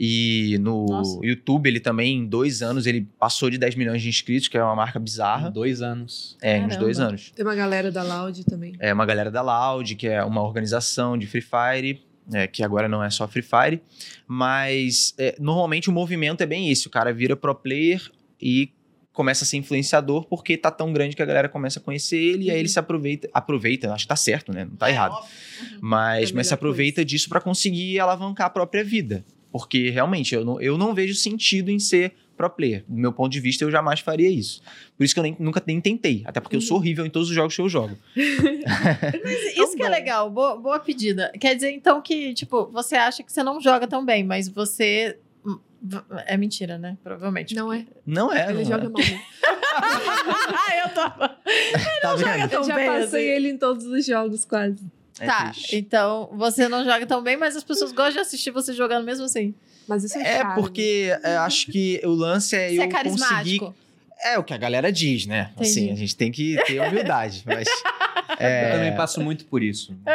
E 0.03 0.57
no 0.59 0.87
Nossa. 0.87 1.19
YouTube, 1.23 1.67
ele 1.67 1.79
também, 1.79 2.17
em 2.17 2.25
dois 2.25 2.63
anos, 2.63 2.87
ele 2.87 3.07
passou 3.19 3.51
de 3.51 3.57
10 3.59 3.75
milhões 3.75 4.01
de 4.01 4.09
inscritos, 4.09 4.47
que 4.47 4.57
é 4.57 4.63
uma 4.63 4.75
marca 4.75 4.97
Em 4.97 5.03
bizarra. 5.03 5.51
dois 5.51 5.79
anos. 5.83 6.35
É, 6.41 6.55
uns 6.55 6.61
Caramba. 6.61 6.77
dois 6.79 6.99
anos. 6.99 7.31
Tem 7.35 7.45
uma 7.45 7.53
galera 7.53 7.91
da 7.91 8.01
Loud 8.01 8.43
também. 8.45 8.73
É 8.79 8.91
uma 8.91 9.05
galera 9.05 9.29
da 9.29 9.43
Loud, 9.43 9.95
que 9.95 10.07
é 10.07 10.23
uma 10.23 10.41
organização 10.41 11.15
de 11.15 11.27
Free 11.27 11.41
Fire, 11.43 12.01
é, 12.33 12.47
que 12.47 12.63
agora 12.63 12.87
não 12.89 13.03
é 13.03 13.11
só 13.11 13.27
Free 13.27 13.43
Fire. 13.43 13.79
Mas 14.27 15.13
é, 15.19 15.35
normalmente 15.39 15.87
o 15.87 15.93
movimento 15.93 16.41
é 16.41 16.47
bem 16.47 16.71
isso: 16.71 16.87
o 16.87 16.91
cara 16.91 17.13
vira 17.13 17.35
pro 17.35 17.53
player 17.53 18.01
e 18.41 18.71
começa 19.13 19.43
a 19.43 19.47
ser 19.47 19.57
influenciador 19.57 20.25
porque 20.25 20.57
tá 20.57 20.71
tão 20.71 20.91
grande 20.91 21.15
que 21.15 21.21
a 21.21 21.25
galera 21.27 21.47
começa 21.47 21.77
a 21.79 21.81
conhecer 21.81 22.17
ele 22.17 22.45
e 22.45 22.49
aí 22.49 22.57
ele 22.59 22.69
se 22.69 22.79
aproveita. 22.79 23.29
Aproveita, 23.33 23.93
acho 23.93 24.05
que 24.05 24.09
tá 24.09 24.15
certo, 24.15 24.51
né? 24.51 24.65
Não 24.65 24.75
tá 24.77 24.87
É, 24.89 24.93
errado. 24.93 25.13
Uhum. 25.13 25.77
Mas, 25.81 26.31
É 26.31 26.33
mas 26.33 26.47
se 26.47 26.53
aproveita 26.55 27.05
disso 27.05 27.29
pra 27.29 27.39
conseguir 27.39 27.99
alavancar 27.99 28.47
a 28.47 28.49
própria 28.49 28.83
vida. 28.83 29.23
Porque 29.51 29.89
realmente 29.89 30.33
eu 30.33 30.45
não, 30.45 30.61
eu 30.61 30.77
não 30.77 30.93
vejo 30.93 31.13
sentido 31.13 31.69
em 31.69 31.77
ser 31.79 32.13
pro 32.37 32.49
player. 32.49 32.83
Do 32.87 32.95
meu 32.97 33.11
ponto 33.13 33.31
de 33.31 33.39
vista, 33.39 33.63
eu 33.63 33.69
jamais 33.69 33.99
faria 33.99 34.29
isso. 34.29 34.61
Por 34.97 35.03
isso 35.03 35.13
que 35.13 35.19
eu 35.19 35.23
nem- 35.23 35.35
nunca 35.39 35.61
nem 35.67 35.79
tentei. 35.81 36.23
Até 36.25 36.39
porque 36.39 36.55
eu 36.55 36.61
sou 36.61 36.77
horrível 36.77 37.05
em 37.05 37.09
todos 37.09 37.29
os 37.29 37.35
jogos 37.35 37.55
que 37.55 37.61
eu 37.61 37.69
jogo. 37.69 37.95
Mas 39.23 39.45
isso 39.57 39.75
que 39.75 39.83
é 39.83 39.89
legal, 39.89 40.29
boa, 40.29 40.55
boa 40.57 40.79
pedida. 40.79 41.31
Quer 41.39 41.53
dizer, 41.55 41.71
então, 41.71 42.01
que, 42.01 42.33
tipo, 42.33 42.67
você 42.71 42.95
acha 42.95 43.21
que 43.23 43.31
você 43.31 43.43
não 43.43 43.59
joga 43.61 43.87
tão 43.87 44.03
bem, 44.05 44.23
mas 44.23 44.47
você. 44.47 45.17
É 46.27 46.37
mentira, 46.37 46.77
né? 46.77 46.97
Provavelmente. 47.03 47.55
Não 47.55 47.73
é? 47.73 47.85
Não 48.05 48.31
é, 48.31 48.49
Ele 48.49 48.59
não 48.59 48.65
joga 48.65 48.85
é. 48.85 48.89
mal. 48.89 49.01
ah, 49.75 50.77
eu 50.85 50.89
tava. 50.93 51.27
Tá 52.01 52.15
vendo? 52.15 52.43
Eu 52.43 52.49
Tão 52.49 52.63
já 52.63 52.75
bem, 52.75 52.87
passei 52.87 53.05
assim. 53.05 53.17
ele 53.35 53.49
em 53.49 53.57
todos 53.57 53.85
os 53.85 54.05
jogos, 54.05 54.45
quase. 54.45 54.83
É 55.19 55.25
tá, 55.25 55.49
triste. 55.51 55.75
então 55.75 56.29
você 56.33 56.67
não 56.67 56.83
joga 56.83 57.05
tão 57.05 57.21
bem, 57.21 57.37
mas 57.37 57.55
as 57.55 57.63
pessoas 57.63 57.91
gostam 57.91 58.13
de 58.13 58.19
assistir 58.19 58.51
você 58.51 58.73
jogando 58.73 59.05
mesmo 59.05 59.25
assim. 59.25 59.53
Mas 59.87 60.03
isso 60.03 60.17
é 60.17 60.21
É 60.21 60.37
charme. 60.37 60.61
porque 60.61 61.11
é, 61.23 61.35
acho 61.37 61.67
que 61.71 61.99
o 62.03 62.09
lance 62.11 62.55
é 62.55 62.69
Você 62.69 62.77
eu 62.77 62.81
é 62.83 62.85
conseguir. 62.87 62.91
carismático. 63.03 63.75
É 64.23 64.37
o 64.37 64.43
que 64.43 64.53
a 64.53 64.57
galera 64.57 64.91
diz, 64.91 65.25
né? 65.25 65.49
Entendi. 65.55 65.69
Assim, 65.69 65.91
a 65.91 65.95
gente 65.95 66.15
tem 66.15 66.31
que 66.31 66.55
ter 66.65 66.79
humildade. 66.79 67.41
mas 67.47 67.67
Eu 67.67 68.45
é, 68.47 68.71
também 68.71 68.95
passo 68.95 69.19
muito 69.19 69.45
por 69.45 69.61
isso. 69.63 69.95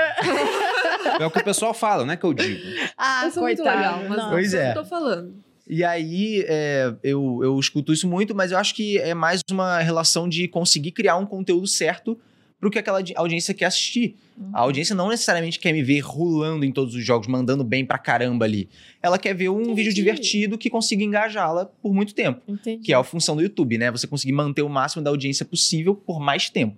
é 1.20 1.26
o 1.26 1.30
que 1.30 1.38
o 1.38 1.44
pessoal 1.44 1.74
fala, 1.74 2.04
não 2.04 2.12
é 2.12 2.16
que 2.16 2.24
eu 2.24 2.32
digo. 2.32 2.60
Ah, 2.96 3.22
Eu 3.24 3.30
sou 3.30 3.42
muito 3.42 3.56
coitado. 3.62 3.78
legal, 3.78 4.04
mas 4.08 4.18
não. 4.18 4.30
Pois 4.30 4.54
eu 4.54 4.60
é. 4.60 4.72
tô 4.72 4.84
falando. 4.84 5.34
E 5.68 5.82
aí, 5.82 6.44
é, 6.46 6.94
eu, 7.02 7.40
eu 7.42 7.58
escuto 7.58 7.92
isso 7.92 8.06
muito, 8.08 8.34
mas 8.34 8.52
eu 8.52 8.58
acho 8.58 8.72
que 8.74 8.98
é 8.98 9.12
mais 9.14 9.40
uma 9.50 9.80
relação 9.80 10.28
de 10.28 10.46
conseguir 10.46 10.92
criar 10.92 11.16
um 11.16 11.26
conteúdo 11.26 11.66
certo 11.66 12.16
pro 12.60 12.70
que 12.70 12.78
aquela 12.78 12.98
audi- 12.98 13.12
audiência 13.16 13.52
quer 13.54 13.66
assistir. 13.66 14.16
Uhum. 14.36 14.50
A 14.52 14.60
audiência 14.60 14.94
não 14.94 15.08
necessariamente 15.08 15.58
quer 15.58 15.72
me 15.72 15.82
ver 15.82 16.00
rolando 16.00 16.64
em 16.64 16.72
todos 16.72 16.94
os 16.94 17.04
jogos, 17.04 17.26
mandando 17.28 17.62
bem 17.64 17.84
pra 17.84 17.98
caramba 17.98 18.44
ali. 18.44 18.68
Ela 19.02 19.18
quer 19.18 19.34
ver 19.34 19.48
um 19.48 19.60
Entendi. 19.62 19.74
vídeo 19.74 19.94
divertido 19.94 20.58
que 20.58 20.68
consiga 20.70 21.02
engajá-la 21.02 21.66
por 21.66 21.94
muito 21.94 22.14
tempo. 22.14 22.40
Entendi. 22.48 22.82
Que 22.82 22.92
é 22.92 22.96
a 22.96 23.04
função 23.04 23.36
do 23.36 23.42
YouTube, 23.42 23.78
né? 23.78 23.90
Você 23.90 24.06
conseguir 24.06 24.32
manter 24.32 24.62
o 24.62 24.68
máximo 24.68 25.02
da 25.02 25.10
audiência 25.10 25.44
possível 25.44 25.94
por 25.94 26.18
mais 26.20 26.48
tempo. 26.50 26.76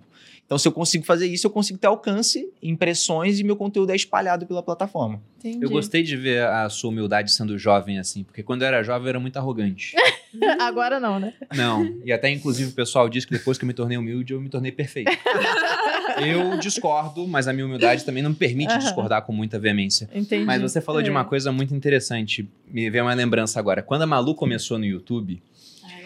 Então, 0.49 0.57
se 0.57 0.67
eu 0.67 0.71
consigo 0.71 1.05
fazer 1.05 1.27
isso, 1.27 1.45
eu 1.45 1.51
consigo 1.51 1.77
ter 1.77 1.85
alcance, 1.85 2.49
impressões 2.59 3.39
e 3.39 3.43
meu 3.43 3.55
conteúdo 3.55 3.91
é 3.91 3.95
espalhado 3.95 4.47
pela 4.47 4.63
plataforma. 4.63 5.21
Entendi. 5.37 5.63
Eu 5.63 5.69
gostei 5.69 6.01
de 6.01 6.17
ver 6.17 6.41
a 6.43 6.67
sua 6.69 6.89
humildade 6.89 7.31
sendo 7.31 7.55
jovem 7.55 7.99
assim, 7.99 8.23
porque 8.23 8.41
quando 8.41 8.63
eu 8.63 8.67
era 8.67 8.81
jovem 8.81 9.03
eu 9.03 9.09
era 9.09 9.19
muito 9.19 9.37
arrogante. 9.37 9.95
Agora 10.59 10.99
não, 10.99 11.19
né? 11.19 11.35
Não, 11.55 11.95
e 12.03 12.11
até 12.11 12.31
inclusive 12.31 12.71
o 12.71 12.73
pessoal 12.73 13.07
diz 13.07 13.25
que 13.25 13.31
depois 13.31 13.59
que 13.59 13.63
eu 13.63 13.67
me 13.67 13.73
tornei 13.75 13.95
humilde, 13.95 14.33
eu 14.33 14.41
me 14.41 14.49
tornei 14.49 14.71
perfeito. 14.71 15.11
Eu 16.17 16.57
discordo, 16.57 17.25
mas 17.27 17.47
a 17.47 17.53
minha 17.53 17.65
humildade 17.65 18.03
também 18.03 18.21
não 18.21 18.31
me 18.31 18.35
permite 18.35 18.71
Aham. 18.71 18.79
discordar 18.79 19.21
com 19.21 19.31
muita 19.31 19.59
veemência. 19.59 20.09
Entendi. 20.13 20.43
Mas 20.43 20.61
você 20.61 20.81
falou 20.81 21.01
de 21.01 21.07
É. 21.07 21.11
uma 21.11 21.23
coisa 21.23 21.51
muito 21.51 21.73
interessante. 21.73 22.49
Me 22.67 22.89
veio 22.89 23.05
uma 23.05 23.13
lembrança 23.13 23.59
agora. 23.59 23.81
Quando 23.81 24.01
a 24.01 24.07
Malu 24.07 24.33
começou 24.35 24.77
no 24.77 24.85
YouTube, 24.85 25.41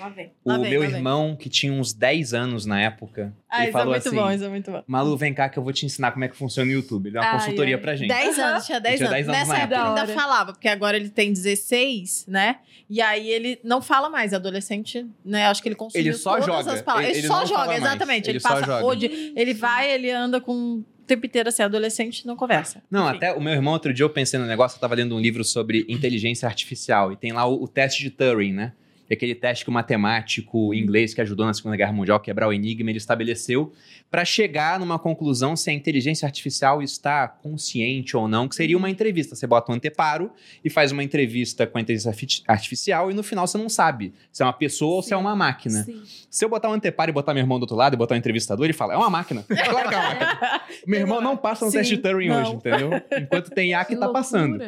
lá 0.04 0.10
vem. 0.10 0.32
o 0.43 0.62
vem, 0.62 0.70
meu 0.72 0.82
lá 0.82 0.88
vem. 0.88 0.95
irmão, 0.97 1.36
que 1.36 1.49
tinha 1.49 1.72
uns 1.74 1.93
10 1.93 2.34
anos 2.34 2.66
na 2.66 2.82
época, 2.82 3.34
Ah, 3.49 3.60
ele 3.62 3.70
isso 3.70 3.78
é 3.78 3.80
falou 3.82 3.93
muito 3.93 4.08
assim: 4.08 4.16
bom, 4.18 4.32
isso 4.32 4.43
é 4.43 4.49
muito 4.49 4.72
bom. 4.72 4.84
Malu, 4.88 5.18
vem 5.18 5.34
cá 5.34 5.49
que 5.49 5.58
eu 5.58 5.64
vou 5.64 5.74
te 5.74 5.86
ensinar 5.86 6.12
como 6.12 6.24
é 6.26 6.28
que 6.28 6.36
funciona 6.36 6.70
o 6.70 6.74
YouTube. 6.74 7.08
Ele 7.08 7.14
deu 7.14 7.22
uma 7.22 7.28
Ai, 7.32 7.39
consultoria 7.39 7.76
ai. 7.76 7.82
pra 7.82 7.95
gente. 7.95 8.08
10 8.10 8.39
anos, 8.39 8.66
tinha 8.66 8.80
10 8.80 8.97
Tinha 8.97 9.10
anos. 9.10 9.16
10 9.26 9.28
anos 9.30 9.39
Nessa 9.39 9.54
na 9.54 9.60
época 9.60 9.76
época. 9.76 9.89
ele 9.91 9.99
ainda 10.01 10.14
falava, 10.22 10.54
porque 10.54 10.68
agora 10.68 10.97
ele 10.97 11.10
tem 11.10 11.32
16, 11.32 12.26
né? 12.28 12.58
E 12.89 13.01
aí 13.01 13.30
ele 13.30 13.60
não 13.64 13.82
fala 13.82 14.10
mais, 14.10 14.34
adolescente, 14.34 15.06
né? 15.26 15.45
Acho 15.47 15.62
que 15.64 15.70
ele 15.70 15.76
consumiu 15.76 16.06
Ele 16.08 16.14
só 16.14 16.32
todas 16.39 16.45
joga. 16.45 16.74
as 16.74 16.82
palavras. 16.82 17.10
Ele- 17.10 17.18
Ele, 17.20 17.28
ele 17.28 17.34
só 17.34 17.45
joga, 17.45 17.76
exatamente. 17.76 18.30
Ele, 18.30 18.38
Ele 18.38 18.43
passa 18.43 18.66
joga. 18.66 18.86
hoje, 18.86 19.34
ele 19.36 19.54
vai, 19.54 19.91
ele 19.91 20.12
anda 20.12 20.39
com 20.41 20.54
o 20.54 20.86
tempo 21.08 21.26
inteiro 21.26 21.49
assim, 21.49 21.62
adolescente 21.64 22.26
não 22.26 22.36
conversa. 22.36 22.82
Não, 22.89 23.08
Enfim. 23.08 23.18
até 23.18 23.34
o 23.34 23.41
meu 23.41 23.51
irmão, 23.54 23.74
outro 23.74 23.93
dia 23.93 24.04
eu 24.06 24.10
pensei 24.10 24.39
no 24.39 24.45
negócio, 24.45 24.78
eu 24.78 24.80
tava 24.82 24.95
lendo 24.95 25.16
um 25.16 25.20
livro 25.20 25.43
sobre 25.43 25.86
inteligência 25.89 26.47
artificial 26.47 27.12
e 27.12 27.18
tem 27.18 27.32
lá 27.34 27.45
o, 27.45 27.64
o 27.64 27.68
teste 27.68 28.01
de 28.04 28.10
Turing, 28.10 28.54
né? 28.54 28.74
Que 29.08 29.14
é 29.14 29.16
aquele 29.16 29.36
teste 29.36 29.66
que 29.66 29.70
o 29.70 29.74
matemático 29.74 30.74
inglês 30.74 31.14
que 31.14 31.22
ajudou 31.22 31.45
na 31.45 31.54
Segunda 31.54 31.76
Guerra 31.76 31.91
Mundial 31.91 32.18
a 32.18 32.20
quebrar 32.20 32.47
o 32.47 32.54
enigma, 32.54 32.89
ele 32.89 32.97
estabeleceu 32.97 33.72
para 34.10 34.24
chegar 34.24 34.80
numa 34.80 34.97
conclusão 34.99 35.56
se 35.56 35.70
a 35.70 35.74
inteligência 35.74 36.26
artificial 36.26 36.82
está 36.82 37.28
consciente 37.28 38.16
ou 38.16 38.28
não, 38.28 38.47
que 38.47 38.56
seria 38.56 38.78
uma 38.78 38.89
entrevista. 38.89 39.36
Você 39.36 39.47
bota 39.47 39.72
um 39.72 39.76
anteparo 39.76 40.32
e 40.64 40.70
faz 40.70 40.91
uma 40.91 41.04
entrevista 41.04 41.66
com 41.66 41.78
a 41.78 41.82
inteligência 41.82 42.10
arti- 42.12 42.43
artificial 42.47 43.10
e 43.10 43.14
no 43.14 43.24
final 43.24 43.45
você 43.47 43.58
não 43.58 43.68
sabe 43.70 44.14
se 44.32 44.41
é 44.43 44.45
uma 44.45 44.54
pessoa 44.54 44.95
ou 44.97 45.01
se 45.01 45.14
é 45.14 45.18
uma 45.18 45.36
máquina. 45.36 45.84
Sim. 45.84 46.01
Se 46.30 46.45
eu 46.45 46.49
botar 46.49 46.70
um 46.70 46.74
anteparo 46.74 47.10
e 47.10 47.14
botar 47.14 47.34
meu 47.34 47.41
irmão 47.41 47.58
do 47.60 47.64
outro 47.64 47.76
lado 47.76 47.93
e 47.95 47.97
botar 47.97 48.16
um 48.16 48.18
entrevistador, 48.18 48.66
ele 48.66 48.74
fala, 48.74 48.93
é 48.93 48.97
uma 48.97 49.10
máquina. 49.10 49.43
Claro 49.74 49.89
que 49.89 49.95
é 49.95 49.97
uma 49.97 50.10
máquina. 50.16 50.62
Meu 50.88 50.99
irmão 50.99 51.22
não 51.22 51.36
passa 51.36 51.66
no 51.66 51.72
Sim, 51.72 51.78
teste 51.80 51.95
de 51.97 52.01
Turing 52.04 52.28
não. 52.30 52.41
hoje, 52.41 52.54
entendeu? 52.56 52.91
Enquanto 53.20 53.49
tem 53.49 53.72
IA 53.72 53.84
que, 53.86 53.95
tá 53.95 54.10
passando. 54.10 54.64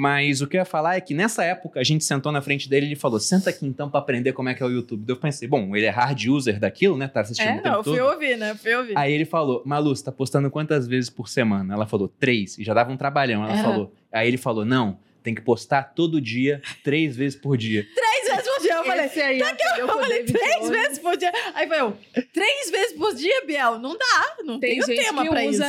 Mas 0.00 0.40
o 0.40 0.46
que 0.46 0.56
eu 0.56 0.60
ia 0.60 0.64
falar 0.64 0.96
é 0.96 1.00
que 1.02 1.12
nessa 1.12 1.44
época 1.44 1.78
a 1.78 1.84
gente 1.84 2.04
sentou 2.04 2.32
na 2.32 2.40
frente 2.40 2.70
dele 2.70 2.86
e 2.86 2.88
ele 2.88 2.96
falou: 2.96 3.20
senta 3.20 3.50
aqui 3.50 3.66
então 3.66 3.90
pra 3.90 4.00
aprender 4.00 4.32
como 4.32 4.48
é 4.48 4.54
que 4.54 4.62
é 4.62 4.66
o 4.66 4.70
YouTube. 4.70 5.04
Daí 5.04 5.14
eu 5.14 5.20
pensei, 5.20 5.46
bom, 5.46 5.76
ele 5.76 5.84
é 5.84 5.90
hard 5.90 6.24
user 6.26 6.58
daquilo, 6.58 6.96
né? 6.96 7.06
Tá 7.06 7.20
assistindo 7.20 7.46
É, 7.48 7.52
o 7.52 7.56
tempo 7.56 7.68
não, 7.68 7.74
eu 7.74 7.84
fui 7.84 7.98
todo. 7.98 8.12
ouvir, 8.14 8.36
né? 8.38 8.54
Fui 8.54 8.74
ouvir. 8.74 8.96
Aí 8.96 9.12
ele 9.12 9.26
falou, 9.26 9.62
Malu, 9.66 9.94
você 9.94 10.02
tá 10.02 10.10
postando 10.10 10.50
quantas 10.50 10.88
vezes 10.88 11.10
por 11.10 11.28
semana? 11.28 11.74
Ela 11.74 11.86
falou, 11.86 12.08
três. 12.08 12.56
E 12.58 12.64
já 12.64 12.72
dava 12.72 12.90
um 12.90 12.96
trabalhão. 12.96 13.44
Ela 13.44 13.52
Aham. 13.52 13.62
falou. 13.62 13.94
Aí 14.10 14.26
ele 14.26 14.38
falou, 14.38 14.64
não, 14.64 14.98
tem 15.22 15.34
que 15.34 15.42
postar 15.42 15.92
todo 15.94 16.18
dia, 16.18 16.62
três 16.82 17.14
vezes 17.14 17.38
por 17.38 17.58
dia. 17.58 17.84
Três 17.94 18.09
dia. 18.70 18.78
Eu 18.80 18.84
falei, 18.84 19.06
Esse 19.06 19.20
aí 19.20 19.42
aprendeu 19.42 19.86
eu 19.86 19.88
falei 19.88 20.22
três 20.24 20.68
vezes 20.70 20.98
por 20.98 21.16
dia. 21.16 21.32
Aí 21.54 21.66
foi 21.68 21.80
eu, 21.80 21.96
três 22.32 22.70
vezes 22.70 22.92
por 22.96 23.14
dia, 23.14 23.44
Biel? 23.46 23.78
Não 23.78 23.96
dá, 23.96 24.36
não 24.44 24.58
Tem 24.60 24.78
tem, 24.78 24.82
gente 24.96 25.04
tema 25.04 25.22
que 25.22 25.28
pra 25.30 25.40
usa 25.44 25.50
isso. 25.50 25.62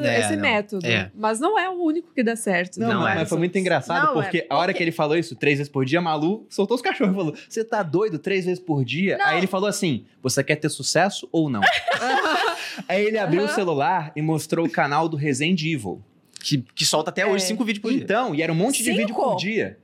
essa- 0.00 0.06
É, 0.06 0.20
esse 0.20 0.34
não. 0.36 0.42
método. 0.42 0.86
É. 0.86 1.10
Mas 1.14 1.40
não 1.40 1.58
é 1.58 1.68
o 1.68 1.74
único 1.82 2.12
que 2.14 2.22
dá 2.22 2.36
certo. 2.36 2.78
Não, 2.80 2.88
Não 2.88 3.00
mas 3.02 3.22
é. 3.22 3.26
foi 3.26 3.38
muito 3.38 3.56
engraçado, 3.58 4.04
Não, 4.14 4.20
é 4.20 4.22
porque 4.24 4.46
a 4.48 4.56
hora 4.56 4.72
que 4.74 4.82
ele 4.82 4.92
falou 4.92 5.16
isso, 5.16 5.34
três 5.36 5.58
vezes 5.58 5.70
por 5.70 5.84
dia, 5.84 5.98
a 5.98 6.02
Malu 6.02 6.46
soltou 6.50 6.74
os 6.74 6.82
cachorros 6.82 7.12
e 7.12 7.16
falou: 7.16 7.34
Você 7.48 7.64
tá 7.64 7.82
doido 7.82 8.18
três 8.18 8.44
vezes 8.44 8.60
por 8.60 8.84
dia? 8.84 9.16
Não. 9.18 9.26
Aí 9.26 9.38
ele 9.38 9.46
falou 9.46 9.68
assim: 9.68 10.04
Você 10.22 10.42
quer 10.44 10.56
ter 10.56 10.68
sucesso 10.68 11.28
ou 11.32 11.48
não? 11.50 11.60
Aí 12.88 13.04
ele 13.04 13.18
abriu 13.18 13.42
o 13.44 13.48
celular 13.48 14.12
e 14.14 14.22
mostrou 14.22 14.66
o 14.66 14.70
canal 14.70 15.08
do 15.08 15.16
Resident 15.16 15.60
Evil. 15.62 16.02
Que, 16.40 16.58
que 16.74 16.84
solta 16.84 17.10
até 17.10 17.26
hoje 17.26 17.44
É. 17.44 17.46
cinco 17.48 17.64
vídeos 17.64 17.82
por 17.82 17.92
dia. 17.92 18.00
Então, 18.02 18.34
e 18.34 18.40
era 18.42 18.52
um 18.52 18.54
monte 18.54 18.78
de 18.78 18.84
Cinco? 18.84 18.96
vídeo 18.96 19.14
por 19.14 19.36
dia. 19.36 19.76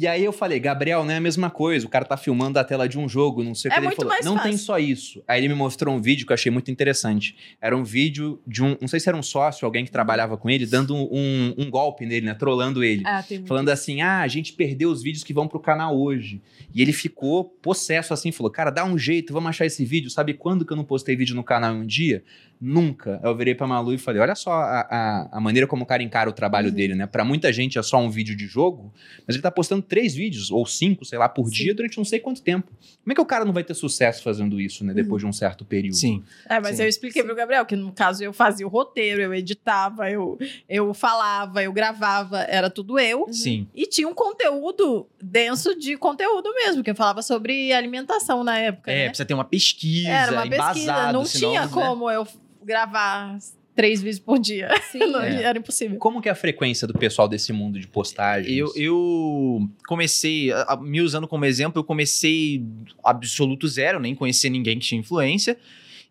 E 0.00 0.06
aí 0.06 0.24
eu 0.24 0.32
falei, 0.32 0.58
Gabriel, 0.58 1.04
não 1.04 1.12
é 1.12 1.18
a 1.18 1.20
mesma 1.20 1.50
coisa. 1.50 1.86
O 1.86 1.90
cara 1.90 2.06
tá 2.06 2.16
filmando 2.16 2.58
a 2.58 2.64
tela 2.64 2.88
de 2.88 2.98
um 2.98 3.06
jogo, 3.06 3.44
não 3.44 3.54
sei 3.54 3.70
o 3.70 3.72
É 3.72 3.74
que. 3.74 3.80
Ele 3.80 3.86
muito 3.88 3.96
falou, 3.98 4.16
não 4.24 4.42
tem 4.42 4.52
fácil. 4.52 4.66
só 4.66 4.78
isso. 4.78 5.22
Aí 5.28 5.42
ele 5.42 5.48
me 5.48 5.54
mostrou 5.54 5.94
um 5.94 6.00
vídeo 6.00 6.24
que 6.26 6.32
eu 6.32 6.34
achei 6.34 6.50
muito 6.50 6.70
interessante. 6.70 7.36
Era 7.60 7.76
um 7.76 7.84
vídeo 7.84 8.40
de 8.46 8.64
um, 8.64 8.78
não 8.80 8.88
sei 8.88 8.98
se 8.98 9.10
era 9.10 9.18
um 9.18 9.22
sócio, 9.22 9.66
alguém 9.66 9.84
que 9.84 9.90
trabalhava 9.90 10.38
com 10.38 10.48
ele, 10.48 10.64
dando 10.64 10.96
um, 10.96 11.54
um 11.54 11.68
golpe 11.68 12.06
nele, 12.06 12.24
né? 12.24 12.32
Trolando 12.32 12.82
ele. 12.82 13.02
Ah, 13.04 13.22
tem 13.22 13.40
muito. 13.40 13.48
Falando 13.48 13.68
assim, 13.68 14.00
ah, 14.00 14.20
a 14.22 14.28
gente 14.28 14.54
perdeu 14.54 14.90
os 14.90 15.02
vídeos 15.02 15.22
que 15.22 15.34
vão 15.34 15.46
pro 15.46 15.60
canal 15.60 15.94
hoje. 15.94 16.40
E 16.74 16.80
ele 16.80 16.94
ficou 16.94 17.44
possesso 17.44 18.14
assim, 18.14 18.32
falou, 18.32 18.50
cara, 18.50 18.70
dá 18.70 18.86
um 18.86 18.96
jeito, 18.96 19.34
vamos 19.34 19.50
achar 19.50 19.66
esse 19.66 19.84
vídeo. 19.84 20.08
Sabe 20.08 20.32
quando 20.32 20.64
que 20.64 20.72
eu 20.72 20.76
não 20.78 20.84
postei 20.84 21.14
vídeo 21.14 21.36
no 21.36 21.44
canal 21.44 21.74
em 21.74 21.80
um 21.80 21.86
dia? 21.86 22.24
Nunca. 22.60 23.18
Eu 23.22 23.34
virei 23.34 23.54
pra 23.54 23.66
Malu 23.66 23.94
e 23.94 23.98
falei, 23.98 24.20
olha 24.20 24.34
só 24.34 24.52
a, 24.52 24.80
a, 24.80 25.28
a 25.38 25.40
maneira 25.40 25.66
como 25.66 25.84
o 25.84 25.86
cara 25.86 26.02
encara 26.02 26.28
o 26.28 26.32
trabalho 26.32 26.68
Uhum. 26.68 26.74
dele, 26.74 26.94
né? 26.94 27.06
Pra 27.06 27.24
muita 27.24 27.50
gente 27.52 27.78
é 27.78 27.82
só 27.82 27.96
um 27.98 28.10
vídeo 28.10 28.36
de 28.36 28.46
jogo, 28.46 28.92
mas 29.26 29.34
ele 29.34 29.42
tá 29.42 29.50
postando 29.50 29.80
três 29.82 30.14
vídeos, 30.14 30.50
ou 30.50 30.66
cinco, 30.66 31.04
sei 31.04 31.18
lá, 31.18 31.28
por 31.28 31.46
Sim. 31.46 31.52
dia 31.54 31.74
durante 31.74 31.96
não 31.96 32.04
sei 32.04 32.20
quanto 32.20 32.42
tempo. 32.42 32.68
Como 33.02 33.12
é 33.12 33.14
que 33.14 33.20
o 33.20 33.24
cara 33.24 33.44
não 33.46 33.52
vai 33.52 33.64
ter 33.64 33.72
sucesso 33.72 34.22
fazendo 34.22 34.60
isso, 34.60 34.84
né? 34.84 34.92
Depois 34.92 35.22
de 35.22 35.26
um 35.26 35.32
certo 35.32 35.64
período. 35.64 35.94
Sim. 35.96 36.22
É, 36.48 36.60
mas 36.60 36.76
Sim. 36.76 36.82
eu 36.82 36.88
expliquei 36.88 37.22
pro 37.22 37.34
Gabriel 37.34 37.64
que 37.64 37.74
no 37.74 37.92
caso 37.92 38.22
eu 38.22 38.32
fazia 38.32 38.66
o 38.66 38.70
roteiro, 38.70 39.22
eu 39.22 39.32
editava, 39.32 40.10
eu, 40.10 40.38
eu 40.68 40.92
falava, 40.92 41.62
eu 41.62 41.72
gravava, 41.72 42.40
era 42.42 42.68
tudo 42.68 42.98
eu. 42.98 43.26
Sim. 43.32 43.66
E 43.74 43.86
tinha 43.86 44.06
um 44.06 44.14
conteúdo 44.14 45.06
denso 45.22 45.74
de 45.78 45.96
conteúdo 45.96 46.52
mesmo, 46.54 46.82
que 46.84 46.90
eu 46.90 46.94
falava 46.94 47.22
sobre 47.22 47.72
alimentação 47.72 48.44
na 48.44 48.58
época. 48.58 48.90
É, 48.92 48.96
né? 49.04 49.08
precisa 49.08 49.24
ter 49.24 49.32
uma 49.34 49.44
pesquisa, 49.44 50.08
Era 50.10 50.32
uma 50.32 50.46
pesquisa, 50.48 51.12
não 51.12 51.24
senão, 51.24 51.50
tinha 51.50 51.62
né? 51.62 51.70
como 51.72 52.10
eu 52.10 52.26
gravar 52.64 53.38
três 53.74 54.02
vezes 54.02 54.20
por 54.20 54.38
dia. 54.38 54.68
Sim, 54.90 54.98
Não, 55.10 55.20
É. 55.20 55.42
Era 55.42 55.58
impossível. 55.58 55.98
Como 55.98 56.20
que 56.20 56.28
é 56.28 56.32
a 56.32 56.34
frequência 56.34 56.86
do 56.86 56.94
pessoal 56.94 57.26
desse 57.28 57.52
mundo 57.52 57.78
de 57.80 57.86
postagens? 57.86 58.54
Eu, 58.56 58.72
eu 58.76 59.70
comecei, 59.86 60.52
a- 60.52 60.76
me 60.80 61.00
usando 61.00 61.26
como 61.26 61.44
exemplo, 61.44 61.80
eu 61.80 61.84
comecei 61.84 62.62
absoluto 63.04 63.66
zero, 63.68 63.98
nem 64.00 64.14
conhecia 64.14 64.50
ninguém 64.50 64.78
que 64.78 64.86
tinha 64.86 65.00
influência, 65.00 65.56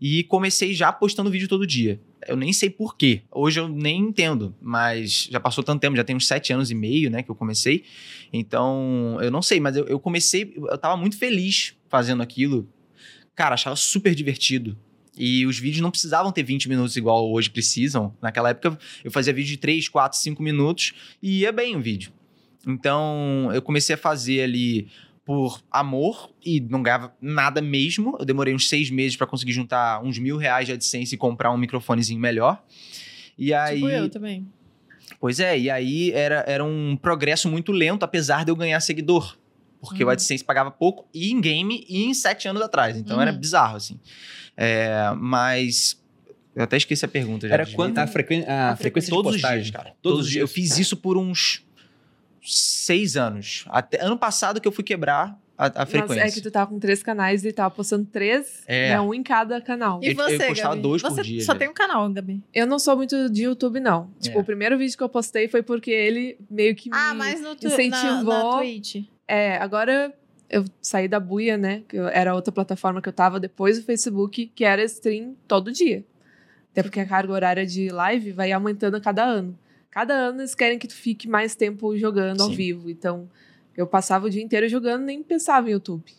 e 0.02 0.24
comecei 0.24 0.74
já 0.74 0.92
postando 0.94 1.30
vídeo 1.30 1.48
todo 1.48 1.68
dia. 1.68 2.00
Eu 2.28 2.36
nem 2.38 2.54
sei 2.54 2.70
por 2.70 2.96
quê. 2.96 3.22
Hoje 3.32 3.60
eu 3.60 3.68
nem 3.68 4.00
entendo, 4.00 4.56
mas 4.62 5.28
já 5.30 5.40
passou 5.40 5.62
tanto 5.64 5.82
tempo, 5.82 5.96
já 5.98 6.04
tem 6.06 6.16
uns 6.16 6.26
sete 6.28 6.54
anos 6.54 6.72
e 6.72 6.76
meio, 6.76 7.10
né, 7.10 7.22
que 7.22 7.30
eu 7.30 7.36
comecei. 7.36 7.84
Então, 8.32 9.18
eu 9.22 9.30
não 9.30 9.42
sei, 9.42 9.60
mas 9.60 9.76
eu, 9.76 9.86
eu 9.88 10.00
comecei, 10.00 10.54
eu 10.56 10.78
tava 10.78 10.96
muito 10.96 11.18
feliz 11.18 11.76
fazendo 11.90 12.24
aquilo. 12.24 12.68
Cara, 13.36 13.56
achava 13.56 13.76
super 13.76 14.16
divertido. 14.16 14.78
E 15.20 15.46
os 15.46 15.60
vídeos 15.60 15.82
não 15.82 15.92
precisavam 15.92 16.32
ter 16.32 16.44
20 16.44 16.70
minutos 16.70 16.96
igual 16.96 17.30
hoje 17.30 17.50
precisam. 17.50 18.16
Naquela 18.22 18.52
época 18.52 18.80
eu 19.04 19.12
fazia 19.12 19.34
vídeo 19.34 19.50
de 19.50 19.58
3, 19.58 19.90
4, 19.90 20.18
5 20.18 20.42
minutos 20.42 20.94
e 21.22 21.42
ia 21.42 21.52
bem 21.52 21.76
o 21.76 21.82
vídeo. 21.82 22.12
Então 22.66 23.50
eu 23.54 23.62
comecei 23.62 23.96
a 23.96 23.98
fazer 23.98 24.42
ali 24.44 24.88
por 25.26 25.62
amor 25.70 26.32
e 26.44 26.60
não 26.60 26.82
ganhava 26.82 27.14
nada 27.22 27.62
mesmo. 27.62 28.16
Eu 28.20 28.26
demorei 28.26 28.54
uns 28.56 28.68
seis 28.68 28.90
meses 28.90 29.16
para 29.16 29.28
conseguir 29.28 29.52
juntar 29.52 30.02
uns 30.04 30.18
mil 30.18 30.38
reais 30.38 30.66
de 30.68 30.74
AdSense 30.74 31.14
e 31.14 31.18
comprar 31.18 31.52
um 31.52 31.58
microfonezinho 31.58 32.20
melhor. 32.20 32.64
E 33.38 33.54
aí. 33.54 33.76
Tipo 33.76 33.90
eu 33.90 34.10
também. 34.10 34.48
Pois 35.20 35.40
é, 35.40 35.60
e 35.60 35.70
aí 35.70 36.12
era, 36.14 36.44
era 36.48 36.64
um 36.64 36.96
progresso 36.96 37.50
muito 37.50 37.72
lento, 37.72 38.04
apesar 38.04 38.46
de 38.46 38.52
eu 38.52 38.56
ganhar 38.56 38.80
seguidor. 38.80 39.38
Porque 39.82 40.04
o 40.04 40.08
Uhum. 40.08 40.12
AdSense 40.14 40.44
pagava 40.44 40.72
pouco 40.72 41.08
e 41.14 41.32
em 41.32 41.40
game 41.40 41.86
e 41.88 42.04
em 42.04 42.14
sete 42.14 42.48
anos 42.48 42.62
atrás. 42.62 42.98
Então 42.98 43.22
era 43.22 43.32
Uhum. 43.32 43.38
bizarro, 43.38 43.78
assim. 43.78 44.00
É, 44.62 45.14
mas. 45.18 45.98
Eu 46.56 46.64
até 46.64 46.76
esqueci 46.76 47.06
a 47.06 47.08
pergunta. 47.08 47.48
Já 47.48 47.54
Era 47.54 47.66
quanto 47.68 47.98
a, 48.00 48.06
frequen- 48.08 48.44
a 48.46 48.76
frequência 48.76 49.10
de 49.10 49.16
Todos 49.16 49.36
os 49.36 49.42
dias, 49.42 49.72
cara. 49.72 49.86
Todos 49.86 50.02
Todos 50.02 50.26
os 50.26 50.32
dias. 50.32 50.42
Eu 50.42 50.48
fiz 50.48 50.78
isso 50.78 50.98
por 50.98 51.18
uns 51.18 51.66
seis 52.44 53.16
anos. 53.16 53.66
Até 53.70 54.02
ano 54.04 54.18
passado 54.18 54.60
que 54.60 54.68
eu 54.68 54.72
fui 54.72 54.84
quebrar 54.84 55.40
a, 55.58 55.84
a 55.84 55.86
frequência. 55.86 56.24
Mas 56.24 56.32
é 56.34 56.36
que 56.36 56.42
tu 56.42 56.52
tava 56.52 56.70
com 56.70 56.80
três 56.80 57.04
canais 57.04 57.46
e 57.46 57.52
tava 57.54 57.70
postando 57.74 58.06
três, 58.06 58.64
É. 58.68 58.90
né, 58.90 59.00
um 59.02 59.14
em 59.14 59.22
cada 59.24 59.62
canal. 59.62 60.00
E 60.02 60.08
Eu- 60.08 60.12
eu 60.12 60.16
você, 60.18 60.48
postava 60.48 60.70
Gabi? 60.76 60.82
dois 60.82 61.02
por 61.02 61.12
você 61.12 61.22
dia, 61.22 61.42
só 61.44 61.54
já. 61.54 61.60
tem 61.60 61.70
um 61.70 61.74
canal, 61.74 62.10
Gabi. 62.12 62.42
Eu 62.54 62.66
não 62.68 62.80
sou 62.80 62.96
muito 62.98 63.30
de 63.30 63.44
YouTube, 63.44 63.80
não. 63.80 64.10
Tipo, 64.20 64.40
É. 64.40 64.42
o 64.42 64.44
primeiro 64.44 64.78
vídeo 64.78 64.98
que 64.98 65.04
eu 65.04 65.10
postei 65.10 65.48
foi 65.48 65.62
porque 65.62 65.92
ele 65.92 66.38
meio 66.50 66.76
que 66.76 66.90
me... 66.90 66.96
Ah, 66.98 67.14
mas 67.14 67.40
no 67.42 67.56
tu, 67.56 67.68
incentivou- 67.68 68.24
na, 68.34 68.44
na 68.44 68.58
Twitch. 68.58 69.04
É, 69.28 69.58
agora 69.58 70.14
eu 70.50 70.66
saí 70.82 71.08
da 71.08 71.20
buia, 71.20 71.58
né? 71.58 71.84
Que 71.88 71.98
era 71.98 72.34
outra 72.34 72.52
plataforma 72.52 73.02
que 73.02 73.10
eu 73.10 73.14
tava 73.14 73.40
depois 73.40 73.78
do 73.78 73.86
Facebook, 73.86 74.48
que 74.56 74.64
era 74.66 74.84
stream 74.84 75.36
todo 75.48 75.72
dia. 75.72 76.04
Até 76.72 76.84
porque 76.84 77.00
a 77.00 77.06
carga 77.06 77.34
horária 77.34 77.66
de 77.66 77.90
live 77.90 78.32
vai 78.32 78.52
aumentando 78.52 78.96
a 78.98 79.02
cada 79.02 79.24
ano. 79.24 79.58
Cada 79.90 80.14
ano 80.14 80.42
eles 80.42 80.54
querem 80.54 80.78
que 80.78 80.88
tu 80.88 80.94
fique 80.96 81.28
mais 81.28 81.56
tempo 81.56 81.98
jogando 81.98 82.42
ao 82.42 82.50
Sim. 82.50 82.56
vivo. 82.56 82.90
Então, 82.90 83.30
eu 83.76 83.88
passava 83.88 84.28
o 84.28 84.30
dia 84.30 84.42
inteiro 84.44 84.68
jogando 84.70 85.04
nem 85.04 85.24
pensava 85.24 85.68
em 85.68 85.72
YouTube. 85.74 86.12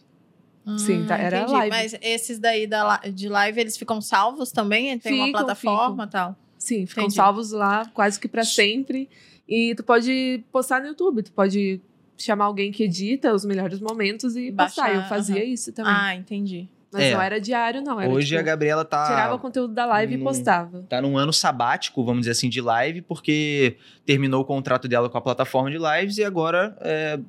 Sim, 0.76 1.04
tá, 1.06 1.16
era 1.16 1.38
Ah, 1.38 1.42
entendi. 1.42 1.52
live. 1.52 1.70
Mas 1.70 1.96
esses 2.00 2.38
daí 2.38 2.66
da, 2.66 2.98
de 2.98 3.28
live, 3.28 3.60
eles 3.60 3.76
ficam 3.76 4.00
salvos 4.00 4.52
também? 4.52 4.98
Tem 4.98 5.14
uma 5.14 5.26
Ficam, 5.26 5.40
plataforma 5.40 6.04
e 6.04 6.08
tal? 6.08 6.36
Sim, 6.58 6.86
ficam 6.86 7.04
Entendi. 7.04 7.16
salvos 7.16 7.50
lá 7.52 7.86
quase 7.94 8.20
que 8.20 8.28
pra 8.28 8.44
sempre. 8.44 9.08
E 9.48 9.74
tu 9.74 9.82
pode 9.82 10.44
postar 10.52 10.80
no 10.80 10.88
YouTube, 10.88 11.22
tu 11.22 11.32
pode 11.32 11.80
chamar 12.22 12.46
alguém 12.46 12.70
que 12.72 12.84
edita 12.84 13.32
os 13.32 13.44
melhores 13.44 13.80
momentos 13.80 14.36
e 14.36 14.50
Baixar, 14.50 14.86
postar. 14.86 14.94
Eu 15.02 15.08
fazia 15.08 15.44
isso 15.44 15.72
também. 15.72 15.92
Ah, 15.94 16.14
entendi. 16.14 16.68
Mas 16.92 17.04
É. 17.04 17.14
não 17.14 17.22
era 17.22 17.40
diário, 17.40 17.80
não. 17.82 18.00
Era, 18.00 18.10
Hoje 18.10 18.28
tipo, 18.28 18.40
a 18.40 18.42
Gabriela 18.42 18.84
tá. 18.84 19.04
Tirava 19.06 19.34
o 19.36 19.38
conteúdo 19.38 19.72
da 19.72 19.86
live 19.86 20.16
num- 20.16 20.22
e 20.22 20.24
postava. 20.24 20.84
tá 20.88 21.00
num 21.00 21.16
ano 21.16 21.32
sabático, 21.32 22.04
vamos 22.04 22.22
dizer 22.22 22.32
assim, 22.32 22.48
de 22.48 22.60
live, 22.60 23.00
porque 23.02 23.76
terminou 24.04 24.42
o 24.42 24.44
contrato 24.44 24.88
dela 24.88 25.08
com 25.08 25.16
a 25.16 25.20
plataforma 25.20 25.70
de 25.70 25.78
lives 25.78 26.18
e 26.18 26.24
agora 26.24 26.76
é, 26.80 27.20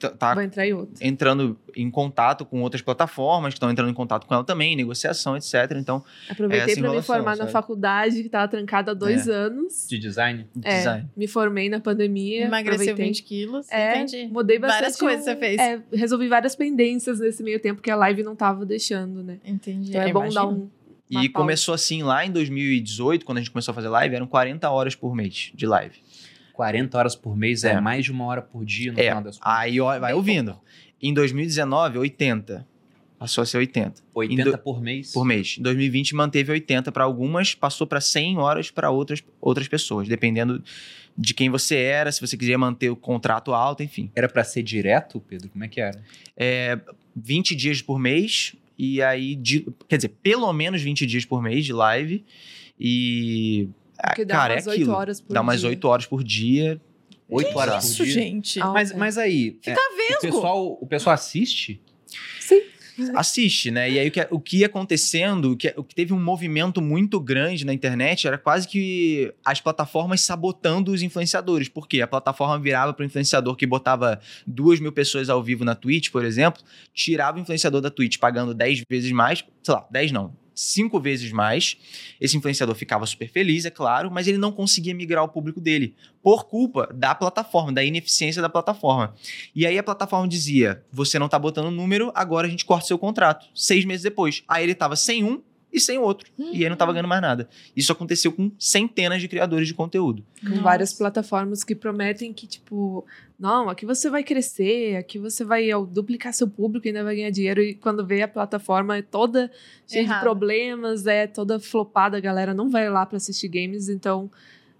tá- 0.00 0.10
tá 0.10 0.34
Vai 0.34 0.44
entrar 0.46 0.66
em 0.66 0.72
outro. 0.72 0.94
entrando 1.00 1.58
em 1.76 1.90
contato 1.90 2.44
com 2.44 2.60
outras 2.62 2.82
plataformas 2.82 3.52
que 3.54 3.56
estão 3.58 3.70
entrando 3.70 3.90
em 3.90 3.94
contato 3.94 4.26
com 4.26 4.34
ela 4.34 4.42
também, 4.42 4.74
negociação, 4.74 5.36
etc. 5.36 5.54
Então, 5.76 6.02
Aproveitei 6.28 6.64
essa 6.64 6.72
pra 6.74 6.82
me 6.82 6.86
enrolação, 6.88 7.14
formar 7.16 7.30
na 7.32 7.36
sabe? 7.38 7.52
faculdade, 7.52 8.22
que 8.22 8.28
tava 8.28 8.48
trancada 8.48 8.90
há 8.90 8.94
dois 8.94 9.28
É. 9.28 9.32
anos. 9.32 9.86
De 9.88 9.98
design? 9.98 10.46
É, 10.64 10.78
design. 10.78 11.08
me 11.16 11.26
formei 11.28 11.68
na 11.68 11.78
pandemia. 11.80 12.44
Emagreceu 12.46 12.74
aproveitei. 12.94 13.06
20 13.06 13.22
quilos, 13.22 13.70
É, 13.70 14.00
entendi. 14.02 14.28
mudei 14.32 14.58
bastante. 14.58 14.80
Várias 14.80 14.96
coisas 14.98 15.24
você 15.24 15.36
fez. 15.36 15.60
É, 15.60 15.80
resolvi 15.92 16.28
várias 16.28 16.56
pendências 16.56 17.20
nesse 17.20 17.42
meio 17.42 17.60
tempo 17.60 17.80
que 17.82 17.90
a 17.90 17.96
live 17.96 18.22
não 18.22 18.34
tava 18.34 18.64
deixando, 18.66 19.22
né? 19.22 19.38
Entendi. 19.44 19.90
Então 19.90 20.00
é 20.02 20.08
Eu 20.08 20.12
bom 20.14 20.20
imagino. 20.20 20.34
dar 20.42 20.46
um. 20.48 20.68
E 21.12 21.14
pausa. 21.14 21.28
começou 21.32 21.74
assim 21.74 22.04
lá 22.04 22.24
em 22.24 22.30
2018, 22.30 23.24
quando 23.26 23.38
a 23.38 23.40
gente 23.40 23.50
começou 23.50 23.72
a 23.72 23.74
fazer 23.74 23.88
live, 23.88 24.14
eram 24.14 24.28
40 24.28 24.70
horas 24.70 24.94
por 24.94 25.12
mês 25.14 25.50
de 25.54 25.66
live. 25.66 25.96
40 26.60 26.98
horas 26.98 27.16
por 27.16 27.34
mês 27.34 27.64
é, 27.64 27.72
É. 27.72 27.80
mais 27.80 28.04
de 28.04 28.12
uma 28.12 28.26
hora 28.26 28.42
por 28.42 28.66
dia 28.66 28.92
no 28.92 29.00
É, 29.00 29.04
final 29.08 29.22
das 29.22 29.38
contas. 29.38 29.52
aí 29.56 29.80
ó, 29.80 29.98
vai 29.98 30.12
ouvindo. 30.12 30.58
Em 31.00 31.14
2019, 31.14 31.96
80. 31.98 32.66
Passou 33.18 33.40
a 33.42 33.46
ser 33.46 33.56
80 33.58 34.02
80 34.14 34.42
Indo- 34.48 34.58
por 34.58 34.80
mês. 34.82 35.12
por 35.12 35.24
mês. 35.24 35.56
Em 35.58 35.62
2020 35.62 36.14
manteve 36.14 36.52
80 36.52 36.92
para 36.92 37.04
algumas, 37.04 37.54
passou 37.54 37.86
para 37.86 38.00
100 38.00 38.36
horas 38.38 38.70
para 38.70 38.90
outras, 38.90 39.22
outras 39.40 39.68
pessoas, 39.68 40.06
dependendo 40.08 40.62
de 41.16 41.32
quem 41.34 41.48
você 41.50 41.76
era, 41.76 42.12
se 42.12 42.20
você 42.20 42.36
quiser 42.36 42.56
manter 42.58 42.90
o 42.90 42.96
contrato 42.96 43.52
alto, 43.54 43.82
enfim. 43.82 44.10
Era 44.14 44.28
pra 44.28 44.44
ser 44.44 44.62
direto, 44.62 45.18
Pedro? 45.20 45.48
Como 45.50 45.64
é 45.64 45.68
que 45.68 45.80
era? 45.80 46.02
É, 46.36 46.78
20 47.16 47.54
dias 47.56 47.80
por 47.82 47.98
mês, 47.98 48.54
e 48.78 49.02
aí, 49.02 49.34
de- 49.34 49.66
quer 49.88 49.96
dizer, 49.96 50.10
pelo 50.22 50.50
menos 50.52 50.80
20 50.82 51.04
dias 51.06 51.24
por 51.26 51.42
mês 51.42 51.64
de 51.64 51.72
live. 51.72 52.24
E. 52.78 53.68
ah, 54.02 54.08
Porque 54.08 54.24
dá 54.24 54.34
cara, 54.34 54.54
umas 54.54 54.66
é 54.66 54.70
8 54.70 54.80
aquilo. 54.80 54.96
horas 54.96 55.20
por 55.20 55.32
dá 55.34 55.40
umas 55.40 55.60
dia. 55.60 55.68
8 55.68 55.84
horas 55.88 56.06
por 56.06 56.24
dia. 56.24 56.80
8 57.28 57.56
horas 57.58 57.74
por 57.84 57.90
Isso, 57.90 58.04
dia? 58.04 58.12
gente. 58.14 58.60
Ah, 58.60 58.72
Mas, 58.72 58.90
é. 58.90 58.96
mas 58.96 59.16
aí, 59.18 59.56
Fica 59.62 59.70
é, 59.70 59.74
o, 59.74 59.96
vesgo. 59.96 60.20
pessoal, 60.20 60.78
o 60.80 60.86
pessoal 60.86 61.14
assiste? 61.14 61.80
Sim. 62.40 62.60
assiste, 63.14 63.70
né? 63.70 63.88
E 63.90 63.98
aí 63.98 64.08
o 64.08 64.10
que, 64.10 64.26
o 64.30 64.40
que 64.40 64.58
ia 64.58 64.66
acontecendo, 64.66 65.52
o 65.52 65.56
que, 65.56 65.72
o 65.76 65.82
que 65.84 65.94
teve 65.94 66.12
um 66.12 66.20
movimento 66.22 66.82
muito 66.82 67.18
grande 67.20 67.64
na 67.64 67.72
internet 67.72 68.26
era 68.26 68.36
quase 68.36 68.66
que 68.68 69.32
as 69.44 69.60
plataformas 69.60 70.20
sabotando 70.22 70.92
os 70.92 71.02
influenciadores. 71.02 71.68
Por 71.68 71.86
quê? 71.88 72.02
A 72.02 72.06
plataforma 72.06 72.58
virava 72.58 72.92
para 72.92 73.02
o 73.02 73.06
influenciador 73.06 73.56
que 73.56 73.64
botava 73.66 74.20
duas 74.46 74.80
mil 74.80 74.92
pessoas 74.92 75.30
ao 75.30 75.42
vivo 75.42 75.64
na 75.64 75.74
Twitch, 75.74 76.10
por 76.10 76.24
exemplo, 76.24 76.62
tirava 76.92 77.38
o 77.38 77.40
influenciador 77.40 77.80
da 77.80 77.90
Twitch 77.90 78.18
pagando 78.18 78.52
10 78.52 78.82
vezes 78.90 79.12
mais, 79.12 79.44
sei 79.62 79.74
lá, 79.74 79.86
10 79.90 80.12
não. 80.12 80.36
Cinco 80.62 81.00
vezes 81.00 81.32
mais. 81.32 81.78
Esse 82.20 82.36
influenciador 82.36 82.74
ficava 82.74 83.06
super 83.06 83.30
feliz, 83.30 83.64
é 83.64 83.70
claro, 83.70 84.10
mas 84.10 84.28
ele 84.28 84.36
não 84.36 84.52
conseguia 84.52 84.94
migrar 84.94 85.24
o 85.24 85.28
público 85.28 85.58
dele 85.58 85.94
por 86.22 86.44
culpa 86.44 86.86
da 86.94 87.14
plataforma, 87.14 87.72
da 87.72 87.82
ineficiência 87.82 88.42
da 88.42 88.48
plataforma. 88.50 89.14
E 89.54 89.66
aí 89.66 89.78
a 89.78 89.82
plataforma 89.82 90.28
dizia: 90.28 90.84
você 90.92 91.18
não 91.18 91.30
tá 91.30 91.38
botando 91.38 91.70
número, 91.70 92.12
agora 92.14 92.46
a 92.46 92.50
gente 92.50 92.66
corta 92.66 92.86
seu 92.86 92.98
contrato. 92.98 93.46
Seis 93.54 93.86
meses 93.86 94.02
depois. 94.02 94.42
Aí 94.46 94.62
ele 94.62 94.74
tava 94.74 94.96
sem 94.96 95.24
um 95.24 95.40
e 95.72 95.78
sem 95.78 95.98
outro. 95.98 96.30
E 96.38 96.62
aí 96.62 96.68
não 96.68 96.76
tava 96.76 96.92
ganhando 96.92 97.08
mais 97.08 97.22
nada. 97.22 97.48
Isso 97.76 97.92
aconteceu 97.92 98.32
com 98.32 98.50
centenas 98.58 99.20
de 99.20 99.28
criadores 99.28 99.68
de 99.68 99.74
conteúdo. 99.74 100.24
Com 100.42 100.50
Nossa. 100.50 100.62
várias 100.62 100.92
plataformas 100.92 101.62
que 101.62 101.74
prometem 101.74 102.32
que, 102.32 102.46
tipo, 102.46 103.06
não, 103.38 103.68
aqui 103.68 103.86
você 103.86 104.10
vai 104.10 104.24
crescer, 104.24 104.96
aqui 104.96 105.18
você 105.18 105.44
vai 105.44 105.72
ó, 105.72 105.84
duplicar 105.84 106.32
seu 106.34 106.48
público 106.48 106.86
e 106.86 106.88
ainda 106.88 107.04
vai 107.04 107.16
ganhar 107.16 107.30
dinheiro. 107.30 107.62
E 107.62 107.74
quando 107.74 108.04
vê 108.04 108.22
a 108.22 108.28
plataforma 108.28 108.96
é 108.96 109.02
toda 109.02 109.50
cheia 109.86 110.02
Errada. 110.02 110.18
de 110.18 110.24
problemas, 110.24 111.06
é 111.06 111.26
toda 111.26 111.60
flopada, 111.60 112.16
a 112.16 112.20
galera 112.20 112.52
não 112.52 112.68
vai 112.68 112.90
lá 112.90 113.06
pra 113.06 113.16
assistir 113.16 113.48
games, 113.48 113.88
então 113.88 114.30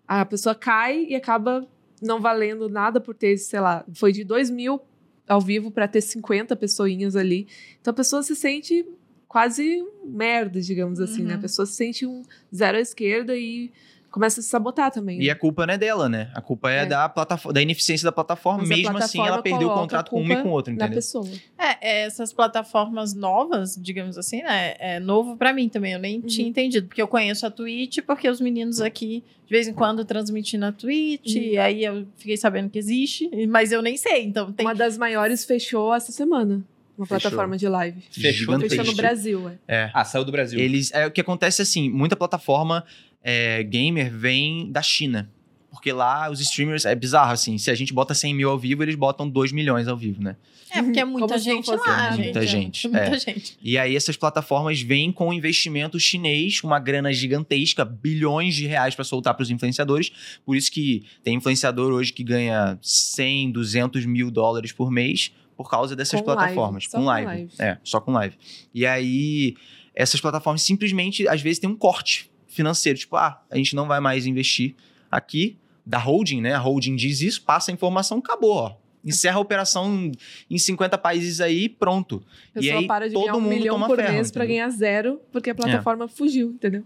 a 0.06 0.24
pessoa 0.24 0.54
cai 0.54 1.06
e 1.08 1.14
acaba 1.14 1.66
não 2.02 2.20
valendo 2.20 2.68
nada 2.68 3.00
por 3.00 3.14
ter, 3.14 3.36
sei 3.36 3.60
lá, 3.60 3.84
foi 3.94 4.12
de 4.12 4.24
2 4.24 4.50
mil 4.50 4.80
ao 5.28 5.40
vivo 5.40 5.70
pra 5.70 5.86
ter 5.86 6.00
50 6.00 6.56
pessoinhas 6.56 7.14
ali. 7.14 7.46
Então 7.80 7.92
a 7.92 7.94
pessoa 7.94 8.22
se 8.22 8.34
sente 8.34 8.84
quase 9.30 9.80
merda, 10.04 10.60
digamos 10.60 10.98
assim, 10.98 11.22
né? 11.22 11.34
A 11.34 11.36
Uhum. 11.36 11.42
pessoa 11.42 11.64
se 11.64 11.74
sente 11.74 12.04
um 12.04 12.22
zero 12.52 12.76
à 12.76 12.80
esquerda 12.80 13.36
e 13.36 13.70
começa 14.10 14.40
a 14.40 14.42
se 14.42 14.48
sabotar 14.48 14.90
também. 14.90 15.22
E 15.22 15.30
a 15.30 15.36
culpa 15.36 15.64
não 15.64 15.74
é 15.74 15.78
dela, 15.78 16.08
né? 16.08 16.32
A 16.34 16.40
culpa 16.40 16.68
é, 16.68 16.78
É. 16.78 16.86
da 16.86 17.08
plataforma, 17.08 17.52
da 17.52 17.62
ineficiência 17.62 18.04
da 18.04 18.10
plataforma. 18.10 18.58
Mas 18.58 18.68
Mesmo 18.70 18.98
assim, 18.98 19.18
ela 19.20 19.28
plataforma 19.36 19.42
perdeu 19.44 19.68
o 19.68 19.72
contrato 19.72 20.10
com 20.10 20.20
uma 20.20 20.34
e 20.34 20.42
com 20.42 20.48
outra, 20.48 20.74
entendeu? 20.74 20.96
pessoa. 20.96 21.24
É, 21.56 22.02
essas 22.06 22.32
plataformas 22.32 23.14
novas, 23.14 23.76
digamos 23.80 24.18
assim, 24.18 24.42
né? 24.42 24.74
É 24.80 24.98
novo 24.98 25.36
pra 25.36 25.52
mim 25.52 25.68
também. 25.68 25.92
Eu 25.92 26.00
nem 26.00 26.16
Uhum. 26.16 26.26
tinha 26.26 26.48
entendido, 26.48 26.88
porque 26.88 27.00
eu 27.00 27.06
conheço 27.06 27.46
a 27.46 27.50
Twitch, 27.52 27.98
porque 28.04 28.28
os 28.28 28.40
meninos 28.40 28.80
aqui, 28.80 29.22
de 29.46 29.50
vez 29.52 29.68
em 29.68 29.72
quando, 29.72 30.04
transmitem 30.04 30.58
na 30.58 30.72
Twitch, 30.72 31.36
Uhum. 31.36 31.42
e 31.42 31.56
aí 31.56 31.84
eu 31.84 32.04
fiquei 32.16 32.36
sabendo 32.36 32.68
que 32.68 32.80
existe, 32.80 33.30
mas 33.46 33.70
eu 33.70 33.80
nem 33.80 33.96
sei. 33.96 34.24
Então 34.24 34.50
tem. 34.52 34.66
Uma 34.66 34.74
das 34.74 34.98
maiores 34.98 35.44
fechou 35.44 35.94
essa 35.94 36.10
semana. 36.10 36.64
Uma 37.00 37.06
Fechou. 37.06 37.20
plataforma 37.30 37.56
de 37.56 37.66
live. 37.66 37.98
Fechou. 38.10 38.58
Fechou 38.60 38.84
no 38.84 38.94
Brasil, 38.94 39.48
é. 39.48 39.58
É. 39.66 39.90
Ah, 39.94 40.04
saiu 40.04 40.22
do 40.22 40.30
Brasil. 40.30 40.60
Eles, 40.60 40.92
é, 40.92 41.06
o 41.06 41.10
que 41.10 41.22
acontece 41.22 41.62
é 41.62 41.64
assim, 41.64 41.88
muita 41.88 42.14
plataforma 42.14 42.84
é, 43.24 43.62
gamer 43.62 44.12
vem 44.14 44.70
da 44.70 44.82
China. 44.82 45.30
Porque 45.70 45.92
lá 45.92 46.28
os 46.30 46.40
streamers, 46.40 46.84
é 46.84 46.94
bizarro 46.94 47.32
assim, 47.32 47.56
se 47.56 47.70
a 47.70 47.74
gente 47.74 47.94
bota 47.94 48.12
100 48.12 48.34
mil 48.34 48.50
ao 48.50 48.58
vivo, 48.58 48.82
eles 48.82 48.96
botam 48.96 49.26
2 49.26 49.52
milhões 49.52 49.88
ao 49.88 49.96
vivo, 49.96 50.20
né? 50.20 50.36
É, 50.68 50.82
porque 50.82 51.00
é 51.00 51.04
muita 51.04 51.28
Como 51.28 51.40
gente 51.40 51.70
lá. 51.70 52.16
Muita 52.16 52.46
gente, 52.46 52.86
É, 52.86 52.90
muita 52.90 53.16
é. 53.16 53.18
gente. 53.18 53.56
E 53.62 53.78
aí 53.78 53.96
essas 53.96 54.16
plataformas 54.16 54.80
vêm 54.82 55.10
com 55.10 55.32
investimento 55.32 55.98
chinês, 55.98 56.62
uma 56.62 56.78
grana 56.78 57.12
gigantesca, 57.12 57.84
bilhões 57.84 58.54
de 58.54 58.66
reais 58.66 58.94
para 58.94 59.04
soltar 59.04 59.32
para 59.32 59.42
os 59.42 59.50
influenciadores. 59.50 60.12
Por 60.44 60.54
isso 60.54 60.70
que 60.70 61.04
tem 61.24 61.36
influenciador 61.36 61.92
hoje 61.92 62.12
que 62.12 62.22
ganha 62.22 62.78
100, 62.82 63.52
200 63.52 64.04
mil 64.04 64.30
dólares 64.30 64.72
por 64.72 64.90
mês 64.90 65.32
por 65.62 65.68
causa 65.68 65.94
dessas 65.94 66.20
Com 66.20 66.24
plataformas. 66.24 66.84
live, 66.84 66.90
com 66.90 66.98
com 67.00 67.04
live. 67.04 67.26
live. 67.26 67.52
É, 67.58 67.76
só 67.84 68.00
com 68.00 68.12
live. 68.12 68.34
E 68.72 68.86
aí 68.86 69.54
essas 69.94 70.18
plataformas 70.18 70.62
simplesmente, 70.62 71.28
às 71.28 71.42
vezes, 71.42 71.58
tem 71.58 71.68
um 71.68 71.76
corte 71.76 72.30
financeiro. 72.46 72.98
Tipo, 72.98 73.16
ah, 73.16 73.42
a 73.50 73.56
gente 73.58 73.76
não 73.76 73.86
vai 73.86 74.00
mais 74.00 74.24
investir 74.24 74.74
aqui 75.10 75.58
da 75.84 75.98
holding, 75.98 76.40
né? 76.40 76.54
A 76.54 76.58
holding 76.58 76.96
diz 76.96 77.20
isso, 77.20 77.42
passa 77.42 77.70
a 77.70 77.74
informação, 77.74 78.18
acabou, 78.18 78.54
ó. 78.54 78.76
Encerra 79.04 79.36
a 79.36 79.40
operação 79.40 80.10
em 80.48 80.56
50 80.58 80.96
países 80.96 81.42
aí, 81.42 81.68
pronto. 81.68 82.24
A 82.52 82.60
pessoa 82.60 82.74
E 82.74 82.78
aí, 82.78 82.86
para 82.86 83.06
de 83.06 83.12
todo 83.12 83.24
ganhar 83.24 83.36
um 83.36 83.40
mundo 83.42 83.50
milhão 83.50 83.74
toma 83.74 83.86
por 83.86 83.96
ferro, 83.98 84.12
mês 84.14 84.30
entendeu? 84.30 84.48
ganhar 84.48 84.70
zero, 84.70 85.20
porque 85.30 85.50
a 85.50 85.54
plataforma 85.54 86.08
fugiu, 86.08 86.52
entendeu? 86.52 86.84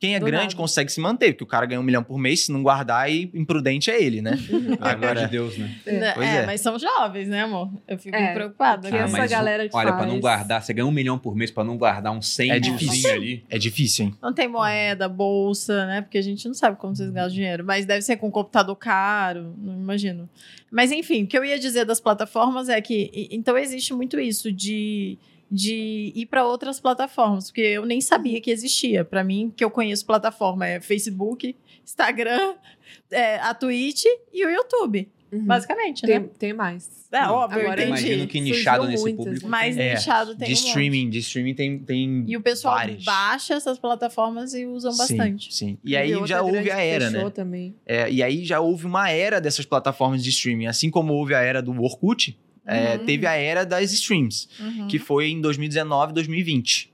Quem 0.00 0.14
é 0.14 0.20
Do 0.20 0.26
grande 0.26 0.44
nada. 0.44 0.56
consegue 0.56 0.92
se 0.92 1.00
manter, 1.00 1.32
porque 1.32 1.42
o 1.42 1.46
cara 1.46 1.66
ganha 1.66 1.80
um 1.80 1.82
milhão 1.82 2.04
por 2.04 2.16
mês, 2.18 2.44
se 2.46 2.52
não 2.52 2.62
guardar, 2.62 3.10
e 3.10 3.28
imprudente 3.34 3.90
é 3.90 4.00
ele, 4.00 4.22
né? 4.22 4.38
Amor 4.78 4.78
Agora- 4.80 5.24
de 5.24 5.30
Deus, 5.32 5.58
né? 5.58 5.74
É. 5.84 5.92
Né, 5.98 6.12
Pois 6.14 6.28
é, 6.28 6.36
é. 6.36 6.46
mas 6.46 6.60
são 6.60 6.78
jovens, 6.78 7.26
né, 7.28 7.42
amor? 7.42 7.68
Eu 7.88 7.98
fico 7.98 8.14
É, 8.14 8.32
preocupada. 8.32 8.88
né? 8.88 8.98
essa 8.98 9.26
galera 9.26 9.68
que 9.68 9.74
Olha, 9.76 9.88
pra 9.88 9.98
faz- 9.98 10.12
não 10.12 10.20
guardar, 10.20 10.62
você 10.62 10.72
ganha 10.72 10.86
um 10.86 10.92
milhão 10.92 11.18
por 11.18 11.34
mês 11.34 11.50
pra 11.50 11.64
não 11.64 11.76
guardar 11.76 12.12
uns 12.12 12.28
100 12.28 12.50
É 12.52 12.54
milzinho 12.60 12.78
difícil. 12.78 13.10
ali. 13.12 13.44
É 13.50 13.58
difícil, 13.58 14.04
hein? 14.06 14.14
Não 14.22 14.32
tem 14.32 14.46
moeda, 14.46 15.08
bolsa, 15.08 15.84
né? 15.86 16.00
Porque 16.02 16.18
a 16.18 16.22
gente 16.22 16.46
não 16.46 16.54
sabe 16.54 16.76
como 16.76 16.94
vocês 16.94 17.10
gastam 17.10 17.34
dinheiro. 17.34 17.64
Mas 17.64 17.84
deve 17.84 18.02
ser 18.02 18.16
com 18.18 18.30
computador 18.30 18.76
caro, 18.76 19.52
não 19.58 19.74
imagino. 19.74 20.28
Mas 20.70 20.92
enfim, 20.92 21.24
o 21.24 21.26
que 21.26 21.36
eu 21.36 21.44
ia 21.44 21.58
dizer 21.58 21.84
das 21.84 21.98
plataformas 22.00 22.68
é 22.68 22.80
que. 22.80 23.28
Então 23.32 23.58
existe 23.58 23.92
muito 23.92 24.20
isso 24.20 24.52
de, 24.52 25.18
de 25.50 26.12
ir 26.14 26.26
para 26.26 26.44
outras 26.46 26.78
plataformas, 26.80 27.46
porque 27.46 27.60
eu 27.62 27.84
nem 27.86 28.00
sabia 28.00 28.40
que 28.40 28.50
existia. 28.50 29.04
Para 29.04 29.24
mim, 29.24 29.52
que 29.56 29.64
eu 29.64 29.70
conheço 29.70 30.04
plataforma 30.04 30.66
é 30.66 30.80
Facebook, 30.80 31.56
Instagram, 31.84 32.54
é, 33.10 33.36
a 33.36 33.54
Twitch 33.54 34.04
e 34.32 34.44
o 34.44 34.50
YouTube, 34.50 35.08
Uhum. 35.30 35.44
basicamente, 35.44 36.02
Tem, 36.06 36.20
né? 36.20 36.26
tem 36.38 36.52
mais. 36.54 37.06
É 37.12 37.26
óbvio, 37.26 37.60
Agora 37.60 37.82
eu 37.82 37.88
entendi. 37.88 38.06
Imagino 38.06 38.26
que 38.26 38.38
Surgiu 38.38 38.54
nichado 38.56 38.86
nesse 38.86 39.02
muitas, 39.02 39.24
público. 39.26 39.46
Mais 39.48 39.76
É, 39.76 39.94
nichado 39.94 40.34
tem 40.36 40.48
de 40.48 40.54
um 40.54 40.56
monte. 40.56 40.66
streaming, 40.68 41.10
de 41.10 41.18
streaming 41.18 41.54
tem, 41.54 41.78
tem 41.80 42.24
E 42.26 42.34
o 42.36 42.40
pessoal 42.40 42.74
várias. 42.76 43.04
baixa 43.04 43.52
essas 43.54 43.78
plataformas 43.78 44.54
e 44.54 44.64
usam 44.64 44.90
Sim, 44.92 44.98
bastante. 44.98 45.54
Sim, 45.54 45.78
E 45.84 45.94
aí 45.96 46.12
outra 46.14 46.28
já 46.28 46.42
houve 46.42 46.70
a 46.70 46.80
era, 46.80 47.10
né? 47.10 47.28
também. 47.30 47.74
É, 47.86 48.10
e 48.10 48.22
aí 48.22 48.42
já 48.42 48.60
houve 48.60 48.86
uma 48.86 49.10
era 49.10 49.38
dessas 49.38 49.66
plataformas 49.66 50.22
de 50.24 50.30
streaming. 50.30 50.66
Assim 50.66 50.90
como 50.90 51.12
houve 51.12 51.34
a 51.34 51.40
era 51.40 51.60
do 51.60 51.72
Orkut, 51.82 52.38
é, 52.68 52.96
Uhum. 52.96 53.04
teve 53.06 53.26
a 53.26 53.32
era 53.32 53.64
das 53.64 53.92
streams, 53.92 54.48
Uhum. 54.60 54.86
que 54.88 54.98
foi 54.98 55.28
em 55.30 55.40
2019, 55.40 56.12
2020. 56.12 56.90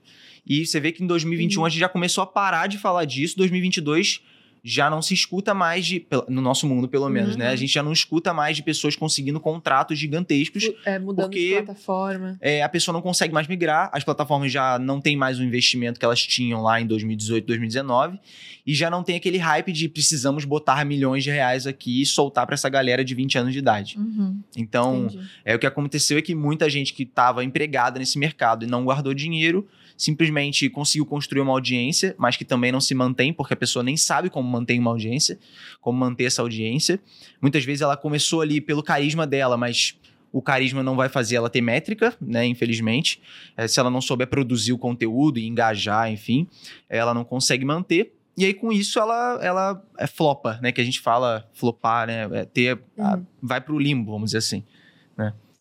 E 0.47 0.65
você 0.65 0.79
vê 0.79 0.91
que 0.91 1.03
em 1.03 1.07
2021 1.07 1.59
Uhum. 1.61 1.65
a 1.65 1.69
gente 1.69 1.79
já 1.79 1.89
começou 1.89 2.23
a 2.23 2.27
parar 2.27 2.67
de 2.67 2.77
falar 2.77 3.05
disso. 3.05 3.35
2022 3.37 4.21
já 4.67 4.89
não 4.89 4.99
se 4.99 5.13
escuta 5.13 5.53
mais 5.53 5.85
de, 5.85 6.07
no 6.27 6.41
nosso 6.41 6.65
mundo 6.67 6.87
pelo 6.87 7.07
menos, 7.07 7.33
Uhum. 7.33 7.37
né? 7.37 7.49
A 7.49 7.55
gente 7.55 7.71
já 7.71 7.83
não 7.83 7.91
escuta 7.91 8.33
mais 8.33 8.57
de 8.57 8.63
pessoas 8.63 8.95
conseguindo 8.95 9.39
contratos 9.39 9.95
gigantescos. 9.99 10.71
É, 10.83 10.97
mudando 10.97 11.25
porque- 11.27 11.49
de 11.59 11.63
plataforma. 11.63 12.35
É, 12.41 12.63
a 12.63 12.67
pessoa 12.69 12.91
não 12.93 13.01
consegue 13.01 13.31
mais 13.31 13.47
migrar, 13.47 13.91
as 13.93 14.03
plataformas 14.03 14.51
já 14.51 14.79
não 14.79 14.99
têm 14.99 15.15
mais 15.15 15.37
o 15.37 15.43
investimento 15.43 15.99
que 15.99 16.05
elas 16.05 16.19
tinham 16.25 16.63
lá 16.63 16.81
em 16.81 16.87
2018, 16.87 17.45
2019, 17.45 18.19
e 18.65 18.73
já 18.73 18.89
não 18.89 19.03
tem 19.03 19.15
aquele 19.15 19.37
hype 19.37 19.71
de 19.71 19.87
precisamos 19.87 20.45
botar 20.45 20.83
milhões 20.83 21.23
de 21.23 21.29
reais 21.29 21.67
aqui 21.67 22.01
e 22.01 22.05
soltar 22.05 22.47
para 22.47 22.55
essa 22.55 22.67
galera 22.67 23.05
de 23.05 23.13
20 23.13 23.37
anos 23.37 23.53
de 23.53 23.59
idade. 23.59 23.99
Uhum. 23.99 24.41
Então, 24.57 25.05
Entendi. 25.05 25.19
é 25.45 25.53
o 25.55 25.59
que 25.59 25.67
aconteceu 25.67 26.17
é 26.17 26.21
que 26.23 26.33
muita 26.33 26.67
gente 26.71 26.91
que 26.91 27.03
estava 27.03 27.43
empregada 27.43 27.99
nesse 27.99 28.17
mercado 28.17 28.65
e 28.65 28.67
não 28.67 28.83
guardou 28.83 29.13
dinheiro, 29.13 29.67
simplesmente 29.97 30.69
conseguiu 30.69 31.05
construir 31.05 31.41
uma 31.41 31.51
audiência, 31.53 32.15
mas 32.17 32.35
que 32.35 32.43
também 32.45 32.71
não 32.71 32.81
se 32.81 32.93
mantém, 32.93 33.31
porque 33.33 33.53
a 33.53 33.57
pessoa 33.57 33.81
nem 33.83 33.95
sabe 33.97 34.29
como 34.29 34.47
manter 34.49 34.77
uma 34.79 34.91
audiência, 34.91 35.39
como 35.81 35.97
manter 35.97 36.25
essa 36.25 36.41
audiência. 36.41 36.99
Muitas 37.41 37.63
vezes 37.63 37.81
ela 37.81 37.95
começou 37.95 38.41
ali 38.41 38.59
pelo 38.59 38.83
carisma 38.83 39.25
dela, 39.25 39.55
mas 39.57 39.97
o 40.31 40.41
carisma 40.41 40.83
não 40.83 40.97
vai 40.97 41.07
fazer 41.07 41.37
ela 41.37 41.49
ter 41.49 41.61
métrica, 41.61 42.13
né? 42.19 42.45
Infelizmente. 42.45 43.21
É, 43.55 43.67
se 43.69 43.79
ela 43.79 43.89
não 43.89 44.01
souber 44.01 44.27
produzir 44.27 44.73
o 44.73 44.77
conteúdo 44.77 45.39
e 45.39 45.47
engajar, 45.47 46.11
enfim, 46.11 46.45
ela 46.89 47.13
não 47.13 47.23
consegue 47.23 47.63
manter. 47.63 48.13
E 48.37 48.43
aí, 48.43 48.53
com 48.53 48.69
isso, 48.69 48.99
ela, 48.99 49.39
ela 49.41 49.81
é 49.97 50.05
flopa, 50.07 50.59
né? 50.61 50.73
Que 50.73 50.81
a 50.81 50.83
gente 50.83 50.99
fala 50.99 51.49
flopar, 51.53 52.05
né? 52.05 52.27
É 52.33 52.43
ter, 52.43 52.77
a- 52.99 53.15
Uhum. 53.15 53.25
vai 53.41 53.61
pro 53.61 53.79
limbo, 53.79 54.11
vamos 54.11 54.31
dizer 54.31 54.39
assim. 54.39 54.61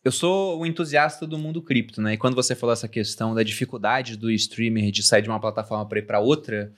Eu 0.04 0.12
sou 0.12 0.60
um 0.60 0.66
entusiasta 0.66 1.26
do 1.26 1.38
mundo 1.38 1.62
cripto, 1.62 2.02
né? 2.02 2.12
E 2.12 2.16
quando 2.18 2.34
você 2.34 2.54
falou 2.54 2.74
essa 2.74 2.86
questão 2.86 3.34
da 3.34 3.42
dificuldade 3.42 4.18
do 4.18 4.30
streamer 4.30 4.90
de 4.90 5.02
sair 5.02 5.22
de 5.22 5.30
uma 5.30 5.40
plataforma 5.40 5.86
para 5.86 5.98
ir 5.98 6.02
para 6.02 6.20
outra, 6.20 6.70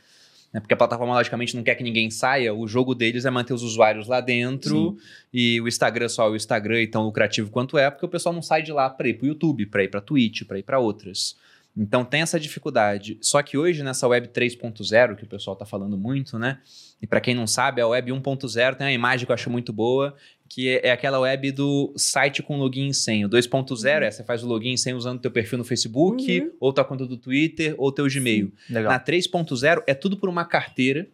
né? 0.52 0.60
Porque 0.60 0.72
a 0.72 0.76
plataforma, 0.76 1.12
logicamente, 1.12 1.56
não 1.56 1.64
quer 1.64 1.74
que 1.74 1.82
ninguém 1.82 2.08
saia. 2.08 2.54
O 2.54 2.68
jogo 2.68 2.94
deles 2.94 3.24
é 3.24 3.30
manter 3.30 3.52
os 3.52 3.64
usuários 3.64 4.06
lá 4.06 4.20
dentro 4.20 4.96
e 5.34 5.60
o 5.60 5.66
Instagram 5.66 6.08
só 6.08 6.28
é 6.28 6.30
o 6.30 6.36
Instagram 6.36 6.82
e 6.82 6.86
tão 6.86 7.02
lucrativo 7.02 7.50
quanto 7.50 7.76
é, 7.76 7.90
porque 7.90 8.06
o 8.06 8.08
pessoal 8.08 8.32
não 8.32 8.42
sai 8.42 8.62
de 8.62 8.70
lá 8.70 8.88
para 8.88 9.08
ir 9.08 9.14
para 9.14 9.24
o 9.24 9.28
YouTube, 9.28 9.66
para 9.66 9.82
ir 9.82 9.88
para 9.88 10.00
Twitch, 10.00 10.44
para 10.44 10.60
ir 10.60 10.62
para 10.62 10.78
outras. 10.78 11.36
Então 11.76 12.04
tem 12.04 12.22
essa 12.22 12.40
dificuldade. 12.40 13.18
Só 13.20 13.42
que 13.42 13.58
hoje, 13.58 13.82
nessa 13.82 14.08
web 14.08 14.28
3.0, 14.28 15.14
que 15.14 15.24
o 15.24 15.26
pessoal 15.26 15.52
está 15.52 15.66
falando 15.66 15.98
muito, 15.98 16.38
né? 16.38 16.58
E 17.02 17.06
para 17.06 17.20
quem 17.20 17.34
não 17.34 17.46
sabe, 17.46 17.82
a 17.82 17.86
web 17.86 18.10
1.0 18.10 18.76
tem 18.76 18.86
uma 18.86 18.92
imagem 18.92 19.26
que 19.26 19.32
eu 19.32 19.34
acho 19.34 19.50
muito 19.50 19.74
boa, 19.74 20.14
que 20.48 20.68
é 20.82 20.90
aquela 20.90 21.18
web 21.18 21.50
do 21.52 21.92
site 21.96 22.42
com 22.42 22.56
login 22.58 22.88
e 22.88 22.94
senha. 22.94 23.26
O 23.26 23.30
2.0 23.30 24.00
Uhum. 24.00 24.06
é 24.06 24.10
você 24.10 24.22
faz 24.24 24.42
o 24.42 24.46
login 24.46 24.72
e 24.72 24.78
senha 24.78 24.96
usando 24.96 25.20
teu 25.20 25.30
perfil 25.30 25.58
no 25.58 25.64
Facebook, 25.64 26.40
Uhum. 26.40 26.50
ou 26.60 26.72
tua 26.72 26.84
conta 26.84 27.04
do 27.06 27.16
Twitter, 27.16 27.74
ou 27.78 27.90
teu 27.92 28.06
Gmail. 28.06 28.52
Legal. 28.70 28.92
Na 28.92 28.98
3.0 29.00 29.82
é 29.86 29.94
tudo 29.94 30.16
por 30.16 30.28
uma 30.28 30.44
carteira 30.44 31.08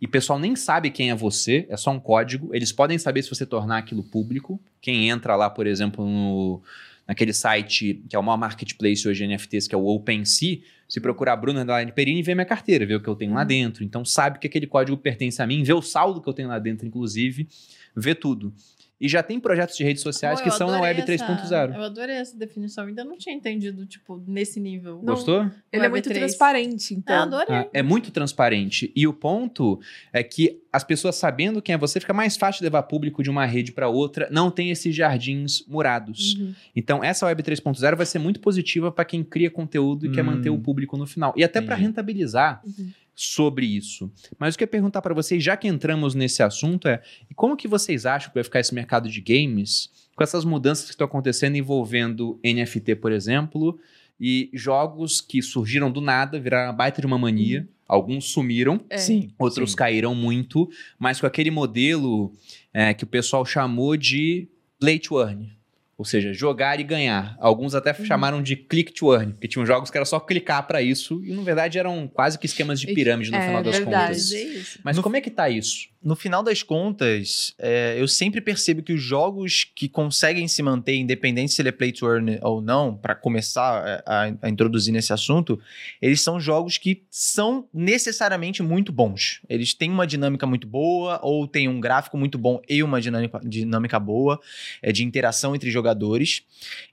e 0.00 0.06
o 0.06 0.08
pessoal 0.08 0.38
nem 0.38 0.54
sabe 0.54 0.90
quem 0.90 1.10
é 1.10 1.14
você, 1.14 1.66
é 1.68 1.76
só 1.76 1.90
um 1.90 1.98
código. 1.98 2.54
Eles 2.54 2.70
podem 2.72 2.98
saber 2.98 3.22
se 3.22 3.30
você 3.30 3.46
tornar 3.46 3.78
aquilo 3.78 4.02
público. 4.04 4.60
Quem 4.80 5.08
entra 5.08 5.34
lá, 5.36 5.48
por 5.50 5.66
exemplo, 5.66 6.04
no, 6.04 6.62
naquele 7.08 7.32
site 7.32 8.02
que 8.08 8.14
é 8.14 8.18
o 8.18 8.22
maior 8.22 8.36
marketplace 8.36 9.08
hoje 9.08 9.26
de 9.26 9.32
NFTs, 9.34 9.66
que 9.66 9.74
é 9.74 9.78
o 9.78 9.86
OpenSea, 9.86 10.58
se 10.88 11.00
procurar 11.00 11.34
Bruno 11.36 11.58
Underline 11.60 11.90
Perini, 11.90 12.22
vê 12.22 12.32
minha 12.34 12.44
carteira, 12.44 12.86
vê 12.86 12.94
o 12.94 13.00
que 13.00 13.08
eu 13.08 13.16
tenho 13.16 13.34
lá 13.34 13.42
dentro. 13.42 13.82
Então 13.82 14.04
sabe 14.04 14.38
que 14.38 14.46
aquele 14.46 14.66
código 14.68 14.96
pertence 14.96 15.42
a 15.42 15.46
mim, 15.46 15.64
vê 15.64 15.72
o 15.72 15.82
saldo 15.82 16.20
que 16.20 16.28
eu 16.28 16.32
tenho 16.32 16.48
lá 16.48 16.58
dentro, 16.60 16.86
inclusive, 16.86 17.48
vê 17.96 18.14
tudo. 18.14 18.52
E 18.98 19.08
já 19.08 19.22
tem 19.22 19.38
projetos 19.38 19.76
de 19.76 19.84
redes 19.84 20.02
sociais 20.02 20.38
Pô, 20.40 20.44
que 20.44 20.50
são 20.56 20.70
na 20.70 20.80
Web 20.80 21.00
essa- 21.00 21.26
3.0. 21.26 21.74
Eu 21.74 21.82
adorei 21.82 22.16
essa 22.16 22.34
definição. 22.36 22.86
Ainda 22.86 23.04
não 23.04 23.18
tinha 23.18 23.34
entendido, 23.34 23.84
tipo, 23.84 24.22
nesse 24.26 24.58
nível. 24.58 24.96
Não. 25.02 25.14
Gostou? 25.14 25.50
Ele 25.70 25.84
é 25.84 25.88
muito 25.88 26.04
3. 26.08 26.18
transparente, 26.18 26.94
Eu 26.94 26.98
então. 26.98 27.14
adorei. 27.22 27.54
É, 27.56 27.68
é 27.74 27.82
muito 27.82 28.10
transparente. 28.10 28.90
E 28.96 29.06
o 29.06 29.12
ponto 29.12 29.78
é 30.12 30.22
que 30.22 30.62
as 30.72 30.82
pessoas 30.82 31.14
sabendo 31.16 31.60
quem 31.60 31.74
é 31.74 31.78
você, 31.78 32.00
fica 32.00 32.14
mais 32.14 32.36
fácil 32.38 32.60
de 32.60 32.64
levar 32.64 32.82
público 32.84 33.22
de 33.22 33.28
uma 33.28 33.44
rede 33.44 33.70
para 33.72 33.88
outra. 33.88 34.28
Não 34.30 34.50
tem 34.50 34.70
esses 34.70 34.94
jardins 34.94 35.62
murados. 35.68 36.34
Uhum. 36.34 36.54
Então, 36.74 37.04
essa 37.04 37.26
Web 37.26 37.42
3.0 37.42 37.96
vai 37.96 38.06
ser 38.06 38.18
muito 38.18 38.40
positiva 38.40 38.90
para 38.90 39.04
quem 39.04 39.22
cria 39.22 39.50
conteúdo 39.50 40.06
e 40.06 40.10
quer 40.10 40.22
Hum. 40.22 40.26
manter 40.26 40.48
o 40.50 40.58
público 40.58 40.96
no 40.96 41.06
final. 41.06 41.34
E 41.36 41.44
até 41.44 41.60
para 41.60 41.74
rentabilizar 41.74 42.62
Uhum. 42.64 42.90
Sobre 43.16 43.64
isso. 43.64 44.12
Mas 44.38 44.54
o 44.54 44.58
que 44.58 44.64
eu 44.64 44.66
ia 44.66 44.70
perguntar 44.70 45.00
para 45.00 45.14
vocês, 45.14 45.42
já 45.42 45.56
que 45.56 45.66
entramos 45.66 46.14
nesse 46.14 46.42
assunto, 46.42 46.86
é 46.86 47.02
e 47.30 47.34
como 47.34 47.56
que 47.56 47.66
vocês 47.66 48.04
acham 48.04 48.28
que 48.28 48.34
vai 48.34 48.44
ficar 48.44 48.60
esse 48.60 48.74
mercado 48.74 49.08
de 49.08 49.20
games 49.22 49.90
com 50.14 50.22
essas 50.22 50.44
mudanças 50.44 50.84
que 50.84 50.90
estão 50.90 51.06
acontecendo 51.06 51.56
envolvendo 51.56 52.38
NFT, 52.44 52.96
por 52.96 53.12
exemplo, 53.12 53.78
e 54.20 54.50
jogos 54.52 55.20
que 55.20 55.42
surgiram 55.42 55.90
do 55.90 56.00
nada, 56.00 56.38
viraram 56.38 56.70
uma 56.70 56.76
baita 56.76 57.00
de 57.00 57.06
uma 57.06 57.18
mania. 57.18 57.66
Alguns 57.88 58.26
sumiram, 58.26 58.84
É. 58.90 58.98
Sim. 58.98 59.30
outros 59.38 59.70
sim. 59.70 59.76
caíram 59.76 60.14
muito, 60.14 60.68
mas 60.98 61.20
com 61.20 61.26
aquele 61.26 61.50
modelo 61.50 62.32
é, 62.72 62.92
que 62.92 63.04
o 63.04 63.06
pessoal 63.06 63.44
chamou 63.44 63.96
de 63.96 64.48
play 64.80 64.98
to 64.98 65.20
earn. 65.20 65.55
Ou 65.98 66.04
seja, 66.04 66.32
jogar 66.34 66.78
e 66.78 66.82
ganhar. 66.84 67.34
Alguns 67.40 67.74
até 67.74 67.90
Uhum. 67.98 68.04
chamaram 68.04 68.42
de 68.42 68.54
click 68.54 68.92
to 68.92 69.14
earn, 69.14 69.32
porque 69.32 69.48
tinham 69.48 69.64
jogos 69.64 69.90
que 69.90 69.96
era 69.96 70.04
só 70.04 70.20
clicar 70.20 70.66
para 70.66 70.82
isso, 70.82 71.24
e 71.24 71.32
na 71.34 71.42
verdade 71.42 71.78
eram 71.78 72.06
quase 72.06 72.38
que 72.38 72.44
esquemas 72.44 72.78
de 72.78 72.88
pirâmide 72.92 73.30
no 73.30 73.36
É, 73.38 73.46
final 73.46 73.62
das 73.62 73.76
verdade. 73.76 74.08
contas. 74.08 74.16
Dizer 74.28 74.44
isso. 74.44 74.78
Mas 74.84 74.96
No- 74.98 75.02
como 75.02 75.16
é 75.16 75.20
que 75.22 75.30
tá 75.30 75.48
isso? 75.48 75.88
No 76.06 76.14
final 76.14 76.40
das 76.40 76.62
contas, 76.62 77.52
é, 77.58 77.96
eu 77.98 78.06
sempre 78.06 78.40
percebo 78.40 78.80
que 78.80 78.92
os 78.92 79.02
jogos 79.02 79.64
que 79.64 79.88
conseguem 79.88 80.46
se 80.46 80.62
manter, 80.62 80.94
independente 80.94 81.52
se 81.52 81.60
ele 81.60 81.70
é 81.70 81.72
play 81.72 81.90
to 81.90 82.06
earn 82.06 82.38
ou 82.42 82.62
não, 82.62 82.96
para 82.96 83.12
começar 83.12 84.04
a, 84.06 84.32
a 84.40 84.48
introduzir 84.48 84.92
nesse 84.92 85.12
assunto, 85.12 85.60
eles 86.00 86.20
são 86.20 86.38
jogos 86.38 86.78
que 86.78 87.02
são 87.10 87.68
necessariamente 87.74 88.62
muito 88.62 88.92
bons. 88.92 89.40
Eles 89.48 89.74
têm 89.74 89.90
uma 89.90 90.06
dinâmica 90.06 90.46
muito 90.46 90.68
boa, 90.68 91.18
ou 91.24 91.44
têm 91.48 91.66
um 91.66 91.80
gráfico 91.80 92.16
muito 92.16 92.38
bom 92.38 92.62
e 92.68 92.84
uma 92.84 93.00
dinâmica, 93.00 93.40
dinâmica 93.42 93.98
boa 93.98 94.40
é, 94.80 94.92
de 94.92 95.02
interação 95.02 95.56
entre 95.56 95.72
jogadores. 95.72 96.44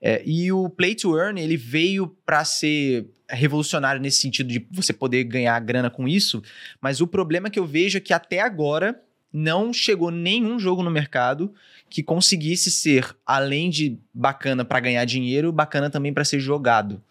É, 0.01 0.23
e 0.25 0.51
o 0.51 0.67
play 0.69 0.95
to 0.95 1.15
earn, 1.15 1.39
ele 1.39 1.55
veio 1.55 2.07
para 2.25 2.43
ser 2.43 3.05
revolucionário 3.33 4.01
nesse 4.01 4.19
sentido 4.19 4.47
de 4.47 4.65
você 4.71 4.93
poder 4.93 5.23
ganhar 5.23 5.59
grana 5.59 5.89
com 5.89 6.07
isso, 6.07 6.41
mas 6.79 7.01
o 7.01 7.07
problema 7.07 7.49
que 7.49 7.59
eu 7.59 7.65
vejo 7.65 7.97
é 7.97 8.01
que 8.01 8.13
até 8.13 8.39
agora 8.39 8.99
não 9.31 9.73
chegou 9.73 10.11
nenhum 10.11 10.59
jogo 10.59 10.83
no 10.83 10.91
mercado 10.91 11.53
que 11.89 12.03
conseguisse 12.03 12.71
ser, 12.71 13.15
além 13.25 13.69
de 13.69 13.97
bacana 14.13 14.63
para 14.63 14.79
ganhar 14.79 15.05
dinheiro, 15.05 15.51
bacana 15.51 15.89
também 15.89 16.13
para 16.13 16.23
ser 16.23 16.39
jogado. 16.39 17.01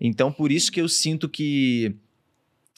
Então, 0.00 0.32
por 0.32 0.50
isso 0.50 0.70
que 0.70 0.80
eu 0.80 0.88
sinto 0.88 1.28
que 1.28 1.94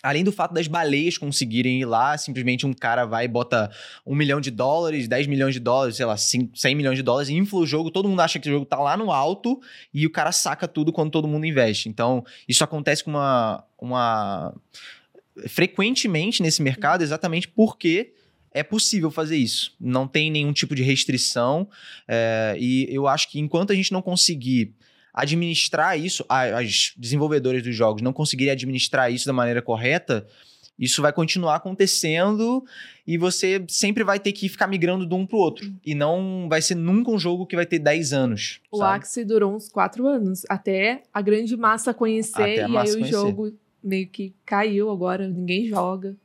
Além 0.02 0.24
do 0.24 0.32
fato 0.32 0.54
das 0.54 0.66
baleias 0.66 1.18
conseguirem 1.18 1.80
ir 1.80 1.84
lá, 1.84 2.16
simplesmente 2.16 2.66
um 2.66 2.72
cara 2.72 3.04
vai 3.04 3.26
e 3.26 3.28
bota 3.28 3.70
um 4.06 4.14
milhão 4.14 4.40
de 4.40 4.50
dólares, 4.50 5.06
10 5.06 5.26
milhões 5.26 5.52
de 5.52 5.60
dólares, 5.60 5.96
sei 5.96 6.06
lá, 6.06 6.16
5, 6.16 6.56
100 6.56 6.74
milhões 6.74 6.96
de 6.96 7.02
dólares, 7.02 7.28
infla 7.28 7.60
o 7.60 7.66
jogo, 7.66 7.90
todo 7.90 8.08
mundo 8.08 8.20
acha 8.20 8.38
que 8.38 8.48
o 8.48 8.52
jogo 8.52 8.64
tá 8.64 8.78
lá 8.78 8.96
no 8.96 9.12
alto 9.12 9.60
e 9.92 10.06
o 10.06 10.10
cara 10.10 10.32
saca 10.32 10.66
tudo 10.66 10.92
quando 10.92 11.10
todo 11.10 11.28
mundo 11.28 11.44
investe. 11.44 11.88
Então, 11.88 12.24
isso 12.48 12.64
acontece 12.64 13.04
com 13.04 13.10
uma, 13.10 13.62
uma 13.78 14.54
frequentemente 15.48 16.42
nesse 16.42 16.62
mercado 16.62 17.02
exatamente 17.02 17.46
porque 17.46 18.14
é 18.52 18.62
possível 18.62 19.10
fazer 19.10 19.36
isso. 19.36 19.74
Não 19.78 20.08
tem 20.08 20.30
nenhum 20.30 20.52
tipo 20.52 20.74
de 20.74 20.82
restrição. 20.82 21.68
é, 22.08 22.56
e 22.58 22.86
eu 22.90 23.06
acho 23.06 23.30
que 23.30 23.38
enquanto 23.38 23.70
a 23.72 23.74
gente 23.74 23.92
não 23.92 24.02
conseguir 24.02 24.74
administrar 25.12 25.98
isso, 25.98 26.24
as 26.28 26.92
desenvolvedoras 26.96 27.62
dos 27.62 27.74
jogos 27.74 28.02
não 28.02 28.12
conseguirem 28.12 28.52
administrar 28.52 29.12
isso 29.12 29.26
da 29.26 29.32
maneira 29.32 29.60
correta, 29.60 30.26
isso 30.78 31.02
vai 31.02 31.12
continuar 31.12 31.56
acontecendo 31.56 32.64
e 33.06 33.18
você 33.18 33.62
sempre 33.68 34.02
vai 34.02 34.18
ter 34.18 34.32
que 34.32 34.48
ficar 34.48 34.66
migrando 34.66 35.04
de 35.06 35.14
um 35.14 35.26
pro 35.26 35.36
outro. 35.36 35.70
E 35.84 35.94
não 35.94 36.46
vai 36.48 36.62
ser 36.62 36.74
nunca 36.74 37.10
um 37.10 37.18
jogo 37.18 37.44
que 37.44 37.54
vai 37.54 37.66
ter 37.66 37.78
10 37.78 38.14
anos. 38.14 38.60
O 38.70 38.78
sabe? 38.78 38.98
Axie 38.98 39.24
durou 39.24 39.54
uns 39.54 39.68
quatro 39.68 40.06
anos, 40.06 40.42
até 40.48 41.02
a 41.12 41.20
grande 41.20 41.54
massa 41.54 41.92
conhecer, 41.92 42.40
Até 42.40 42.68
e 42.68 42.76
aí 42.76 42.90
o 42.90 42.92
conhecer. 42.94 43.10
jogo 43.10 43.52
meio 43.82 44.08
que 44.08 44.32
caiu 44.46 44.90
agora, 44.90 45.28
ninguém 45.28 45.68
joga. 45.68 46.16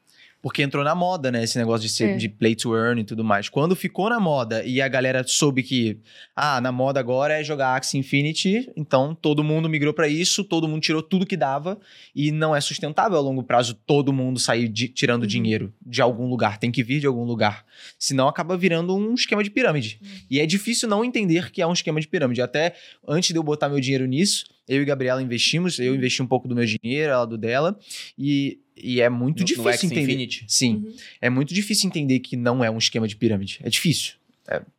Porque 0.46 0.62
entrou 0.62 0.84
na 0.84 0.94
moda, 0.94 1.32
né? 1.32 1.44
Esse 1.44 1.58
negócio 1.58 1.88
de, 1.88 1.92
ser, 1.92 2.10
É. 2.12 2.18
de 2.18 2.30
play 2.30 2.54
to 2.56 2.76
earn 2.78 3.02
e 3.02 3.04
tudo 3.04 3.24
mais. 3.24 3.50
Quando 3.50 3.76
ficou 3.76 4.12
na 4.12 4.20
moda 4.20 4.64
e 4.64 4.80
a 4.80 4.88
galera 4.88 5.24
soube 5.26 5.64
que, 5.64 5.98
ah, 6.36 6.62
na 6.62 6.72
moda 6.72 7.00
agora 7.00 7.34
é 7.34 7.44
jogar 7.44 7.76
Axie 7.76 7.98
Infinity, 7.98 8.72
então 8.78 9.16
todo 9.16 9.44
mundo 9.44 9.68
migrou 9.68 9.92
pra 9.92 10.08
isso, 10.08 10.44
todo 10.44 10.68
mundo 10.68 10.82
tirou 10.84 11.02
tudo 11.02 11.26
que 11.26 11.36
dava 11.36 11.80
e 12.16 12.32
não 12.32 12.56
é 12.56 12.62
sustentável 12.62 13.18
a 13.18 13.22
longo 13.22 13.42
prazo 13.42 13.74
todo 13.88 14.14
mundo 14.14 14.40
sair 14.40 14.68
de- 14.70 14.88
tirando 14.88 15.24
Uhum. 15.24 15.28
dinheiro 15.28 15.74
de 15.84 16.00
algum 16.00 16.28
lugar, 16.28 16.60
tem 16.60 16.72
que 16.72 16.84
vir 16.84 17.00
de 17.00 17.08
algum 17.08 17.24
lugar. 17.24 17.66
Senão 17.98 18.28
acaba 18.28 18.56
virando 18.56 18.96
um 18.96 19.16
esquema 19.16 19.44
de 19.44 19.50
pirâmide. 19.50 20.00
E 20.30 20.40
é 20.40 20.46
difícil 20.46 20.88
não 20.88 21.04
entender 21.04 21.50
que 21.52 21.60
é 21.60 21.66
um 21.66 21.74
esquema 21.74 22.00
de 22.00 22.08
pirâmide. 22.08 22.44
Até 22.44 22.76
antes 23.08 23.32
de 23.32 23.36
eu 23.36 23.42
botar 23.42 23.68
meu 23.68 23.80
dinheiro 23.80 24.06
nisso, 24.06 24.46
eu 24.68 24.80
e 24.80 24.86
Gabriela 24.86 25.24
investimos, 25.24 25.80
eu 25.80 25.96
investi 25.96 26.22
um 26.22 26.28
pouco 26.28 26.48
do 26.48 26.54
meu 26.56 26.66
dinheiro, 26.66 27.12
ela 27.14 27.26
do 27.26 27.36
dela, 27.36 27.76
e, 28.16 28.60
e 28.78 29.02
é 29.02 29.10
muito 29.10 29.38
No- 29.38 29.42
no 29.42 29.46
difícil 29.46 29.68
Axie 29.70 29.86
entender. 29.88 30.02
Infinity? 30.04 30.46
Sim. 30.48 30.76
Uhum. 30.86 30.96
É 31.22 31.30
muito 31.30 31.54
difícil 31.54 31.88
entender 31.88 32.20
que 32.20 32.36
não 32.36 32.64
é 32.64 32.70
um 32.70 32.78
esquema 32.78 33.08
de 33.08 33.16
pirâmide. 33.16 33.60
É 33.64 33.70
difícil. 33.70 34.14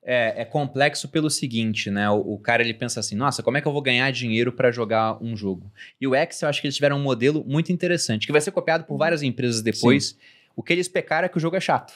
É, 0.05 0.43
é 0.43 0.45
complexo 0.45 1.09
pelo 1.09 1.29
seguinte, 1.29 1.91
né? 1.91 2.09
O, 2.11 2.35
o 2.35 2.39
cara 2.39 2.63
ele 2.63 2.73
pensa 2.73 3.01
assim: 3.01 3.17
nossa, 3.17 3.43
como 3.43 3.57
é 3.57 3.61
que 3.61 3.67
eu 3.67 3.73
vou 3.73 3.83
ganhar 3.83 4.09
dinheiro 4.13 4.53
para 4.53 4.71
jogar 4.71 5.21
um 5.23 5.37
jogo? 5.37 5.73
E 6.01 6.07
o 6.07 6.15
X, 6.15 6.41
eu 6.43 6.49
acho 6.49 6.61
que 6.61 6.67
eles 6.69 6.77
tiveram 6.77 6.97
um 6.99 7.03
modelo 7.03 7.45
muito 7.45 7.73
interessante, 7.73 8.27
que 8.27 8.33
vai 8.33 8.41
ser 8.41 8.53
copiado 8.53 8.85
por 8.85 8.97
várias 8.97 9.23
empresas 9.23 9.63
depois. 9.63 10.17
O 10.55 10.63
que 10.63 10.73
eles 10.73 10.87
pecaram 10.89 11.27
é 11.27 11.29
que 11.29 11.37
o 11.37 11.41
jogo 11.41 11.57
é 11.57 11.61
chato. 11.61 11.93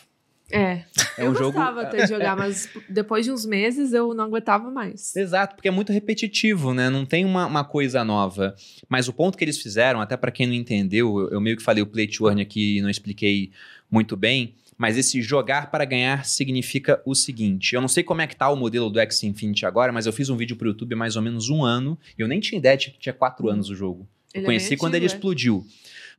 É, 0.53 0.85
É 1.17 1.25
eu 1.27 1.31
um 1.31 1.35
jogo. 1.35 1.53
gostava 1.53 1.83
até 1.83 2.03
de 2.05 2.09
jogar, 2.09 2.37
mas 2.37 2.69
depois 2.89 3.25
de 3.25 3.33
uns 3.33 3.45
meses 3.47 3.93
eu 3.93 4.13
não 4.15 4.25
aguentava 4.25 4.71
mais. 4.71 5.15
Exato, 5.15 5.55
porque 5.55 5.69
é 5.69 5.71
muito 5.71 5.93
repetitivo, 5.93 6.73
né? 6.75 6.91
Não 6.91 7.05
tem 7.07 7.25
uma, 7.25 7.47
uma 7.47 7.65
coisa 7.65 8.05
nova. 8.05 8.55
Mas 8.89 9.09
o 9.09 9.13
ponto 9.13 9.37
que 9.39 9.45
eles 9.45 9.59
fizeram, 9.61 10.01
até 10.01 10.17
para 10.17 10.31
quem 10.31 10.47
não 10.47 10.55
entendeu, 10.55 11.19
eu, 11.21 11.31
eu 11.31 11.41
meio 11.41 11.57
que 11.57 11.63
falei 11.63 11.83
o 11.83 11.87
play 11.87 12.07
to 12.07 12.27
earn 12.29 12.41
aqui 12.41 12.79
e 12.79 12.83
não 12.83 12.91
expliquei 12.91 13.51
muito 13.91 14.17
bem. 14.17 14.55
Mas 14.79 14.97
esse 14.97 15.21
jogar 15.21 15.71
para 15.71 15.85
ganhar 15.85 16.25
significa 16.25 17.03
o 17.05 17.15
seguinte: 17.15 17.75
eu 17.75 17.83
não 17.83 17.89
sei 17.89 18.03
como 18.03 18.23
é 18.23 18.27
que 18.27 18.35
tá 18.35 18.49
o 18.49 18.57
modelo 18.57 18.89
do 18.89 18.99
X 18.99 19.23
Infinity 19.25 19.67
agora, 19.67 19.93
mas 19.93 20.07
eu 20.07 20.13
fiz 20.13 20.31
um 20.31 20.37
vídeo 20.37 20.57
pro 20.57 20.69
YouTube 20.69 20.95
há 20.95 20.97
mais 20.97 21.17
ou 21.17 21.23
menos 21.23 21.51
um 21.51 21.63
ano 21.63 21.99
e 22.19 22.23
eu 22.23 22.27
nem 22.27 22.41
tinha 22.41 22.59
ideia 22.59 22.77
de 22.79 22.91
que 22.91 22.99
tinha 22.99 23.13
quatro 23.13 23.51
anos 23.51 23.69
o 23.69 23.75
jogo. 23.75 24.09
Eu 24.33 24.39
Ele 24.39 24.45
é 24.45 24.47
conheci 24.47 24.71
bem 24.71 24.79
quando 24.79 24.95
ele 24.95 25.05
é. 25.05 25.07
explodiu. 25.07 25.67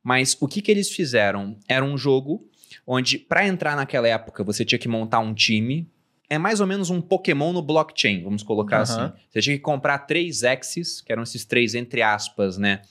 Mas 0.03 0.37
o 0.39 0.47
que, 0.47 0.61
que 0.61 0.69
eles 0.71 0.89
fizeram? 0.91 1.55
Era 1.67 1.83
um 1.85 1.97
jogo 1.97 2.47
onde, 2.85 3.17
para 3.17 3.47
entrar 3.47 3.75
naquela 3.75 4.07
época, 4.07 4.43
você 4.43 4.65
tinha 4.65 4.79
que 4.79 4.87
montar 4.87 5.19
um 5.19 5.33
time. 5.33 5.89
É 6.29 6.37
mais 6.37 6.61
ou 6.61 6.67
menos 6.67 6.89
um 6.89 7.01
Pokémon 7.01 7.51
no 7.51 7.61
blockchain, 7.61 8.23
vamos 8.23 8.41
colocar 8.41 8.77
Aham. 8.77 8.83
assim. 8.83 9.13
Você 9.29 9.41
tinha 9.41 9.57
que 9.57 9.61
comprar 9.61 9.99
três 9.99 10.41
X's, 10.41 11.01
que 11.01 11.11
eram 11.11 11.23
esses 11.23 11.43
três, 11.45 11.75
entre 11.75 12.01
aspas, 12.01 12.57
né? 12.57 12.81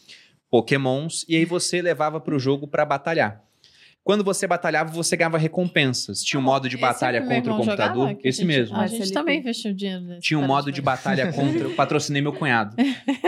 Pokémons, 0.51 1.25
e 1.29 1.37
aí 1.37 1.45
você 1.45 1.81
levava 1.81 2.21
para 2.21 2.35
o 2.35 2.39
jogo 2.39 2.67
para 2.67 2.85
batalhar. 2.85 3.43
Quando 4.03 4.25
você 4.25 4.47
batalhava, 4.47 4.91
você 4.91 5.15
ganhava 5.15 5.37
recompensas. 5.37 6.23
Tinha 6.23 6.41
um 6.41 6.43
modo 6.43 6.69
de 6.71 6.77
batalha 6.79 7.21
contra 7.21 7.53
o 7.53 7.57
computador. 7.59 8.09
jogava, 8.09 8.19
Esse 8.25 8.39
gente- 8.39 8.47
mesmo. 8.47 8.75
A 8.77 8.81
Ah, 8.81 8.87
gente 8.87 9.13
também 9.13 9.39
investiu 9.41 9.75
dinheiro 9.75 10.01
nesse 10.03 10.21
Tinha 10.23 10.39
um 10.41 10.47
modo 10.47 10.73
de 10.73 10.81
batalha 10.81 11.31
contra. 11.33 11.61
Eu 11.61 11.71
patrocinei 11.77 12.23
meu 12.23 12.33
cunhado. 12.33 12.75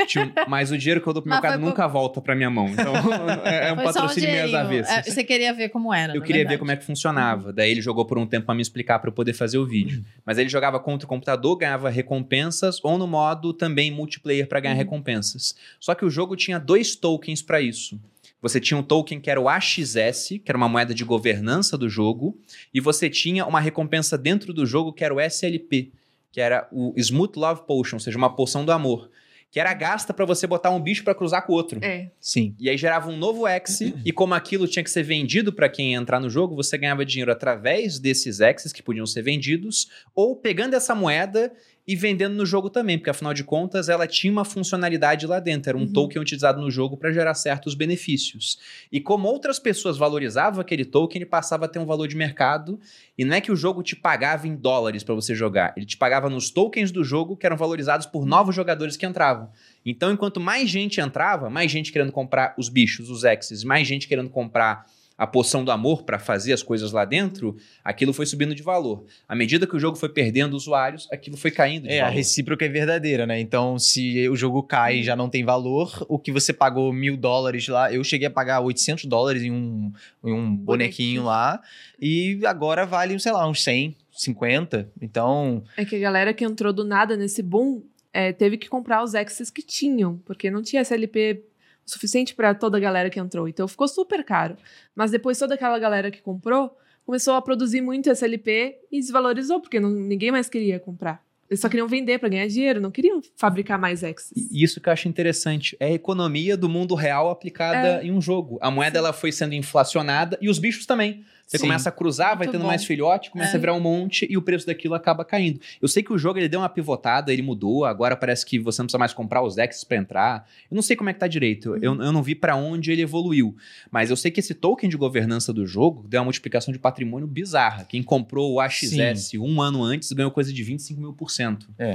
Tinha 0.09 0.33
Mas 0.49 0.70
o 0.73 0.79
dinheiro 0.79 1.01
que 1.03 1.07
eu 1.07 1.12
dou 1.12 1.23
pro 1.23 1.29
meu 1.31 1.39
foi 1.39 1.43
cunhado 1.43 1.61
por- 1.62 1.68
nunca 1.68 1.87
volta 1.87 2.20
pra 2.23 2.35
minha 2.35 2.49
mão. 2.49 2.68
Então 2.68 2.93
é, 3.45 3.68
é 3.68 3.73
um 3.73 3.77
Foi 3.77 3.85
só 3.85 3.91
um 3.91 3.93
patrocínio 4.03 4.31
meio 4.31 4.57
avessas. 4.57 4.97
É, 5.07 5.11
Você 5.11 5.23
queria 5.23 5.53
ver 5.53 5.68
como 5.68 5.93
era. 5.93 6.16
Eu 6.16 6.23
queria 6.23 6.37
ver 6.41 6.49
verdade. 6.49 6.59
como 6.59 6.70
é 6.73 6.77
que 6.77 6.85
funcionava. 6.85 7.53
Daí 7.53 7.70
ele 7.70 7.83
jogou 7.83 8.07
por 8.07 8.16
um 8.18 8.27
tempo 8.27 8.47
pra 8.47 8.55
me 8.55 8.62
explicar 8.62 8.99
pra 8.99 9.09
eu 9.11 9.12
poder 9.14 9.35
fazer 9.35 9.59
o 9.59 9.66
vídeo. 9.66 10.03
Mas 10.25 10.39
ele 10.39 10.49
jogava 10.49 10.81
contra 10.81 11.05
o 11.05 11.09
computador, 11.09 11.55
ganhava 11.59 11.91
recompensas, 11.91 12.81
ou 12.83 12.97
no 12.97 13.07
modo 13.07 13.53
também 13.53 13.91
multiplayer 13.91 14.49
pra 14.49 14.59
ganhar 14.59 14.75
recompensas. 14.75 15.55
Só 15.79 15.95
que 15.95 16.05
o 16.05 16.11
jogo 16.11 16.35
tinha 16.35 16.59
dois 16.59 16.97
tokens 16.97 17.43
pra 17.43 17.61
isso. 17.61 18.01
Você 18.43 18.61
tinha 18.61 18.76
um 18.76 18.82
token 18.82 19.20
que 19.20 19.30
era 19.30 19.40
o 19.40 19.49
AXS, 19.49 20.40
que 20.45 20.49
era 20.49 20.59
uma 20.59 20.68
moeda 20.68 20.93
de 20.93 21.05
governança 21.05 21.78
do 21.78 21.88
jogo, 21.88 22.36
e 22.74 22.80
você 22.80 23.09
tinha 23.09 23.47
uma 23.47 23.61
recompensa 23.61 24.18
dentro 24.18 24.53
do 24.53 24.66
jogo 24.66 24.93
que 24.93 25.05
era 25.05 25.14
o 25.14 25.20
SLP, 25.20 25.93
que 26.32 26.40
era 26.40 26.68
o 26.72 26.93
Smooth 26.97 27.38
Love 27.38 27.62
Potion, 27.66 27.97
ou 27.97 28.01
seja, 28.01 28.18
uma 28.18 28.34
poção 28.34 28.64
do 28.64 28.72
amor, 28.72 29.09
que 29.49 29.61
era 29.61 29.72
gasta 29.74 30.12
pra 30.14 30.24
você 30.24 30.47
botar 30.47 30.70
um 30.70 30.80
bicho 30.80 31.05
pra 31.05 31.14
cruzar 31.14 31.47
com 31.47 31.53
o 31.53 31.57
outro. 31.57 31.78
É. 31.84 32.11
Sim. 32.18 32.57
E 32.59 32.70
aí 32.70 32.76
gerava 32.76 33.11
um 33.11 33.16
novo 33.16 33.47
X, 33.47 33.80
e 34.05 34.11
como 34.11 34.34
aquilo 34.34 34.66
tinha 34.66 34.82
que 34.82 34.90
ser 34.90 35.03
vendido 35.03 35.53
para 35.53 35.68
quem 35.68 35.93
ia 35.93 35.99
entrar 35.99 36.18
no 36.18 36.28
jogo, 36.28 36.57
você 36.57 36.76
ganhava 36.76 37.05
dinheiro 37.05 37.30
através 37.30 37.99
desses 37.99 38.38
X's 38.38 38.72
que 38.72 38.82
podiam 38.82 39.07
ser 39.07 39.22
vendidos, 39.22 39.88
ou 40.14 40.34
pegando 40.34 40.74
essa 40.74 40.95
moeda 40.95 41.53
e 41.87 41.97
vendendo 41.97 42.35
no 42.35 42.47
jogo 42.47 42.70
também, 42.70 42.97
porque 42.97 43.11
afinal 43.11 43.35
de 43.35 43.43
contas 43.43 43.89
ela 43.89 44.07
tinha 44.07 44.33
uma 44.33 44.45
funcionalidade 44.45 45.26
lá 45.26 45.41
dentro, 45.41 45.70
era 45.70 45.76
um 45.78 45.83
Uhum. 45.83 45.93
token 45.93 46.22
utilizado 46.22 46.61
no 46.61 46.70
jogo 46.70 46.97
para 46.97 47.12
gerar 47.12 47.35
certos 47.35 47.74
benefícios. 47.74 48.59
E 48.91 49.01
como 49.01 49.26
outras 49.26 49.59
pessoas 49.59 49.97
valorizavam 49.97 50.61
aquele 50.61 50.85
token, 50.85 51.20
ele 51.22 51.28
passava 51.28 51.64
a 51.64 51.68
ter 51.68 51.78
um 51.80 51.87
valor 51.87 52.07
de 52.07 52.16
mercado, 52.16 52.78
e 53.18 53.24
não 53.24 53.35
é 53.35 53.41
que 53.41 53.51
o 53.51 53.57
jogo 53.57 53.83
te 53.83 53.97
pagava 53.97 54.47
em 54.47 54.55
dólares 54.55 55.03
para 55.03 55.14
você 55.14 55.35
jogar, 55.35 55.74
ele 55.76 55.87
te 55.87 55.97
pagava 55.97 56.30
nos 56.30 56.51
tokens 56.51 56.93
do 56.93 57.03
jogo 57.03 57.37
que 57.37 57.47
eram 57.47 57.57
valorizados 57.57 58.07
por 58.07 58.24
novos 58.24 58.55
jogadores 58.55 58.97
que 58.97 59.05
entravam. 59.05 59.51
Então, 59.85 60.12
enquanto 60.12 60.39
mais 60.39 60.70
gente 60.70 61.01
entrava, 61.01 61.51
mais 61.51 61.70
gente 61.70 61.91
querendo 61.91 62.12
comprar 62.12 62.55
os 62.57 62.68
bichos, 62.68 63.11
os 63.11 63.22
X's, 63.22 63.64
mais 63.64 63.87
gente 63.89 64.07
querendo 64.07 64.30
comprar 64.30 64.87
a 65.17 65.27
poção 65.27 65.65
do 65.65 65.71
amor 65.71 66.03
para 66.03 66.19
fazer 66.19 66.53
as 66.53 66.63
coisas 66.63 66.91
lá 66.93 67.05
dentro, 67.05 67.57
aquilo 67.85 68.13
foi 68.13 68.27
subindo 68.27 68.55
de 68.55 68.63
valor. 68.63 69.05
À 69.29 69.35
medida 69.37 69.67
que 69.67 69.77
o 69.77 69.79
jogo 69.79 69.97
foi 69.97 70.09
perdendo 70.09 70.55
usuários, 70.55 71.09
aquilo 71.13 71.37
foi 71.37 71.51
caindo 71.51 71.85
de 71.87 71.95
É, 71.95 72.01
a 72.01 72.05
valor. 72.05 72.17
recíproca 72.17 72.65
é 72.65 72.69
verdadeira, 72.69 73.27
né? 73.27 73.39
Então, 73.41 73.79
se 73.79 74.29
o 74.29 74.35
jogo 74.37 74.63
cai 74.63 74.99
e 74.99 75.03
já 75.05 75.15
não 75.15 75.29
tem 75.29 75.45
valor, 75.45 76.05
o 76.09 76.19
que 76.19 76.33
você 76.33 76.53
pagou 76.53 76.93
mil 76.93 77.17
dólares 77.17 77.69
lá, 77.69 77.93
eu 77.93 78.03
cheguei 78.03 78.27
a 78.27 78.31
pagar 78.31 78.61
800 78.61 79.05
dólares 79.05 79.43
em 79.43 79.51
um, 79.51 79.93
em 80.25 80.33
um 80.33 80.55
bonequinho 80.57 81.25
lá, 81.25 81.61
e 82.01 82.41
agora 82.45 82.85
vale, 82.87 83.19
sei 83.21 83.33
lá, 83.33 83.49
uns 83.49 83.63
100, 83.63 83.97
50. 84.11 84.89
Então, 85.01 85.63
É 85.77 85.85
que 85.85 85.97
a 85.97 86.01
galera 86.01 86.33
que 86.35 86.45
entrou 86.45 86.73
do 86.73 86.85
nada 86.85 87.17
nesse 87.17 87.43
boom 87.43 87.83
é, 88.13 88.33
teve 88.33 88.57
que 88.59 88.69
comprar 88.69 89.03
os 89.03 89.13
X's 89.13 89.51
que 89.51 89.63
tinham, 89.63 90.19
porque 90.25 90.51
não 90.51 90.63
tinha 90.63 90.83
SLP 90.83 91.43
o 91.87 91.91
suficiente 91.91 92.35
para 92.35 92.55
toda 92.55 92.76
a 92.76 92.80
galera 92.80 93.11
que 93.11 93.18
entrou. 93.20 93.49
Então 93.49 93.66
ficou 93.68 93.89
super 93.89 94.24
caro. 94.24 94.57
Mas 94.95 95.11
depois 95.11 95.39
toda 95.39 95.55
aquela 95.55 95.78
galera 95.78 96.11
que 96.11 96.20
comprou 96.20 96.76
começou 97.05 97.35
a 97.35 97.43
produzir 97.43 97.80
muito 97.80 98.09
SLP 98.11 98.78
e 98.91 99.01
desvalorizou, 99.01 99.61
porque 99.61 99.80
não- 99.80 99.91
ninguém 99.91 100.30
mais 100.30 100.49
queria 100.49 100.78
comprar. 100.78 101.22
Eles 101.53 101.61
só 101.61 101.68
queriam 101.68 101.86
vender 101.86 102.18
para 102.18 102.30
ganhar 102.30 102.46
dinheiro, 102.46 102.80
não 102.80 102.90
queriam 102.90 103.20
fabricar 103.36 103.78
mais 103.78 104.00
X's. 104.00 104.32
E 104.50 104.64
isso 104.64 104.80
que 104.80 104.88
eu 104.88 104.92
acho 104.94 105.07
interessante 105.07 105.76
é 105.78 105.84
a 105.84 105.92
economia 105.92 106.57
do 106.57 106.66
mundo 106.66 106.94
real 106.94 107.28
aplicada 107.28 108.00
É. 108.03 108.07
em 108.07 108.11
um 108.11 108.22
jogo. 108.22 108.59
A 108.62 108.70
moeda 108.70 108.98
ela 108.98 109.12
foi 109.12 109.30
sendo 109.30 109.55
inflacionada 109.55 110.38
e 110.40 110.48
os 110.48 110.59
bichos 110.59 110.86
também. 110.86 111.22
Você 111.44 111.59
Sim. 111.59 111.64
começa 111.64 111.90
a 111.90 111.92
cruzar, 111.92 112.28
vai 112.30 112.46
Muito 112.46 112.53
tendo 112.53 112.62
bom. 112.62 112.68
mais 112.68 112.82
filhote, 112.82 113.30
começa 113.30 113.53
É. 113.53 113.57
a 113.57 113.61
virar 113.61 113.74
um 113.74 113.80
monte 113.80 114.26
e 114.30 114.38
o 114.38 114.42
preço 114.42 114.64
daquilo 114.66 114.94
acaba 114.94 115.22
caindo. 115.22 115.61
Eu 115.82 115.88
sei 115.88 116.03
que 116.03 116.11
o 116.11 116.16
jogo 116.16 116.38
ele 116.38 116.48
deu 116.48 116.61
uma 116.61 116.68
pivotada, 116.68 117.30
ele 117.30 117.42
mudou, 117.42 117.84
agora 117.84 118.16
parece 118.16 118.46
que 118.46 118.59
você 118.59 118.80
não 118.80 118.86
precisa 118.86 118.98
mais 118.98 119.12
comprar 119.12 119.42
os 119.42 119.55
decks 119.57 119.84
pra 119.84 119.98
entrar. 119.98 120.48
Eu 120.70 120.74
não 120.74 120.80
sei 120.80 120.96
como 120.96 121.11
é 121.11 121.12
que 121.12 121.18
tá 121.20 121.26
direito, 121.26 121.76
eu, 121.82 122.00
eu 122.00 122.12
não 122.12 122.22
vi 122.22 122.34
pra 122.34 122.57
onde 122.57 122.90
ele 122.90 123.03
evoluiu, 123.03 123.55
mas 123.90 124.09
eu 124.09 124.16
sei 124.16 124.30
que 124.30 124.40
esse 124.40 124.55
token 124.55 124.88
de 124.88 124.96
governança 124.96 125.53
do 125.53 125.66
jogo 125.66 126.07
deu 126.09 126.20
uma 126.20 126.24
multiplicação 126.26 126.72
de 126.72 126.78
patrimônio 126.78 127.26
bizarra. 127.26 127.84
Quem 127.84 128.03
comprou 128.03 128.55
o 128.55 128.61
AXS 128.61 129.34
um 129.34 129.61
ano 129.61 129.82
antes 129.82 130.11
ganhou 130.12 130.30
coisa 130.30 130.50
de 130.50 130.62
25 130.62 130.98
mil 131.03 131.12
por 131.12 131.30
cento. 131.30 131.41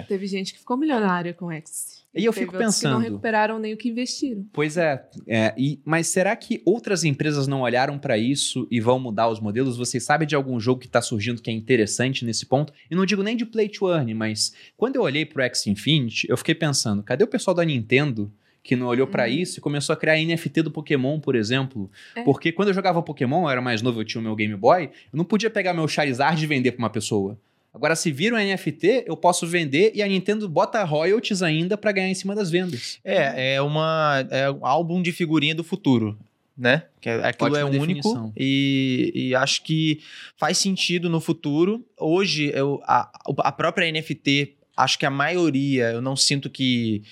Teve 0.07 0.27
gente 0.27 0.53
que 0.53 0.59
ficou 0.59 0.75
milionária 0.77 1.33
com 1.33 1.51
X. 1.51 2.05
E 2.15 2.25
eu 2.25 2.33
fico 2.33 2.55
outros 2.55 2.79
que 2.79 2.83
não 2.85 2.93
pensando- 2.93 3.03
recuperaram 3.11 3.59
nem 3.59 3.73
o 3.73 3.77
que 3.77 3.89
investiram. 3.89 4.43
Pois 4.51 4.75
é, 4.75 5.05
é, 5.27 5.53
e- 5.55 5.79
mas 5.85 6.07
será 6.07 6.35
que 6.35 6.61
outras 6.65 7.03
empresas 7.03 7.47
não 7.47 7.61
olharam 7.61 7.99
pra 7.99 8.17
isso 8.17 8.67
e 8.71 8.79
vão 8.79 8.97
mudar 8.99 9.29
os 9.29 9.39
modelos? 9.39 9.77
Vocês 9.77 10.03
sabem 10.03 10.27
de 10.27 10.35
algum 10.35 10.59
jogo 10.59 10.81
que 10.81 10.87
tá 10.87 11.01
surgindo 11.01 11.41
que 11.41 11.51
é 11.51 11.53
interessante 11.53 12.25
nesse 12.25 12.45
ponto? 12.47 12.73
E 12.89 12.95
não 12.95 13.05
digo 13.05 13.21
nem 13.21 13.37
de 13.37 13.45
play 13.45 13.69
to 13.69 13.87
earn, 13.91 14.11
mas 14.15 14.51
quando 14.75 14.95
eu 14.95 15.03
olhei 15.03 15.25
pro 15.25 15.43
X 15.43 15.67
Infinity, 15.67 16.25
eu 16.29 16.37
fiquei 16.37 16.55
pensando, 16.55 17.03
cadê 17.03 17.23
o 17.23 17.27
pessoal 17.27 17.53
da 17.53 17.63
Nintendo 17.63 18.31
que 18.63 18.75
não 18.75 18.87
olhou 18.87 19.07
pra 19.07 19.23
Uhum. 19.23 19.29
isso 19.29 19.59
e 19.59 19.61
começou 19.61 19.93
a 19.93 19.95
criar 19.95 20.17
NFT 20.19 20.61
do 20.63 20.71
Pokémon, 20.71 21.19
por 21.21 21.35
exemplo? 21.35 21.89
É. 22.15 22.23
Porque 22.23 22.51
quando 22.51 22.67
eu 22.69 22.73
jogava 22.73 23.01
Pokémon, 23.01 23.43
eu 23.43 23.49
era 23.49 23.61
mais 23.61 23.81
novo, 23.81 24.01
eu 24.01 24.05
tinha 24.05 24.19
o 24.19 24.23
meu 24.23 24.35
Game 24.35 24.55
Boy, 24.55 24.85
eu 24.85 25.17
não 25.17 25.23
podia 25.23 25.49
pegar 25.49 25.73
meu 25.73 25.87
Charizard 25.87 26.43
e 26.43 26.47
vender 26.47 26.71
pra 26.73 26.79
uma 26.79 26.89
pessoa. 26.89 27.39
Agora, 27.77 27.95
se 27.95 28.11
vira 28.11 28.35
um 28.35 28.39
NFT, 28.39 29.05
eu 29.07 29.15
posso 29.15 29.45
vender 29.47 29.91
e 29.95 30.01
a 30.01 30.07
Nintendo 30.07 30.49
bota 30.49 30.83
royalties 30.83 31.41
ainda 31.41 31.77
pra 31.77 31.91
ganhar 31.91 32.09
em 32.09 32.15
cima 32.15 32.33
das 32.35 32.49
vendas. 32.49 32.99
é, 33.03 33.53
é 33.55 33.61
uma 33.61 34.25
é 34.31 34.49
um 34.51 34.65
álbum 34.65 35.01
de 35.01 35.11
figurinha 35.11 35.53
do 35.53 35.63
futuro, 35.63 36.17
né? 36.57 36.83
Que 36.99 37.09
é- 37.09 37.27
aquilo 37.27 37.51
Ótima 37.51 37.59
é 37.59 37.63
único 37.65 37.85
definição. 37.85 38.33
e, 38.35 39.11
e 39.13 39.35
acho 39.35 39.63
que 39.63 40.01
faz 40.35 40.57
sentido 40.57 41.07
no 41.09 41.21
futuro. 41.21 41.85
Hoje, 41.99 42.51
eu, 42.53 42.81
a, 42.83 43.09
a 43.39 43.51
própria 43.51 43.91
NFT, 43.91 44.55
acho 44.75 44.97
que 44.97 45.05
a 45.05 45.09
maioria, 45.11 45.91
eu 45.91 46.01
não 46.01 46.15
sinto 46.15 46.49
que. 46.49 47.03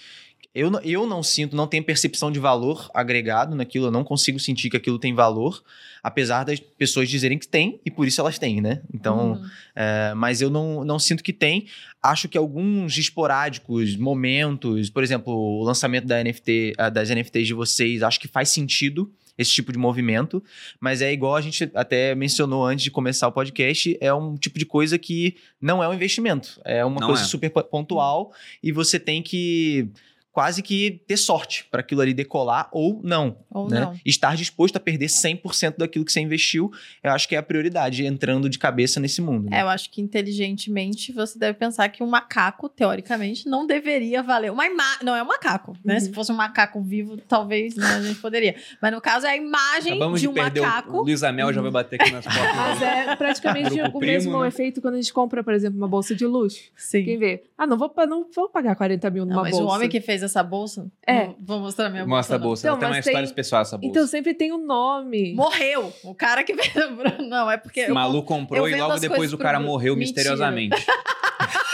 Eu, 0.56 0.72
não- 0.72 0.80
eu 0.82 1.06
não 1.06 1.22
sinto, 1.22 1.56
não 1.56 1.68
tenho 1.68 1.84
percepção 1.84 2.32
de 2.32 2.39
valor 2.39 2.89
agregado 2.93 3.53
naquilo, 3.56 3.88
eu 3.88 3.91
não 3.91 4.03
consigo 4.06 4.39
sentir 4.39 4.70
que 4.70 4.78
aquilo 4.78 4.97
tem 4.97 5.14
valor, 5.14 5.62
apesar 6.01 6.45
das 6.45 6.60
pessoas 6.60 7.10
dizerem 7.10 7.38
que 7.38 7.47
tem, 7.47 7.80
e 7.86 7.91
por 7.91 8.08
isso 8.08 8.22
elas 8.22 8.39
têm, 8.39 8.62
né? 8.62 8.82
Então, 8.93 9.34
Uhum. 9.34 9.45
é, 9.76 10.14
mas 10.16 10.41
eu 10.41 10.49
não, 10.49 10.86
não 10.86 10.97
sinto 10.97 11.22
que 11.24 11.34
tem. 11.34 11.66
Acho 12.01 12.30
que 12.30 12.38
alguns 12.38 12.97
esporádicos, 12.97 13.97
momentos, 13.97 14.89
por 14.89 15.03
exemplo, 15.03 15.34
o 15.34 15.64
lançamento 15.64 16.06
da 16.08 16.24
NFT, 16.24 16.74
ah, 16.78 16.89
das 16.89 17.10
NFTs 17.10 17.47
de 17.47 17.53
vocês, 17.53 18.01
acho 18.01 18.20
que 18.20 18.28
faz 18.28 18.49
sentido 18.49 19.12
esse 19.38 19.51
tipo 19.51 19.70
de 19.74 19.78
movimento, 19.78 20.41
mas 20.80 21.01
é 21.01 21.12
igual 21.12 21.36
a 21.36 21.41
gente 21.41 21.70
até 21.76 22.16
mencionou 22.16 22.66
antes 22.66 22.84
de 22.86 22.89
começar 22.91 23.28
o 23.28 23.32
podcast, 23.34 23.97
é 23.99 24.14
um 24.14 24.38
tipo 24.38 24.58
de 24.58 24.66
coisa 24.66 24.97
que 24.97 25.36
não 25.60 25.84
é 25.84 25.89
um 25.89 25.93
investimento, 25.93 26.62
é 26.64 26.86
uma 26.86 27.01
Não 27.01 27.08
coisa 27.08 27.24
é. 27.24 27.26
super 27.26 27.49
po- 27.49 27.64
pontual 27.66 28.32
e 28.64 28.72
você 28.72 28.97
tem 28.97 29.22
que 29.22 29.89
quase 30.36 30.61
que 30.61 31.01
ter 31.07 31.15
sorte 31.15 31.65
para 31.71 31.79
aquilo 31.79 32.01
ali 32.01 32.13
decolar 32.13 32.67
ou 32.73 32.99
não 33.01 33.38
Ou 33.49 33.69
né? 33.69 33.79
não. 33.79 33.97
Estar 34.05 34.36
disposto 34.36 34.75
a 34.75 34.81
perder 34.81 35.05
100% 35.05 35.75
daquilo 35.77 36.03
que 36.03 36.11
você 36.11 36.19
investiu, 36.19 36.69
eu 37.01 37.11
acho 37.13 37.25
que 37.25 37.36
é 37.36 37.38
a 37.38 37.43
prioridade, 37.43 38.05
entrando 38.05 38.49
de 38.49 38.59
cabeça 38.59 38.99
nesse 38.99 39.21
mundo. 39.21 39.49
né? 39.49 39.59
É, 39.59 39.61
eu 39.61 39.69
acho 39.69 39.89
que 39.89 40.01
inteligentemente 40.01 41.13
você 41.13 41.39
deve 41.39 41.57
pensar 41.57 41.88
que 41.88 42.03
um 42.03 42.07
macaco, 42.07 42.67
teoricamente, 42.67 43.47
não 43.47 43.65
deveria 43.65 44.21
valer. 44.21 44.51
Uma 44.51 44.65
ima... 44.65 44.83
Não 45.01 45.15
é 45.15 45.23
um 45.23 45.27
macaco, 45.27 45.73
né? 45.86 45.93
Uhum. 45.93 45.99
Se 46.01 46.11
fosse 46.13 46.31
um 46.33 46.36
macaco 46.36 46.81
vivo, 46.81 47.15
talvez 47.17 47.75
né, 47.77 47.86
a 47.88 48.01
gente 48.01 48.19
poderia. 48.19 48.55
Mas 48.81 48.91
no 48.91 48.99
caso 48.99 49.25
é 49.25 49.29
a 49.31 49.38
imagem 49.38 49.93
Acabamos 49.93 50.19
de 50.19 50.25
de, 50.25 50.29
um 50.29 50.33
perder 50.33 50.59
o- 50.59 50.63
macaco. 50.63 50.97
o 50.97 51.01
Luiz 51.03 51.23
Amel 51.23 51.53
já 51.53 51.61
vai 51.61 51.71
bater 51.71 52.01
aqui 52.01 52.11
nas 52.11 52.25
portas. 52.25 52.55
Mas 52.55 52.81
é 52.81 53.15
praticamente 53.15 53.73
o 53.81 53.83
primo, 53.86 53.99
mesmo 54.01 54.41
né? 54.41 54.47
efeito 54.49 54.81
quando 54.81 54.95
a 54.95 54.97
gente 54.97 55.13
compra, 55.13 55.41
por 55.43 55.53
exemplo, 55.53 55.77
uma 55.77 55.88
bolsa 55.88 56.13
de 56.13 56.25
luxo. 56.25 56.59
Sim. 56.75 57.05
Quem 57.05 57.17
vê? 57.17 57.43
Ah, 57.57 57.65
não 57.65 57.77
vou, 57.77 57.93
não 58.07 58.25
vou 58.36 58.49
pagar 58.49 58.75
40 58.75 59.09
mil 59.09 59.23
numa 59.25 59.36
Não, 59.36 59.41
mas 59.43 59.51
bolsa. 59.51 59.65
o 59.65 59.69
homem 59.73 59.88
que 59.88 60.01
fez 60.01 60.24
essa 60.26 60.43
bolsa. 60.43 60.88
É. 61.05 61.26
Vou- 61.26 61.36
Vou 61.39 61.59
mostrar 61.61 61.89
minha 61.89 62.05
Mostra 62.05 62.36
a 62.36 62.39
bolsa. 62.39 62.67
bolsa. 62.67 62.67
Então, 62.67 62.80
tem 62.80 62.88
uma 62.89 62.99
história 62.99 63.19
tem- 63.19 63.26
especial 63.26 63.61
essa 63.61 63.78
bolsa. 63.78 63.89
Então 63.89 64.07
sempre 64.07 64.34
tem 64.34 64.51
um 64.51 64.65
nome. 64.65 65.34
Morreu. 65.34 65.93
O 66.03 66.13
cara 66.15 66.43
que 66.43 66.53
bolsa. 66.55 66.91
Não, 67.28 67.49
é 67.49 67.57
porque. 67.57 67.86
o 67.89 67.93
Malu 67.93 68.17
eu 68.19 68.23
comprou 68.23 68.67
e 68.69 68.76
logo 68.76 68.97
depois 68.99 69.32
o 69.34 69.38
cara 69.38 69.57
pro- 69.59 69.67
morreu 69.67 69.95
Mentira. 69.95 70.15
misteriosamente. 70.17 70.76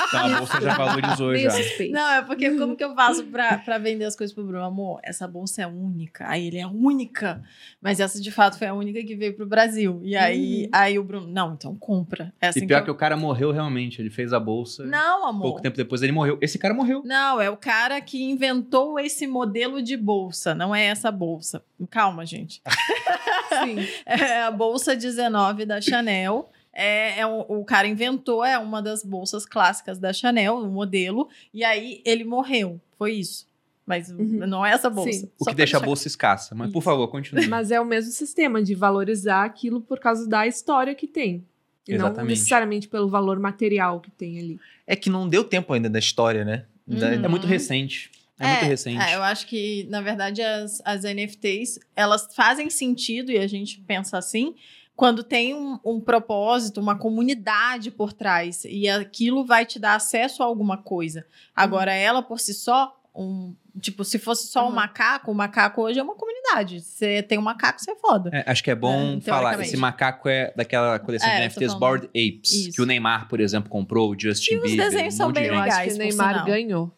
então 0.07 0.25
a 0.25 0.37
bolsa 0.39 0.59
já 0.61 0.73
valorizou 0.75 1.35
já. 1.37 1.51
suspeito. 1.51 1.93
Não, 1.93 2.09
é 2.11 2.21
porque 2.21 2.51
como 2.57 2.75
que 2.75 2.83
eu 2.83 2.93
faço 2.95 3.23
pra, 3.25 3.57
pra 3.59 3.77
vender 3.77 4.05
as 4.05 4.15
coisas 4.15 4.33
pro 4.33 4.43
Bruno? 4.43 4.63
Amor, 4.65 4.99
essa 5.03 5.27
bolsa 5.27 5.61
é 5.61 5.67
única. 5.67 6.25
Aí 6.27 6.47
ele 6.47 6.57
é 6.57 6.67
única. 6.67 7.41
Mas 7.81 7.99
essa 7.99 8.19
de 8.21 8.29
fato 8.31 8.57
foi 8.57 8.67
a 8.67 8.73
única 8.73 9.01
que 9.03 9.15
veio 9.15 9.35
pro 9.35 9.45
Brasil. 9.45 10.01
E 10.03 10.15
aí, 10.15 10.63
Uhum. 10.65 10.69
aí 10.73 10.99
o 10.99 11.03
Bruno, 11.03 11.27
não, 11.27 11.53
então 11.53 11.75
compra. 11.75 12.33
É 12.41 12.47
assim 12.49 12.63
E 12.63 12.67
pior 12.67 12.79
que 12.79 12.85
que 12.85 12.89
eu... 12.89 12.93
o 12.93 12.97
cara 12.97 13.15
morreu 13.15 13.51
realmente. 13.51 14.01
Ele 14.01 14.09
fez 14.09 14.33
a 14.33 14.39
bolsa. 14.39 14.83
Não, 14.85 15.25
amor. 15.27 15.43
Pouco 15.43 15.61
tempo 15.61 15.77
depois 15.77 16.01
ele 16.01 16.11
morreu. 16.11 16.37
Esse 16.41 16.57
cara 16.59 16.73
morreu. 16.73 17.01
Não, 17.05 17.39
é 17.39 17.49
o 17.49 17.55
cara 17.57 17.99
que 18.01 18.21
inventou 18.41 18.99
esse 18.99 19.27
modelo 19.27 19.81
de 19.81 19.95
bolsa, 19.95 20.55
não 20.55 20.73
é 20.73 20.85
essa 20.85 21.11
bolsa. 21.11 21.63
Calma, 21.89 22.25
gente. 22.25 22.61
Sim. 23.63 23.77
É 24.05 24.41
a 24.43 24.51
bolsa 24.51 24.95
19 24.95 25.65
da 25.65 25.79
Chanel. 25.79 26.49
É, 26.73 27.19
é 27.19 27.27
um- 27.27 27.41
o 27.41 27.63
cara 27.65 27.87
inventou, 27.87 28.43
é 28.43 28.57
uma 28.57 28.81
das 28.81 29.03
bolsas 29.03 29.45
clássicas 29.45 29.99
da 29.99 30.11
Chanel, 30.13 30.55
o 30.57 30.67
modelo. 30.71 31.29
E 31.53 31.63
aí 31.63 32.01
ele 32.05 32.23
morreu. 32.23 32.79
Foi 32.97 33.13
isso. 33.13 33.45
Mas 33.85 34.09
Uhum. 34.09 34.47
não 34.47 34.65
é 34.65 34.71
essa 34.71 34.89
bolsa. 34.89 35.11
Sim. 35.11 35.29
O 35.39 35.45
que 35.45 35.53
deixa 35.53 35.77
a 35.77 35.79
bolsa 35.79 36.07
escassa. 36.07 36.55
Mas, 36.55 36.71
por 36.71 36.79
Isso. 36.79 36.85
favor, 36.85 37.07
continue. 37.09 37.47
Mas 37.47 37.71
é 37.71 37.79
o 37.81 37.85
mesmo 37.85 38.11
sistema 38.11 38.61
de 38.63 38.73
valorizar 38.73 39.43
aquilo 39.43 39.81
por 39.81 39.99
causa 39.99 40.27
da 40.27 40.47
história 40.47 40.95
que 40.95 41.07
tem. 41.07 41.43
E 41.87 41.91
não 41.97 42.05
Exatamente. 42.05 42.29
necessariamente 42.29 42.87
pelo 42.87 43.09
valor 43.09 43.37
material 43.39 43.99
que 43.99 44.09
tem 44.11 44.39
ali. 44.39 44.59
É 44.87 44.95
que 44.95 45.09
não 45.09 45.27
deu 45.27 45.43
tempo 45.43 45.73
ainda 45.73 45.89
da 45.89 45.99
história, 45.99 46.45
né? 46.45 46.65
Uhum. 46.87 46.99
É 47.03 47.27
muito 47.27 47.47
recente. 47.47 48.11
É, 48.43 48.49
muito 48.49 48.65
recente. 48.65 49.01
É, 49.01 49.15
eu 49.15 49.23
acho 49.23 49.45
que, 49.47 49.85
na 49.89 50.01
verdade, 50.01 50.41
as, 50.41 50.81
as 50.85 51.03
NFTs, 51.03 51.79
elas 51.95 52.27
fazem 52.35 52.69
sentido, 52.69 53.31
e 53.31 53.37
a 53.37 53.47
gente 53.47 53.79
pensa 53.81 54.17
assim, 54.17 54.55
quando 54.95 55.23
tem 55.23 55.53
um, 55.53 55.79
um 55.85 55.99
propósito, 55.99 56.79
uma 56.79 56.97
comunidade 56.97 57.89
por 57.91 58.13
trás, 58.13 58.63
e 58.65 58.87
aquilo 58.89 59.45
vai 59.45 59.65
te 59.65 59.79
dar 59.79 59.95
acesso 59.95 60.43
a 60.43 60.45
alguma 60.45 60.77
coisa. 60.77 61.25
Agora, 61.55 61.93
ela 61.93 62.21
por 62.21 62.39
si 62.39 62.53
só, 62.53 62.95
um, 63.15 63.53
tipo, 63.79 64.03
se 64.03 64.19
fosse 64.19 64.47
só 64.47 64.63
um 64.65 64.69
Uhum. 64.69 64.75
macaco, 64.75 65.31
o 65.31 65.35
macaco 65.35 65.81
hoje 65.81 65.99
é 65.99 66.03
uma 66.03 66.13
comunidade. 66.15 66.81
Você 66.81 67.23
tem 67.23 67.37
um 67.39 67.41
macaco, 67.41 67.79
você 67.81 67.91
é 67.91 67.95
foda. 67.95 68.29
É, 68.33 68.43
acho 68.51 68.63
que 68.63 68.69
é 68.69 68.75
bom 68.75 69.17
É, 69.17 69.21
falar. 69.21 69.59
Esse 69.61 69.75
macaco 69.77 70.29
é 70.29 70.53
daquela 70.55 70.99
coleção 70.99 71.29
É, 71.29 71.35
de 71.35 71.41
NFTs. 71.45 71.73
Bored 71.73 72.07
Apes, 72.07 72.51
Isso. 72.51 72.71
que 72.73 72.81
o 72.81 72.85
Neymar, 72.85 73.27
por 73.27 73.39
exemplo, 73.39 73.69
comprou, 73.69 74.11
o 74.11 74.19
Justin 74.19 74.53
E 74.53 74.57
os 74.57 74.63
Bieber. 74.63 74.85
desenhos 74.89 75.13
um 75.15 75.17
são 75.17 75.31
bem 75.31 75.45
Eu 75.45 75.55
gente. 75.55 75.59
acho 75.61 75.69
legais, 75.69 75.87
que 75.87 75.93
o 75.93 75.97
por 75.97 76.03
Neymar 76.03 76.29
sinal. 76.33 76.45
ganhou. 76.45 76.91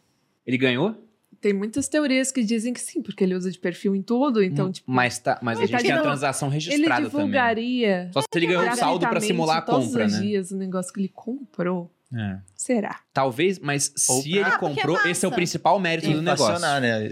Ele 0.45 0.57
ganhou? 0.57 0.95
Tem 1.43 1.51
muitas 1.51 1.89
teorias 1.89 2.31
que 2.31 2.41
dizem 2.41 2.71
que 2.71 2.79
sim, 2.79 3.01
porque 3.01 3.21
ele 3.21 3.35
usa 3.35 3.51
de 3.51 3.59
perfil 3.59 3.93
em 3.93 4.01
tudo, 4.01 4.41
então, 4.41 4.67
Hum, 4.67 4.71
tipo, 4.71 4.89
mas 4.89 5.19
tá, 5.19 5.37
mas 5.41 5.57
a 5.59 5.63
Ele 5.63 5.67
gente 5.67 5.77
tá 5.77 5.83
tem 5.83 5.91
a 5.91 6.01
transação 6.01 6.47
ele 6.47 6.53
registrada 6.55 6.87
também. 7.09 7.09
divulgaria 7.09 8.09
Só 8.13 8.21
se 8.21 8.27
ele 8.35 8.45
ganhou 8.47 8.61
um 8.61 8.65
saldo 8.75 8.77
pra 9.01 9.09
gratuitamente 9.09 9.25
simular 9.27 9.57
a 9.57 9.61
todos 9.61 9.87
compra, 9.87 10.05
os 10.05 10.13
né? 10.13 10.21
dias 10.21 10.51
o 10.51 10.55
negócio 10.55 10.93
que 10.93 11.01
ele 11.01 11.09
comprou. 11.13 11.91
É. 12.15 12.37
Será? 12.55 13.01
Talvez, 13.13 13.59
mas 13.59 13.91
Ou 14.07 14.21
se 14.21 14.29
pra- 14.29 14.39
ele 14.39 14.49
Ah, 14.49 14.57
porque 14.57 14.79
é 14.79 14.83
comprou, 14.83 15.05
esse 15.11 15.25
é 15.25 15.27
o 15.27 15.31
principal 15.33 15.77
mérito 15.81 16.09
do 16.13 16.21
negócio. 16.21 16.59
Né? 16.79 17.11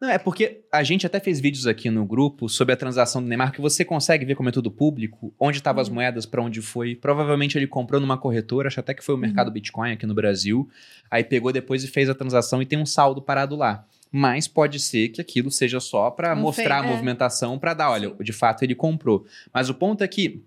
Não, 0.00 0.08
é 0.08 0.16
porque 0.18 0.62
a 0.72 0.82
gente 0.82 1.06
até 1.06 1.20
fez 1.20 1.38
vídeos 1.40 1.66
aqui 1.66 1.90
no 1.90 2.06
grupo 2.06 2.48
sobre 2.48 2.72
a 2.72 2.76
transação 2.76 3.20
do 3.22 3.28
Neymar, 3.28 3.52
que 3.52 3.60
você 3.60 3.84
consegue 3.84 4.24
ver 4.24 4.34
como 4.34 4.48
é 4.48 4.52
tudo 4.52 4.70
público, 4.70 5.34
onde 5.38 5.58
estavam 5.58 5.82
as 5.82 5.88
Uhum. 5.88 5.94
moedas, 5.96 6.24
pra 6.24 6.40
onde 6.42 6.62
foi. 6.62 6.94
Provavelmente 6.94 7.58
ele 7.58 7.66
comprou 7.66 8.00
numa 8.00 8.16
corretora, 8.16 8.68
acho 8.68 8.80
até 8.80 8.94
que 8.94 9.04
foi 9.04 9.14
o 9.14 9.18
mercado 9.18 9.50
Bitcoin 9.50 9.92
aqui 9.92 10.06
no 10.06 10.14
Brasil. 10.14 10.66
Aí 11.10 11.22
pegou 11.22 11.52
depois 11.52 11.84
e 11.84 11.86
fez 11.86 12.08
a 12.08 12.14
transação 12.14 12.62
e 12.62 12.66
tem 12.66 12.78
um 12.78 12.86
saldo 12.86 13.20
parado 13.20 13.54
lá. 13.56 13.86
Mas 14.10 14.48
pode 14.48 14.80
ser 14.80 15.10
que 15.10 15.20
aquilo 15.20 15.50
seja 15.50 15.78
só 15.80 16.16
Um 16.18 16.36
mostrar 16.36 16.80
a 16.82 16.86
é. 16.86 16.88
movimentação, 16.88 17.58
pra 17.58 17.74
dar, 17.74 17.90
olha, 17.90 18.10
de 18.20 18.32
fato 18.32 18.62
ele 18.62 18.74
comprou. 18.74 19.26
Mas 19.52 19.68
o 19.68 19.74
ponto 19.74 20.02
é 20.02 20.08
que 20.08 20.42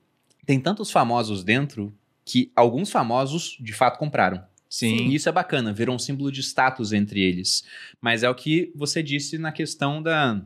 tem 0.48 0.60
tantos 0.60 0.90
famosos 0.90 1.44
dentro 1.44 1.94
que 2.26 2.52
alguns 2.56 2.90
famosos 2.90 3.56
de 3.60 3.72
fato 3.72 4.00
compraram. 4.00 4.42
Sim. 4.74 5.10
E 5.10 5.14
isso 5.14 5.30
é 5.30 5.32
bacana, 5.32 5.72
virou 5.72 5.95
um 5.95 6.00
símbolo 6.00 6.32
de 6.32 6.41
status 6.41 6.94
entre 6.94 7.22
eles. 7.22 7.64
Mas 8.02 8.24
é 8.24 8.30
o 8.30 8.34
que 8.34 8.72
você 8.74 9.04
disse 9.04 9.38
na 9.38 9.52
questão 9.52 10.02
da, 10.02 10.41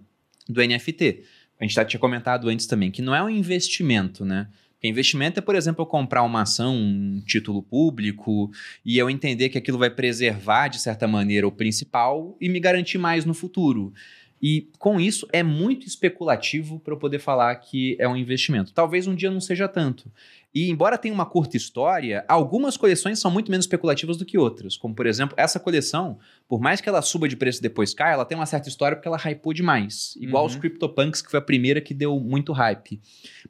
do 0.49 0.61
NFT. 0.61 1.23
A 1.57 1.63
gente 1.63 1.73
já 1.73 1.85
tinha 1.85 1.97
comentado 1.97 2.49
antes 2.49 2.67
também, 2.67 2.91
que 2.91 3.01
não 3.01 3.15
é 3.15 3.23
um 3.23 3.29
investimento, 3.29 4.25
né? 4.25 4.49
Porque 4.73 4.89
investimento 4.89 5.39
é, 5.39 5.41
por 5.41 5.55
exemplo, 5.55 5.83
eu 5.83 5.85
comprar 5.85 6.23
uma 6.23 6.41
ação, 6.41 6.75
um 6.75 7.21
título 7.25 7.63
público, 7.63 8.51
e 8.85 8.97
eu 8.97 9.09
entender 9.09 9.47
que 9.47 9.57
aquilo 9.57 9.77
vai 9.77 9.89
preservar, 9.89 10.67
de 10.67 10.79
certa 10.79 11.07
maneira, 11.07 11.47
o 11.47 11.51
principal 11.51 12.35
e 12.41 12.49
me 12.49 12.59
garantir 12.59 12.97
mais 12.97 13.23
no 13.23 13.33
futuro. 13.33 13.93
E 14.41 14.69
com 14.77 14.99
isso 14.99 15.25
é 15.31 15.41
muito 15.41 15.87
especulativo 15.87 16.81
para 16.81 16.93
eu 16.93 16.97
poder 16.97 17.19
falar 17.19 17.55
que 17.55 17.95
é 17.97 18.09
um 18.09 18.17
investimento. 18.17 18.73
Talvez 18.73 19.07
um 19.07 19.15
dia 19.15 19.31
não 19.31 19.39
seja 19.39 19.69
tanto. 19.69 20.11
E 20.55 20.69
embora 20.71 20.97
tenha 20.97 21.13
uma 21.13 21.25
curta 21.25 21.55
história, 21.55 22.25
algumas 22.27 22.77
coleções 22.77 23.19
são 23.19 23.29
muito 23.29 23.51
menos 23.51 23.65
especulativas 23.65 24.17
do 24.17 24.25
que 24.25 24.37
outras. 24.37 24.75
Como, 24.75 24.95
por 24.95 25.05
exemplo, 25.05 25.35
essa 25.37 25.59
coleção, 25.59 26.17
por 26.47 26.59
mais 26.59 26.81
que 26.81 26.89
ela 26.89 27.01
suba 27.01 27.27
de 27.27 27.35
preço 27.35 27.59
e 27.59 27.61
depois 27.61 27.93
caia, 27.93 28.13
ela 28.13 28.25
tem 28.25 28.35
uma 28.35 28.45
certa 28.45 28.67
história 28.67 28.95
porque 28.97 29.07
ela 29.07 29.17
hypou 29.17 29.53
demais. 29.53 30.17
Igual 30.19 30.43
Uhum. 30.43 30.49
os 30.49 30.55
CryptoPunks, 30.55 31.21
que 31.21 31.29
foi 31.29 31.37
a 31.37 31.43
primeira 31.43 31.79
que 31.79 31.93
deu 31.93 32.19
muito 32.19 32.53
hype. 32.53 32.99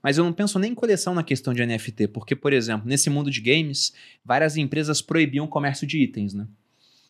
Mas 0.03 0.17
eu 0.17 0.23
não 0.25 0.33
penso 0.33 0.59
nem 0.59 0.71
em 0.71 0.75
coleção 0.75 1.13
na 1.13 1.23
questão 1.23 1.53
de 1.53 1.65
NFT, 1.65 2.09
porque, 2.09 2.35
por 2.35 2.51
exemplo, 2.51 2.87
nesse 2.87 3.09
mundo 3.09 3.31
de 3.31 3.39
games, 3.39 3.93
várias 4.25 4.57
empresas 4.57 5.01
proibiam 5.01 5.45
o 5.45 5.49
comércio 5.49 5.87
de 5.87 5.99
itens, 5.99 6.33
né? 6.33 6.45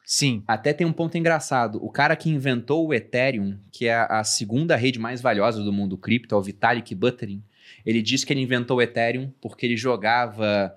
Sim. 0.06 0.42
Até 0.48 0.72
tem 0.72 0.88
um 0.88 0.94
ponto 0.94 1.18
engraçado. 1.18 1.84
O 1.84 1.90
cara 1.90 2.16
que 2.16 2.30
inventou 2.30 2.88
o 2.88 2.94
Ethereum, 2.94 3.58
que 3.72 3.88
é 3.88 3.96
a, 3.96 4.24
segunda 4.24 4.76
rede 4.76 5.00
mais 5.00 5.22
valiosa 5.22 5.62
do 5.62 5.74
mundo 5.74 5.98
cripto, 5.98 6.34
é 6.34 6.38
o 6.38 6.42
Vitalik 6.42 6.96
Buterin, 6.96 7.44
ele 7.86 8.02
disse 8.02 8.26
que 8.26 8.34
ele 8.34 8.42
inventou 8.42 8.78
o 8.78 8.82
Ethereum 8.82 9.32
porque 9.42 9.66
ele 9.66 9.78
jogava, 9.78 10.74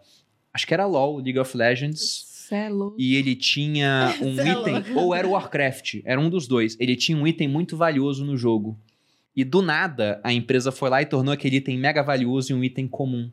acho 0.53 0.67
que 0.67 0.75
era 0.75 0.87
LoL, 0.87 1.17
League 1.19 1.39
of 1.39 1.57
Legends, 1.57 2.27
Celo. 2.49 2.95
e 2.99 3.15
ele 3.17 3.35
tinha 3.37 4.15
um 4.23 4.35
Sei 4.35 4.55
lá. 4.55 4.61
item, 4.81 4.97
ou 4.97 5.15
era 5.15 5.27
o 5.27 5.33
Warcraft, 5.33 6.01
era 6.05 6.21
um 6.21 6.29
dos 6.29 6.47
dois. 6.47 6.77
Ele 6.81 6.97
tinha 6.97 7.17
um 7.17 7.27
item 7.27 7.49
muito 7.49 7.77
valioso 7.77 8.25
no 8.25 8.37
jogo. 8.37 8.79
E 9.35 9.45
do 9.45 9.63
nada, 9.63 10.21
a 10.25 10.33
empresa 10.33 10.73
foi 10.73 10.91
lá 10.91 11.01
e 11.01 11.07
tornou 11.07 11.33
aquele 11.33 11.57
item 11.57 11.79
mega 11.79 12.03
valioso 12.03 12.53
em 12.53 12.57
um 12.57 12.65
item 12.65 12.89
comum. 12.89 13.31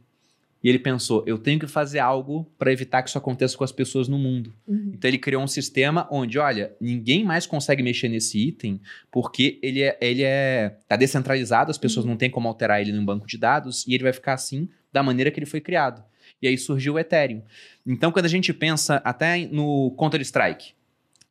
E 0.64 0.70
ele 0.70 0.80
pensou, 0.80 1.24
eu 1.28 1.38
tenho 1.38 1.60
que 1.60 1.68
fazer 1.68 2.00
algo 2.00 2.50
para 2.58 2.72
evitar 2.72 3.04
que 3.04 3.10
isso 3.10 3.18
aconteça 3.18 3.56
com 3.56 3.64
as 3.64 3.72
pessoas 3.72 4.08
no 4.08 4.18
mundo. 4.18 4.54
Uhum. 4.68 4.92
Então 4.94 5.10
ele 5.10 5.18
criou 5.18 5.44
um 5.44 5.48
sistema 5.48 6.08
onde, 6.12 6.40
olha, 6.40 6.74
ninguém 6.82 7.24
mais 7.24 7.46
consegue 7.46 7.84
mexer 7.84 8.10
nesse 8.10 8.40
item 8.40 8.82
porque 9.12 9.60
ele 9.62 9.84
é, 9.84 9.98
ele 10.02 10.24
é 10.24 10.78
tá 10.88 10.96
descentralizado, 10.96 11.70
as 11.70 11.78
pessoas 11.78 12.06
não 12.06 12.18
têm 12.18 12.30
como 12.30 12.48
alterar 12.48 12.82
ele 12.82 12.92
num 12.92 13.06
banco 13.06 13.28
de 13.28 13.38
dados 13.38 13.86
e 13.88 13.94
ele 13.94 14.04
vai 14.04 14.14
ficar 14.14 14.34
assim 14.34 14.68
da 14.92 15.04
maneira 15.04 15.30
que 15.30 15.40
ele 15.40 15.46
foi 15.46 15.62
criado. 15.62 16.04
E 16.42 16.48
aí 16.48 16.58
surgiu 16.58 16.96
o 16.96 17.00
Ethereum. 17.00 17.42
Então 17.86 18.12
quando 18.12 18.26
a 18.26 18.30
gente 18.30 18.52
pensa 18.52 19.02
até 19.06 19.48
no 19.52 19.92
Counter 19.92 20.22
Strike, 20.22 20.74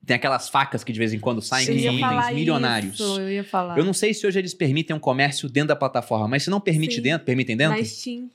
tem 0.07 0.15
aquelas 0.15 0.49
facas 0.49 0.85
que 0.85 0.93
de 0.93 0.99
vez 1.01 1.13
em 1.13 1.19
quando 1.19 1.43
saem 1.43 1.67
falar 1.99 2.23
itens 2.23 2.35
milionários. 2.37 2.95
Isso, 2.95 3.21
eu 3.21 3.29
ia 3.29 3.43
falar. 3.43 3.77
Eu 3.77 3.85
não 3.85 3.93
sei 3.93 4.15
se 4.15 4.25
hoje 4.25 4.39
eles 4.39 4.55
permitem 4.55 4.95
um 4.95 5.01
comércio 5.01 5.49
dentro 5.49 5.69
da 5.69 5.77
plataforma, 5.77 6.29
mas 6.29 6.45
se 6.45 6.51
não 6.51 6.61
permite 6.61 6.95
Sim. 6.95 7.03
dentro, 7.03 7.27
permitem 7.27 7.57
dentro? 7.57 7.77
Na 7.77 7.85
Steam. 7.85 8.31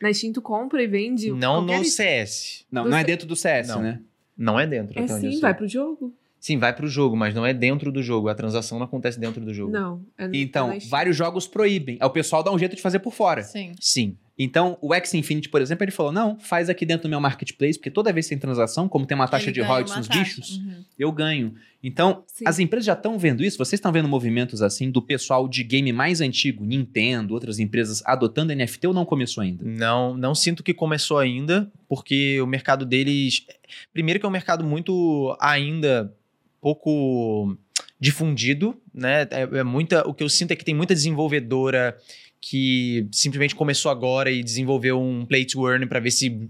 Na 0.00 0.12
Steam 0.12 0.32
tu 0.32 0.40
compra 0.40 0.82
e 0.82 0.86
vende. 0.86 1.30
Não 1.30 1.60
no. 1.60 1.84
CS. 1.84 2.64
Não, 2.70 2.84
do 2.84 2.90
não 2.90 2.96
é 2.96 3.00
C- 3.00 3.06
dentro 3.06 3.26
do 3.26 3.36
CS, 3.36 3.68
Não. 3.68 3.82
né? 3.82 4.00
Não 4.36 4.58
é 4.58 4.66
dentro. 4.66 4.98
É 4.98 5.06
sim, 5.06 5.38
vai 5.40 5.54
pro 5.54 5.68
jogo. 5.68 6.14
Sim, 6.38 6.56
vai 6.56 6.74
pro 6.74 6.88
jogo, 6.88 7.14
mas 7.14 7.34
não 7.34 7.44
é 7.44 7.52
dentro 7.52 7.92
do 7.92 8.02
jogo. 8.02 8.28
A 8.30 8.34
transação 8.34 8.78
não 8.78 8.86
acontece 8.86 9.20
dentro 9.20 9.44
do 9.44 9.52
jogo. 9.52 9.70
Não. 9.70 10.02
é- 10.16 10.24
é 10.24 10.30
Então, 10.32 10.68
Steam. 10.72 10.88
vários 10.88 11.14
jogos 11.14 11.46
proíbem. 11.46 11.98
Aí 12.00 12.06
o 12.06 12.10
pessoal 12.10 12.42
dá 12.42 12.50
um 12.50 12.58
jeito 12.58 12.74
de 12.74 12.80
fazer 12.80 13.00
por 13.00 13.12
fora. 13.12 13.42
Sim. 13.42 13.72
Sim. 13.78 14.16
Então, 14.38 14.78
o 14.80 14.94
X 14.94 15.12
Infinity, 15.12 15.48
por 15.50 15.60
exemplo, 15.60 15.84
ele 15.84 15.90
falou: 15.90 16.10
não, 16.12 16.38
faz 16.38 16.70
aqui 16.70 16.86
dentro 16.86 17.02
do 17.02 17.10
meu 17.10 17.20
marketplace, 17.20 17.78
porque 17.78 17.90
toda 17.90 18.10
vez 18.12 18.26
que 18.26 18.30
tem 18.30 18.38
transação, 18.38 18.88
como 18.88 19.04
tem 19.04 19.14
uma 19.14 19.28
taxa 19.28 19.46
Ele 19.46 19.52
de 19.52 19.60
ganha 19.60 19.68
royalties 19.70 19.96
nos 19.96 20.08
taxa. 20.08 20.20
bichos, 20.20 20.56
Uhum. 20.56 20.84
eu 20.98 21.12
ganho. 21.12 21.54
Então, 21.82 22.24
Sim. 22.26 22.44
as 22.46 22.58
empresas 22.58 22.86
já 22.86 22.92
estão 22.94 23.18
vendo 23.18 23.42
isso. 23.44 23.58
Vocês 23.58 23.78
estão 23.78 23.92
vendo 23.92 24.08
movimentos 24.08 24.62
assim 24.62 24.90
do 24.90 25.00
pessoal 25.02 25.46
de 25.48 25.62
game 25.64 25.92
mais 25.92 26.20
antigo, 26.20 26.64
Nintendo, 26.64 27.34
outras 27.34 27.58
empresas 27.58 28.02
adotando 28.06 28.54
NFT 28.54 28.86
ou 28.86 28.94
não 28.94 29.04
começou 29.04 29.42
ainda? 29.42 29.62
Não, 29.64 30.16
não 30.16 30.34
sinto 30.34 30.62
que 30.62 30.72
começou 30.74 31.18
ainda, 31.18 31.70
porque 31.88 32.40
o 32.40 32.46
mercado 32.46 32.84
deles. 32.86 33.44
Primeiro 33.92 34.18
que 34.20 34.24
é 34.26 34.28
um 34.28 34.32
mercado 34.32 34.64
muito 34.64 35.36
ainda 35.40 36.14
pouco 36.62 37.56
difundido, 37.98 38.74
né? 38.94 39.22
É, 39.30 39.42
é 39.58 39.62
muita. 39.64 40.06
O 40.08 40.14
que 40.14 40.22
eu 40.22 40.28
sinto 40.28 40.52
é 40.52 40.56
que 40.56 40.64
tem 40.64 40.74
muita 40.74 40.94
desenvolvedora 40.94 41.96
que 42.40 43.06
simplesmente 43.12 43.54
começou 43.54 43.90
agora 43.90 44.30
e 44.30 44.42
desenvolveu 44.42 44.98
um 44.98 45.26
play 45.26 45.44
to 45.44 45.68
earn 45.68 45.86
para 45.86 46.00
ver 46.00 46.10
se 46.10 46.48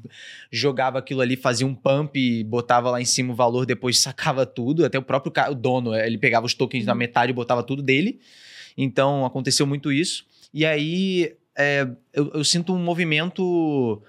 jogava 0.51 1.01
aquilo 1.01 1.21
ali, 1.21 1.37
fazia 1.37 1.67
um 1.67 1.75
pump 1.75 2.17
e 2.17 2.45
botava 2.45 2.91
lá 2.91 3.01
em 3.01 3.05
cima 3.05 3.33
o 3.33 3.37
valor, 3.37 3.67
depois 3.67 3.99
sacava 4.01 4.47
tudo. 4.47 4.85
Até 4.85 4.99
o 4.99 5.03
próprio 5.03 5.33
o 5.51 5.55
dono, 5.55 5.95
ele 5.95 6.17
pegava 6.17 6.47
os 6.47 6.55
tokens 6.55 6.87
na 6.87 6.95
metade 6.95 7.31
e 7.31 7.35
botava 7.35 7.62
tudo 7.62 7.83
dele. 7.83 8.21
Então 8.77 9.27
aconteceu 9.27 9.67
muito 9.67 9.91
isso. 9.91 10.25
E 10.55 10.65
aí 10.65 11.35
é, 11.59 11.89
eu, 12.12 12.31
eu 12.35 12.45
sinto 12.45 12.73
um 12.73 12.79
movimento 12.79 14.01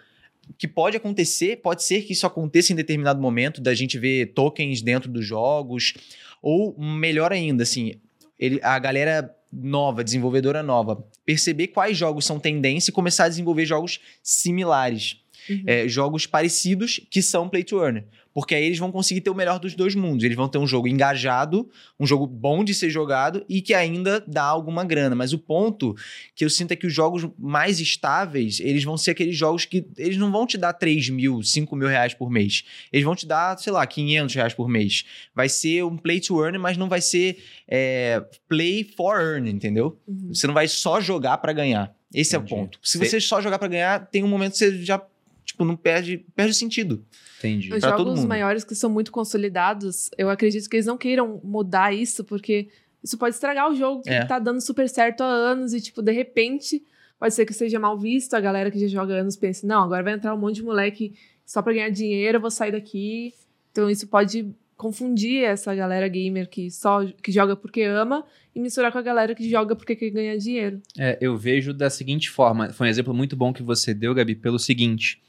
que 0.58 0.68
pode 0.68 0.98
acontecer, 0.98 1.58
pode 1.58 1.84
ser 1.84 2.04
que 2.04 2.14
isso 2.14 2.28
aconteça 2.28 2.74
em 2.74 2.76
determinado 2.76 3.20
momento, 3.20 3.60
da 3.60 3.74
gente 3.74 3.98
ver 3.98 4.34
tokens 4.34 4.82
dentro 4.82 5.10
dos 5.10 5.26
jogos, 5.26 5.94
ou 6.42 6.78
melhor 6.78 7.32
ainda, 7.32 7.64
assim, 7.64 7.94
ele, 8.38 8.60
a 8.62 8.78
galera 8.78 9.36
nova, 9.52 10.04
desenvolvedora 10.04 10.64
nova, 10.64 11.04
perceber 11.26 11.68
quais 11.68 11.98
jogos 11.98 12.26
são 12.26 12.40
tendência 12.40 12.90
e 12.90 12.94
começar 12.94 13.26
a 13.26 13.30
desenvolver 13.30 13.66
jogos 13.66 14.00
similares. 14.24 15.21
Uhum. 15.50 15.64
É, 15.66 15.88
jogos 15.88 16.26
parecidos 16.26 17.00
que 17.10 17.22
são 17.22 17.48
play 17.50 17.64
to 17.64 17.82
earn. 17.84 18.04
Porque 18.34 18.56
aí 18.56 18.64
eles 18.64 18.78
vão 18.80 18.94
conseguir 18.94 19.20
ter 19.20 19.30
o 19.30 19.36
melhor 19.36 19.60
dos 19.60 19.76
dois 19.76 19.94
mundos. 19.94 20.24
Eles 20.24 20.38
vão 20.38 20.48
ter 20.48 20.58
um 20.58 20.66
jogo 20.66 20.88
engajado, 20.88 21.70
um 22.00 22.06
jogo 22.08 22.26
bom 22.26 22.64
de 22.64 22.74
ser 22.74 22.90
jogado 22.90 23.44
e 23.50 23.62
que 23.62 23.74
ainda 23.74 24.24
dá 24.26 24.44
alguma 24.46 24.86
grana. 24.86 25.14
Mas 25.14 25.34
o 25.34 25.38
ponto 25.38 25.94
que 26.34 26.46
eu 26.46 26.50
sinto 26.50 26.72
é 26.72 26.78
que 26.78 26.88
os 26.88 26.94
jogos 26.94 27.28
mais 27.38 27.82
estáveis, 27.82 28.62
eles 28.62 28.86
vão 28.86 28.96
ser 28.96 29.12
aqueles 29.12 29.36
jogos 29.36 29.66
que 29.66 29.86
eles 29.98 30.16
não 30.16 30.32
vão 30.32 30.48
te 30.48 30.58
dar 30.58 30.72
3 30.72 31.10
mil, 31.10 31.44
5 31.44 31.76
mil 31.76 31.90
reais 31.90 32.14
por 32.14 32.30
mês. 32.32 32.64
Eles 32.94 33.04
vão 33.04 33.16
te 33.16 33.26
dar, 33.28 33.58
sei 33.60 33.74
lá, 33.74 33.86
500 33.86 34.34
reais 34.34 34.54
por 34.54 34.70
mês. 34.70 35.04
Vai 35.36 35.50
ser 35.50 35.84
um 35.84 35.98
play 35.98 36.22
to 36.22 36.42
earn, 36.42 36.58
mas 36.58 36.78
não 36.78 36.88
vai 36.88 37.02
ser 37.02 37.38
é, 37.68 38.24
play 38.48 38.86
for 38.96 39.20
earn, 39.20 39.50
entendeu? 39.50 40.00
Uhum. 40.08 40.34
Você 40.34 40.48
não 40.48 40.54
vai 40.54 40.70
só 40.70 41.02
jogar 41.02 41.38
pra 41.40 41.52
ganhar. 41.52 41.94
Esse 42.14 42.36
Entendi. 42.36 42.54
é 42.54 42.56
o 42.56 42.60
ponto. 42.60 42.80
Se 42.82 42.98
Cê- 42.98 43.06
você 43.06 43.20
só 43.22 43.42
jogar 43.42 43.58
pra 43.60 43.68
ganhar, 43.70 44.06
tem 44.10 44.24
um 44.24 44.28
momento 44.28 44.52
que 44.54 44.58
você 44.58 44.84
já, 44.84 45.02
tipo, 45.62 45.66
não 45.66 45.76
perde, 45.78 46.26
perde 46.36 46.54
sentido. 46.54 47.04
Entendi. 47.40 47.74
Os 47.74 47.80
Pra 47.80 47.92
todo 47.92 48.06
jogos 48.08 48.20
mundo. 48.22 48.30
maiores 48.30 48.64
que 48.64 48.76
são 48.76 48.90
muito 48.90 49.12
consolidados, 49.12 50.10
eu 50.18 50.30
acredito 50.30 50.70
que 50.70 50.76
eles 50.76 50.86
não 50.86 50.98
queiram 50.98 51.40
mudar 51.44 51.94
isso, 51.94 52.24
porque 52.24 52.70
isso 53.04 53.18
pode 53.18 53.36
estragar 53.36 53.70
o 53.72 53.76
jogo 53.76 54.02
que 54.04 54.10
É. 54.10 54.26
tá 54.26 54.38
dando 54.40 54.62
super 54.62 54.88
certo 54.88 55.22
há 55.22 55.26
anos 55.28 55.74
e, 55.74 55.82
tipo, 55.82 56.02
de 56.02 56.12
repente, 56.12 56.84
pode 57.20 57.34
ser 57.34 57.46
que 57.46 57.54
seja 57.54 57.80
mal 57.80 57.98
visto, 57.98 58.34
a 58.36 58.40
galera 58.40 58.70
que 58.70 58.80
já 58.80 58.88
joga 58.88 59.16
há 59.16 59.20
anos 59.22 59.36
pense, 59.36 59.66
não, 59.66 59.84
agora 59.84 60.04
vai 60.04 60.14
entrar 60.14 60.34
um 60.36 60.38
monte 60.38 60.56
de 60.56 60.64
moleque 60.64 61.14
só 61.46 61.62
pra 61.62 61.74
ganhar 61.74 61.90
dinheiro, 61.90 62.38
eu 62.38 62.42
vou 62.42 62.52
sair 62.52 62.72
daqui. 62.72 63.34
Então 63.72 63.90
isso 63.90 64.08
pode 64.08 64.54
confundir 64.78 65.44
essa 65.44 65.74
galera 65.76 66.08
gamer 66.08 66.50
que 66.50 66.72
só 66.72 67.06
que 67.22 67.32
joga 67.32 67.56
porque 67.56 67.84
ama 67.84 68.26
e 68.56 68.60
misturar 68.60 68.92
com 68.92 68.98
a 68.98 69.02
galera 69.02 69.36
que 69.36 69.48
joga 69.50 69.76
porque 69.76 69.96
quer 69.96 70.10
ganhar 70.10 70.36
dinheiro. 70.38 70.82
É, 70.98 71.18
eu 71.22 71.38
vejo 71.38 71.72
da 71.74 71.90
seguinte 71.90 72.30
forma. 72.32 72.70
Foi 72.74 72.88
um 72.88 72.90
exemplo 72.90 73.14
muito 73.14 73.36
bom 73.36 73.54
que 73.54 73.62
você 73.62 73.94
deu, 73.94 74.14
Gabi, 74.16 74.34
pelo 74.36 74.58
seguinte. 74.58 75.22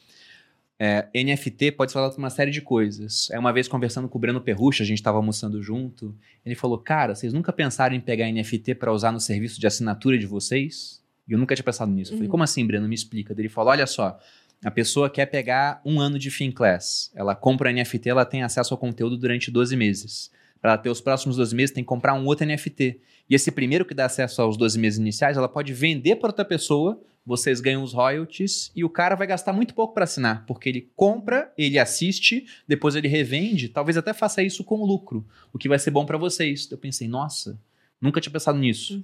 É, 0.84 1.08
NFT 1.14 1.70
pode 1.70 1.92
falar 1.92 2.08
de 2.08 2.18
uma 2.18 2.28
série 2.28 2.50
de 2.50 2.60
coisas. 2.60 3.28
É 3.30 3.38
uma 3.38 3.52
vez 3.52 3.68
conversando 3.68 4.08
com 4.08 4.18
o 4.18 4.20
Breno 4.20 4.40
Perrucha, 4.40 4.82
a 4.82 4.86
gente 4.86 4.98
estava 4.98 5.16
almoçando 5.16 5.62
junto. 5.62 6.12
Ele 6.44 6.56
falou: 6.56 6.76
Cara, 6.76 7.14
vocês 7.14 7.32
nunca 7.32 7.52
pensaram 7.52 7.94
em 7.94 8.00
pegar 8.00 8.28
NFT 8.32 8.74
para 8.74 8.92
usar 8.92 9.12
no 9.12 9.20
serviço 9.20 9.60
de 9.60 9.66
assinatura 9.68 10.18
de 10.18 10.26
vocês? 10.26 11.00
E 11.28 11.34
eu 11.34 11.38
nunca 11.38 11.54
tinha 11.54 11.62
pensado 11.62 11.92
nisso. 11.92 12.10
Eu 12.10 12.16
falei: 12.16 12.26
Uhum. 12.26 12.32
Como 12.32 12.42
assim, 12.42 12.66
Breno? 12.66 12.88
Me 12.88 12.96
explica. 12.96 13.32
Ele 13.32 13.48
falou: 13.48 13.70
Olha 13.70 13.86
só. 13.86 14.18
A 14.64 14.72
pessoa 14.72 15.08
quer 15.08 15.26
pegar 15.26 15.80
um 15.84 16.00
ano 16.00 16.18
de 16.18 16.32
Fin 16.32 16.50
Class. 16.50 17.12
Ela 17.14 17.36
compra 17.36 17.70
o 17.70 17.72
NFT, 17.72 18.08
ela 18.08 18.24
tem 18.24 18.42
acesso 18.42 18.74
ao 18.74 18.78
conteúdo 18.78 19.16
durante 19.16 19.52
12 19.52 19.76
meses. 19.76 20.32
Para 20.60 20.76
ter 20.76 20.90
os 20.90 21.00
próximos 21.00 21.36
12 21.36 21.54
meses, 21.54 21.72
tem 21.72 21.84
que 21.84 21.88
comprar 21.88 22.14
um 22.14 22.26
outro 22.26 22.44
NFT. 22.44 23.00
E 23.30 23.34
esse 23.36 23.52
primeiro 23.52 23.84
que 23.84 23.94
dá 23.94 24.06
acesso 24.06 24.42
aos 24.42 24.56
12 24.56 24.80
meses 24.80 24.98
iniciais, 24.98 25.36
ela 25.36 25.48
pode 25.48 25.72
vender 25.72 26.16
para 26.16 26.28
outra 26.30 26.44
pessoa, 26.44 27.00
vocês 27.24 27.60
ganham 27.60 27.82
os 27.82 27.92
royalties 27.92 28.72
e 28.74 28.84
o 28.84 28.88
cara 28.90 29.14
vai 29.14 29.26
gastar 29.26 29.52
muito 29.52 29.74
pouco 29.74 29.94
para 29.94 30.04
assinar, 30.04 30.44
porque 30.46 30.68
ele 30.68 30.90
compra, 30.96 31.52
ele 31.56 31.78
assiste, 31.78 32.46
depois 32.66 32.96
ele 32.96 33.06
revende, 33.08 33.68
talvez 33.68 33.96
até 33.96 34.12
faça 34.12 34.42
isso 34.42 34.64
com 34.64 34.84
lucro, 34.84 35.24
o 35.52 35.58
que 35.58 35.68
vai 35.68 35.78
ser 35.78 35.90
bom 35.92 36.04
para 36.04 36.18
vocês. 36.18 36.68
Eu 36.70 36.78
pensei, 36.78 37.06
nossa, 37.06 37.58
nunca 38.00 38.20
tinha 38.20 38.32
pensado 38.32 38.58
nisso. 38.58 39.02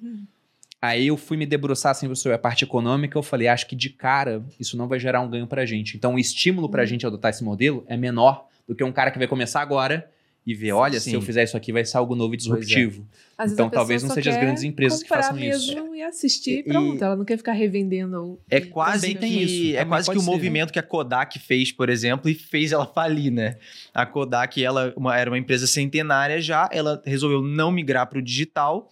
Aí 0.80 1.08
eu 1.08 1.16
fui 1.16 1.36
me 1.36 1.46
debruçar 1.46 1.90
assim 1.92 2.12
sobre 2.14 2.34
a 2.36 2.38
parte 2.38 2.62
econômica, 2.64 3.18
eu 3.18 3.22
falei, 3.22 3.48
acho 3.48 3.66
que 3.66 3.74
de 3.74 3.90
cara 3.90 4.44
isso 4.60 4.76
não 4.76 4.86
vai 4.86 4.98
gerar 5.00 5.20
um 5.20 5.28
ganho 5.30 5.46
pra 5.46 5.66
gente. 5.66 5.96
Então 5.96 6.14
o 6.14 6.18
estímulo 6.18 6.68
pra 6.68 6.82
Uhum. 6.82 6.86
gente 6.88 7.06
adotar 7.06 7.30
esse 7.30 7.42
modelo 7.42 7.84
é 7.88 7.96
menor 7.96 8.46
do 8.66 8.74
que 8.74 8.84
um 8.84 8.92
cara 8.92 9.10
que 9.10 9.18
vai 9.18 9.26
começar 9.26 9.60
agora 9.60 10.08
e 10.50 10.54
ver, 10.54 10.72
olha, 10.72 10.98
se 10.98 11.10
Sim. 11.10 11.14
eu 11.16 11.20
fizer 11.20 11.44
isso 11.44 11.56
aqui 11.58 11.72
vai 11.72 11.84
ser 11.84 11.98
algo 11.98 12.14
novo 12.14 12.32
e 12.32 12.36
é. 12.36 12.38
disruptivo. 12.38 13.06
Vezes 13.38 13.52
Então, 13.52 13.68
talvez 13.68 14.02
não 14.02 14.08
só 14.08 14.14
seja 14.14 14.30
as 14.30 14.36
grandes 14.38 14.62
empresas 14.62 15.02
que 15.02 15.08
façam 15.08 15.38
isso. 15.38 15.74
mesmo 15.74 15.94
e 15.94 16.02
assistir 16.02 16.60
E- 16.60 16.62
pronto. 16.62 17.04
Ela 17.04 17.14
não 17.16 17.24
quer 17.24 17.36
ficar 17.36 17.52
revendendo. 17.52 18.40
É 18.50 18.60
quase 18.60 19.08
Também 19.14 19.16
tem 19.18 19.32
que, 19.46 19.68
isso, 19.72 19.76
é 19.76 19.84
quase 19.84 20.10
que 20.10 20.16
o 20.16 20.20
ser. 20.20 20.26
movimento 20.26 20.72
que 20.72 20.78
a 20.78 20.82
Kodak 20.82 21.38
fez, 21.38 21.70
por 21.70 21.90
exemplo, 21.90 22.30
e 22.30 22.34
fez 22.34 22.72
ela 22.72 22.86
falir, 22.86 23.30
né? 23.30 23.56
A 23.92 24.06
Kodak, 24.06 24.64
ela 24.64 24.92
uma- 24.96 25.16
era 25.16 25.28
uma 25.30 25.38
empresa 25.38 25.66
centenária 25.66 26.40
já, 26.40 26.66
ela 26.72 27.02
resolveu 27.04 27.42
não 27.42 27.70
migrar 27.70 28.06
para 28.08 28.18
o 28.18 28.22
digital, 28.22 28.88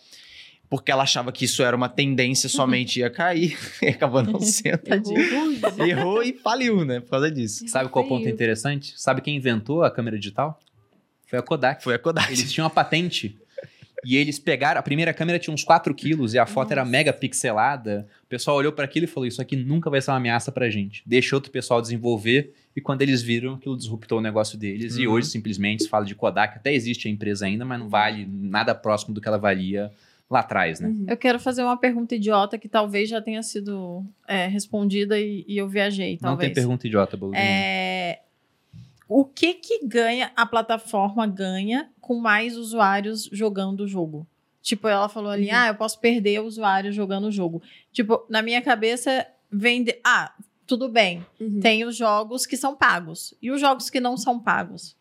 porque 0.69 0.91
ela 0.93 1.05
achava 1.05 1.33
que 1.33 1.45
isso 1.47 1.63
era 1.63 1.75
uma 1.77 1.89
tendência, 1.89 2.49
somente 2.49 3.01
ia 3.01 3.09
cair, 3.09 3.57
e 3.83 3.87
acabou 3.89 4.23
não 4.23 4.39
sendo. 4.45 4.81
Errou. 4.87 5.87
Errou 5.89 6.23
e 6.23 6.33
faliu, 6.35 6.85
né? 6.85 7.01
Por 7.01 7.11
causa 7.11 7.31
disso. 7.31 7.67
Sabe 7.69 7.89
qual 7.89 8.05
ponto 8.07 8.25
Feio. 8.25 8.35
interessante? 8.35 8.93
Sabe 8.97 9.21
quem 9.23 9.37
inventou 9.37 9.83
a 9.83 9.91
câmera 9.91 10.19
digital? 10.19 10.61
Foi 11.27 11.39
a 11.39 11.43
Kodak. 11.43 11.83
Foi 11.83 11.95
a 11.95 11.99
Kodak. 11.99 12.29
Eles 12.33 12.53
tinham 12.53 12.67
a 12.67 12.71
patente. 12.71 13.37
E 14.05 14.15
eles 14.17 14.39
pegaram. 14.39 14.79
A 14.79 14.83
primeira 14.83 15.13
câmera 15.13 15.39
tinha 15.39 15.53
uns 15.53 15.65
4 15.65 15.93
quilos 15.95 16.33
e 16.35 16.39
a 16.39 16.47
foto 16.47 16.71
era 16.71 16.83
Nossa. 16.83 16.91
mega 16.93 17.13
pixelada. 17.13 18.07
O 18.25 18.27
pessoal 18.29 18.57
olhou 18.57 18.71
para 18.73 18.85
aquilo 18.85 19.05
e 19.05 19.09
falou: 19.09 19.27
Isso 19.27 19.43
aqui 19.43 19.57
nunca 19.57 19.91
vai 19.91 20.01
ser 20.01 20.11
uma 20.13 20.19
ameaça 20.19 20.53
pra 20.53 20.71
gente. 20.71 21.03
Deixa 21.05 21.35
outro 21.35 21.51
pessoal 21.51 21.81
desenvolver. 21.83 22.53
E 22.77 22.81
quando 22.81 23.03
eles 23.03 23.23
viram, 23.23 23.55
aquilo 23.55 23.77
disruptou 23.77 24.19
o 24.19 24.21
negócio 24.21 24.57
deles. 24.59 24.97
E 24.97 25.07
Uhum. 25.07 25.15
hoje 25.15 25.29
simplesmente 25.29 25.83
se 25.85 25.89
fala 25.89 26.05
de 26.05 26.15
Kodak. 26.15 26.57
Até 26.57 26.73
existe 26.75 27.09
a 27.09 27.11
empresa 27.11 27.47
ainda, 27.47 27.65
mas 27.65 27.81
não 27.81 27.89
vale 27.89 28.27
nada 28.31 28.75
próximo 28.75 29.15
do 29.15 29.21
que 29.21 29.27
ela 29.27 29.39
valia 29.39 29.91
lá 30.31 30.41
atrás, 30.41 30.79
né? 30.79 30.89
Uhum. 30.89 31.07
Eu 31.09 31.17
quero 31.17 31.41
fazer 31.41 31.63
uma 31.63 31.77
pergunta 31.77 32.15
idiota 32.15 32.59
que 32.59 32.69
talvez 32.69 33.09
já 33.09 33.21
tenha 33.23 33.43
sido 33.43 34.05
é, 34.29 34.47
respondida 34.47 35.19
e, 35.19 35.45
e 35.49 35.57
eu 35.57 35.69
viajei, 35.69 36.13
Não 36.21 36.31
talvez. 36.31 36.49
tem 36.49 36.55
pergunta 36.55 36.87
idiota, 36.87 37.17
Bolinha. 37.17 37.41
É, 37.41 38.21
o 39.09 39.25
que 39.25 39.55
que 39.55 39.87
ganha, 39.87 40.33
a 40.37 40.45
plataforma 40.47 41.27
ganha 41.27 41.91
com 42.01 42.19
mais 42.19 42.57
usuários 42.57 43.29
jogando 43.33 43.81
o 43.81 43.89
jogo? 43.89 44.27
Tipo, 44.63 44.89
ela 44.89 45.09
falou 45.09 45.31
ali, 45.31 45.47
Uhum. 45.49 45.55
ah, 45.55 45.67
eu 45.69 45.75
posso 45.77 46.01
perder 46.01 46.41
usuários 46.41 46.95
jogando 46.95 47.27
o 47.27 47.31
jogo. 47.33 47.63
Tipo, 47.93 48.27
na 48.29 48.43
minha 48.43 48.61
cabeça, 48.61 49.27
vende... 49.51 49.97
Ah, 50.05 50.33
tudo 50.67 50.89
bem, 50.89 51.25
Uhum. 51.41 51.61
tem 51.61 51.85
os 51.85 51.97
jogos 51.97 52.45
que 52.45 52.57
são 52.57 52.75
pagos. 52.75 53.33
E 53.41 53.53
os 53.53 53.61
jogos 53.61 53.89
que 53.89 54.01
não 54.01 54.17
são 54.17 54.41
pagos? 54.41 54.97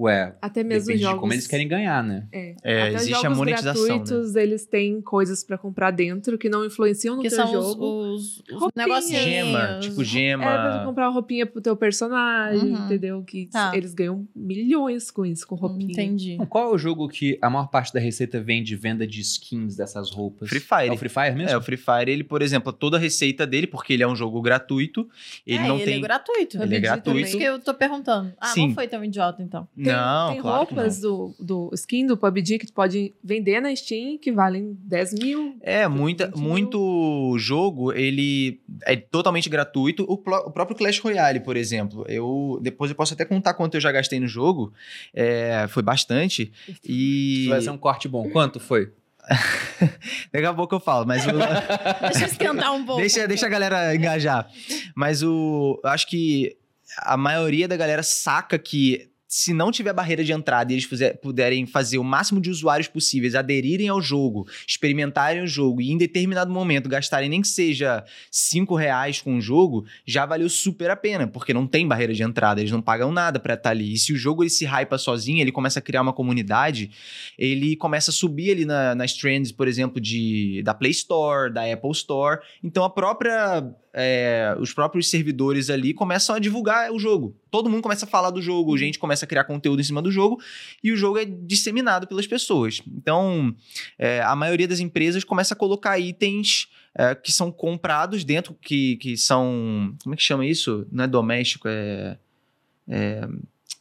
Ué, 0.00 0.34
Até 0.40 0.64
mesmo 0.64 0.86
depende 0.86 1.02
jogos. 1.02 1.16
de 1.16 1.20
como 1.20 1.32
eles 1.34 1.46
querem 1.46 1.68
ganhar, 1.68 2.02
né? 2.02 2.26
É, 2.32 2.54
É, 2.62 2.82
Até 2.82 2.94
existe 2.94 3.14
a 3.14 3.20
jogos 3.22 3.36
monetização, 3.36 3.82
né? 3.82 3.88
gratuitos, 3.98 4.34
eles 4.34 4.64
têm 4.66 5.00
coisas 5.02 5.44
pra 5.44 5.58
comprar 5.58 5.90
dentro 5.90 6.38
que 6.38 6.48
não 6.48 6.64
influenciam 6.64 7.16
no 7.16 7.22
Que 7.22 7.28
teu 7.28 7.36
são 7.36 7.46
os, 7.46 7.52
jogo. 7.52 7.84
os, 7.84 8.38
os 8.50 8.60
Roupinhas. 8.60 8.88
negocinhos. 8.88 9.22
Gema, 9.24 9.78
tipo 9.80 10.02
gema. 10.04 10.44
É 10.44 10.46
pra 10.46 10.84
comprar 10.86 11.08
uma 11.08 11.12
roupinha 11.14 11.44
pro 11.46 11.60
teu 11.60 11.76
personagem, 11.76 12.72
Uhum. 12.74 12.84
entendeu? 12.86 13.22
Que 13.22 13.46
Tá. 13.46 13.72
eles 13.74 13.92
ganham 13.92 14.26
milhões 14.34 15.10
com 15.10 15.24
isso, 15.26 15.46
com 15.46 15.54
roupinha. 15.54 15.92
Entendi. 15.92 16.32
Então, 16.32 16.46
Qual 16.46 16.70
é 16.70 16.74
o 16.74 16.78
jogo 16.78 17.06
que 17.08 17.38
a 17.42 17.50
maior 17.50 17.66
parte 17.68 17.92
da 17.92 18.00
receita 18.00 18.40
vem 18.40 18.62
de 18.62 18.74
venda 18.76 19.06
de 19.06 19.20
skins 19.20 19.76
dessas 19.76 20.10
roupas? 20.10 20.48
Free 20.48 20.60
Fire. 20.60 20.88
É 20.88 20.92
o 20.92 20.96
Free 20.96 21.08
Fire 21.08 21.34
mesmo? 21.34 21.50
É, 21.50 21.56
o 21.56 21.62
Free 21.62 21.76
Fire, 21.76 22.10
ele, 22.10 22.24
por 22.24 22.42
exemplo, 22.42 22.72
toda 22.72 22.96
a 22.96 23.00
receita 23.00 23.46
dele, 23.46 23.66
porque 23.66 23.92
ele 23.92 24.02
é 24.02 24.08
um 24.08 24.16
jogo 24.16 24.40
gratuito, 24.40 25.08
ele 25.46 25.58
é, 25.58 25.68
não 25.68 25.76
ele 25.76 25.84
tem. 25.84 25.94
é 25.98 26.00
gratuito. 26.00 26.56
Ele 26.62 26.74
é 26.76 26.78
Por 26.78 26.82
gratuito. 26.82 27.20
isso 27.20 27.36
que 27.38 27.44
eu 27.44 27.58
tô 27.58 27.74
perguntando. 27.74 28.32
Ah, 28.40 28.46
Sim. 28.48 28.68
não 28.68 28.74
foi 28.74 28.88
tão 28.88 29.04
idiota, 29.04 29.42
então. 29.42 29.68
Tem, 29.92 30.00
não, 30.00 30.32
tem 30.32 30.40
claro 30.40 30.66
roupas 30.66 31.00
do, 31.00 31.34
do 31.38 31.70
skin 31.74 32.06
do 32.06 32.16
PUBG 32.16 32.58
que 32.58 32.66
tu 32.66 32.72
pode 32.72 33.14
vender 33.22 33.60
na 33.60 33.74
Steam 33.74 34.18
que 34.18 34.32
valem 34.32 34.76
10 34.80 35.14
mil. 35.14 35.56
É, 35.60 35.86
muita, 35.88 36.26
20 36.26 36.36
mil. 36.36 36.48
muito 36.48 37.36
jogo, 37.38 37.92
ele 37.92 38.60
é 38.84 38.96
totalmente 38.96 39.48
gratuito. 39.48 40.04
O, 40.04 40.14
o 40.14 40.50
próprio 40.50 40.76
Clash 40.76 40.98
Royale, 40.98 41.40
por 41.40 41.56
exemplo. 41.56 42.04
Eu 42.08 42.58
depois 42.62 42.90
eu 42.90 42.96
posso 42.96 43.14
até 43.14 43.24
contar 43.24 43.54
quanto 43.54 43.74
eu 43.76 43.80
já 43.80 43.92
gastei 43.92 44.20
no 44.20 44.26
jogo. 44.26 44.72
É, 45.14 45.66
foi 45.68 45.82
bastante. 45.82 46.52
E 46.84 47.42
Isso 47.42 47.50
vai 47.50 47.60
ser 47.60 47.70
um 47.70 47.78
corte 47.78 48.08
bom. 48.08 48.28
Quanto 48.30 48.58
foi? 48.58 48.92
daqui 50.32 50.44
a 50.44 50.54
pouco 50.54 50.74
eu 50.74 50.80
falo, 50.80 51.06
mas 51.06 51.24
o, 51.26 51.30
Deixa 52.10 52.24
eu 52.24 52.26
esquentar 52.26 52.72
um 52.74 52.84
pouco. 52.84 53.00
deixa, 53.00 53.28
deixa 53.28 53.46
a 53.46 53.48
galera 53.48 53.94
engajar. 53.94 54.48
Mas 54.94 55.22
o 55.22 55.80
eu 55.82 55.90
acho 55.90 56.06
que 56.06 56.56
a 56.98 57.16
maioria 57.16 57.68
da 57.68 57.76
galera 57.76 58.02
saca 58.02 58.58
que 58.58 59.09
se 59.32 59.54
não 59.54 59.70
tiver 59.70 59.92
barreira 59.92 60.24
de 60.24 60.32
entrada 60.32 60.72
e 60.72 60.74
eles 60.74 60.88
puderem 61.22 61.64
fazer 61.64 61.98
o 61.98 62.02
máximo 62.04 62.40
de 62.40 62.50
usuários 62.50 62.88
possíveis 62.88 63.36
aderirem 63.36 63.86
ao 63.88 64.02
jogo, 64.02 64.44
experimentarem 64.66 65.40
o 65.44 65.46
jogo 65.46 65.80
e 65.80 65.92
em 65.92 65.96
determinado 65.96 66.52
momento 66.52 66.88
gastarem 66.88 67.28
nem 67.28 67.40
que 67.40 67.46
seja 67.46 68.02
5 68.28 68.74
reais 68.74 69.20
com 69.20 69.36
o 69.36 69.40
jogo, 69.40 69.84
já 70.04 70.26
valeu 70.26 70.48
super 70.48 70.90
a 70.90 70.96
pena, 70.96 71.28
porque 71.28 71.54
não 71.54 71.64
tem 71.64 71.86
barreira 71.86 72.12
de 72.12 72.24
entrada, 72.24 72.60
eles 72.60 72.72
não 72.72 72.82
pagam 72.82 73.12
nada 73.12 73.38
pra 73.38 73.54
estar 73.54 73.70
ali. 73.70 73.92
E 73.92 73.98
se 73.98 74.12
o 74.12 74.16
jogo 74.16 74.42
ele 74.42 74.50
se 74.50 74.64
hypa 74.66 74.98
sozinho, 74.98 75.40
ele 75.40 75.52
começa 75.52 75.78
a 75.78 75.82
criar 75.82 76.02
uma 76.02 76.12
comunidade, 76.12 76.90
ele 77.38 77.76
começa 77.76 78.10
a 78.10 78.14
subir 78.14 78.50
ali 78.50 78.64
na- 78.64 78.96
nas 78.96 79.12
trends, 79.14 79.52
por 79.52 79.68
exemplo, 79.68 80.00
de, 80.00 80.60
da 80.64 80.74
Play 80.74 80.90
Store, 80.90 81.52
da 81.52 81.72
Apple 81.72 81.92
Store. 81.92 82.40
Então 82.64 82.82
a 82.82 82.90
própria 82.90 83.62
é, 83.92 84.56
os 84.58 84.72
próprios 84.72 85.10
servidores 85.10 85.68
ali 85.70 85.92
começam 85.92 86.34
a 86.34 86.38
divulgar 86.38 86.92
o 86.92 86.98
jogo. 86.98 87.36
Todo 87.50 87.68
mundo 87.68 87.82
começa 87.82 88.04
a 88.04 88.08
falar 88.08 88.30
do 88.30 88.40
jogo, 88.40 88.76
gente 88.78 88.98
começa 88.98 89.24
a 89.24 89.28
criar 89.28 89.44
conteúdo 89.44 89.80
em 89.80 89.84
cima 89.84 90.00
do 90.00 90.10
jogo 90.10 90.40
e 90.82 90.92
o 90.92 90.96
jogo 90.96 91.18
é 91.18 91.24
disseminado 91.24 92.06
pelas 92.06 92.26
pessoas. 92.26 92.80
Então, 92.86 93.54
é, 93.98 94.22
a 94.22 94.36
maioria 94.36 94.68
das 94.68 94.80
empresas 94.80 95.24
começa 95.24 95.54
a 95.54 95.56
colocar 95.56 95.98
itens 95.98 96.68
é, 96.94 97.14
que 97.14 97.32
são 97.32 97.50
comprados 97.50 98.24
dentro, 98.24 98.54
que, 98.60 98.96
que 98.96 99.16
são. 99.16 99.94
Como 100.02 100.14
é 100.14 100.16
que 100.16 100.22
chama 100.22 100.46
isso? 100.46 100.86
Não 100.90 101.04
é 101.04 101.06
doméstico, 101.06 101.68
é. 101.68 102.16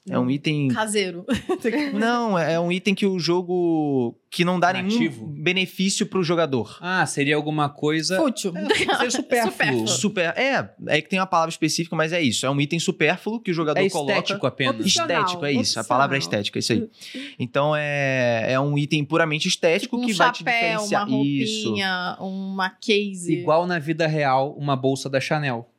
É, 0.10 0.14
é 0.14 0.20
um 0.20 0.30
item. 0.30 0.70
Caseiro. 0.70 1.26
Não, 1.94 2.38
é 2.38 2.60
um 2.60 2.72
item 2.72 2.96
que 2.96 3.06
o 3.06 3.20
jogo. 3.20 4.16
que 4.32 4.44
não 4.46 4.60
dá 4.60 4.72
Nativo? 4.74 5.28
nenhum 5.28 5.42
benefício 5.44 6.06
pro 6.06 6.24
jogador. 6.24 6.78
Ah, 6.82 7.06
seria 7.06 7.36
alguma 7.36 7.70
coisa. 7.70 8.16
Fútil. 8.18 8.54
Seria 8.54 9.10
supérfluo. 9.12 9.88
Super. 9.88 10.34
É, 10.38 10.70
é 10.88 11.02
que 11.02 11.10
tem 11.10 11.20
uma 11.20 11.26
palavra 11.28 11.50
específica, 11.52 11.96
mas 11.96 12.12
é 12.14 12.22
isso. 12.22 12.46
É 12.46 12.50
um 12.50 12.60
item 12.60 12.80
supérfluo 12.80 13.40
que 13.40 13.52
o 13.52 13.54
jogador 13.54 13.80
É 13.82 13.90
coloca. 13.90 14.14
estético 14.14 14.48
apenas. 14.48 14.76
Opcional. 14.80 15.10
Estético, 15.22 15.46
é 15.46 15.52
isso. 15.54 15.80
A 15.80 15.84
palavra 15.84 16.16
é 16.16 16.20
Opcional. 16.20 16.40
estética, 16.42 16.58
é 16.58 16.62
isso 16.62 16.74
aí. 16.74 16.90
Então 17.38 17.76
é, 17.76 18.54
é 18.54 18.60
um 18.60 18.78
item 18.78 19.04
puramente 19.06 19.48
estético 19.48 19.98
Tipo 19.98 20.04
um 20.04 20.08
que 20.08 20.14
vai 20.14 20.32
te 20.32 20.40
chapéu, 20.40 20.80
uma 20.82 21.06
diferenciar. 21.06 21.08
isso. 21.10 21.64
roupinha, 21.68 22.18
uma 22.20 22.70
case. 22.70 23.34
Igual 23.34 23.68
na 23.68 23.78
vida 23.80 24.08
real, 24.08 24.56
uma 24.58 24.76
bolsa 24.76 25.10
da 25.10 25.20
Chanel. 25.20 25.70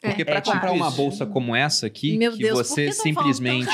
Porque 0.00 0.22
É 0.22 0.24
pra 0.24 0.40
tipo 0.40 0.54
comprar 0.54 0.70
uma 0.72 0.90
bolsa 0.92 1.26
como 1.26 1.56
essa 1.56 1.86
aqui, 1.86 2.16
Meu 2.16 2.30
que 2.32 2.38
Deus, 2.38 2.56
você 2.56 2.92
simplesmente. 2.92 3.68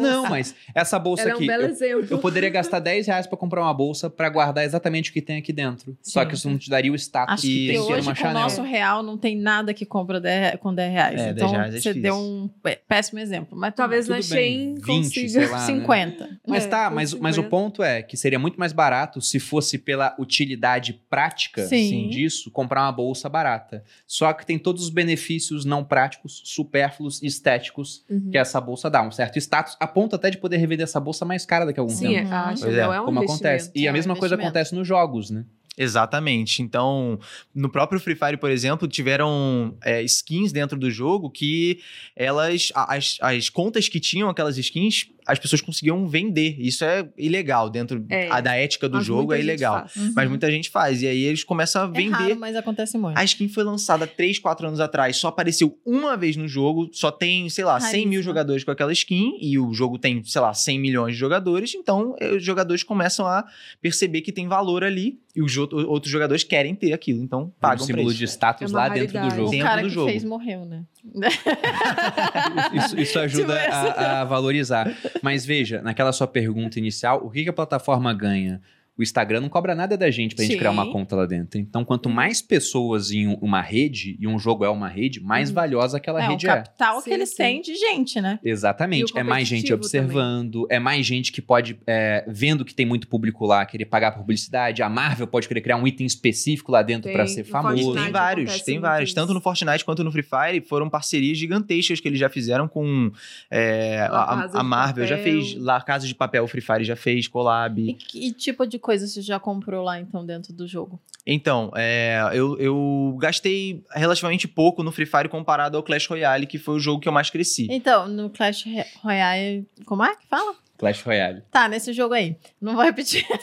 Não, 0.00 0.22
mas 0.28 0.54
essa 0.74 0.98
bolsa 0.98 1.22
Ela 1.22 1.30
é 1.30 1.34
um 1.34 1.36
aqui. 1.38 1.46
belo 1.48 1.62
eu, 1.64 1.68
exemplo. 1.68 2.06
eu 2.10 2.18
poderia 2.18 2.48
gastar 2.48 2.78
10 2.78 3.06
reais 3.08 3.26
pra 3.26 3.36
comprar 3.36 3.60
uma 3.62 3.74
bolsa 3.74 4.08
pra 4.08 4.28
guardar 4.28 4.64
exatamente 4.64 5.10
o 5.10 5.12
que 5.12 5.20
tem 5.20 5.38
aqui 5.38 5.52
dentro. 5.52 5.96
Só 6.00 6.22
Sim. 6.22 6.28
que 6.28 6.34
isso 6.34 6.48
não 6.48 6.58
te 6.58 6.70
daria 6.70 6.92
o 6.92 6.94
status 6.94 7.34
Acho 7.34 7.42
que 7.42 7.48
que 7.48 7.66
tem 7.72 7.80
hoje, 7.80 8.00
uma 8.08 8.14
com 8.14 8.28
o 8.28 8.32
nosso 8.32 8.62
real, 8.62 9.02
não 9.02 9.18
tem 9.18 9.36
nada 9.36 9.74
que 9.74 9.84
compra 9.84 10.20
10 10.20 10.60
com 10.60 10.72
10 10.72 10.92
reais. 10.92 11.20
É, 11.20 11.24
10 11.32 11.36
então, 11.36 11.50
reais 11.50 11.74
é 11.74 11.80
você 11.80 11.88
difícil. 11.92 12.02
deu 12.02 12.14
um 12.16 12.48
pé- 12.62 12.80
péssimo 12.88 13.18
exemplo. 13.18 13.58
Mas 13.58 13.74
Talvez 13.74 14.06
na 14.08 14.22
Shein 14.22 14.74
20, 14.76 14.84
consiga. 14.86 15.50
lá, 15.50 15.58
né? 15.60 15.66
50. 15.66 16.38
Mas 16.46 16.64
É, 16.66 16.68
tá, 16.68 16.90
mas, 16.90 17.12
mas 17.14 17.34
o 17.36 17.42
50. 17.42 17.50
ponto 17.50 17.82
é 17.82 18.00
que 18.00 18.16
seria 18.16 18.38
muito 18.38 18.58
mais 18.60 18.72
barato 18.72 19.20
se 19.20 19.40
fosse 19.40 19.76
pela 19.78 20.14
utilidade 20.20 21.00
prática 21.10 21.66
Sim. 21.66 22.08
disso, 22.08 22.50
comprar 22.50 22.82
uma 22.82 22.92
bolsa 22.92 23.28
barata. 23.28 23.82
Só 24.06 24.32
que 24.32 24.46
tem 24.46 24.58
todos 24.58 24.84
os 24.84 24.90
benefícios 24.90 25.63
não 25.64 25.84
práticos, 25.84 26.42
supérfluos 26.44 27.22
e 27.22 27.26
estéticos 27.26 28.04
Uhum. 28.08 28.30
que 28.30 28.38
essa 28.38 28.60
bolsa 28.60 28.88
dá. 28.90 29.02
Um 29.02 29.10
certo 29.10 29.38
status, 29.38 29.76
a 29.80 29.86
ponto 29.86 30.14
até 30.16 30.30
de 30.30 30.38
poder 30.38 30.56
revender 30.58 30.84
essa 30.84 31.00
bolsa 31.00 31.24
mais 31.24 31.44
cara 31.46 31.64
daqui 31.64 31.80
a 31.80 31.82
algum 31.82 31.94
Sim, 31.94 32.08
tempo. 32.14 32.32
a 32.32 32.44
Pois 32.48 32.60
Chanel 32.60 32.92
é, 32.92 32.96
é, 32.96 33.00
um 33.00 33.04
Como 33.06 33.20
acontece. 33.22 33.70
E 33.74 33.86
é 33.86 33.88
a 33.88 33.92
um 33.92 33.94
mesma 33.94 34.16
coisa 34.16 34.34
acontece 34.34 34.74
nos 34.74 34.86
jogos, 34.86 35.30
né? 35.30 35.44
Exatamente. 35.76 36.62
Então, 36.62 37.18
no 37.54 37.68
próprio 37.68 38.00
Free 38.00 38.14
Fire, 38.14 38.36
por 38.36 38.50
exemplo, 38.50 38.86
tiveram 38.86 39.76
é, 39.82 40.02
skins 40.02 40.52
dentro 40.52 40.78
do 40.78 40.90
jogo 40.90 41.28
que 41.30 41.80
elas. 42.14 42.70
As, 42.74 43.18
as 43.20 43.48
contas 43.48 43.88
que 43.88 43.98
tinham 43.98 44.28
aquelas 44.28 44.56
skins, 44.56 45.06
as 45.26 45.38
pessoas 45.38 45.60
conseguiam 45.60 46.06
vender. 46.06 46.56
Isso 46.58 46.84
é 46.84 47.08
ilegal 47.16 47.70
dentro 47.70 48.04
É. 48.10 48.28
a 48.30 48.40
da 48.40 48.54
ética 48.54 48.88
do 48.88 48.96
Mas 48.98 49.06
jogo, 49.06 49.32
é 49.32 49.40
ilegal. 49.40 49.86
Uhum. 49.96 50.12
Mas 50.14 50.28
muita 50.28 50.50
gente 50.50 50.70
faz. 50.70 51.02
E 51.02 51.06
aí 51.06 51.22
eles 51.24 51.42
começam 51.44 51.82
a 51.82 51.86
É 51.86 51.88
vender. 51.90 52.10
raro, 52.12 52.36
mas 52.36 52.56
acontece 52.56 52.98
muito. 52.98 53.16
A 53.18 53.24
skin 53.24 53.48
foi 53.48 53.64
lançada 53.64 54.06
3, 54.06 54.38
4 54.38 54.66
anos 54.66 54.80
atrás, 54.80 55.16
só 55.16 55.28
apareceu 55.28 55.78
uma 55.84 56.16
vez 56.16 56.36
no 56.36 56.46
jogo, 56.48 56.90
só 56.92 57.10
tem, 57.10 57.48
sei 57.48 57.64
lá, 57.64 57.78
100 57.80 58.06
mil 58.06 58.22
jogadores 58.22 58.64
com 58.64 58.70
aquela 58.70 58.92
skin, 58.92 59.38
e 59.40 59.58
o 59.58 59.72
jogo 59.72 59.98
tem, 59.98 60.22
sei 60.24 60.40
lá, 60.40 60.52
100 60.52 60.78
milhões 60.78 61.14
de 61.14 61.18
jogadores, 61.20 61.74
então 61.74 62.14
eh, 62.20 62.34
os 62.36 62.44
jogadores 62.44 62.82
começam 62.82 63.26
a 63.26 63.44
perceber 63.80 64.20
que 64.20 64.32
tem 64.32 64.46
valor 64.48 64.84
ali, 64.84 65.18
e 65.34 65.42
os 65.42 65.56
outros 65.56 66.10
jogadores 66.12 66.44
querem 66.44 66.74
ter 66.74 66.92
aquilo, 66.92 67.22
então 67.22 67.42
Um 67.44 67.50
pagam 67.60 67.84
símbolo 67.86 68.06
pra 68.08 68.14
de 68.14 68.24
status 68.24 68.70
É 68.72 68.74
lá 68.74 68.88
dentro 68.88 69.12
do 69.14 69.18
raridade. 69.18 69.36
jogo. 69.36 69.48
o 69.48 69.50
dentro 69.50 69.66
cara 69.66 69.82
do 69.82 69.88
que 69.88 69.94
jogo. 69.94 70.10
fez 70.10 70.24
morreu, 70.24 70.64
né? 70.64 70.84
Isso, 72.72 72.98
isso 72.98 73.18
ajuda 73.18 73.58
Tipo 73.58 73.74
a, 73.74 74.20
a 74.22 74.24
valorizar. 74.24 74.90
Mas 75.22 75.44
veja, 75.44 75.82
naquela 75.82 76.12
sua 76.12 76.26
pergunta 76.26 76.78
inicial, 76.78 77.24
o 77.24 77.30
que, 77.30 77.44
que 77.44 77.50
a 77.50 77.52
plataforma 77.52 78.12
ganha? 78.14 78.60
O 78.96 79.02
Instagram 79.02 79.40
não 79.40 79.48
cobra 79.48 79.74
nada 79.74 79.96
da 79.96 80.10
gente 80.10 80.34
pra 80.34 80.44
gente 80.44 80.52
Sim. 80.52 80.58
criar 80.58 80.70
uma 80.70 80.90
conta 80.92 81.16
lá 81.16 81.26
dentro. 81.26 81.58
Então, 81.58 81.84
quanto 81.84 82.08
mais 82.08 82.40
pessoas 82.40 83.10
em 83.10 83.26
uma 83.40 83.60
rede, 83.60 84.16
e 84.20 84.26
um 84.28 84.38
jogo 84.38 84.64
é 84.64 84.68
uma 84.68 84.88
rede, 84.88 85.20
mais 85.20 85.48
Uhum. 85.48 85.54
valiosa 85.56 85.96
aquela 85.96 86.22
é 86.22 86.28
o 86.28 86.30
rede 86.30 86.46
é. 86.46 86.54
capital 86.54 87.02
que 87.02 87.10
eles 87.10 87.34
têm 87.34 87.60
de 87.60 87.74
gente, 87.74 88.20
né? 88.20 88.38
Exatamente. 88.44 89.12
O 89.12 89.18
É 89.18 89.22
mais 89.24 89.48
gente 89.48 89.72
observando, 89.72 90.66
é 90.70 90.78
mais 90.78 91.04
gente 91.04 91.32
que 91.32 91.42
pode, 91.42 91.78
é, 91.86 92.24
vendo 92.28 92.64
que 92.64 92.74
tem 92.74 92.86
muito 92.86 93.08
público 93.08 93.44
lá, 93.46 93.64
querer 93.66 93.86
pagar 93.86 94.12
por 94.12 94.20
publicidade. 94.20 94.82
A 94.82 94.88
Marvel 94.88 95.26
pode 95.26 95.48
querer 95.48 95.60
criar 95.60 95.76
um 95.76 95.86
item 95.86 96.06
específico 96.06 96.70
lá 96.70 96.82
dentro 96.82 97.10
pra 97.12 97.26
ser 97.26 97.40
no 97.42 97.46
famoso. 97.48 97.82
Fortnite 97.82 98.02
Tem 98.04 98.12
vários, 98.12 98.62
tem 98.62 98.78
vários. 98.80 99.08
isso. 99.10 99.14
Tanto 99.14 99.34
no 99.34 99.40
Fortnite 99.40 99.84
quanto 99.84 100.04
no 100.04 100.12
Free 100.12 100.22
Fire 100.22 100.60
foram 100.60 100.88
parcerias 100.88 101.36
gigantescas 101.36 101.98
que 102.00 102.06
eles 102.08 102.18
já 102.20 102.28
fizeram 102.28 102.68
com 102.68 103.10
é, 103.50 104.00
a, 104.10 104.48
a 104.54 104.62
Marvel, 104.62 105.06
já 105.06 105.18
fez 105.18 105.54
lá 105.56 105.80
Casa 105.80 106.06
de 106.06 106.14
Papel, 106.14 106.44
o 106.44 106.48
Free 106.48 106.60
Fire 106.62 106.84
já 106.84 106.96
fez, 106.96 107.26
collab. 107.28 107.80
E 107.80 107.94
que 107.94 108.32
tipo 108.32 108.66
de 108.66 108.78
coisa 108.84 109.06
você 109.08 109.22
já 109.22 109.40
comprou 109.40 109.82
lá, 109.82 109.98
então, 109.98 110.24
dentro 110.24 110.52
do 110.52 110.68
jogo? 110.68 111.00
Então, 111.26 111.72
é, 111.74 112.20
eu, 112.34 112.58
eu 112.58 113.16
gastei 113.18 113.82
relativamente 113.92 114.46
pouco 114.46 114.82
no 114.82 114.92
Free 114.92 115.06
Fire 115.06 115.28
comparado 115.28 115.76
ao 115.78 115.82
Clash 115.82 116.06
Royale, 116.06 116.46
que 116.46 116.58
foi 116.58 116.74
o 116.74 116.78
jogo 116.78 117.00
que 117.00 117.08
eu 117.08 117.12
mais 117.12 117.30
cresci. 117.30 117.66
Então, 117.70 118.06
no 118.06 118.28
Clash 118.28 118.64
Royale... 119.02 119.66
Como 119.86 120.04
é 120.04 120.14
que 120.14 120.26
fala? 120.28 120.54
Clash 120.76 121.02
Royale. 121.02 121.42
Tá, 121.50 121.68
nesse 121.68 121.92
jogo 121.92 122.14
aí. 122.14 122.36
Não 122.60 122.74
vou 122.74 122.84
repetir. 122.84 123.24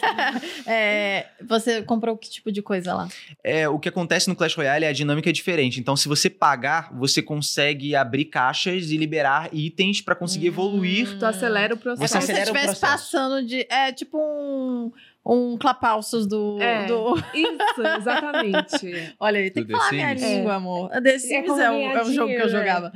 É, 0.64 1.26
você 1.44 1.82
comprou 1.82 2.16
que 2.16 2.30
tipo 2.30 2.52
de 2.52 2.62
coisa 2.62 2.94
lá? 2.94 3.08
É, 3.42 3.68
o 3.68 3.78
que 3.78 3.88
acontece 3.88 4.28
no 4.28 4.36
Clash 4.36 4.54
Royale 4.54 4.84
é 4.84 4.88
a 4.88 4.92
dinâmica 4.92 5.28
é 5.28 5.32
diferente. 5.32 5.80
Então, 5.80 5.96
se 5.96 6.06
você 6.08 6.30
pagar, 6.30 6.92
você 6.94 7.20
consegue 7.20 7.96
abrir 7.96 8.26
caixas 8.26 8.90
e 8.90 8.96
liberar 8.96 9.48
itens 9.52 10.00
pra 10.00 10.14
conseguir 10.14 10.46
Hum. 10.46 10.52
evoluir. 10.52 11.18
Tu 11.18 11.26
acelera 11.26 11.74
o 11.74 11.76
É 11.76 11.80
processo. 11.80 12.08
Você 12.08 12.12
como 12.14 12.20
se 12.22 12.26
você 12.26 12.32
acelera 12.32 12.52
o 12.52 12.56
estivesse 12.56 12.80
passando 12.80 13.46
de... 13.46 13.66
É 13.68 13.92
tipo 13.92 14.18
um... 14.18 14.92
Um 15.24 15.56
clapalços 15.56 16.26
do, 16.26 16.60
É. 16.60 16.86
do... 16.86 17.16
Isso, 17.32 17.86
exatamente. 17.98 19.14
Olha 19.20 19.38
aí, 19.38 19.50
tem 19.50 19.62
Do 19.62 19.66
que 19.68 19.72
The 19.72 19.78
falar 19.78 19.92
minha 19.92 20.18
Sims? 20.18 20.22
língua, 20.30 20.54
amor. 20.54 20.90
A 20.92 21.00
The 21.00 21.18
Sims 21.18 21.46
como 21.48 21.60
é, 21.60 21.70
o, 21.70 21.74
é 21.74 22.02
o 22.02 22.12
jogo 22.12 22.28
que 22.28 22.40
eu 22.40 22.46
é. 22.46 22.48
jogava. 22.48 22.92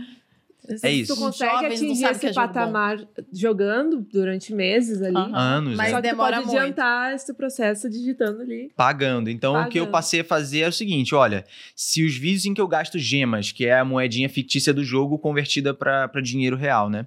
É 0.83 0.91
isso. 0.91 1.15
Tu 1.15 1.21
consegue 1.21 1.51
Jovens 1.53 1.81
não 1.81 1.89
atingir 1.91 2.05
esse 2.11 2.27
é 2.27 2.29
bom. 2.31 2.35
patamar 2.35 3.09
jogando 3.33 4.01
durante 4.13 4.53
meses 4.55 5.01
ali. 5.03 5.17
Aham. 5.17 5.37
Anos, 5.37 5.77
Mas 5.77 5.87
né? 5.89 5.91
Só 5.93 6.03
que 6.03 6.09
demora 6.09 6.37
tu 6.37 6.43
pode 6.43 6.47
muito. 6.49 6.61
adiantar 6.61 7.15
esse 7.15 7.35
processo 7.35 7.89
digitando 7.89 8.43
ali. 8.43 8.71
Pagando. 8.77 9.31
Então, 9.31 9.53
o 9.55 9.69
que 9.69 9.79
eu 9.79 9.85
Pagando. 9.85 9.93
passei 9.93 10.21
a 10.21 10.25
fazer 10.25 10.61
é 10.61 10.69
o 10.69 10.73
seguinte: 10.73 11.15
olha, 11.15 11.45
se 11.75 12.05
os 12.05 12.17
vídeos 12.17 12.47
em 12.47 12.55
que 12.55 12.61
eu 12.61 12.69
gasto 12.69 12.99
gemas, 12.99 13.53
que 13.53 13.67
é 13.67 13.79
a 13.79 13.85
moedinha 13.85 14.29
fictícia 14.29 14.73
do 14.73 14.83
jogo 14.85 15.19
convertida 15.19 15.73
pra 15.75 16.09
pra 16.09 16.21
dinheiro 16.21 16.57
real, 16.57 16.89
né? 16.89 17.07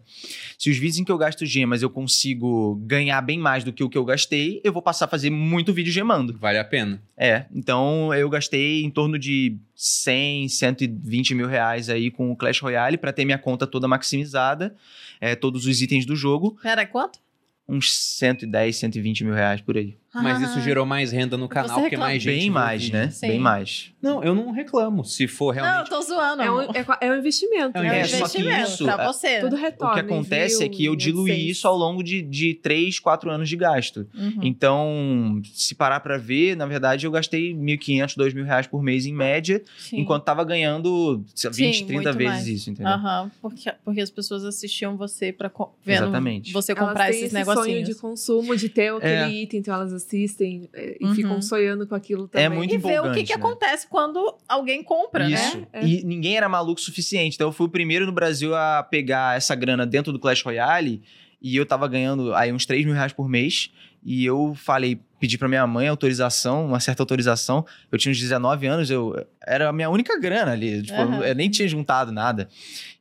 Se 0.58 0.70
os 0.70 0.78
vídeos 0.78 0.98
em 1.00 1.04
que 1.04 1.12
eu 1.12 1.18
gasto 1.18 1.46
gemas 1.46 1.82
eu 1.82 1.90
consigo 1.90 2.76
ganhar 2.86 3.22
bem 3.22 3.38
mais 3.40 3.64
do 3.64 3.72
que 3.74 3.84
o 3.84 3.90
que 3.90 3.98
eu 3.98 4.06
gastei, 4.06 4.62
eu 4.64 4.74
vou 4.74 4.82
passar 4.82 5.06
a 5.06 5.08
fazer 5.08 5.30
muito 5.30 5.74
vídeo 5.74 5.92
gemando. 5.92 6.38
Vale 6.38 6.58
a 6.58 6.64
pena. 6.64 7.02
É, 7.18 7.46
então 7.54 8.14
eu 8.14 8.30
gastei 8.30 8.84
em 8.84 8.90
torno 8.90 9.18
de 9.20 9.58
100, 9.82 10.50
120 10.50 11.34
mil 11.36 11.48
reais 11.48 11.90
aí 11.90 12.12
com 12.12 12.30
o 12.30 12.36
Clash 12.36 12.60
Royale 12.60 12.98
pra 12.98 13.14
ter 13.14 13.24
minha 13.24 13.38
conta 13.38 13.66
toda 13.66 13.88
maximizada, 13.88 14.76
é, 15.22 15.36
todos 15.36 15.66
os 15.66 15.82
itens 15.82 16.06
do 16.06 16.18
jogo, 16.18 16.58
Pera, 16.62 16.86
quanto? 16.86 17.18
uns 17.66 17.96
110, 17.96 18.76
120 18.76 19.24
mil 19.24 19.34
reais 19.34 19.62
por 19.62 19.78
aí. 19.78 19.96
Mas 20.14 20.42
isso 20.42 20.60
gerou 20.62 20.86
mais 20.86 21.12
renda 21.12 21.38
no 21.38 21.48
canal, 21.48 21.76
Você 21.76 21.82
porque 21.82 21.98
mais 21.98 22.22
gente. 22.24 22.40
Bem 22.40 22.50
o 22.50 22.54
mais, 22.54 22.90
né? 22.90 23.10
Sim. 23.12 23.28
Bem 23.28 23.40
mais. 23.40 23.92
Não, 24.02 24.24
eu 24.24 24.34
não 24.34 24.52
reclamo. 24.52 25.04
Se 25.06 25.28
for 25.28 25.54
Não, 25.56 25.62
eu 25.62 25.66
realmente. 25.70 25.90
tô 25.90 26.02
zoando. 26.02 26.42
É 26.42 26.50
um, 26.52 26.60
amor. 26.60 26.76
é, 26.76 26.84
qua- 26.84 26.98
é 27.02 27.12
um 27.12 27.16
investimento. 27.18 27.78
É 27.78 27.82
um 27.82 27.84
É 27.84 27.90
um 27.90 27.94
É, 27.94 28.04
só 28.06 28.28
que 28.28 28.40
investimento 28.40 28.70
isso, 28.72 28.84
pra 28.86 29.04
é, 29.04 29.06
você. 29.06 29.40
Tudo 29.42 29.56
O 29.56 29.60
retorna. 29.60 29.94
que 29.94 30.00
acontece 30.00 30.64
é 30.64 30.70
que 30.70 30.86
eu 30.86 30.96
diluí 30.96 31.32
AdSense. 31.32 31.50
isso 31.52 31.68
ao 31.68 31.78
longo 31.78 32.02
de, 32.04 32.22
de 32.22 32.54
3, 32.56 32.98
4 33.00 33.30
anos 33.30 33.48
de 33.50 33.56
gasto. 33.56 34.08
Uhum. 34.16 34.40
Então, 34.42 35.42
se 35.54 35.76
parar 35.76 36.00
pra 36.00 36.18
ver, 36.18 36.56
na 36.56 36.66
verdade, 36.66 37.06
eu 37.06 37.12
gastei 37.12 37.54
1.500, 37.54 38.16
2.000 38.18 38.44
reais 38.46 38.68
por 38.68 38.82
mês 38.82 39.06
em 39.06 39.14
média, 39.14 39.62
Sim. 39.78 40.00
enquanto 40.00 40.24
tava 40.24 40.44
ganhando 40.44 41.24
sei 41.36 41.50
lá, 41.50 41.54
Sim, 41.54 41.64
20, 41.66 41.86
30 41.86 41.94
muito 41.94 42.18
vezes 42.18 42.34
mais. 42.34 42.48
isso, 42.48 42.70
entendeu? 42.70 42.92
Aham, 42.94 43.32
porque, 43.42 43.72
porque 43.84 44.02
as 44.02 44.10
pessoas 44.10 44.44
assistiam 44.46 44.96
você 44.98 45.32
pra 45.32 45.50
vendo 45.86 46.04
Exatamente. 46.04 46.52
você 46.54 46.72
Elas 46.72 46.84
comprar 46.88 47.06
têm 47.06 47.12
esses 47.16 47.24
esse 47.26 47.36
negocinhos. 47.36 47.66
sonho 47.68 47.84
de 47.84 47.96
consumo, 47.96 48.56
de 48.56 48.70
ter 48.70 48.94
aquele 48.94 49.12
É. 49.14 49.30
item, 49.30 49.60
então 49.60 49.74
elas 49.74 49.94
assistem 50.00 50.70
é, 50.74 50.98
e 51.00 51.06
Uhum. 51.06 51.16
ficam 51.16 51.42
sonhando 51.42 51.86
com 51.88 51.94
aquilo 51.96 52.28
também. 52.28 52.46
É 52.46 52.50
muito 52.50 52.74
e 52.74 52.78
ver 52.78 53.02
o 53.02 53.12
que, 53.12 53.24
que 53.24 53.36
né? 53.36 53.40
acontece 53.40 53.88
quando 53.88 54.36
alguém 54.48 54.84
compra, 54.84 55.30
Isso. 55.30 55.58
né? 55.58 55.68
É. 55.74 55.86
E 55.86 56.04
ninguém 56.04 56.36
era 56.36 56.50
maluco 56.50 56.80
o 56.80 56.84
suficiente. 56.84 57.36
Então, 57.36 57.48
eu 57.48 57.52
fui 57.52 57.68
o 57.68 57.70
primeiro 57.70 58.06
no 58.06 58.12
Brasil 58.12 58.56
a 58.56 58.82
pegar 58.84 59.38
essa 59.38 59.54
grana 59.56 59.86
dentro 59.86 60.12
do 60.12 60.20
Clash 60.20 60.42
Royale. 60.42 61.02
E 61.42 61.56
eu 61.56 61.66
tava 61.66 61.88
ganhando 61.88 62.34
aí 62.34 62.52
uns 62.52 62.66
3 62.66 62.86
mil 62.86 62.94
reais 62.94 63.14
por 63.14 63.30
mês. 63.30 63.72
E 64.04 64.26
eu 64.26 64.54
falei, 64.56 65.00
pedi 65.20 65.38
pra 65.38 65.48
minha 65.48 65.66
mãe 65.68 65.88
autorização, 65.88 66.66
uma 66.66 66.80
certa 66.80 67.02
autorização. 67.04 67.66
Eu 67.92 67.98
tinha 67.98 68.12
uns 68.12 68.20
19 68.20 68.66
anos, 68.68 68.90
eu 68.90 69.14
era 69.46 69.70
a 69.70 69.74
minha 69.74 69.90
única 69.90 70.18
grana 70.20 70.52
ali. 70.54 70.82
Tipo, 70.82 71.00
Aham. 71.00 71.22
eu 71.22 71.36
nem 71.36 71.50
tinha 71.50 71.68
juntado 71.68 72.12
nada. 72.12 72.50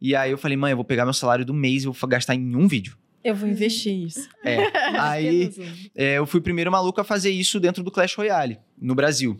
E 0.00 0.14
aí 0.14 0.30
eu 0.30 0.38
falei, 0.38 0.56
mãe, 0.56 0.70
eu 0.72 0.76
vou 0.76 0.84
pegar 0.84 1.04
meu 1.04 1.14
salário 1.14 1.44
do 1.44 1.54
mês 1.54 1.82
e 1.82 1.86
vou 1.86 1.94
gastar 2.08 2.34
em 2.34 2.54
um 2.56 2.66
vídeo. 2.68 2.96
Eu 3.28 3.34
vou 3.34 3.48
investir 3.48 3.92
isso. 3.94 4.28
É. 4.44 4.56
aí 4.98 5.50
é, 5.94 6.18
eu 6.18 6.26
fui 6.26 6.40
o 6.40 6.42
primeiro 6.42 6.70
maluco 6.72 7.00
a 7.00 7.04
fazer 7.04 7.30
isso 7.30 7.60
dentro 7.60 7.82
do 7.82 7.90
Clash 7.90 8.14
Royale, 8.14 8.58
no 8.80 8.94
Brasil. 8.94 9.38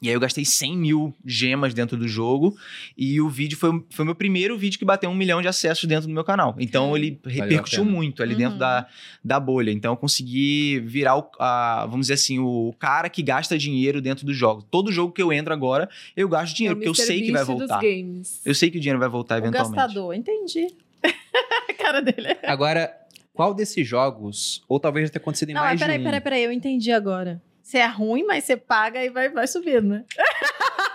E 0.00 0.08
aí 0.08 0.14
eu 0.14 0.18
gastei 0.18 0.44
100 0.44 0.76
mil 0.76 1.14
gemas 1.24 1.72
dentro 1.72 1.96
do 1.96 2.08
jogo. 2.08 2.56
E 2.98 3.20
o 3.20 3.28
vídeo 3.28 3.56
foi, 3.56 3.70
o- 3.70 3.86
foi 3.88 4.02
o 4.02 4.06
meu 4.06 4.16
primeiro 4.16 4.58
vídeo 4.58 4.76
que 4.76 4.84
bateu 4.84 5.08
um 5.08 5.14
milhão 5.14 5.40
de 5.40 5.46
acessos 5.46 5.84
dentro 5.84 6.08
do 6.08 6.12
meu 6.12 6.24
canal. 6.24 6.56
Então 6.58 6.96
ele 6.96 7.20
repercutiu 7.24 7.84
muito 7.84 8.20
ali 8.20 8.32
Uhum. 8.32 8.38
dentro 8.40 8.58
da, 8.58 8.88
da 9.24 9.38
bolha. 9.38 9.70
Então 9.70 9.92
eu 9.92 9.96
consegui 9.96 10.80
virar, 10.80 11.16
o, 11.18 11.30
a- 11.38 11.86
vamos 11.88 12.06
dizer 12.06 12.14
assim, 12.14 12.40
o 12.40 12.74
cara 12.80 13.08
que 13.08 13.22
gasta 13.22 13.56
dinheiro 13.56 14.00
dentro 14.00 14.26
do 14.26 14.34
jogo. 14.34 14.60
Todo 14.68 14.90
jogo 14.90 15.12
que 15.12 15.22
eu 15.22 15.32
entro 15.32 15.52
agora, 15.52 15.88
eu 16.16 16.28
gasto 16.28 16.56
dinheiro, 16.56 16.74
porque 16.76 16.88
eu 16.88 16.94
sei 16.96 17.22
que 17.22 17.30
vai 17.30 17.44
voltar. 17.44 17.78
Dos 17.78 17.88
games. 17.88 18.40
Eu 18.44 18.56
sei 18.56 18.72
que 18.72 18.78
o 18.78 18.80
dinheiro 18.80 18.98
vai 18.98 19.08
voltar 19.08 19.36
O 19.36 19.38
eventualmente. 19.44 19.76
gastador, 19.76 20.14
entendi. 20.16 20.66
a 21.68 21.74
cara 21.74 22.00
dele. 22.02 22.36
Agora, 22.42 22.92
qual 23.32 23.54
desses 23.54 23.86
jogos, 23.86 24.62
ou 24.68 24.78
talvez 24.78 25.10
tenha 25.10 25.20
acontecido 25.20 25.50
em 25.50 25.54
Não, 25.54 25.62
mais 25.62 25.80
peraí, 25.80 25.96
de 25.96 26.02
um, 26.02 26.04
peraí, 26.04 26.20
peraí, 26.20 26.44
eu 26.44 26.52
entendi 26.52 26.92
agora. 26.92 27.42
Você 27.62 27.78
é 27.78 27.86
ruim, 27.86 28.24
mas 28.24 28.44
você 28.44 28.56
paga 28.56 29.02
e 29.04 29.08
vai, 29.08 29.28
vai 29.30 29.46
subindo, 29.46 29.88
né? 29.88 30.04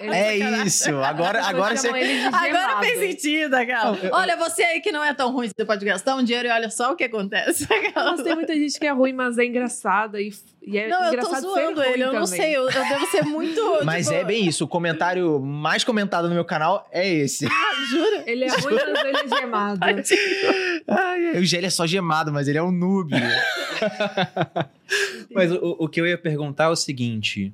Ele 0.00 0.14
É 0.14 0.36
isso. 0.64 0.96
Agora, 0.98 1.44
agora 1.44 1.76
você. 1.76 1.88
Agora 1.88 2.80
fez 2.80 2.98
sentido, 2.98 3.54
aquela. 3.54 3.92
Não, 3.92 3.96
eu- 3.96 4.10
Olha, 4.12 4.36
você 4.36 4.62
aí 4.62 4.80
que 4.80 4.90
não 4.92 5.02
é 5.04 5.12
tão 5.14 5.32
ruim, 5.32 5.48
você 5.48 5.64
pode 5.64 5.84
gastar 5.84 6.16
um 6.16 6.22
dinheiro 6.22 6.48
e 6.48 6.50
olha 6.50 6.70
só 6.70 6.92
o 6.92 6.96
que 6.96 7.04
acontece. 7.04 7.66
Mas 7.94 8.22
tem 8.22 8.34
muita 8.34 8.54
gente 8.54 8.78
que 8.78 8.86
é 8.86 8.92
ruim, 8.92 9.12
mas 9.12 9.38
é 9.38 9.44
engraçada. 9.44 10.20
E, 10.20 10.32
e 10.66 10.78
é 10.78 10.88
Não, 10.88 10.98
eu 10.98 11.04
tô 11.04 11.08
engraçado 11.16 11.42
zoando 11.42 11.82
ele, 11.82 12.02
eu 12.02 12.12
não 12.12 12.24
também. 12.24 12.40
sei, 12.40 12.56
eu, 12.56 12.62
eu 12.68 12.88
devo 12.88 13.06
ser 13.06 13.22
muito. 13.24 13.60
Mas 13.84 14.06
tipo, 14.06 14.18
é 14.18 14.24
bem 14.24 14.46
isso. 14.46 14.64
O 14.64 14.68
comentário 14.68 15.38
mais 15.40 15.84
comentado 15.84 16.28
no 16.28 16.34
meu 16.34 16.44
canal 16.44 16.86
é 16.92 17.08
esse. 17.08 17.46
Jura? 17.90 18.24
Ele 18.26 18.44
é 18.44 18.48
ruim, 18.48 18.74
mas 18.74 19.04
ele 19.04 19.16
é 19.18 19.28
gemado. 19.28 19.78
Ai, 19.84 20.02
ai, 20.88 21.38
o 21.38 21.44
Gelli 21.44 21.66
é 21.66 21.70
só 21.70 21.86
gemado, 21.86 22.32
mas 22.32 22.48
ele 22.48 22.58
é 22.58 22.62
um 22.62 22.72
noob. 22.72 23.12
Mas 25.32 25.52
o, 25.52 25.76
o 25.80 25.88
que 25.88 26.00
eu 26.00 26.06
ia 26.06 26.18
perguntar 26.18 26.64
é 26.64 26.68
o 26.68 26.76
seguinte: 26.76 27.52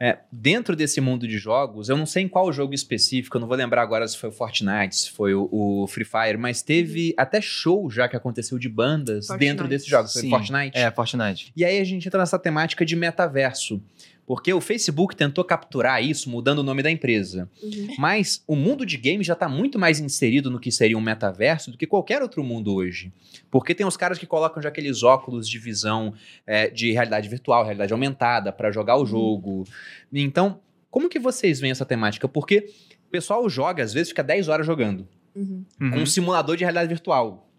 é, 0.00 0.18
dentro 0.32 0.74
desse 0.74 0.98
mundo 0.98 1.28
de 1.28 1.36
jogos, 1.36 1.90
eu 1.90 1.96
não 1.96 2.06
sei 2.06 2.22
em 2.22 2.28
qual 2.28 2.50
jogo 2.50 2.72
específico, 2.72 3.36
eu 3.36 3.40
não 3.40 3.46
vou 3.46 3.56
lembrar 3.56 3.82
agora 3.82 4.08
se 4.08 4.16
foi 4.16 4.30
o 4.30 4.32
Fortnite, 4.32 4.96
se 4.96 5.10
foi 5.10 5.34
o, 5.34 5.46
o 5.52 5.86
Free 5.86 6.06
Fire, 6.06 6.38
mas 6.38 6.62
teve 6.62 7.12
até 7.18 7.38
show 7.40 7.90
já 7.90 8.08
que 8.08 8.16
aconteceu 8.16 8.58
de 8.58 8.68
bandas 8.68 9.26
Fortnite. 9.26 9.50
dentro 9.50 9.68
desses 9.68 9.86
jogos. 9.86 10.12
Foi 10.14 10.22
Sim. 10.22 10.30
Fortnite? 10.30 10.76
é, 10.76 10.90
Fortnite. 10.90 11.52
E 11.54 11.64
aí 11.66 11.78
a 11.78 11.84
gente 11.84 12.08
entra 12.08 12.18
nessa 12.18 12.38
temática 12.38 12.84
de 12.84 12.96
metaverso. 12.96 13.82
Porque 14.26 14.52
o 14.52 14.60
Facebook 14.60 15.16
tentou 15.16 15.42
capturar 15.44 16.02
isso 16.04 16.30
mudando 16.30 16.60
o 16.60 16.62
nome 16.62 16.82
da 16.82 16.90
empresa. 16.90 17.50
Uhum. 17.62 17.94
Mas 17.98 18.44
o 18.46 18.54
mundo 18.54 18.86
de 18.86 18.96
games 18.96 19.26
já 19.26 19.32
está 19.32 19.48
muito 19.48 19.76
mais 19.78 19.98
inserido 19.98 20.50
no 20.50 20.60
que 20.60 20.70
seria 20.70 20.96
um 20.96 21.00
metaverso 21.00 21.70
do 21.72 21.76
que 21.76 21.86
qualquer 21.86 22.22
outro 22.22 22.44
mundo 22.44 22.72
hoje. 22.74 23.12
Porque 23.50 23.74
tem 23.74 23.84
os 23.84 23.96
caras 23.96 24.18
que 24.18 24.26
colocam 24.26 24.62
já 24.62 24.68
aqueles 24.68 25.02
óculos 25.02 25.48
de 25.48 25.58
visão 25.58 26.14
é, 26.46 26.70
de 26.70 26.92
realidade 26.92 27.28
virtual, 27.28 27.64
realidade 27.64 27.92
aumentada, 27.92 28.52
para 28.52 28.70
jogar 28.70 28.96
o 28.98 29.04
jogo. 29.04 29.64
Então, 30.12 30.60
como 30.90 31.08
que 31.08 31.18
vocês 31.18 31.58
veem 31.60 31.72
essa 31.72 31.84
temática? 31.84 32.28
Porque 32.28 32.68
o 33.08 33.10
pessoal 33.10 33.48
joga, 33.48 33.82
às 33.82 33.92
vezes, 33.92 34.10
fica 34.10 34.22
10 34.22 34.46
horas 34.48 34.64
jogando 34.66 35.08
Uhum. 35.34 35.64
com 35.78 35.84
Uhum. 35.84 36.02
um 36.02 36.06
simulador 36.06 36.56
de 36.56 36.64
realidade 36.64 36.88
virtual. 36.88 37.49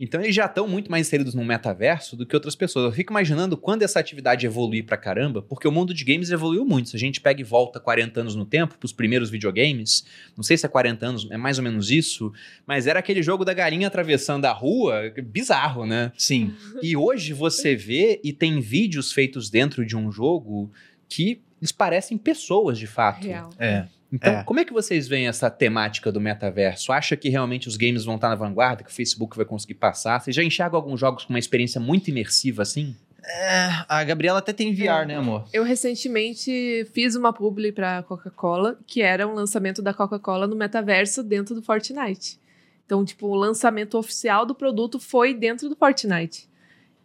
Então 0.00 0.20
eles 0.20 0.34
já 0.34 0.46
estão 0.46 0.68
muito 0.68 0.90
mais 0.90 1.06
inseridos 1.06 1.34
no 1.34 1.44
metaverso 1.44 2.16
do 2.16 2.26
que 2.26 2.34
outras 2.34 2.54
pessoas. 2.54 2.86
Eu 2.86 2.92
fico 2.92 3.12
imaginando 3.12 3.56
quando 3.56 3.82
essa 3.82 3.98
atividade 3.98 4.44
evoluir 4.44 4.84
pra 4.84 4.96
caramba, 4.96 5.42
porque 5.42 5.66
o 5.66 5.72
mundo 5.72 5.94
de 5.94 6.04
games 6.04 6.30
evoluiu 6.30 6.64
muito. 6.64 6.90
Se 6.90 6.96
a 6.96 6.98
gente 6.98 7.20
pega 7.20 7.40
e 7.40 7.44
volta 7.44 7.80
40 7.80 8.20
anos 8.20 8.34
no 8.34 8.44
tempo, 8.44 8.76
pros 8.78 8.92
primeiros 8.92 9.30
videogames, 9.30 10.04
não 10.36 10.42
sei 10.42 10.56
se 10.56 10.66
é 10.66 10.68
40 10.68 11.06
anos, 11.06 11.30
é 11.30 11.36
mais 11.36 11.58
ou 11.58 11.64
menos 11.64 11.90
isso, 11.90 12.32
mas 12.66 12.86
era 12.86 12.98
aquele 12.98 13.22
jogo 13.22 13.44
da 13.44 13.54
galinha 13.54 13.86
atravessando 13.86 14.44
a 14.44 14.52
rua, 14.52 15.12
bizarro, 15.24 15.86
né? 15.86 16.12
Sim. 16.16 16.54
E 16.82 16.96
hoje 16.96 17.32
você 17.32 17.74
vê 17.74 18.20
e 18.22 18.32
tem 18.32 18.60
vídeos 18.60 19.10
feitos 19.10 19.48
dentro 19.48 19.84
de 19.84 19.96
um 19.96 20.12
jogo 20.12 20.70
que 21.08 21.40
eles 21.60 21.72
parecem 21.72 22.18
pessoas 22.18 22.78
de 22.78 22.86
fato. 22.86 23.26
Real. 23.26 23.50
É. 23.58 23.86
Então, 24.16 24.32
É. 24.32 24.42
como 24.44 24.58
é 24.60 24.64
que 24.64 24.72
vocês 24.72 25.06
veem 25.06 25.28
essa 25.28 25.50
temática 25.50 26.10
do 26.10 26.18
metaverso? 26.20 26.90
Acha 26.90 27.14
que 27.16 27.28
realmente 27.28 27.68
os 27.68 27.76
games 27.76 28.04
vão 28.04 28.14
estar 28.14 28.28
na 28.30 28.34
vanguarda, 28.34 28.82
que 28.82 28.90
o 28.90 28.92
Facebook 28.94 29.36
vai 29.36 29.44
conseguir 29.44 29.74
passar? 29.74 30.18
Vocês 30.20 30.34
já 30.34 30.42
enxergam 30.42 30.76
alguns 30.78 30.98
jogos 30.98 31.24
com 31.24 31.32
uma 31.34 31.38
experiência 31.38 31.78
muito 31.80 32.08
imersiva 32.08 32.62
assim? 32.62 32.96
É, 33.28 33.68
a 33.88 34.02
Gabriela 34.04 34.38
até 34.38 34.52
tem 34.52 34.72
VR, 34.72 35.04
né, 35.06 35.16
amor? 35.16 35.46
Eu 35.52 35.64
recentemente 35.64 36.86
fiz 36.94 37.14
uma 37.16 37.32
publi 37.32 37.72
pra 37.72 38.02
Coca-Cola, 38.04 38.78
que 38.86 39.02
era 39.02 39.26
um 39.26 39.34
lançamento 39.34 39.82
da 39.82 39.92
Coca-Cola 39.92 40.46
no 40.46 40.56
metaverso 40.56 41.22
dentro 41.22 41.54
do 41.54 41.60
Fortnite. 41.62 42.38
Então, 42.86 43.04
tipo, 43.04 43.26
o 43.26 43.34
lançamento 43.34 43.98
oficial 43.98 44.46
do 44.46 44.54
produto 44.54 44.98
foi 45.00 45.34
dentro 45.34 45.68
do 45.68 45.74
Fortnite. 45.76 46.48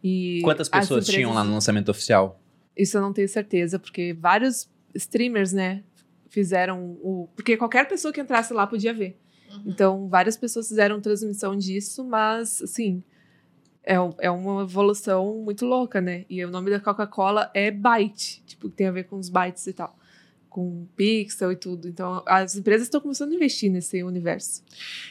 E 0.04 0.42
Quantas 0.44 0.70
as 0.72 0.82
pessoas 0.82 1.06
tinham 1.08 1.30
lá 1.30 1.38
empresas- 1.38 1.48
no 1.48 1.54
lançamento 1.56 1.90
oficial? 1.90 2.40
Isso 2.78 2.98
eu 2.98 3.02
não 3.02 3.12
tenho 3.12 3.28
certeza, 3.28 3.78
porque 3.80 4.14
vários 4.14 4.70
streamers, 4.94 5.52
né, 5.54 5.82
fizeram 6.32 6.98
o. 7.04 7.30
Porque 7.36 7.56
qualquer 7.58 7.88
pessoa 7.88 8.12
que 8.12 8.20
entrasse 8.20 8.52
lá 8.54 8.66
podia 8.66 8.94
ver. 8.94 9.20
Então, 9.66 10.08
várias 10.08 10.36
pessoas 10.38 10.68
fizeram 10.70 11.00
transmissão 11.02 11.56
disso, 11.58 12.04
mas, 12.06 12.62
assim, 12.62 13.04
é, 13.84 13.96
é 14.20 14.32
uma 14.32 14.62
evolução 14.64 15.42
muito 15.44 15.66
louca, 15.66 16.00
né? 16.00 16.24
E 16.30 16.44
o 16.46 16.50
nome 16.50 16.72
da 16.72 16.80
Coca-Cola 16.80 17.52
é 17.54 17.70
Byte, 17.70 18.42
tipo, 18.46 18.70
tem 18.70 18.88
a 18.88 18.92
ver 18.92 19.04
com 19.04 19.18
os 19.18 19.28
bytes 19.28 19.68
e 19.68 19.74
tal. 19.74 19.98
Com 20.50 20.86
pixel 20.96 21.52
e 21.52 21.56
tudo. 21.58 21.88
Então, 21.90 22.24
as 22.26 22.56
empresas 22.56 22.88
estão 22.88 23.00
começando 23.02 23.32
a 23.32 23.36
investir 23.36 23.70
nesse 23.72 24.02
universo. 24.04 24.64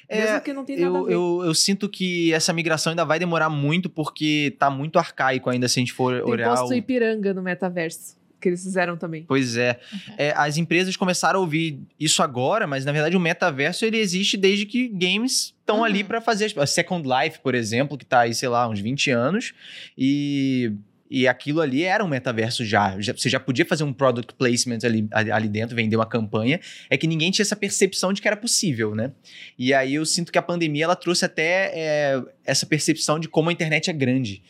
É, 0.09 0.25
Mesmo 0.25 0.41
que 0.43 0.53
não 0.55 0.65
tem 0.65 0.79
nada 0.79 0.97
a 0.97 1.01
Eu, 1.01 1.05
ver. 1.05 1.13
eu, 1.15 1.43
eu 1.45 1.55
sinto 1.55 1.87
que 1.89 2.33
essa 2.33 2.53
migração 2.53 2.91
ainda 2.93 3.05
vai 3.05 3.19
demorar 3.19 3.49
muito, 3.51 3.91
porque 3.91 4.55
tá 4.59 4.71
muito 4.71 4.99
arcaico 4.99 5.51
ainda 5.51 5.67
se 5.69 5.79
a 5.79 5.81
gente 5.81 5.93
for 5.93 6.15
tem 6.23 6.31
olhar. 6.33 6.49
posto 6.51 6.71
o- 6.71 6.75
Ipiranga 6.75 7.33
no 7.35 7.43
metaverso, 7.43 8.17
que 8.41 8.49
eles 8.49 8.63
fizeram 8.63 8.97
também. 8.97 9.25
Pois 9.29 9.57
é. 9.57 9.79
É, 10.17 10.33
As 10.37 10.57
empresas 10.57 10.97
começaram 10.97 11.39
a 11.39 11.43
ouvir 11.43 11.81
isso 11.99 12.23
agora, 12.23 12.67
mas 12.67 12.85
na 12.85 12.93
verdade 12.93 13.17
o 13.17 13.21
metaverso 13.21 13.85
ele 13.85 13.99
existe 13.99 14.37
desde 14.37 14.67
que 14.67 14.89
games 14.89 15.55
estão 15.61 15.79
Uhum. 15.79 15.85
ali 15.85 16.03
para 16.03 16.21
fazer. 16.21 16.53
A 16.57 16.67
Second 16.67 17.07
Life, 17.09 17.41
por 17.41 17.55
exemplo, 17.55 17.97
que 17.99 18.05
tá 18.05 18.21
aí, 18.21 18.35
sei 18.35 18.49
lá, 18.49 18.69
uns 18.69 18.81
20 18.81 19.11
anos. 19.11 19.53
E, 19.97 20.73
e 21.11 21.27
aquilo 21.29 21.61
ali 21.61 21.83
era 21.83 22.05
um 22.05 22.09
metaverso 22.09 22.65
já. 22.65 22.99
Já- 23.01 23.13
Você 23.13 23.29
já 23.29 23.39
podia 23.41 23.65
fazer 23.67 23.85
um 23.85 23.93
product 23.93 24.35
placement 24.35 24.79
ali, 24.85 25.07
ali, 25.13 25.31
ali 25.31 25.49
dentro, 25.49 25.75
vender 25.77 25.97
uma 25.97 26.07
campanha. 26.07 26.59
É 26.89 26.97
que 26.97 27.07
ninguém 27.07 27.31
tinha 27.31 27.43
essa 27.43 27.57
percepção 27.57 28.13
de 28.13 28.23
que 28.23 28.29
era 28.29 28.37
possível, 28.37 28.95
né? 28.95 29.13
E 29.59 29.75
aí 29.75 29.95
eu 29.95 30.07
sinto 30.07 30.31
que 30.33 30.39
a 30.39 30.43
pandemia 30.43 30.85
ela 30.85 30.97
trouxe 30.97 31.25
até 31.25 31.73
é, 31.75 32.23
essa 32.45 32.65
percepção 32.67 33.19
de 33.19 33.29
como 33.29 33.51
a 33.51 33.53
internet 33.53 33.91
é 33.91 33.93
grande. 33.93 34.43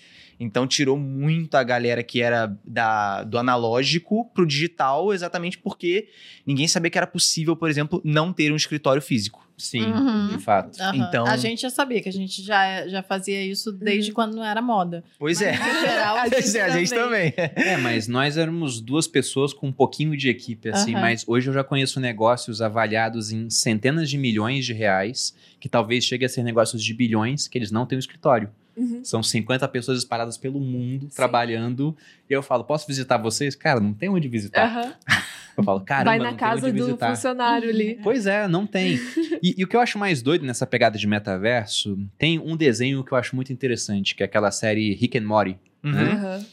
Então 0.43 0.67
tirou 0.67 0.97
muito 0.99 1.55
a 1.57 1.62
galera 1.62 2.03
que 2.03 2.23
era 2.23 2.57
da, 2.65 3.23
do 3.25 3.37
analógico 3.39 4.25
pro 4.33 4.47
digital, 4.47 5.12
exatamente 5.12 5.59
porque 5.59 6.09
ninguém 6.47 6.67
sabia 6.67 6.91
que 6.91 6.97
era 6.97 7.07
possível, 7.07 7.55
por 7.55 7.69
exemplo, 7.69 8.01
não 8.03 8.33
ter 8.33 8.51
um 8.51 8.57
escritório 8.57 9.03
físico. 9.03 9.47
Sim, 9.59 9.83
Uhum. 9.93 10.29
de 10.29 10.39
fato. 10.39 10.81
Aham. 10.81 10.97
Então- 10.97 11.27
A 11.27 11.37
gente 11.37 11.61
já 11.61 11.69
sabia 11.69 12.01
que 12.01 12.09
a 12.09 12.12
gente 12.12 12.43
já, 12.43 12.89
já 12.89 13.03
fazia 13.03 13.45
isso 13.45 13.71
desde 13.71 14.11
quando 14.11 14.35
não 14.35 14.43
era 14.43 14.62
moda. 14.62 15.05
Pois 15.19 15.39
Mas, 15.43 15.49
é. 15.49 15.81
geral, 15.87 16.17
a 16.25 16.31
Pois 16.31 16.47
gente 16.47 16.57
é, 16.59 16.62
a 16.62 16.71
gente 16.71 16.89
também. 16.91 17.35
É, 17.37 17.77
mas 17.77 18.09
nós 18.09 18.39
éramos 18.39 18.81
duas 18.81 19.07
pessoas 19.07 19.53
com 19.53 19.69
um 19.69 19.73
pouquinho 19.73 20.17
de 20.17 20.31
equipe, 20.31 20.71
assim, 20.71 20.93
mas 20.93 21.25
hoje 21.29 21.51
eu 21.51 21.53
já 21.53 21.62
conheço 21.62 22.01
negócios 22.01 22.62
avaliados 22.62 23.31
em 23.33 23.51
centenas 23.51 24.09
de 24.09 24.17
milhões 24.17 24.65
de 24.65 24.73
reais, 24.73 25.37
que 25.61 25.69
talvez 25.69 26.05
chegue 26.05 26.25
a 26.25 26.29
ser 26.31 26.43
negócios 26.43 26.83
de 26.83 26.95
bilhões, 26.95 27.47
que 27.47 27.59
eles 27.59 27.71
não 27.71 27.85
têm 27.85 27.97
um 27.97 28.01
escritório. 28.01 28.49
Uhum. 28.77 29.05
São 29.05 29.23
50 29.23 29.67
pessoas 29.69 29.99
espalhadas 29.99 30.37
pelo 30.39 30.59
mundo, 30.61 31.09
trabalhando, 31.15 31.97
e 32.29 32.33
eu 32.33 32.43
falo, 32.43 32.65
posso 32.65 32.87
visitar 32.87 33.19
vocês? 33.19 33.55
Cara, 33.55 33.81
não 33.81 33.93
tem 33.93 34.09
onde 34.09 34.29
visitar. 34.29 34.65
Aham. 34.65 34.95
Eu 35.59 35.65
falo, 35.65 35.81
caramba, 35.81 36.11
Vai 36.13 36.19
na 36.19 36.31
não 36.31 36.37
casa 36.39 36.63
tem 36.63 36.71
onde 36.71 36.79
do 36.79 36.87
visitar. 36.87 37.11
funcionário 37.11 37.69
ali. 37.69 37.99
Pois 38.03 38.25
é, 38.27 38.47
não 38.49 38.67
tem. 38.67 38.99
E, 39.43 39.57
e 39.59 39.65
o 39.65 39.67
que 39.69 39.77
eu 39.77 39.81
acho 39.81 39.99
mais 39.99 40.23
doido 40.23 40.47
nessa 40.47 40.65
pegada 40.67 40.97
de 40.97 41.07
metaverso, 41.07 41.99
tem 42.17 42.39
um 42.39 42.57
desenho 42.57 43.05
que 43.05 43.13
eu 43.13 43.19
acho 43.19 43.35
muito 43.37 43.53
interessante, 43.53 44.15
que 44.15 44.23
é 44.23 44.27
aquela 44.27 44.51
série 44.53 44.95
Rick 44.95 45.19
and 45.19 45.27
Morty. 45.27 45.59
Uhum. 45.85 45.91
Né? 45.93 46.47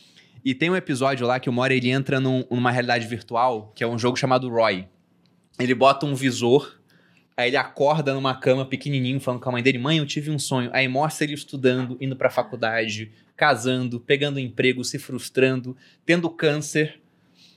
E 0.43 0.53
tem 0.53 0.69
um 0.69 0.75
episódio 0.75 1.25
lá 1.25 1.39
que 1.39 1.47
o 1.49 1.53
Morty 1.53 1.75
ele 1.75 1.89
entra 1.89 2.19
num- 2.19 2.43
numa 2.49 2.71
realidade 2.71 3.07
virtual, 3.07 3.71
que 3.75 3.81
é 3.83 3.87
um 3.87 3.97
jogo 3.99 4.17
chamado 4.17 4.49
Roy. 4.49 4.85
Ele 5.57 5.75
bota 5.75 6.05
um 6.05 6.15
visor, 6.15 6.77
aí 7.37 7.49
ele 7.49 7.55
acorda 7.57 8.13
numa 8.13 8.35
cama 8.35 8.65
pequenininho, 8.65 9.19
falando 9.21 9.39
com 9.41 9.49
a 9.49 9.51
mãe 9.53 9.63
dele: 9.63 9.77
Mãe, 9.77 9.99
eu 9.99 10.05
tive 10.05 10.29
um 10.31 10.39
sonho. 10.39 10.69
Aí 10.73 10.87
mostra 10.87 11.23
ele 11.25 11.33
estudando, 11.35 11.95
indo 12.01 12.15
pra 12.15 12.29
faculdade, 12.29 13.11
casando, 13.35 13.99
pegando 13.99 14.39
emprego, 14.39 14.83
se 14.83 14.97
frustrando, 14.99 15.77
tendo 16.05 16.29
câncer. 16.29 16.99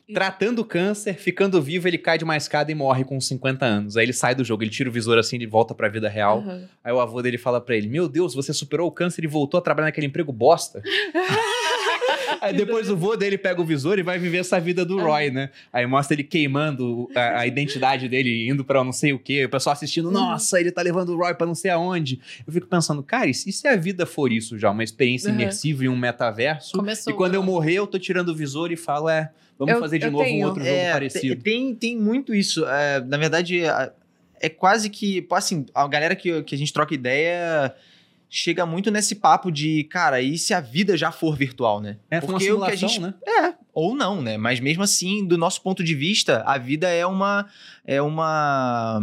E- 0.09 0.13
Tratando 0.13 0.59
o 0.59 0.65
câncer, 0.65 1.15
ficando 1.15 1.63
vivo, 1.63 1.87
ele 1.87 1.97
cai 1.97 2.19
de 2.19 2.25
uma 2.25 2.37
escada 2.37 2.73
e 2.73 2.75
morre 2.75 3.05
com 3.05 3.21
50 3.21 3.65
anos. 3.65 3.97
Aí 3.97 4.05
ele 4.05 4.13
sai 4.13 4.35
do 4.35 4.45
jogo, 4.45 4.65
ele 4.65 4.71
tira 4.71 4.89
o 4.91 4.93
visor 4.93 5.17
assim, 5.19 5.37
ele 5.37 5.47
volta 5.47 5.73
pra 5.73 5.89
vida 5.89 6.09
real. 6.09 6.41
Aham. 6.41 6.69
Aí 6.83 6.93
o 6.93 7.01
avô 7.01 7.23
dele 7.23 7.39
fala 7.39 7.61
pra 7.61 7.77
ele: 7.77 7.89
Meu 7.89 8.09
Deus, 8.09 8.35
você 8.35 8.53
superou 8.53 8.89
o 8.89 8.93
câncer 8.93 9.23
e 9.25 9.29
voltou 9.29 9.59
a 9.59 9.63
trabalhar 9.63 9.87
naquele 9.87 10.07
emprego 10.09 10.33
bosta. 10.33 10.83
Aí 12.41 12.55
depois 12.57 12.89
o 12.91 12.97
vô 12.97 13.17
dele 13.17 13.37
pega 13.37 13.61
o 13.61 13.65
visor 13.65 13.99
e 13.99 14.03
vai 14.03 14.19
viver 14.19 14.39
essa 14.39 14.59
vida 14.61 14.85
do 14.85 14.99
Roy, 14.99 15.31
né? 15.31 15.51
Aí 15.73 15.87
mostra 15.87 16.15
ele 16.15 16.25
queimando 16.25 17.09
a, 17.15 17.41
a 17.41 17.47
identidade 17.47 18.09
dele, 18.09 18.49
indo 18.49 18.65
pra 18.65 18.83
não 18.83 18.93
sei 18.93 19.13
o 19.13 19.19
quê. 19.19 19.45
O 19.45 19.49
pessoal 19.49 19.73
assistindo, 19.75 20.11
nossa, 20.11 20.59
ele 20.61 20.71
tá 20.71 20.81
levando 20.83 21.11
o 21.11 21.17
Roy 21.17 21.35
pra 21.35 21.47
não 21.47 21.55
sei 21.55 21.71
aonde. 21.71 22.21
Eu 22.47 22.53
fico 22.53 22.67
pensando, 22.67 23.03
cara, 23.03 23.27
e 23.29 23.35
se 23.35 23.51
e 23.65 23.69
a 23.69 23.77
vida 23.77 24.07
for 24.07 24.33
isso 24.33 24.59
já? 24.59 24.71
Uma 24.71 24.83
experiência 24.85 25.29
Uhum. 25.29 25.35
imersiva 25.35 25.85
em 25.85 25.89
um 25.89 25.97
metaverso? 25.97 26.77
Começou. 26.77 27.13
E 27.13 27.17
quando 27.17 27.35
eu 27.35 27.43
morrer, 27.43 27.75
eu 27.75 27.87
tô 27.87 27.99
tirando 27.99 28.31
o 28.31 28.35
visor 28.35 28.73
e 28.73 28.77
falo, 28.77 29.09
é, 29.09 29.31
vamos 29.59 29.75
Eu- 29.75 29.81
fazer 29.81 29.99
de 29.99 30.07
novo 30.09 30.23
um 30.23 30.27
tenho. 30.27 30.47
outro 30.47 30.63
jogo 30.65 30.75
É, 30.75 30.93
parecido. 30.93 31.43
Tem, 31.43 31.75
tem 31.75 31.97
muito 31.97 32.35
isso. 32.35 32.65
É, 32.67 33.01
na 33.05 33.17
verdade, 33.19 33.61
é, 33.65 33.93
é 34.41 34.49
quase 34.49 34.89
que. 34.89 35.27
Assim, 35.33 35.67
a 35.75 35.87
galera 35.87 36.17
que, 36.17 36.43
que 36.43 36.55
a 36.55 36.59
gente 36.59 36.73
troca 36.73 36.95
ideia 36.95 37.75
chega 38.31 38.65
muito 38.65 38.91
nesse 38.93 39.17
papo 39.17 39.51
de, 39.51 39.83
cara, 39.85 40.23
e 40.23 40.39
se 40.39 40.55
a 40.55 40.61
vida 40.61 40.97
já 40.97 41.11
for 41.11 41.37
virtual, 41.37 41.81
né? 41.81 41.97
É, 42.09 42.21
foi 42.21 42.29
uma 42.31 42.39
Porque 42.39 42.53
o 42.53 42.65
que 42.65 42.71
a 42.71 42.77
gente 42.77 43.01
né? 43.01 43.13
É, 43.27 43.55
ou 43.75 43.95
não, 43.95 44.23
né? 44.23 44.37
Mas 44.39 44.61
mesmo 44.61 44.85
assim, 44.85 45.27
do 45.27 45.37
nosso 45.37 45.61
ponto 45.61 45.83
de 45.83 45.95
vista, 45.95 46.43
a 46.47 46.57
vida 46.57 46.89
é 46.89 47.05
uma. 47.05 47.47
É 47.85 48.01
uma. 48.01 49.01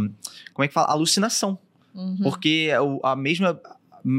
Como 0.54 0.64
é 0.64 0.68
que 0.68 0.72
fala? 0.74 0.88
Alucinação. 0.88 1.58
Uhum. 1.94 2.18
Porque 2.22 2.70
a 3.02 3.14
mesma. 3.14 3.60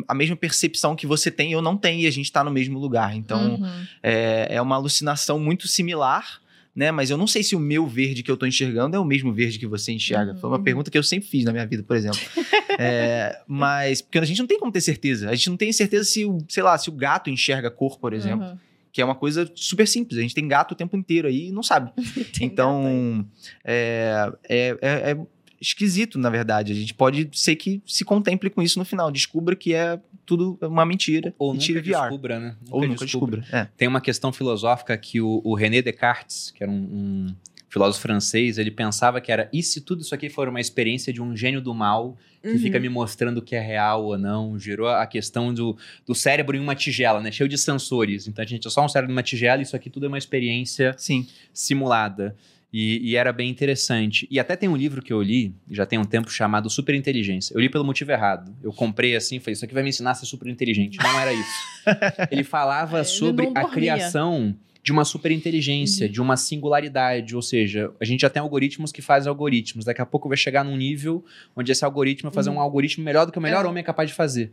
A 0.07 0.13
mesma 0.13 0.35
percepção 0.35 0.95
que 0.95 1.07
você 1.07 1.31
tem, 1.31 1.51
eu 1.53 1.61
não 1.61 1.75
tenho, 1.75 2.01
e 2.01 2.05
a 2.05 2.11
gente 2.11 2.31
tá 2.31 2.43
no 2.43 2.51
mesmo 2.51 2.77
lugar. 2.77 3.15
Então, 3.15 3.55
Uhum. 3.55 3.85
é, 4.03 4.47
é 4.51 4.61
uma 4.61 4.75
alucinação 4.75 5.39
muito 5.39 5.67
similar, 5.67 6.39
né? 6.75 6.91
Mas 6.91 7.09
eu 7.09 7.17
não 7.17 7.27
sei 7.27 7.43
se 7.43 7.55
o 7.55 7.59
meu 7.59 7.85
verde 7.87 8.23
que 8.23 8.29
eu 8.31 8.37
tô 8.37 8.45
enxergando 8.45 8.95
é 8.95 8.99
o 8.99 9.05
mesmo 9.05 9.33
verde 9.33 9.59
que 9.59 9.67
você 9.67 9.91
enxerga. 9.91 10.35
Foi 10.35 10.49
uma 10.49 10.57
Uhum. 10.57 10.63
pergunta 10.63 10.89
que 10.91 10.97
eu 10.97 11.03
sempre 11.03 11.27
fiz 11.27 11.43
na 11.43 11.51
minha 11.51 11.65
vida, 11.65 11.83
por 11.83 11.95
exemplo. 11.95 12.19
É, 12.81 13.41
mas, 13.45 14.01
porque 14.01 14.19
a 14.19 14.23
gente 14.23 14.39
não 14.39 14.47
tem 14.47 14.57
como 14.57 14.71
ter 14.71 14.79
certeza. 14.79 15.29
A 15.29 15.35
gente 15.35 15.49
não 15.49 15.57
tem 15.57 15.69
certeza 15.73 16.05
se, 16.05 16.23
o, 16.23 16.37
sei 16.47 16.63
lá, 16.63 16.77
se 16.77 16.87
o 16.87 16.93
gato 16.93 17.29
enxerga 17.29 17.69
cor, 17.69 17.99
por 17.99 18.13
exemplo. 18.13 18.45
Uhum. 18.47 18.57
Que 18.93 19.01
é 19.01 19.05
uma 19.05 19.15
coisa 19.15 19.51
super 19.53 19.85
simples. 19.85 20.17
A 20.17 20.21
gente 20.21 20.33
tem 20.33 20.47
gato 20.47 20.71
o 20.71 20.75
tempo 20.75 20.95
inteiro 20.95 21.27
aí 21.27 21.49
e 21.49 21.51
não 21.51 21.61
sabe. 21.61 21.91
Então, 22.39 23.25
é, 23.65 24.31
é, 24.47 24.77
é- 24.81 25.11
é 25.11 25.17
esquisito, 25.61 26.17
na 26.17 26.29
verdade. 26.29 26.71
A 26.71 26.75
gente 26.75 26.93
pode 26.93 27.29
ser 27.33 27.55
que 27.55 27.81
se 27.85 28.05
contemple 28.05 28.49
com 28.49 28.61
isso 28.61 28.79
no 28.79 28.85
final. 28.85 29.11
Descubra 29.11 29.55
que 29.55 29.73
é 29.73 29.99
tudo 30.25 30.57
uma 30.61 30.85
mentira 30.85 31.33
Ou 31.37 31.53
e 31.53 31.57
nunca 31.57 31.73
VR. 31.73 31.81
descubra, 31.81 32.39
né? 32.39 32.55
Ou 32.69 32.87
nunca 32.87 33.05
descubra. 33.05 33.43
É. 33.51 33.67
Tem 33.77 33.87
uma 33.87 34.01
questão 34.01 34.31
filosófica 34.31 34.97
que 34.97 35.19
o, 35.19 35.41
o 35.43 35.55
René 35.55 35.81
Descartes, 35.81 36.51
que 36.51 36.63
era 36.63 36.71
um, 36.71 36.75
um 36.75 37.35
filósofo 37.69 38.01
francês, 38.01 38.57
ele 38.57 38.71
pensava 38.71 39.19
que 39.21 39.31
era 39.31 39.49
e 39.53 39.61
se 39.61 39.81
tudo 39.81 40.01
isso 40.01 40.13
aqui 40.15 40.29
for 40.29 40.47
uma 40.47 40.59
experiência 40.59 41.13
de 41.13 41.21
um 41.21 41.35
gênio 41.35 41.61
do 41.61 41.73
mal 41.73 42.17
que 42.41 42.47
Uhum. 42.47 42.57
fica 42.59 42.79
me 42.79 42.87
mostrando 42.87 43.39
o 43.39 43.41
que 43.41 43.53
é 43.53 43.59
real 43.59 44.05
ou 44.05 44.17
não, 44.17 44.57
gerou 44.57 44.87
a 44.87 45.05
questão 45.05 45.53
do, 45.53 45.75
do 46.07 46.15
cérebro 46.15 46.55
em 46.55 46.59
uma 46.61 46.73
tigela, 46.73 47.19
né? 47.19 47.33
Cheio 47.33 47.49
de 47.49 47.57
sensores. 47.57 48.29
Então 48.29 48.41
a 48.41 48.47
gente 48.47 48.65
é 48.65 48.69
só 48.71 48.85
um 48.85 48.87
cérebro 48.87 49.13
numa 49.13 49.21
tigela 49.21 49.61
e 49.61 49.63
isso 49.63 49.75
aqui 49.75 49.89
tudo 49.89 50.05
é 50.05 50.07
uma 50.07 50.17
experiência 50.17 50.95
Sim. 50.97 51.27
simulada. 51.53 52.33
E, 52.71 53.09
e 53.11 53.15
era 53.15 53.33
bem 53.33 53.49
interessante. 53.49 54.27
E 54.29 54.39
até 54.39 54.55
tem 54.55 54.69
um 54.69 54.75
livro 54.75 55.01
que 55.01 55.11
eu 55.11 55.21
li, 55.21 55.55
já 55.71 55.85
tem 55.85 55.97
um 55.97 56.03
tempo, 56.05 56.29
chamado 56.31 56.69
Superinteligência. 56.69 57.53
Eu 57.55 57.59
li 57.59 57.67
pelo 57.69 57.83
motivo 57.83 58.11
errado. 58.11 58.55
Eu 58.61 58.71
comprei 58.71 59.15
assim, 59.15 59.39
falei, 59.39 59.53
isso 59.53 59.65
aqui 59.65 59.73
vai 59.73 59.81
me 59.81 59.89
ensinar 59.89 60.11
a 60.11 60.15
ser 60.15 60.25
super 60.27 60.47
inteligente. 60.47 60.97
Não 61.01 61.19
era 61.19 61.33
isso. 61.33 61.49
Ele 62.29 62.43
falava 62.43 62.97
Ele 62.99 63.05
sobre 63.05 63.49
a 63.55 63.65
criação 63.65 64.55
de 64.83 64.91
uma 64.91 65.03
superinteligência, 65.03 66.07
de 66.07 66.21
uma 66.21 66.37
singularidade. 66.37 67.35
Ou 67.35 67.41
seja, 67.41 67.91
a 67.99 68.05
gente 68.05 68.21
já 68.21 68.29
tem 68.29 68.39
algoritmos 68.41 68.91
que 68.91 69.01
fazem 69.01 69.29
algoritmos. 69.29 69.83
Daqui 69.85 70.01
a 70.01 70.05
pouco 70.05 70.27
vai 70.27 70.37
chegar 70.37 70.63
num 70.63 70.77
nível 70.77 71.23
onde 71.55 71.71
esse 71.71 71.83
algoritmo 71.83 72.29
vai 72.29 72.35
fazer 72.35 72.49
um 72.49 72.59
algoritmo 72.59 73.03
melhor 73.03 73.25
do 73.25 73.31
que 73.31 73.37
o 73.39 73.41
melhor 73.41 73.65
É. 73.65 73.67
homem 73.67 73.81
é 73.81 73.83
capaz 73.83 74.09
de 74.09 74.15
fazer. 74.15 74.51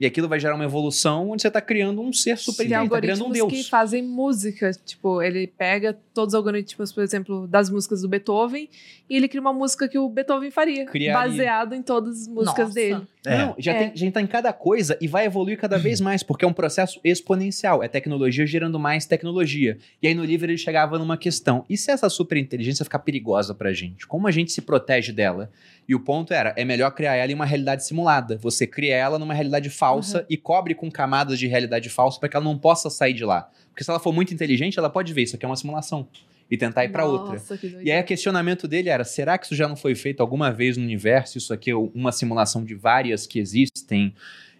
E 0.00 0.06
aquilo 0.06 0.28
vai 0.28 0.38
gerar 0.38 0.54
uma 0.54 0.64
evolução 0.64 1.30
onde 1.30 1.42
você 1.42 1.48
está 1.48 1.60
criando 1.60 2.00
um 2.00 2.12
ser 2.12 2.38
super 2.38 2.58
Tem 2.58 2.66
inteligente, 2.66 2.90
tá 2.90 3.00
criando 3.00 3.20
um 3.20 3.24
algoritmos 3.24 3.52
deus. 3.52 3.64
que 3.64 3.70
fazem 3.70 4.02
música. 4.02 4.70
Tipo, 4.84 5.20
ele 5.20 5.46
pega 5.48 5.98
todos 6.14 6.34
os 6.34 6.36
algoritmos, 6.36 6.92
por 6.92 7.02
exemplo, 7.02 7.46
das 7.48 7.68
músicas 7.68 8.02
do 8.02 8.08
Beethoven 8.08 8.68
e 9.10 9.16
ele 9.16 9.26
cria 9.26 9.40
uma 9.40 9.52
música 9.52 9.88
que 9.88 9.98
o 9.98 10.08
Beethoven 10.08 10.50
faria. 10.50 10.86
Criaria. 10.86 11.12
Baseado 11.28 11.74
em 11.74 11.82
todas 11.82 12.22
as 12.22 12.28
músicas 12.28 12.68
Nossa. 12.68 12.74
dele. 12.74 13.06
É. 13.26 13.36
Não, 13.38 13.54
já, 13.58 13.72
É. 13.72 13.78
tem, 13.78 13.96
já 13.96 14.10
tá 14.10 14.22
em 14.22 14.26
cada 14.26 14.52
coisa 14.52 14.96
e 15.00 15.08
vai 15.08 15.26
evoluir 15.26 15.58
cada 15.58 15.78
vez 15.78 16.00
mais, 16.00 16.22
porque 16.22 16.44
é 16.44 16.48
um 16.48 16.52
processo 16.52 17.00
exponencial. 17.02 17.82
É 17.82 17.88
tecnologia 17.88 18.46
gerando 18.46 18.78
mais 18.78 19.06
tecnologia. 19.06 19.76
E 20.02 20.08
aí 20.08 20.14
no 20.14 20.24
livro 20.24 20.50
ele 20.50 20.58
chegava 20.58 20.98
numa 20.98 21.16
questão: 21.16 21.64
e 21.68 21.76
se 21.76 21.90
essa 21.90 22.08
superinteligência 22.08 22.84
ficar 22.84 23.00
perigosa 23.00 23.54
pra 23.54 23.72
gente? 23.72 24.06
Como 24.06 24.26
a 24.26 24.30
gente 24.30 24.52
se 24.52 24.62
protege 24.62 25.12
dela? 25.12 25.50
E 25.88 25.94
o 25.94 26.00
ponto 26.00 26.32
era: 26.32 26.54
é 26.56 26.64
melhor 26.64 26.90
criar 26.92 27.16
ela 27.16 27.30
em 27.32 27.34
uma 27.34 27.46
realidade 27.46 27.84
simulada. 27.84 28.36
Você 28.38 28.66
cria 28.66 28.94
ela 28.94 29.18
numa 29.18 29.34
realidade 29.34 29.68
falsa 29.70 30.24
e 30.28 30.36
cobre 30.36 30.74
com 30.74 30.90
camadas 30.90 31.38
de 31.38 31.46
realidade 31.46 31.88
falsa 31.88 32.20
para 32.20 32.28
que 32.28 32.36
ela 32.36 32.44
não 32.44 32.58
possa 32.58 32.88
sair 32.88 33.14
de 33.14 33.24
lá. 33.24 33.50
Porque 33.70 33.84
se 33.84 33.90
ela 33.90 33.98
for 34.00 34.12
muito 34.12 34.32
inteligente, 34.32 34.78
ela 34.78 34.90
pode 34.90 35.12
ver 35.12 35.22
isso 35.22 35.36
aqui 35.36 35.44
é 35.44 35.48
uma 35.48 35.56
simulação 35.56 36.08
e 36.50 36.56
tentar 36.56 36.84
ir 36.84 36.88
pra 36.90 37.04
outra. 37.04 37.40
E 37.82 37.90
aí 37.90 38.00
o 38.00 38.04
questionamento 38.04 38.66
dele 38.66 38.88
era: 38.88 39.04
será 39.04 39.36
que 39.36 39.46
isso 39.46 39.54
já 39.54 39.68
não 39.68 39.76
foi 39.76 39.94
feito 39.94 40.20
alguma 40.20 40.50
vez 40.50 40.76
no 40.76 40.84
universo? 40.84 41.38
Isso 41.38 41.52
aqui 41.52 41.70
é 41.70 41.74
uma 41.76 42.12
simulação 42.12 42.64
de 42.64 42.74
várias 42.74 43.26
que 43.26 43.38
existem. 43.38 44.14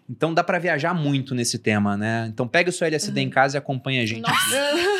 Então 0.09 0.33
dá 0.33 0.43
pra 0.43 0.57
viajar 0.57 0.93
muito 0.93 1.35
nesse 1.35 1.59
tema, 1.59 1.95
né? 1.95 2.27
Então 2.33 2.47
pega 2.47 2.69
o 2.69 2.73
seu 2.73 2.87
LSD 2.87 3.21
em 3.21 3.29
casa 3.29 3.57
e 3.57 3.59
acompanha 3.59 4.01
a 4.01 4.05
gente. 4.05 4.21
Nossa. 4.21 4.99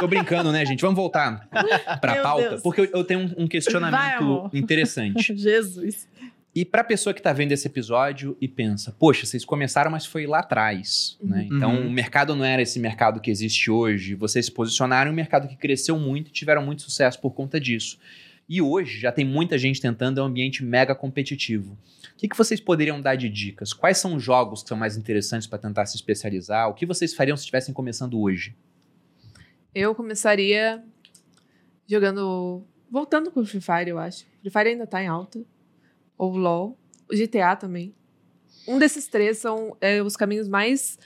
Tô 0.00 0.06
brincando, 0.06 0.52
né, 0.52 0.64
gente? 0.64 0.80
Vamos 0.80 0.96
voltar 0.96 1.48
pra 2.00 2.14
Meu 2.14 2.22
pauta, 2.22 2.48
Deus. 2.50 2.62
porque 2.62 2.82
eu, 2.82 2.84
eu 2.92 3.04
tenho 3.04 3.20
um, 3.20 3.24
um 3.24 3.36
Vai, 3.36 3.48
questionamento 3.48 4.22
amor. 4.22 4.50
interessante. 4.54 5.34
Jesus. 5.36 6.06
E 6.54 6.64
pra 6.64 6.82
pessoa 6.82 7.14
que 7.14 7.22
tá 7.22 7.32
vendo 7.32 7.52
esse 7.52 7.66
episódio 7.68 8.36
e 8.40 8.48
pensa, 8.48 8.90
poxa, 8.98 9.24
vocês 9.26 9.44
começaram, 9.44 9.90
mas 9.90 10.06
foi 10.06 10.26
lá 10.26 10.40
atrás, 10.40 11.16
né? 11.22 11.46
Então 11.50 11.74
Uhum. 11.76 11.86
o 11.86 11.90
mercado 11.90 12.34
não 12.34 12.44
era 12.44 12.60
esse 12.62 12.80
mercado 12.80 13.20
que 13.20 13.30
existe 13.30 13.70
hoje. 13.70 14.14
Vocês 14.14 14.46
se 14.46 14.52
posicionaram 14.52 15.10
em 15.10 15.12
um 15.12 15.16
mercado 15.16 15.46
que 15.46 15.54
cresceu 15.56 15.98
muito 15.98 16.28
e 16.28 16.32
tiveram 16.32 16.64
muito 16.64 16.82
sucesso 16.82 17.20
por 17.20 17.32
conta 17.32 17.60
disso. 17.60 17.98
E 18.48 18.62
hoje 18.62 18.98
já 18.98 19.12
tem 19.12 19.26
muita 19.26 19.58
gente 19.58 19.78
tentando, 19.80 20.18
é 20.18 20.22
um 20.22 20.26
ambiente 20.26 20.64
mega 20.64 20.94
competitivo. 20.94 21.78
O 22.14 22.16
que, 22.16 22.26
que 22.26 22.36
vocês 22.36 22.58
poderiam 22.58 23.00
dar 23.00 23.14
de 23.14 23.28
dicas? 23.28 23.72
Quais 23.74 23.98
são 23.98 24.14
os 24.16 24.22
jogos 24.22 24.62
que 24.62 24.68
são 24.70 24.76
mais 24.78 24.96
interessantes 24.96 25.46
para 25.46 25.58
tentar 25.58 25.84
se 25.86 25.96
especializar? 25.96 26.68
O 26.68 26.74
que 26.74 26.86
vocês 26.86 27.14
fariam 27.14 27.36
se 27.36 27.42
estivessem 27.42 27.74
começando 27.74 28.18
hoje? 28.18 28.56
Eu 29.74 29.94
começaria 29.94 30.82
jogando. 31.86 32.64
Voltando 32.90 33.30
com 33.30 33.40
o 33.40 33.44
Free 33.44 33.60
Fire, 33.60 33.90
eu 33.90 33.98
acho. 33.98 34.24
Free 34.40 34.50
Fire 34.50 34.68
ainda 34.70 34.86
tá 34.86 35.02
em 35.02 35.06
alta. 35.06 35.38
Ou 36.18 36.36
LOL. 36.36 36.76
O 37.10 37.16
GTA 37.16 37.56
também. 37.56 37.94
Um 38.66 38.78
desses 38.78 39.06
três 39.06 39.38
são 39.38 39.74
é, 39.80 40.02
os 40.02 40.16
caminhos 40.16 40.48
mais 40.48 40.98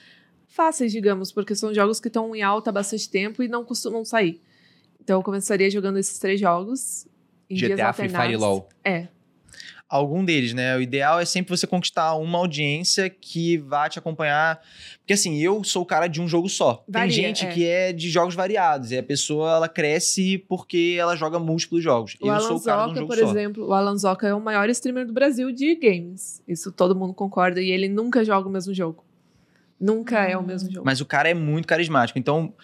fáceis, 0.48 0.90
digamos, 0.90 1.30
porque 1.30 1.54
são 1.54 1.72
jogos 1.72 2.00
que 2.00 2.08
estão 2.08 2.34
em 2.34 2.42
alta 2.42 2.70
há 2.70 2.72
bastante 2.72 3.08
tempo 3.08 3.42
e 3.42 3.48
não 3.48 3.64
costumam 3.64 4.04
sair. 4.04 4.40
Então 5.00 5.20
eu 5.20 5.22
começaria 5.22 5.70
jogando 5.70 5.98
esses 5.98 6.18
três 6.18 6.40
jogos. 6.40 7.06
Em 7.48 7.54
dias 7.54 7.78
GTA, 7.78 7.92
Free 7.92 8.08
Fire 8.08 8.32
e. 8.32 8.36
LoL. 8.36 8.68
É. 8.82 9.08
Algum 9.94 10.24
deles, 10.24 10.54
né? 10.54 10.74
O 10.74 10.80
ideal 10.80 11.20
é 11.20 11.24
sempre 11.26 11.54
você 11.54 11.66
conquistar 11.66 12.14
uma 12.14 12.38
audiência 12.38 13.10
que 13.10 13.58
vá 13.58 13.90
te 13.90 13.98
acompanhar. 13.98 14.58
Porque 15.00 15.12
assim, 15.12 15.38
eu 15.38 15.62
sou 15.62 15.82
o 15.82 15.84
cara 15.86 16.06
de 16.06 16.18
um 16.18 16.26
jogo 16.26 16.48
só. 16.48 16.82
Varia, 16.88 17.12
Tem 17.12 17.22
gente 17.24 17.44
é. 17.44 17.50
que 17.52 17.66
é 17.66 17.92
de 17.92 18.08
jogos 18.08 18.34
variados. 18.34 18.90
E 18.90 18.96
a 18.96 19.02
pessoa, 19.02 19.56
ela 19.56 19.68
cresce 19.68 20.38
porque 20.48 20.96
ela 20.98 21.14
joga 21.14 21.38
múltiplos 21.38 21.84
jogos. 21.84 22.16
O 22.22 22.26
eu 22.26 22.32
Alan 22.32 22.48
sou 22.48 22.56
o 22.56 22.62
cara 22.62 22.86
de 22.86 22.92
um 22.92 22.94
jogo 22.94 23.06
por 23.08 23.18
só. 23.18 23.24
exemplo, 23.30 23.66
o 23.68 23.74
Alan 23.74 23.98
Zoca 23.98 24.26
é 24.26 24.32
o 24.32 24.40
maior 24.40 24.66
streamer 24.70 25.06
do 25.06 25.12
Brasil 25.12 25.52
de 25.52 25.74
games. 25.74 26.42
Isso 26.48 26.72
todo 26.72 26.96
mundo 26.96 27.12
concorda. 27.12 27.60
E 27.60 27.70
ele 27.70 27.86
nunca 27.86 28.24
joga 28.24 28.48
o 28.48 28.50
mesmo 28.50 28.72
jogo. 28.72 29.04
Nunca 29.78 30.20
é 30.20 30.34
o 30.36 30.40
Hum. 30.40 30.44
mesmo 30.46 30.70
jogo. 30.72 30.86
Mas 30.86 31.02
o 31.02 31.04
cara 31.04 31.28
é 31.28 31.34
muito 31.34 31.68
carismático. 31.68 32.18
Então, 32.18 32.54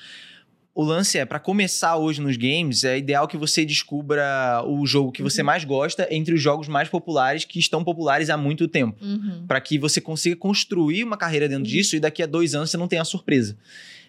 o 0.80 0.84
lance 0.84 1.18
é, 1.18 1.24
pra 1.24 1.40
começar 1.40 1.96
hoje 1.96 2.20
nos 2.20 2.36
games, 2.36 2.84
é 2.84 2.96
ideal 2.96 3.26
que 3.26 3.36
você 3.36 3.64
descubra 3.64 4.62
o 4.64 4.86
jogo 4.86 5.10
que 5.10 5.20
Uhum. 5.22 5.28
você 5.28 5.42
mais 5.42 5.64
gosta 5.64 6.06
entre 6.08 6.32
os 6.34 6.40
jogos 6.40 6.68
mais 6.68 6.88
populares 6.88 7.44
que 7.44 7.58
estão 7.58 7.82
populares 7.82 8.30
há 8.30 8.36
muito 8.36 8.68
tempo. 8.68 8.96
Uhum. 9.04 9.44
Pra 9.48 9.60
que 9.60 9.76
você 9.76 10.00
consiga 10.00 10.36
construir 10.36 11.02
uma 11.02 11.16
carreira 11.16 11.48
dentro 11.48 11.64
Uhum. 11.64 11.68
disso 11.70 11.96
e 11.96 12.00
daqui 12.00 12.22
a 12.22 12.26
dois 12.26 12.54
anos 12.54 12.70
você 12.70 12.76
não 12.76 12.86
tenha 12.86 13.02
a 13.02 13.04
surpresa 13.04 13.56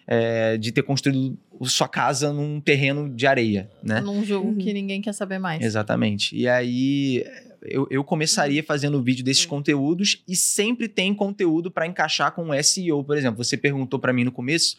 é, 0.06 0.56
de 0.58 0.70
ter 0.72 0.82
construído 0.82 1.36
sua 1.64 1.88
casa 1.88 2.32
num 2.32 2.60
terreno 2.60 3.08
de 3.08 3.26
areia, 3.26 3.68
né? 3.82 4.00
Num 4.00 4.24
jogo 4.24 4.48
Uhum. 4.50 4.56
que 4.58 4.72
ninguém 4.72 5.00
quer 5.02 5.12
saber 5.12 5.38
mais. 5.40 5.60
Exatamente. 5.64 6.36
E 6.36 6.48
aí 6.48 7.24
eu, 7.62 7.86
eu 7.90 8.02
começaria 8.02 8.62
fazendo 8.62 9.02
vídeo 9.02 9.24
desses 9.24 9.42
Uhum. 9.44 9.50
conteúdos 9.50 10.22
e 10.26 10.34
sempre 10.36 10.86
tem 10.88 11.12
conteúdo 11.14 11.70
pra 11.70 11.86
encaixar 11.86 12.32
com 12.32 12.48
o 12.50 12.54
SEO, 12.62 13.02
por 13.04 13.16
exemplo. 13.16 13.42
Você 13.44 13.56
perguntou 13.56 13.98
pra 14.00 14.12
mim 14.12 14.24
no 14.24 14.32
começo 14.32 14.76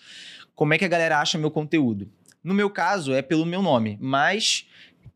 como 0.56 0.74
é 0.74 0.78
que 0.78 0.86
a 0.86 0.90
galera 0.90 1.20
acha 1.20 1.38
meu 1.38 1.52
conteúdo. 1.52 2.10
No 2.44 2.54
meu 2.54 2.70
caso 2.70 3.14
é 3.14 3.22
pelo 3.22 3.46
meu 3.46 3.62
nome, 3.62 3.98
mas 4.02 4.66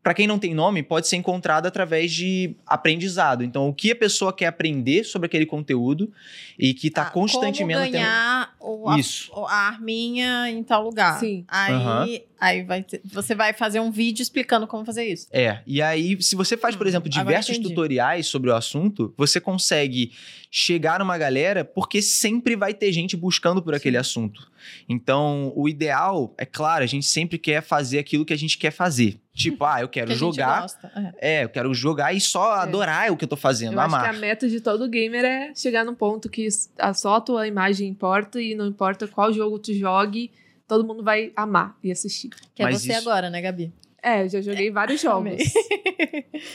pra 0.02 0.14
quem 0.14 0.28
não 0.28 0.38
tem 0.38 0.54
nome 0.54 0.84
pode 0.84 1.08
ser 1.08 1.16
encontrado 1.16 1.66
através 1.66 2.12
de 2.12 2.54
aprendizado. 2.64 3.42
Então 3.42 3.68
o 3.68 3.74
que 3.74 3.90
a 3.90 3.96
pessoa 3.96 4.32
quer 4.32 4.46
aprender 4.46 5.02
sobre 5.02 5.26
aquele 5.26 5.44
conteúdo 5.44 6.12
e 6.56 6.72
que 6.72 6.88
tá 6.88 7.02
Ah, 7.02 7.10
constantemente 7.10 7.80
Como 7.80 7.90
ganhar 7.90 8.54
o, 8.60 8.88
a, 8.88 8.96
Isso. 9.00 9.32
o- 9.34 9.44
a 9.46 9.52
arminha 9.66 10.48
em 10.48 10.62
tal 10.62 10.84
lugar. 10.84 11.18
Sim. 11.18 11.44
Aí, 11.48 11.72
Aham. 11.74 12.08
aí 12.40 12.62
vai 12.62 12.82
ter- 12.84 13.00
você 13.04 13.34
vai 13.34 13.52
fazer 13.52 13.80
um 13.80 13.90
vídeo 13.90 14.22
explicando 14.22 14.64
como 14.68 14.84
fazer 14.84 15.04
isso. 15.06 15.26
É, 15.32 15.58
e 15.66 15.82
aí, 15.82 16.22
se 16.22 16.36
você 16.36 16.56
faz, 16.56 16.76
por 16.76 16.86
Hum, 16.86 16.88
exemplo, 16.90 17.08
diversos 17.10 17.58
tutoriais 17.58 18.28
sobre 18.28 18.48
o 18.50 18.54
assunto, 18.54 19.12
você 19.16 19.40
consegue 19.40 20.12
chegar 20.52 21.00
numa 21.00 21.18
galera 21.18 21.64
porque 21.64 22.00
sempre 22.00 22.54
vai 22.54 22.72
ter 22.72 22.92
gente 22.92 23.16
buscando 23.16 23.60
por 23.60 23.74
aquele 23.74 23.96
assunto. 23.96 24.48
Então, 24.88 25.52
o 25.56 25.68
ideal, 25.68 26.34
é 26.38 26.44
claro, 26.44 26.82
a 26.82 26.86
gente 26.86 27.06
sempre 27.06 27.38
quer 27.38 27.62
fazer 27.62 27.98
aquilo 27.98 28.24
que 28.24 28.32
a 28.32 28.36
gente 28.38 28.56
quer 28.58 28.70
fazer. 28.70 29.20
Tipo, 29.34 29.64
ah, 29.64 29.80
eu 29.82 29.88
quero 29.88 30.06
que 30.06 30.12
a 30.12 30.16
gente 30.16 30.34
jogar. 30.36 30.62
gosta. 30.62 30.90
É. 31.20 31.40
É, 31.40 31.44
eu 31.44 31.48
quero 31.48 31.72
jogar 31.74 32.14
e 32.14 32.20
só 32.20 32.52
adorar 32.52 33.10
o 33.12 33.16
que 33.16 33.24
eu 33.24 33.28
tô 33.28 33.36
fazendo, 33.36 33.74
Eu 33.74 33.80
acho 33.80 33.94
amar. 33.94 34.10
que 34.10 34.16
a 34.16 34.20
meta 34.20 34.48
de 34.48 34.60
todo 34.60 34.88
gamer 34.88 35.24
é 35.24 35.54
chegar 35.54 35.84
num 35.84 35.94
ponto 35.94 36.28
que 36.30 36.48
a 36.78 36.94
só 36.94 37.16
a 37.16 37.20
tua 37.20 37.46
imagem 37.46 37.88
importa 37.88 38.40
e 38.40 38.54
não 38.54 38.66
importa 38.66 39.06
qual 39.06 39.32
jogo 39.32 39.58
tu 39.58 39.74
jogue, 39.74 40.30
todo 40.66 40.86
mundo 40.86 41.02
vai 41.02 41.32
amar 41.36 41.76
e 41.84 41.92
assistir. 41.92 42.30
Que 42.54 42.62
é 42.62 42.64
Mas 42.64 42.80
você 42.80 42.92
isso- 42.92 43.00
agora, 43.00 43.28
né, 43.28 43.40
Gabi? 43.42 43.72
É, 44.02 44.22
eu 44.24 44.28
já 44.28 44.40
joguei 44.40 44.70
vários 44.72 45.00
jogos. 45.02 45.32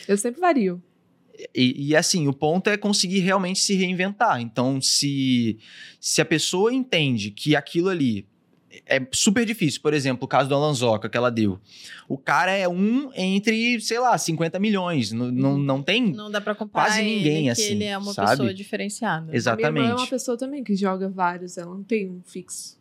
Eu 0.07 0.17
sempre 0.17 0.39
vario. 0.41 0.81
E, 1.55 1.89
e, 1.89 1.95
assim, 1.95 2.27
o 2.27 2.33
ponto 2.33 2.69
é 2.69 2.77
conseguir 2.77 3.19
realmente 3.19 3.59
se 3.59 3.75
reinventar. 3.75 4.41
Então, 4.41 4.79
se, 4.81 5.57
se 5.99 6.21
a 6.21 6.25
pessoa 6.25 6.73
entende 6.73 7.31
que 7.31 7.55
aquilo 7.55 7.89
ali 7.89 8.27
é 8.85 9.05
super 9.11 9.45
difícil, 9.45 9.81
por 9.81 9.93
exemplo, 9.93 10.25
o 10.25 10.27
caso 10.27 10.47
do 10.47 10.55
Alan 10.55 10.73
Zoca 10.73 11.09
que 11.09 11.17
ela 11.17 11.29
deu. 11.29 11.59
O 12.07 12.17
cara 12.17 12.51
é 12.51 12.67
um 12.67 13.11
entre, 13.15 13.79
sei 13.81 13.99
lá, 13.99 14.17
50 14.17 14.59
milhões. 14.59 15.11
Não, 15.11 15.31
não, 15.31 15.57
não 15.57 15.83
tem. 15.83 16.11
Não 16.11 16.31
dá 16.31 16.39
pra 16.39 16.55
comparar 16.55 16.85
Quase 16.87 17.01
ele, 17.01 17.15
ninguém, 17.15 17.43
que 17.43 17.49
assim, 17.49 17.63
ele 17.63 17.83
é 17.83 17.97
uma 17.97 18.13
sabe? 18.13 18.31
pessoa 18.31 18.53
diferenciada. 18.53 19.31
A 19.31 19.55
minha 19.55 19.67
irmã 19.67 19.79
é 19.79 19.83
uma 19.83 19.93
Exatamente. 19.93 20.09
pessoa 20.09 20.37
também 20.37 20.63
que 20.63 20.75
joga 20.75 21.09
vários, 21.09 21.57
ela 21.57 21.73
não 21.73 21.83
tem 21.83 22.09
um 22.09 22.21
fixo. 22.23 22.80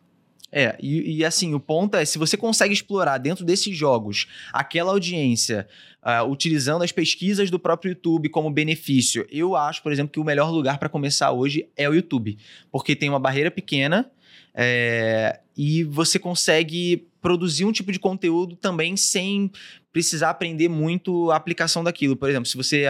É, 0.52 0.77
e, 0.81 1.18
e, 1.18 1.24
assim, 1.24 1.55
o 1.55 1.60
ponto 1.60 1.97
é, 1.97 2.05
se 2.05 2.18
você 2.18 2.36
consegue 2.36 2.74
explorar 2.74 3.18
dentro 3.18 3.44
desses 3.44 3.77
jogos 3.77 4.27
aquela 4.52 4.90
audiência, 4.90 5.68
uh, 6.02 6.28
utilizando 6.28 6.82
as 6.82 6.90
pesquisas 6.90 7.51
do 7.51 7.59
próprio 7.59 7.90
YouTube 7.90 8.28
como 8.28 8.51
benefício, 8.51 9.27
eu 9.31 9.55
acho, 9.55 9.82
por 9.82 9.93
exemplo, 9.93 10.12
que 10.12 10.18
o 10.18 10.24
melhor 10.24 10.51
lugar 10.51 10.78
para 10.78 10.89
começar 10.89 11.31
hoje 11.31 11.68
é 11.77 11.89
o 11.89 11.94
YouTube, 11.94 12.36
porque 12.70 12.97
tem 12.97 13.09
uma 13.09 13.20
barreira 13.20 13.51
pequena 13.51 14.10
é, 14.55 15.40
e 15.56 15.85
você 15.85 16.18
consegue 16.18 17.06
produzir 17.20 17.64
um 17.64 17.72
tipo 17.72 17.93
de 17.93 17.98
conteúdo 17.98 18.56
também 18.56 18.97
sem 18.97 19.51
precisar 19.93 20.31
aprender 20.31 20.68
muito 20.68 21.31
a 21.31 21.36
aplicação 21.36 21.85
daquilo. 21.85 22.16
Por 22.16 22.28
exemplo, 22.28 22.47
se 22.47 22.56
você 22.56 22.85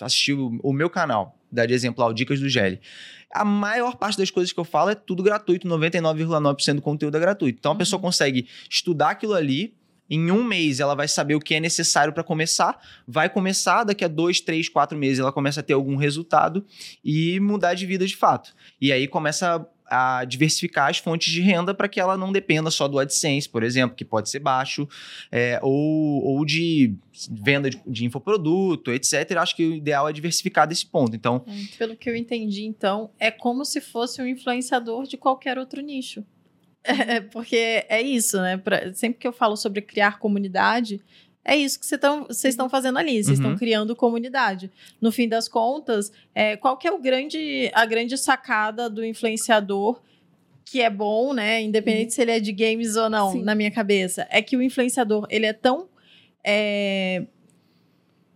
assistiu 0.00 0.58
o 0.62 0.72
meu 0.72 0.90
canal, 0.90 1.39
dá 1.50 1.66
de 1.66 1.74
exemplo 1.74 2.02
lá, 2.02 2.10
o 2.10 2.12
Dicas 2.12 2.40
do 2.40 2.48
Gelli, 2.48 2.80
a 3.32 3.44
maior 3.44 3.96
parte 3.96 4.18
das 4.18 4.30
coisas 4.30 4.52
que 4.52 4.58
eu 4.58 4.64
falo 4.64 4.90
é 4.90 4.94
tudo 4.94 5.22
gratuito, 5.22 5.68
99,9% 5.68 6.74
do 6.76 6.82
conteúdo 6.82 7.16
é 7.16 7.20
gratuito. 7.20 7.58
Então 7.58 7.72
a 7.72 7.76
pessoa 7.76 7.98
uhum. 7.98 8.06
consegue 8.06 8.48
estudar 8.68 9.10
aquilo 9.10 9.34
ali, 9.34 9.74
em 10.10 10.32
um 10.32 10.42
mês 10.42 10.80
ela 10.80 10.96
vai 10.96 11.06
saber 11.06 11.36
o 11.36 11.40
que 11.40 11.54
é 11.54 11.60
necessário 11.60 12.12
para 12.12 12.24
começar, 12.24 12.80
vai 13.06 13.30
começar, 13.30 13.84
daqui 13.84 14.04
a 14.04 14.08
dois, 14.08 14.40
três, 14.40 14.68
quatro 14.68 14.98
meses 14.98 15.20
ela 15.20 15.32
começa 15.32 15.60
a 15.60 15.62
ter 15.62 15.72
algum 15.72 15.94
resultado 15.94 16.66
e 17.04 17.38
mudar 17.38 17.74
de 17.74 17.86
vida 17.86 18.04
de 18.04 18.16
fato. 18.16 18.52
E 18.80 18.90
aí 18.92 19.06
começa 19.06 19.64
a 19.90 20.24
diversificar 20.24 20.88
as 20.88 20.98
fontes 20.98 21.32
de 21.32 21.40
renda 21.40 21.74
para 21.74 21.88
que 21.88 21.98
ela 21.98 22.16
não 22.16 22.30
dependa 22.30 22.70
só 22.70 22.86
do 22.86 22.98
AdSense, 22.98 23.48
por 23.48 23.64
exemplo, 23.64 23.96
que 23.96 24.04
pode 24.04 24.30
ser 24.30 24.38
baixo, 24.38 24.88
é, 25.32 25.58
ou, 25.62 26.24
ou 26.24 26.44
de 26.44 26.94
venda 27.30 27.68
de, 27.68 27.80
de 27.84 28.04
infoproduto, 28.04 28.92
etc. 28.92 29.32
Acho 29.38 29.56
que 29.56 29.66
o 29.66 29.74
ideal 29.74 30.08
é 30.08 30.12
diversificar 30.12 30.68
desse 30.68 30.86
ponto. 30.86 31.16
Então, 31.16 31.44
é, 31.46 31.76
pelo 31.76 31.96
que 31.96 32.08
eu 32.08 32.14
entendi, 32.14 32.64
então, 32.64 33.10
é 33.18 33.30
como 33.30 33.64
se 33.64 33.80
fosse 33.80 34.22
um 34.22 34.26
influenciador 34.26 35.06
de 35.06 35.16
qualquer 35.16 35.58
outro 35.58 35.82
nicho. 35.82 36.24
É, 36.82 37.20
porque 37.20 37.84
é 37.90 38.00
isso, 38.00 38.40
né? 38.40 38.56
Pra, 38.56 38.94
sempre 38.94 39.18
que 39.18 39.28
eu 39.28 39.34
falo 39.34 39.54
sobre 39.54 39.82
criar 39.82 40.18
comunidade, 40.18 40.98
é 41.44 41.56
isso 41.56 41.80
que 41.80 41.86
vocês 41.86 42.54
estão 42.54 42.68
fazendo 42.68 42.98
ali, 42.98 43.22
vocês 43.22 43.38
estão 43.38 43.52
uhum. 43.52 43.58
criando 43.58 43.96
comunidade. 43.96 44.70
No 45.00 45.10
fim 45.10 45.28
das 45.28 45.48
contas, 45.48 46.12
é, 46.34 46.56
qual 46.56 46.76
que 46.76 46.86
é 46.86 46.92
o 46.92 46.98
grande, 46.98 47.70
a 47.74 47.86
grande 47.86 48.16
sacada 48.18 48.90
do 48.90 49.04
influenciador 49.04 50.00
que 50.64 50.80
é 50.80 50.88
bom, 50.88 51.32
né? 51.32 51.60
Independente 51.62 52.10
uhum. 52.10 52.10
se 52.10 52.22
ele 52.22 52.30
é 52.30 52.40
de 52.40 52.52
games 52.52 52.94
ou 52.94 53.10
não, 53.10 53.32
Sim. 53.32 53.42
na 53.42 53.54
minha 53.54 53.70
cabeça, 53.70 54.26
é 54.30 54.40
que 54.40 54.56
o 54.56 54.62
influenciador 54.62 55.26
ele 55.28 55.46
é 55.46 55.52
tão 55.52 55.88
é, 56.44 57.26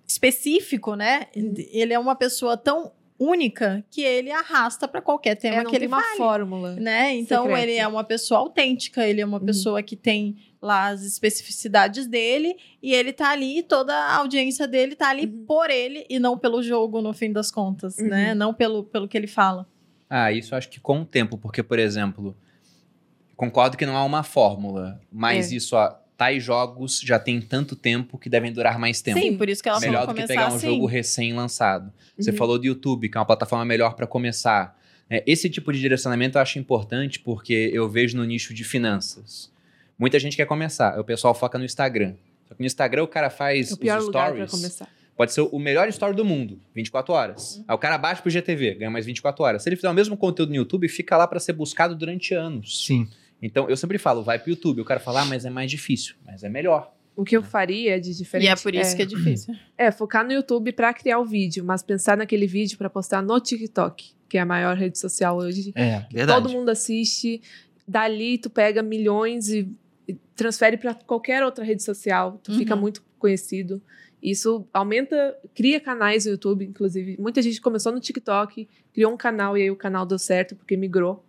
específico, 0.07 0.95
né? 0.95 1.27
Uhum. 1.37 1.55
Ele 1.71 1.93
é 1.93 1.99
uma 1.99 2.17
pessoa 2.17 2.57
tão 2.57 2.91
única 3.19 3.85
que 3.91 4.03
ele 4.03 4.31
arrasta 4.31 4.89
para 4.89 5.01
qualquer 5.01 5.37
tema 5.37 5.59
é, 5.59 5.65
que 5.65 5.77
ele 5.77 5.81
tem 5.81 5.89
uma 5.89 6.03
fale, 6.03 6.17
fórmula, 6.17 6.75
né? 6.75 7.15
Então 7.15 7.45
secreta. 7.45 7.63
ele 7.63 7.77
é 7.77 7.87
uma 7.87 8.05
pessoa 8.05 8.41
autêntica, 8.41 9.07
ele 9.07 9.21
é 9.21 9.27
uma 9.27 9.39
uhum. 9.39 9.47
pessoa 9.47 9.83
que 9.83 9.97
tem 9.97 10.37
lá 10.61 10.89
as 10.89 11.03
especificidades 11.03 12.07
dele 12.07 12.57
e 12.83 12.93
ele 12.93 13.13
tá 13.13 13.31
ali, 13.31 13.63
toda 13.63 13.95
a 13.95 14.17
audiência 14.17 14.67
dele 14.67 14.97
tá 14.97 15.11
ali 15.11 15.27
uhum. 15.27 15.45
por 15.47 15.71
ele 15.71 16.05
e 16.09 16.19
não 16.19 16.37
pelo 16.37 16.63
jogo 16.63 17.01
no 17.01 17.13
fim 17.13 17.33
das 17.33 17.51
contas, 17.51 17.99
uhum. 17.99 18.09
né? 18.09 18.35
Não 18.35 18.53
pelo, 18.53 18.85
pelo 18.85 19.07
que 19.07 19.17
ele 19.17 19.29
fala. 19.29 19.67
Ah, 20.09 20.33
isso 20.33 20.55
acho 20.55 20.69
que 20.69 20.81
com 20.81 21.01
o 21.01 21.05
tempo, 21.05 21.39
porque 21.39 21.63
por 21.63 21.79
exemplo, 21.79 22.37
concordo 23.37 23.77
que 23.77 23.87
não 23.87 23.97
há 23.97 24.05
uma 24.05 24.23
fórmula, 24.23 25.01
mas 25.11 25.53
é. 25.53 25.57
isso 25.57 25.77
tais 26.17 26.43
jogos 26.43 27.01
já 27.01 27.19
tem 27.19 27.41
tanto 27.41 27.75
tempo 27.75 28.19
que 28.19 28.29
devem 28.29 28.53
durar 28.53 28.79
mais 28.79 29.01
tempo. 29.01 29.19
Sim, 29.19 29.37
por 29.37 29.49
isso 29.49 29.63
que 29.63 29.69
ela 29.69 29.81
Melhor 29.81 30.07
do 30.07 30.15
que 30.15 30.27
pegar 30.27 30.53
um 30.53 30.57
assim. 30.57 30.69
jogo 30.69 30.87
recém-lançado. 30.87 31.93
Você 32.19 32.31
uhum. 32.31 32.37
falou 32.37 32.59
do 32.59 32.67
YouTube, 32.67 33.09
que 33.09 33.17
é 33.17 33.21
uma 33.21 33.27
plataforma 33.27 33.65
melhor 33.65 33.95
para 33.95 34.07
começar. 34.07 34.79
É, 35.11 35.23
esse 35.27 35.51
tipo 35.51 35.73
de 35.73 35.81
direcionamento 35.81 36.39
eu 36.39 36.43
acho 36.43 36.59
importante 36.59 37.21
porque 37.21 37.71
eu 37.73 37.89
vejo 37.89 38.17
no 38.17 38.25
nicho 38.25 38.55
de 38.55 38.65
finanças. 38.65 39.51
Muita 39.99 40.19
gente 40.19 40.37
quer 40.37 40.47
começar, 40.47 40.99
o 40.99 41.05
pessoal 41.05 41.35
foca 41.35 41.59
no 41.59 41.65
Instagram. 41.65 42.15
Só 42.49 42.55
que 42.55 42.61
no 42.61 42.67
Instagram 42.67 43.05
o 43.05 43.09
cara 43.09 43.31
faz 43.31 43.71
é 43.71 43.75
o 43.75 43.77
pior 43.77 43.99
os 43.99 44.07
lugar 44.07 44.29
stories. 44.29 44.51
Começar. 44.51 44.89
Pode 45.17 45.33
ser 45.33 45.43
o 45.43 45.59
melhor 45.61 45.89
story 45.89 46.17
do 46.17 46.25
mundo, 46.25 46.61
24 46.75 47.15
horas. 47.15 47.57
Uhum. 47.57 47.65
Aí 47.69 47.75
o 47.75 47.79
cara 47.79 47.97
baixa 47.97 48.21
pro 48.21 48.31
GTV, 48.31 48.75
ganha 48.75 48.91
mais 48.91 49.07
24 49.07 49.45
horas. 49.45 49.63
Se 49.63 49.69
ele 49.69 49.77
fizer 49.77 49.89
o 49.89 49.95
mesmo 49.95 50.17
conteúdo 50.17 50.51
no 50.51 50.57
YouTube, 50.57 50.89
fica 50.89 51.17
lá 51.17 51.27
para 51.27 51.39
ser 51.39 51.53
buscado 51.53 51.95
durante 51.95 52.35
anos. 52.35 52.85
Sim. 52.85 53.09
Então 53.45 53.69
eu 53.69 53.77
sempre 53.77 53.99
falo, 53.99 54.23
vai 54.23 54.39
pro 54.39 54.49
YouTube. 54.49 54.81
O 54.81 54.85
cara 54.87 54.99
fala, 54.99 55.21
ah, 55.21 55.25
mas 55.27 55.45
é 55.45 55.51
mais 55.51 55.71
difícil, 55.71 56.15
mas 56.25 56.43
é 56.43 56.49
melhor. 56.49 56.91
O 57.15 57.23
que 57.23 57.37
eu 57.37 57.43
faria 57.43 58.01
de 58.01 58.17
diferente. 58.17 58.49
E 58.49 58.51
é 58.51 58.57
por 58.57 58.75
isso 58.75 58.95
é, 58.95 58.97
que 58.97 59.03
é 59.03 59.07
difícil. 59.07 59.55
É, 59.77 59.93
focar 59.93 60.25
no 60.25 60.33
YouTube 60.33 60.73
para 60.73 60.93
criar 60.95 61.19
o 61.19 61.27
vídeo, 61.27 61.63
mas 61.63 61.83
pensar 61.83 62.17
naquele 62.17 62.47
vídeo 62.47 62.79
para 62.79 62.89
postar 62.89 63.23
no 63.23 63.39
TikTok, 63.39 64.13
que 64.29 64.39
é 64.39 64.41
a 64.41 64.47
maior 64.47 64.75
rede 64.77 64.99
social 64.99 65.37
hoje. 65.37 65.73
É, 65.77 66.07
verdade. 66.11 66.43
Todo 66.43 66.53
mundo 66.53 66.71
assiste. 66.71 67.43
Dali 67.87 68.39
tu 68.39 68.49
pega 68.49 68.83
milhões 68.83 69.51
e 69.51 69.71
transfere 70.35 70.79
para 70.79 70.95
qualquer 70.95 71.45
outra 71.45 71.63
rede 71.63 71.83
social, 71.83 72.41
tu 72.43 72.51
uhum. 72.51 72.59
fica 72.59 72.75
muito 72.75 73.05
conhecido. 73.19 73.81
Isso 74.23 74.67
aumenta, 74.73 75.37
cria 75.55 75.79
canais 75.79 76.25
no 76.25 76.33
YouTube, 76.33 76.65
inclusive. 76.65 77.17
Muita 77.21 77.43
gente 77.43 77.61
começou 77.61 77.93
no 77.93 78.01
TikTok, 78.01 78.67
criou 78.93 79.13
um 79.13 79.19
canal 79.19 79.57
e 79.57 79.63
aí 79.63 79.71
o 79.71 79.77
canal 79.77 80.07
deu 80.07 80.19
certo 80.19 80.57
porque 80.57 80.79
migrou. 80.79 81.23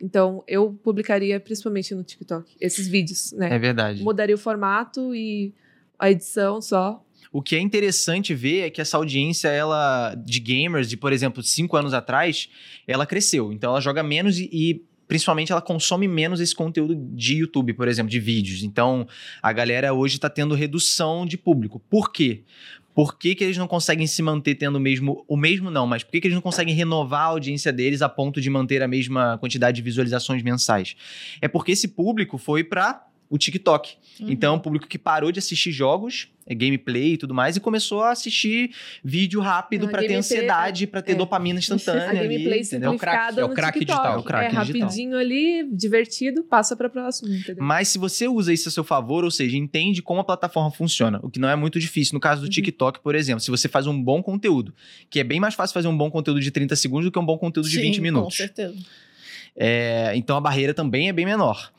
Então, 0.00 0.42
eu 0.48 0.72
publicaria 0.82 1.38
principalmente 1.38 1.94
no 1.94 2.02
TikTok 2.02 2.56
esses 2.60 2.88
vídeos, 2.88 3.32
né? 3.32 3.54
É 3.54 3.58
verdade. 3.58 4.02
Mudaria 4.02 4.34
o 4.34 4.38
formato 4.38 5.14
e 5.14 5.52
a 5.98 6.10
edição 6.10 6.60
só. 6.62 7.04
O 7.32 7.42
que 7.42 7.54
é 7.54 7.60
interessante 7.60 8.34
ver 8.34 8.60
é 8.60 8.70
que 8.70 8.80
essa 8.80 8.96
audiência, 8.96 9.48
ela 9.48 10.14
de 10.14 10.40
gamers, 10.40 10.88
de 10.88 10.96
por 10.96 11.12
exemplo, 11.12 11.42
cinco 11.42 11.76
anos 11.76 11.94
atrás, 11.94 12.48
ela 12.86 13.06
cresceu. 13.06 13.52
Então, 13.52 13.70
ela 13.70 13.80
joga 13.80 14.02
menos 14.02 14.38
e, 14.38 14.48
e 14.52 14.82
principalmente 15.10 15.50
ela 15.50 15.60
consome 15.60 16.06
menos 16.06 16.40
esse 16.40 16.54
conteúdo 16.54 16.94
de 16.94 17.38
YouTube, 17.38 17.74
por 17.74 17.88
exemplo, 17.88 18.08
de 18.08 18.20
vídeos. 18.20 18.62
Então, 18.62 19.08
a 19.42 19.52
galera 19.52 19.92
hoje 19.92 20.14
está 20.14 20.30
tendo 20.30 20.54
redução 20.54 21.26
de 21.26 21.36
público. 21.36 21.80
Por 21.90 22.12
quê? 22.12 22.44
Por 23.00 23.16
que, 23.16 23.34
que, 23.34 23.42
eles 23.42 23.56
não 23.56 23.66
conseguem 23.66 24.06
se 24.06 24.20
manter 24.20 24.56
tendo 24.56 24.76
o 24.76 24.80
mesmo. 24.80 25.24
O 25.26 25.34
mesmo 25.34 25.70
não, 25.70 25.86
mas 25.86 26.04
por 26.04 26.12
que, 26.12 26.20
que 26.20 26.26
eles 26.26 26.34
não 26.34 26.42
conseguem 26.42 26.74
renovar 26.74 27.22
a 27.22 27.24
audiência 27.28 27.72
deles 27.72 28.02
a 28.02 28.10
ponto 28.10 28.42
de 28.42 28.50
manter 28.50 28.82
a 28.82 28.86
mesma 28.86 29.38
quantidade 29.38 29.76
de 29.76 29.80
visualizações 29.80 30.42
mensais? 30.42 30.94
É 31.40 31.48
porque 31.48 31.72
esse 31.72 31.88
público 31.88 32.36
foi 32.36 32.62
para 32.62 33.06
o 33.30 33.38
TikTok. 33.38 33.96
Uhum. 34.20 34.30
Então, 34.30 34.56
o 34.56 34.60
público 34.60 34.86
que 34.86 34.98
parou 34.98 35.32
de 35.32 35.38
assistir 35.38 35.72
jogos 35.72 36.28
é 36.39 36.39
gameplay 36.54 37.14
e 37.14 37.16
tudo 37.16 37.34
mais, 37.34 37.56
e 37.56 37.60
começou 37.60 38.02
a 38.02 38.10
assistir 38.10 38.70
vídeo 39.02 39.40
rápido 39.40 39.88
para 39.88 40.00
ter 40.00 40.14
ansiedade, 40.14 40.86
para 40.86 41.02
ter 41.02 41.12
é. 41.12 41.14
dopamina 41.14 41.58
instantânea. 41.58 42.10
A 42.10 42.14
gameplay 42.14 42.54
ali, 42.54 42.64
simplificada 42.64 43.40
é 43.40 43.44
o 43.44 43.50
crack 43.50 43.78
digital. 43.78 44.14
É 44.14 44.18
o 44.18 44.22
crack 44.22 44.44
é 44.44 44.60
digital. 44.60 44.80
rapidinho 44.82 45.16
ali, 45.16 45.68
divertido, 45.72 46.42
passa 46.42 46.76
para 46.76 46.88
próximo, 46.88 47.32
entendeu? 47.32 47.62
Mas 47.62 47.88
se 47.88 47.98
você 47.98 48.26
usa 48.26 48.52
isso 48.52 48.68
a 48.68 48.72
seu 48.72 48.84
favor, 48.84 49.24
ou 49.24 49.30
seja, 49.30 49.56
entende 49.56 50.02
como 50.02 50.20
a 50.20 50.24
plataforma 50.24 50.70
funciona, 50.70 51.20
o 51.22 51.30
que 51.30 51.38
não 51.38 51.48
é 51.48 51.56
muito 51.56 51.78
difícil. 51.78 52.14
No 52.14 52.20
caso 52.20 52.40
do 52.40 52.44
uhum. 52.44 52.50
TikTok, 52.50 53.00
por 53.00 53.14
exemplo, 53.14 53.40
se 53.40 53.50
você 53.50 53.68
faz 53.68 53.86
um 53.86 54.02
bom 54.02 54.22
conteúdo, 54.22 54.74
que 55.08 55.20
é 55.20 55.24
bem 55.24 55.40
mais 55.40 55.54
fácil 55.54 55.74
fazer 55.74 55.88
um 55.88 55.96
bom 55.96 56.10
conteúdo 56.10 56.40
de 56.40 56.50
30 56.50 56.76
segundos 56.76 57.06
do 57.06 57.12
que 57.12 57.18
um 57.18 57.24
bom 57.24 57.38
conteúdo 57.38 57.68
de 57.68 57.76
Sim, 57.76 57.82
20 57.82 58.00
minutos. 58.00 58.36
Com 58.36 58.44
certeza. 58.44 58.74
É, 59.56 60.12
então 60.14 60.36
a 60.36 60.40
barreira 60.40 60.72
também 60.72 61.08
é 61.08 61.12
bem 61.12 61.24
menor. 61.24 61.70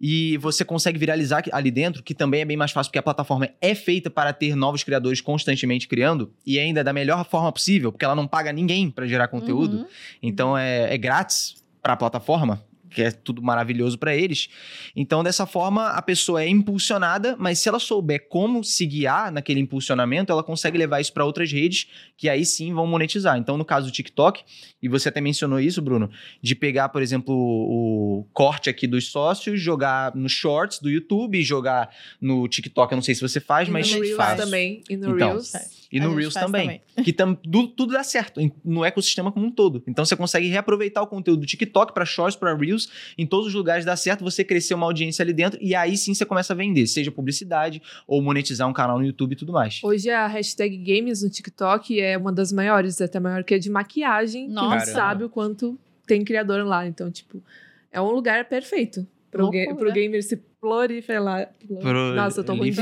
E 0.00 0.36
você 0.38 0.64
consegue 0.64 0.98
viralizar 0.98 1.42
ali 1.52 1.70
dentro, 1.70 2.02
que 2.02 2.14
também 2.14 2.40
é 2.40 2.44
bem 2.44 2.56
mais 2.56 2.70
fácil, 2.70 2.90
porque 2.90 2.98
a 2.98 3.02
plataforma 3.02 3.48
é 3.60 3.74
feita 3.74 4.08
para 4.10 4.32
ter 4.32 4.54
novos 4.54 4.82
criadores 4.82 5.20
constantemente 5.20 5.88
criando, 5.88 6.32
e 6.44 6.58
ainda 6.58 6.82
da 6.82 6.92
melhor 6.92 7.24
forma 7.24 7.50
possível, 7.52 7.92
porque 7.92 8.04
ela 8.04 8.14
não 8.14 8.26
paga 8.26 8.52
ninguém 8.52 8.90
para 8.90 9.06
gerar 9.06 9.28
conteúdo. 9.28 9.78
Uhum. 9.78 9.86
Então 10.22 10.56
é, 10.56 10.94
é 10.94 10.98
grátis 10.98 11.56
para 11.82 11.92
a 11.92 11.96
plataforma 11.96 12.62
que 12.96 13.02
é 13.02 13.10
tudo 13.10 13.42
maravilhoso 13.42 13.98
para 13.98 14.16
eles. 14.16 14.48
Então, 14.96 15.22
dessa 15.22 15.44
forma, 15.44 15.88
a 15.88 16.00
pessoa 16.00 16.42
é 16.42 16.48
impulsionada, 16.48 17.36
mas 17.38 17.58
se 17.58 17.68
ela 17.68 17.78
souber 17.78 18.26
como 18.30 18.64
se 18.64 18.86
guiar 18.86 19.30
naquele 19.30 19.60
impulsionamento, 19.60 20.32
ela 20.32 20.42
consegue 20.42 20.78
levar 20.78 20.98
isso 20.98 21.12
para 21.12 21.22
outras 21.22 21.52
redes 21.52 21.88
que 22.16 22.26
aí 22.26 22.46
sim 22.46 22.72
vão 22.72 22.86
monetizar. 22.86 23.36
Então, 23.36 23.58
no 23.58 23.66
caso 23.66 23.88
do 23.88 23.92
TikTok, 23.92 24.42
e 24.82 24.88
você 24.88 25.10
até 25.10 25.20
mencionou 25.20 25.60
isso, 25.60 25.82
Bruno, 25.82 26.10
de 26.40 26.54
pegar, 26.54 26.88
por 26.88 27.02
exemplo, 27.02 27.34
o 27.34 28.26
corte 28.32 28.70
aqui 28.70 28.86
dos 28.86 29.10
sócios, 29.10 29.60
jogar 29.60 30.14
no 30.16 30.28
Shorts 30.28 30.78
do 30.78 30.88
YouTube, 30.88 31.42
jogar 31.42 31.90
no 32.18 32.48
TikTok, 32.48 32.92
eu 32.92 32.96
não 32.96 33.02
sei 33.02 33.14
se 33.14 33.20
você 33.20 33.40
faz, 33.40 33.68
e 33.68 33.70
mas 33.70 33.92
no 33.92 34.00
Reels 34.00 34.16
faz. 34.16 34.40
também. 34.40 34.82
E 34.88 34.96
no 34.96 35.14
então, 35.14 35.28
Reels. 35.32 35.52
E 35.92 36.00
no 36.00 36.14
Reels 36.14 36.34
também. 36.34 36.80
também. 36.96 37.04
Que 37.04 37.12
tam, 37.12 37.34
tudo, 37.34 37.68
tudo 37.68 37.92
dá 37.92 38.02
certo 38.02 38.40
no 38.64 38.84
ecossistema 38.84 39.30
como 39.30 39.46
um 39.46 39.50
todo. 39.50 39.82
Então 39.86 40.04
você 40.04 40.16
consegue 40.16 40.48
reaproveitar 40.48 41.02
o 41.02 41.06
conteúdo 41.06 41.40
do 41.40 41.46
TikTok 41.46 41.92
para 41.92 42.04
Shorts, 42.04 42.36
para 42.36 42.54
Reels, 42.54 42.85
em 43.16 43.26
todos 43.26 43.48
os 43.48 43.54
lugares 43.54 43.84
dá 43.84 43.96
certo, 43.96 44.24
você 44.24 44.44
crescer 44.44 44.74
uma 44.74 44.86
audiência 44.86 45.22
ali 45.22 45.32
dentro 45.32 45.58
e 45.62 45.74
aí 45.74 45.96
sim 45.96 46.14
você 46.14 46.24
começa 46.24 46.52
a 46.52 46.56
vender, 46.56 46.86
seja 46.86 47.10
publicidade 47.10 47.82
ou 48.06 48.22
monetizar 48.22 48.68
um 48.68 48.72
canal 48.72 48.98
no 48.98 49.04
YouTube 49.04 49.32
e 49.32 49.36
tudo 49.36 49.52
mais. 49.52 49.80
Hoje 49.82 50.10
a 50.10 50.26
hashtag 50.26 50.76
games 50.76 51.22
no 51.22 51.30
TikTok 51.30 52.00
é 52.00 52.16
uma 52.16 52.32
das 52.32 52.52
maiores, 52.52 53.00
até 53.00 53.20
maior 53.20 53.44
que 53.44 53.54
a 53.54 53.58
de 53.58 53.70
maquiagem, 53.70 54.48
Nossa. 54.48 54.68
que 54.68 54.86
não 54.86 54.94
sabe 54.94 55.24
o 55.24 55.28
quanto 55.28 55.78
tem 56.06 56.24
criador 56.24 56.64
lá. 56.64 56.86
Então, 56.86 57.10
tipo, 57.10 57.42
é 57.90 58.00
um 58.00 58.10
lugar 58.10 58.44
perfeito 58.46 59.06
pro, 59.30 59.50
ga 59.50 59.74
pro 59.74 59.92
gamer 59.92 60.22
se 60.22 60.36
proliferar. 60.60 61.50
Pro 61.80 62.14
Nossa, 62.14 62.40
eu 62.40 62.44
tô 62.44 62.54
muito 62.56 62.80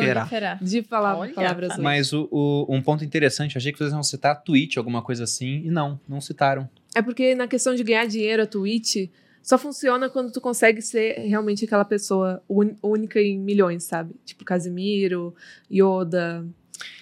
de 0.60 0.82
falar 0.82 1.16
Olha, 1.16 1.32
palavras. 1.32 1.78
Mas 1.78 2.12
o, 2.12 2.28
o, 2.30 2.66
um 2.68 2.80
ponto 2.80 3.04
interessante, 3.04 3.58
achei 3.58 3.72
que 3.72 3.78
vocês 3.78 3.92
iam 3.92 4.02
citar 4.02 4.42
Twitch, 4.42 4.76
alguma 4.76 5.02
coisa 5.02 5.24
assim, 5.24 5.62
e 5.64 5.70
não, 5.70 6.00
não 6.08 6.20
citaram. 6.20 6.68
É 6.94 7.02
porque 7.02 7.34
na 7.34 7.46
questão 7.46 7.74
de 7.74 7.82
ganhar 7.82 8.06
dinheiro, 8.06 8.42
a 8.42 8.46
Twitch 8.46 9.08
só 9.44 9.58
funciona 9.58 10.08
quando 10.08 10.32
tu 10.32 10.40
consegue 10.40 10.80
ser 10.80 11.18
realmente 11.18 11.66
aquela 11.66 11.84
pessoa 11.84 12.42
única 12.82 13.20
em 13.20 13.38
milhões, 13.38 13.84
sabe? 13.84 14.14
Tipo 14.24 14.42
Casimiro, 14.42 15.34
Yoda. 15.70 16.46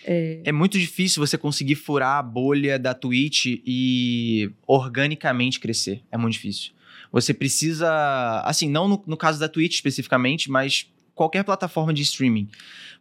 é, 0.04 0.40
É 0.44 0.50
muito 0.50 0.76
difícil 0.76 1.24
você 1.24 1.38
conseguir 1.38 1.76
furar 1.76 2.18
a 2.18 2.22
bolha 2.22 2.80
da 2.80 2.94
Twitch 2.94 3.60
e 3.64 4.50
organicamente 4.66 5.60
crescer. 5.60 6.02
É 6.10 6.18
muito 6.18 6.32
difícil. 6.32 6.72
Você 7.12 7.32
precisa. 7.32 8.42
Assim, 8.44 8.68
não 8.68 8.88
no, 8.88 9.04
no 9.06 9.16
caso 9.16 9.38
da 9.38 9.48
Twitch 9.48 9.74
especificamente, 9.76 10.50
mas 10.50 10.90
qualquer 11.14 11.44
plataforma 11.44 11.94
de 11.94 12.02
streaming. 12.02 12.48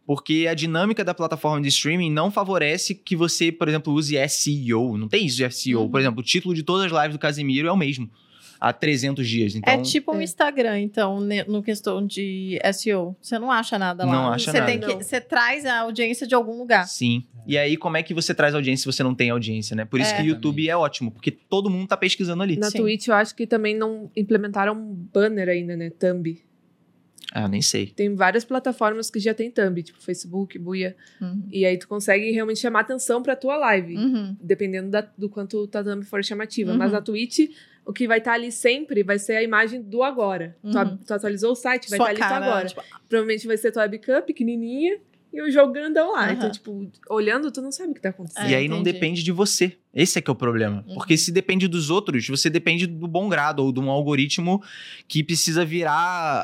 Porque 0.06 0.46
a 0.48 0.54
dinâmica 0.54 1.04
da 1.04 1.14
plataforma 1.14 1.60
de 1.60 1.68
streaming 1.68 2.12
não 2.12 2.30
favorece 2.30 2.94
que 2.94 3.16
você, 3.16 3.50
por 3.50 3.68
exemplo, 3.68 3.92
use 3.92 4.14
SEO. 4.28 4.96
Não 4.96 5.08
tem 5.08 5.26
isso 5.26 5.36
de 5.36 5.50
SEO. 5.50 5.82
Uhum. 5.82 5.90
Por 5.90 5.98
exemplo, 5.98 6.20
o 6.20 6.24
título 6.24 6.54
de 6.54 6.62
todas 6.62 6.92
as 6.92 7.02
lives 7.02 7.16
do 7.16 7.20
Casimiro 7.20 7.66
é 7.66 7.72
o 7.72 7.76
mesmo. 7.76 8.08
Há 8.64 8.72
300 8.72 9.28
dias. 9.28 9.56
Então, 9.56 9.74
é 9.74 9.82
tipo 9.82 10.12
um 10.14 10.20
É. 10.20 10.22
Instagram, 10.24 10.78
então, 10.78 11.20
ne- 11.20 11.42
no 11.44 11.62
questão 11.64 12.06
de 12.06 12.60
SEO. 12.72 13.16
Você 13.20 13.36
não 13.36 13.50
acha 13.50 13.76
nada 13.76 14.04
lá. 14.04 14.12
Não 14.12 14.32
acha 14.32 14.52
você 14.52 14.58
nada. 14.60 14.70
Tem 14.70 14.80
que, 14.80 15.02
você 15.04 15.20
traz 15.20 15.66
a 15.66 15.80
audiência 15.80 16.26
de 16.28 16.34
algum 16.36 16.56
lugar. 16.56 16.86
Sim. 16.86 17.24
E 17.44 17.58
aí, 17.58 17.76
como 17.76 17.96
é 17.96 18.04
que 18.04 18.14
você 18.14 18.32
traz 18.32 18.54
audiência 18.54 18.82
se 18.88 18.96
você 18.96 19.02
não 19.02 19.16
tem 19.16 19.30
audiência, 19.30 19.74
né? 19.74 19.84
Por 19.84 19.98
isso 20.00 20.12
É. 20.12 20.16
que 20.18 20.22
o 20.22 20.26
YouTube 20.26 20.68
é 20.68 20.76
ótimo, 20.76 21.10
porque 21.10 21.32
todo 21.32 21.68
mundo 21.68 21.88
tá 21.88 21.96
pesquisando 21.96 22.40
ali. 22.40 22.56
na 22.56 22.70
Sim. 22.70 22.78
Twitch 22.78 23.08
eu 23.08 23.14
acho 23.14 23.34
que 23.34 23.48
também 23.48 23.76
não 23.76 24.08
implementaram 24.16 24.76
banner 24.76 25.48
ainda, 25.48 25.76
né? 25.76 25.90
Thumb. 25.90 26.40
Ah, 27.34 27.48
nem 27.48 27.62
sei. 27.62 27.86
Tem 27.86 28.14
várias 28.14 28.44
plataformas 28.44 29.10
que 29.10 29.18
já 29.18 29.32
tem 29.32 29.50
thumb, 29.50 29.82
tipo 29.82 30.00
Facebook, 30.02 30.58
Buia. 30.58 30.94
Uhum. 31.20 31.42
E 31.50 31.64
aí 31.64 31.78
tu 31.78 31.88
consegue 31.88 32.30
realmente 32.30 32.60
chamar 32.60 32.80
atenção 32.80 33.22
pra 33.22 33.34
tua 33.34 33.56
live. 33.56 33.96
Uhum. 33.96 34.36
Dependendo 34.40 34.90
da- 34.90 35.08
do 35.16 35.28
quanto 35.30 35.66
tua 35.66 35.82
thumb 35.82 36.04
for 36.04 36.22
chamativa. 36.22 36.72
Uhum. 36.72 36.76
Mas 36.78 36.92
na 36.92 37.00
Twitch, 37.00 37.48
o 37.84 37.92
que 37.92 38.06
vai 38.06 38.18
estar 38.18 38.34
ali 38.34 38.52
sempre 38.52 39.02
vai 39.02 39.18
ser 39.18 39.36
a 39.36 39.42
imagem 39.42 39.82
do 39.82 40.02
agora. 40.02 40.56
Tu, 40.62 40.68
Uhum. 40.68 40.78
a- 40.78 40.98
tu 41.06 41.14
atualizou 41.14 41.52
o 41.52 41.56
site, 41.56 41.90
vai 41.90 41.98
estar 41.98 42.10
ali 42.10 42.16
tu 42.16 42.20
cara, 42.20 42.46
agora. 42.46 42.66
tipo, 42.68 42.82
Provavelmente 43.08 43.46
vai 43.46 43.56
ser 43.56 43.72
tua 43.72 43.82
webcam 43.82 44.22
pequenininha 44.22 44.98
e 45.32 45.40
o 45.42 45.50
jogo 45.50 45.72
grandão 45.72 46.12
lá. 46.12 46.24
Aham. 46.26 46.32
Então, 46.32 46.50
tipo, 46.52 46.90
olhando, 47.10 47.50
tu 47.50 47.60
não 47.62 47.72
sabe 47.72 47.90
o 47.92 47.94
que 47.94 48.00
tá 48.00 48.10
acontecendo. 48.10 48.46
É, 48.46 48.50
e 48.50 48.54
aí 48.54 48.68
não 48.68 48.80
entendi. 48.80 48.92
depende 48.92 49.22
de 49.22 49.32
você. 49.32 49.76
Esse 49.94 50.18
é 50.18 50.22
que 50.22 50.30
é 50.30 50.32
o 50.32 50.36
problema. 50.36 50.84
Uhum. 50.86 50.94
Porque 50.94 51.16
se 51.16 51.32
depende 51.32 51.66
dos 51.66 51.90
outros, 51.90 52.26
você 52.28 52.48
depende 52.48 52.86
do 52.86 53.08
bom 53.08 53.28
grado 53.28 53.60
ou 53.64 53.72
de 53.72 53.80
um 53.80 53.90
algoritmo 53.90 54.62
que 55.08 55.22
precisa 55.24 55.64
virar 55.64 55.92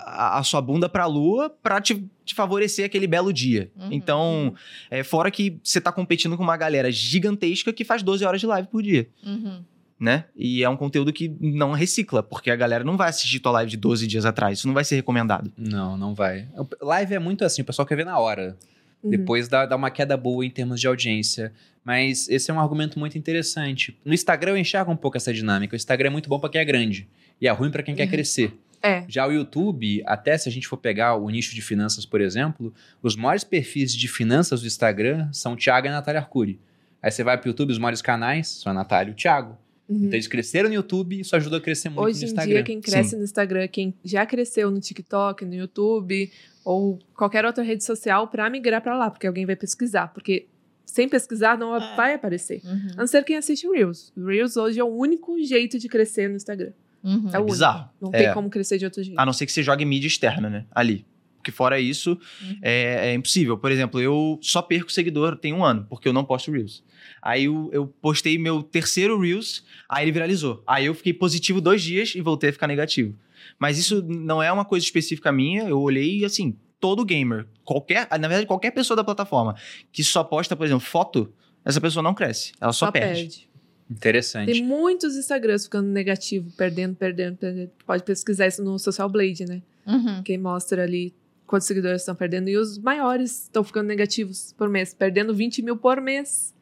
a, 0.06 0.38
a 0.38 0.42
sua 0.42 0.60
bunda 0.60 0.88
pra 0.88 1.06
lua 1.06 1.48
pra 1.62 1.80
te, 1.80 2.02
te 2.24 2.34
favorecer 2.34 2.84
aquele 2.84 3.06
belo 3.06 3.32
dia. 3.32 3.70
Uhum. 3.76 3.88
Então, 3.92 4.54
é, 4.90 5.02
fora 5.04 5.30
que 5.30 5.58
você 5.62 5.80
tá 5.80 5.92
competindo 5.92 6.36
com 6.36 6.42
uma 6.42 6.56
galera 6.56 6.90
gigantesca 6.90 7.72
que 7.72 7.84
faz 7.84 8.02
12 8.02 8.24
horas 8.24 8.40
de 8.40 8.46
live 8.46 8.68
por 8.68 8.82
dia, 8.82 9.08
uhum. 9.24 9.62
Né? 9.98 10.24
E 10.36 10.62
é 10.62 10.68
um 10.68 10.76
conteúdo 10.76 11.12
que 11.12 11.28
não 11.40 11.72
recicla, 11.72 12.22
porque 12.22 12.50
a 12.50 12.56
galera 12.56 12.84
não 12.84 12.96
vai 12.96 13.08
assistir 13.08 13.40
tua 13.40 13.52
live 13.52 13.70
de 13.70 13.76
12 13.76 14.06
dias 14.06 14.24
atrás. 14.24 14.58
Isso 14.58 14.66
não 14.66 14.74
vai 14.74 14.84
ser 14.84 14.96
recomendado. 14.96 15.52
Não, 15.56 15.96
não 15.96 16.14
vai. 16.14 16.46
O- 16.56 16.86
Live 16.86 17.14
é 17.14 17.18
muito 17.18 17.44
assim, 17.44 17.62
o 17.62 17.64
pessoal 17.64 17.86
quer 17.86 17.96
ver 17.96 18.06
na 18.06 18.18
hora. 18.18 18.56
Uhum. 19.02 19.10
Depois 19.10 19.48
dá, 19.48 19.66
dá 19.66 19.76
uma 19.76 19.90
queda 19.90 20.16
boa 20.16 20.44
em 20.44 20.50
termos 20.50 20.80
de 20.80 20.86
audiência. 20.86 21.52
Mas 21.84 22.28
esse 22.28 22.50
é 22.50 22.54
um 22.54 22.60
argumento 22.60 22.98
muito 22.98 23.16
interessante. 23.16 23.96
No 24.04 24.12
Instagram 24.12 24.52
eu 24.52 24.56
enxergo 24.58 24.90
um 24.92 24.96
pouco 24.96 25.16
essa 25.16 25.32
dinâmica. 25.32 25.74
O 25.74 25.76
Instagram 25.76 26.08
é 26.08 26.10
muito 26.10 26.28
bom 26.28 26.38
pra 26.38 26.50
quem 26.50 26.60
é 26.60 26.64
grande. 26.64 27.08
E 27.40 27.48
é 27.48 27.50
ruim 27.50 27.70
pra 27.70 27.82
quem 27.82 27.94
quer 27.94 28.04
Uhum. 28.04 28.10
crescer. 28.10 28.58
É. 28.82 29.04
Já 29.08 29.26
o 29.26 29.32
YouTube, 29.32 30.02
até 30.06 30.36
se 30.38 30.48
a 30.48 30.52
gente 30.52 30.68
for 30.68 30.76
pegar 30.76 31.16
o 31.16 31.28
nicho 31.30 31.52
de 31.54 31.60
finanças, 31.62 32.06
por 32.06 32.20
exemplo, 32.20 32.72
os 33.02 33.16
maiores 33.16 33.42
perfis 33.42 33.92
de 33.92 34.06
finanças 34.06 34.60
do 34.60 34.66
Instagram 34.68 35.28
são 35.32 35.54
o 35.54 35.56
Thiago 35.56 35.86
e 35.86 35.90
a 35.90 35.92
Natália 35.92 36.20
Arcuri. 36.20 36.60
Aí 37.02 37.10
você 37.10 37.24
vai 37.24 37.36
pro 37.38 37.48
YouTube, 37.48 37.70
os 37.72 37.78
maiores 37.78 38.00
canais 38.02 38.46
são 38.48 38.70
a 38.70 38.74
Natália 38.74 39.10
e 39.10 39.14
o 39.14 39.16
Thiago. 39.16 39.56
Uhum. 39.88 39.96
Então 39.96 40.12
eles 40.12 40.26
cresceram 40.28 40.68
no 40.68 40.74
YouTube 40.74 41.16
e 41.16 41.20
isso 41.20 41.34
ajuda 41.34 41.56
a 41.56 41.60
crescer 41.60 41.88
muito 41.88 42.02
Hoje 42.02 42.18
no 42.20 42.24
em 42.24 42.26
Instagram. 42.26 42.54
dia, 42.54 42.62
quem 42.62 42.80
cresce 42.80 43.16
no 43.16 43.24
Instagram, 43.24 43.68
quem 43.68 43.94
já 44.04 44.26
cresceu 44.26 44.70
no 44.70 44.80
TikTok, 44.80 45.44
no 45.44 45.54
YouTube 45.54 46.30
ou 46.64 46.98
qualquer 47.16 47.44
outra 47.46 47.64
rede 47.64 47.82
social, 47.82 48.28
pra 48.28 48.50
migrar 48.50 48.82
pra 48.82 48.96
lá, 48.98 49.10
porque 49.10 49.26
alguém 49.26 49.46
vai 49.46 49.56
pesquisar. 49.56 50.08
Porque 50.08 50.46
sem 50.84 51.08
pesquisar 51.08 51.56
não 51.56 51.74
É. 51.74 51.96
vai 51.96 52.14
aparecer. 52.14 52.60
Uhum. 52.64 52.88
A 52.94 53.00
não 53.00 53.06
ser 53.06 53.24
quem 53.24 53.36
assiste 53.36 53.66
Reels. 53.66 54.12
Reels 54.16 54.56
hoje 54.56 54.78
é 54.78 54.84
o 54.84 54.88
único 54.88 55.42
jeito 55.42 55.78
de 55.78 55.88
crescer 55.88 56.28
no 56.28 56.36
Instagram. 56.36 56.72
Uhum. 57.02 57.28
É 57.32 57.38
o 57.38 57.42
único. 57.42 57.44
bizarro. 57.52 57.88
Não 58.00 58.10
É. 58.12 58.24
tem 58.24 58.34
como 58.34 58.50
crescer 58.50 58.76
de 58.76 58.84
outro 58.84 59.02
jeito. 59.02 59.18
A 59.18 59.24
não 59.24 59.32
ser 59.32 59.46
que 59.46 59.52
você 59.52 59.62
jogue 59.62 59.84
mídia 59.84 60.08
externa, 60.08 60.50
né? 60.50 60.66
Ali. 60.70 61.06
Porque 61.38 61.50
fora 61.50 61.80
isso, 61.80 62.18
Uhum. 62.42 62.58
é, 62.60 63.10
é 63.10 63.14
impossível. 63.14 63.56
Por 63.56 63.70
exemplo, 63.72 64.00
eu 64.00 64.38
só 64.42 64.60
perco 64.60 64.92
seguidor 64.92 65.36
tem 65.36 65.52
um 65.52 65.64
ano, 65.64 65.86
porque 65.88 66.06
eu 66.08 66.12
não 66.12 66.24
posto 66.24 66.50
Reels. 66.50 66.82
Aí 67.22 67.44
eu, 67.44 67.70
eu 67.72 67.86
postei 67.86 68.36
meu 68.38 68.62
terceiro 68.62 69.18
Reels, 69.18 69.64
aí 69.88 70.04
ele 70.04 70.12
viralizou. 70.12 70.62
Aí 70.66 70.86
eu 70.86 70.94
fiquei 70.94 71.14
positivo 71.14 71.60
dois 71.60 71.82
dias 71.82 72.14
e 72.14 72.20
voltei 72.20 72.50
a 72.50 72.52
ficar 72.52 72.66
negativo. 72.66 73.14
Mas 73.58 73.78
isso 73.78 74.02
não 74.02 74.42
é 74.42 74.52
uma 74.52 74.64
coisa 74.64 74.84
específica 74.84 75.32
minha, 75.32 75.62
eu 75.62 75.80
olhei 75.80 76.24
assim, 76.24 76.56
todo 76.80 77.04
gamer, 77.04 77.46
qualquer, 77.64 78.06
na 78.10 78.28
verdade, 78.28 78.46
qualquer 78.46 78.70
pessoa 78.72 78.96
da 78.96 79.02
plataforma 79.04 79.54
que 79.92 80.04
só 80.04 80.22
posta, 80.22 80.54
por 80.54 80.66
exemplo, 80.66 80.84
foto, 80.84 81.32
essa 81.64 81.80
pessoa 81.80 82.02
não 82.02 82.14
cresce, 82.14 82.52
ela 82.60 82.72
só, 82.72 82.90
perde. 82.90 83.48
Interessante. 83.90 84.52
Tem 84.52 84.62
muitos 84.62 85.16
Instagrams 85.16 85.64
ficando 85.64 85.88
negativo, 85.88 86.50
perdendo, 86.56 86.94
perdendo, 86.94 87.36
perdendo. 87.38 87.70
Pode 87.86 88.02
pesquisar 88.02 88.46
isso 88.46 88.62
no 88.62 88.78
Social 88.78 89.08
Blade, 89.08 89.46
né? 89.46 89.62
Uhum. 89.86 90.22
Que 90.22 90.36
mostra 90.36 90.82
ali 90.82 91.14
quantos 91.48 91.66
seguidores 91.66 92.02
estão 92.02 92.14
perdendo. 92.14 92.48
E 92.48 92.56
os 92.56 92.78
maiores 92.78 93.44
estão 93.44 93.64
ficando 93.64 93.88
negativos 93.88 94.54
por 94.56 94.68
mês, 94.68 94.94
perdendo 94.94 95.34
20 95.34 95.62
mil 95.62 95.76
por 95.76 96.00
mês. 96.00 96.54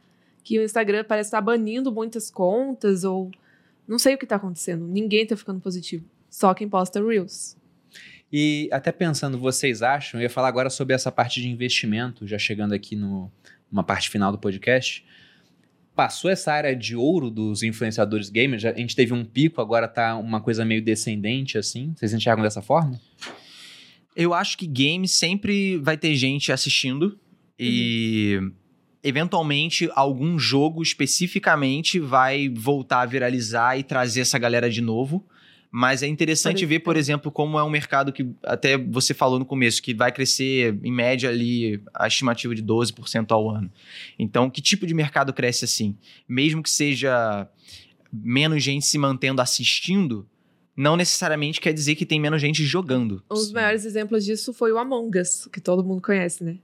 Que 0.43 0.59
o 0.59 0.63
Instagram 0.63 1.05
parece 1.05 1.27
estar 1.27 1.41
banindo 1.41 1.93
muitas 1.93 2.31
contas, 2.31 3.03
ou 3.05 3.31
não 3.87 3.99
sei 3.99 4.15
o 4.15 4.19
que 4.19 4.25
está 4.25 4.37
acontecendo. 4.37 4.87
Ninguém 4.87 5.25
está 5.25 5.37
ficando 5.37 5.61
positivo. 5.61 6.05
Só 6.31 6.55
quem 6.55 6.69
posta 6.69 7.05
Reels. 7.05 7.57
E 8.33 8.69
até 8.73 8.93
pensando, 8.93 9.39
vocês 9.39 9.83
acham, 9.83 10.21
eu 10.21 10.25
ia 10.25 10.31
falar 10.31 10.49
agora 10.49 10.71
sobre 10.71 10.95
essa 10.95 11.11
parte 11.13 11.41
de 11.41 11.49
investimento, 11.49 12.27
já 12.27 12.39
chegando 12.39 12.75
aqui 12.75 12.97
no, 12.97 13.31
numa 13.71 13.85
parte 13.85 14.09
final 14.09 14.31
do 14.31 14.39
podcast. 14.39 15.05
Passou 15.95 16.31
essa 16.31 16.53
área 16.53 16.77
de 16.77 16.95
ouro 16.95 17.31
dos 17.31 17.63
influenciadores 17.63 18.29
gamers, 18.29 18.65
a 18.65 18.73
gente 18.73 18.95
teve 18.95 19.15
um 19.15 19.25
pico, 19.25 19.61
agora 19.61 19.89
tá 19.89 20.17
uma 20.17 20.41
coisa 20.41 20.65
meio 20.65 20.83
descendente 20.83 21.57
assim. 21.57 21.95
Vocês 21.97 22.13
enxergam 22.13 22.45
dessa 22.45 22.61
forma? 22.61 23.01
Eu 24.17 24.33
acho 24.33 24.57
que 24.57 24.67
games 24.67 25.13
sempre 25.13 25.77
vai 25.77 25.99
ter 25.99 26.15
gente 26.15 26.51
assistindo 26.51 27.19
e 27.59 28.41
eventualmente 29.03 29.89
algum 29.95 30.39
jogo 30.39 30.83
especificamente 30.83 32.01
vai 32.01 32.49
voltar 32.49 33.03
a 33.03 33.07
viralizar 33.07 33.79
e 33.79 33.83
trazer 33.83 34.23
essa 34.23 34.39
galera 34.39 34.71
de 34.71 34.81
novo. 34.81 35.25
Mas 35.71 36.03
é 36.03 36.07
interessante 36.07 36.65
ver, 36.65 36.81
por 36.81 36.97
exemplo, 36.97 37.31
como 37.31 37.59
é 37.59 37.63
um 37.63 37.69
mercado 37.69 38.11
que 38.11 38.27
até 38.43 38.79
você 38.79 39.13
falou 39.13 39.39
no 39.39 39.45
começo, 39.45 39.83
que 39.83 39.93
vai 39.93 40.11
crescer 40.11 40.79
em 40.83 40.91
média 40.91 41.29
ali 41.29 41.83
a 41.93 42.07
estimativa 42.07 42.55
de 42.55 42.63
12% 42.63 43.31
ao 43.33 43.51
ano. 43.51 43.71
Então, 44.19 44.49
que 44.49 44.63
tipo 44.63 44.87
de 44.87 44.95
mercado 44.95 45.35
cresce 45.35 45.67
assim? 45.67 45.95
Mesmo 46.27 46.63
que 46.63 46.71
seja 46.71 47.47
menos 48.11 48.63
gente 48.63 48.87
se 48.87 48.97
mantendo 48.97 49.43
assistindo, 49.43 50.27
não 50.77 50.97
necessariamente 50.97 51.61
quer 51.61 51.73
dizer 51.73 51.95
que 51.95 52.05
tem 52.05 52.21
menos 52.21 52.41
gente 52.41 52.63
jogando. 52.65 53.23
Um 53.31 53.35
dos 53.35 53.47
Sim. 53.49 53.55
maiores 53.55 53.85
exemplos 53.85 54.25
disso 54.25 54.53
foi 54.53 54.73
o 54.73 54.79
Among 54.79 55.19
Us, 55.19 55.49
que 55.53 55.61
todo 55.61 55.83
mundo 55.85 56.03
conhece, 56.03 56.45
né? 56.45 56.57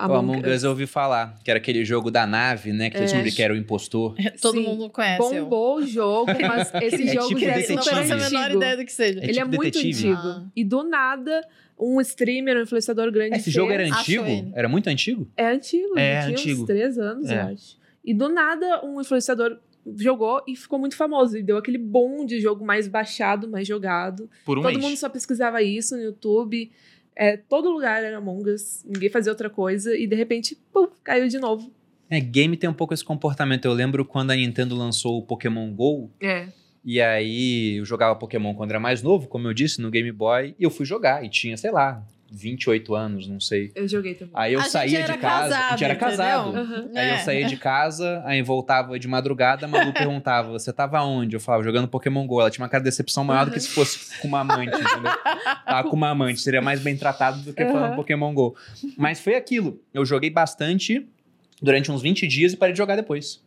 o 0.00 0.12
Among 0.14 0.48
Us 0.48 0.62
eu 0.62 0.70
ouvi 0.70 0.86
falar, 0.86 1.36
que 1.42 1.50
era 1.50 1.58
aquele 1.58 1.84
jogo 1.84 2.08
da 2.08 2.24
nave, 2.24 2.72
né? 2.72 2.88
Que 2.88 2.98
eles 2.98 3.10
É. 3.10 3.14
descobriram 3.14 3.34
que 3.36 3.42
era 3.42 3.52
o 3.54 3.56
impostor. 3.56 4.14
Todo 4.40 4.54
Sim. 4.54 4.62
mundo 4.64 4.88
conhece. 4.90 5.18
Bombou 5.18 5.78
o 5.78 5.84
jogo, 5.86 6.30
mas 6.40 6.72
esse 6.84 7.08
É 7.08 7.14
jogo 7.14 7.28
tipo 7.28 7.44
é. 7.44 7.66
Não 7.74 7.82
faço 7.82 8.12
a 8.12 8.16
menor 8.16 8.50
ideia 8.52 8.76
do 8.76 8.84
que 8.84 8.92
seja. 8.92 9.18
É 9.18 9.24
Ele 9.24 9.30
é 9.40 9.42
tipo 9.42 9.48
muito 9.56 9.62
detetive. 9.72 10.08
antigo. 10.10 10.28
Ah. 10.28 10.44
E 10.54 10.62
do 10.62 10.84
nada, 10.84 11.44
um 11.76 12.00
streamer, 12.00 12.56
um 12.58 12.62
influenciador 12.62 13.10
grande. 13.10 13.38
Esse 13.38 13.50
jogo 13.50 13.70
fez- 13.72 13.80
era 13.80 13.90
Acho 13.90 14.00
antigo? 14.22 14.52
Era 14.54 14.68
muito 14.68 14.86
antigo? 14.88 15.28
É 15.36 15.46
antigo, 15.48 15.98
É, 15.98 16.20
tinha 16.20 16.30
antigo. 16.38 16.60
uns 16.62 16.66
três 16.68 16.96
anos, 16.96 17.28
É. 17.28 17.34
eu 17.42 17.46
acho. 17.54 17.76
E 18.04 18.14
do 18.14 18.28
nada, 18.28 18.80
um 18.86 19.00
influenciador 19.00 19.58
jogou 19.96 20.42
e 20.46 20.54
ficou 20.56 20.78
muito 20.78 20.96
famoso. 20.96 21.36
E 21.38 21.42
deu 21.42 21.56
aquele 21.56 21.78
boom 21.78 22.26
de 22.26 22.40
jogo 22.40 22.64
mais 22.64 22.88
baixado, 22.88 23.48
mais 23.48 23.66
jogado. 23.66 24.28
Por 24.44 24.58
um 24.58 24.62
Todo 24.62 24.72
mês. 24.72 24.84
mundo 24.84 24.96
só 24.96 25.08
pesquisava 25.08 25.62
isso 25.62 25.96
no 25.96 26.02
YouTube. 26.02 26.70
É, 27.16 27.36
todo 27.36 27.70
lugar 27.70 28.02
era 28.04 28.18
Among 28.18 28.50
Us, 28.50 28.84
ninguém 28.84 29.08
fazia 29.10 29.32
outra 29.32 29.50
coisa. 29.50 29.96
E 29.96 30.06
de 30.06 30.14
repente, 30.14 30.56
pum, 30.72 30.88
caiu 31.02 31.26
de 31.28 31.38
novo. 31.38 31.72
É, 32.10 32.20
game 32.20 32.56
tem 32.56 32.70
um 32.70 32.74
pouco 32.74 32.94
esse 32.94 33.04
comportamento. 33.04 33.64
Eu 33.64 33.72
lembro 33.72 34.04
quando 34.04 34.30
a 34.30 34.36
Nintendo 34.36 34.74
lançou 34.76 35.18
o 35.18 35.22
Pokémon 35.22 35.70
GO, 35.72 36.10
É. 36.20 36.48
E 36.84 37.02
aí 37.02 37.76
eu 37.78 37.84
jogava 37.84 38.14
Pokémon 38.16 38.54
quando 38.54 38.70
era 38.70 38.80
mais 38.80 39.02
novo, 39.02 39.26
como 39.28 39.46
eu 39.46 39.52
disse, 39.52 39.80
no 39.82 39.90
Game 39.90 40.10
Boy, 40.12 40.54
e 40.58 40.62
eu 40.62 40.70
fui 40.70 40.86
jogar, 40.86 41.22
e 41.24 41.28
tinha, 41.28 41.54
sei 41.56 41.70
lá, 41.70 42.02
28 42.30 42.94
anos, 42.94 43.26
não 43.26 43.40
sei. 43.40 43.72
Eu 43.74 43.88
joguei 43.88 44.14
também. 44.14 44.32
Aí 44.36 44.52
eu 44.52 44.60
A 44.60 44.64
saía 44.64 45.02
de 45.02 45.16
casa. 45.18 45.56
a 45.58 45.70
gente 45.70 45.84
era 45.84 45.96
casado, 45.96 46.52
casado. 46.52 46.58
Aham. 46.58 46.90
Aí 46.94 47.08
eu 47.08 47.14
É. 47.14 47.18
saía 47.18 47.46
de 47.46 47.56
casa, 47.56 48.22
aí 48.26 48.42
voltava 48.42 48.98
de 48.98 49.08
madrugada, 49.08 49.64
a 49.66 49.68
Malu 49.68 49.92
perguntava: 49.92 50.50
Você 50.50 50.72
tava 50.72 51.02
onde? 51.02 51.34
Eu 51.36 51.40
falava, 51.40 51.64
jogando 51.64 51.88
Pokémon 51.88 52.26
GO. 52.26 52.40
Ela 52.40 52.50
tinha 52.50 52.62
uma 52.62 52.68
cara 52.68 52.82
de 52.82 52.90
decepção 52.90 53.24
maior 53.24 53.46
do 53.46 53.52
que 53.52 53.60
se 53.60 53.68
fosse 53.70 54.20
com 54.20 54.28
uma 54.28 54.40
amante, 54.40 54.76
entendeu? 54.76 55.12
Tava 55.64 55.88
com 55.88 55.96
uma 55.96 56.10
amante, 56.10 56.40
seria 56.40 56.60
mais 56.60 56.80
bem 56.80 56.96
tratado 56.96 57.40
do 57.40 57.52
que 57.54 57.64
falando 57.64 57.86
Aham. 57.86 57.96
Pokémon 57.96 58.32
GO. 58.34 58.54
Mas 58.96 59.20
foi 59.20 59.34
aquilo. 59.34 59.80
Eu 59.94 60.04
joguei 60.04 60.28
bastante 60.30 61.06
durante 61.62 61.90
uns 61.90 62.02
20 62.02 62.26
dias 62.26 62.52
e 62.52 62.56
parei 62.56 62.72
de 62.72 62.78
jogar 62.78 62.96
depois. 62.96 63.40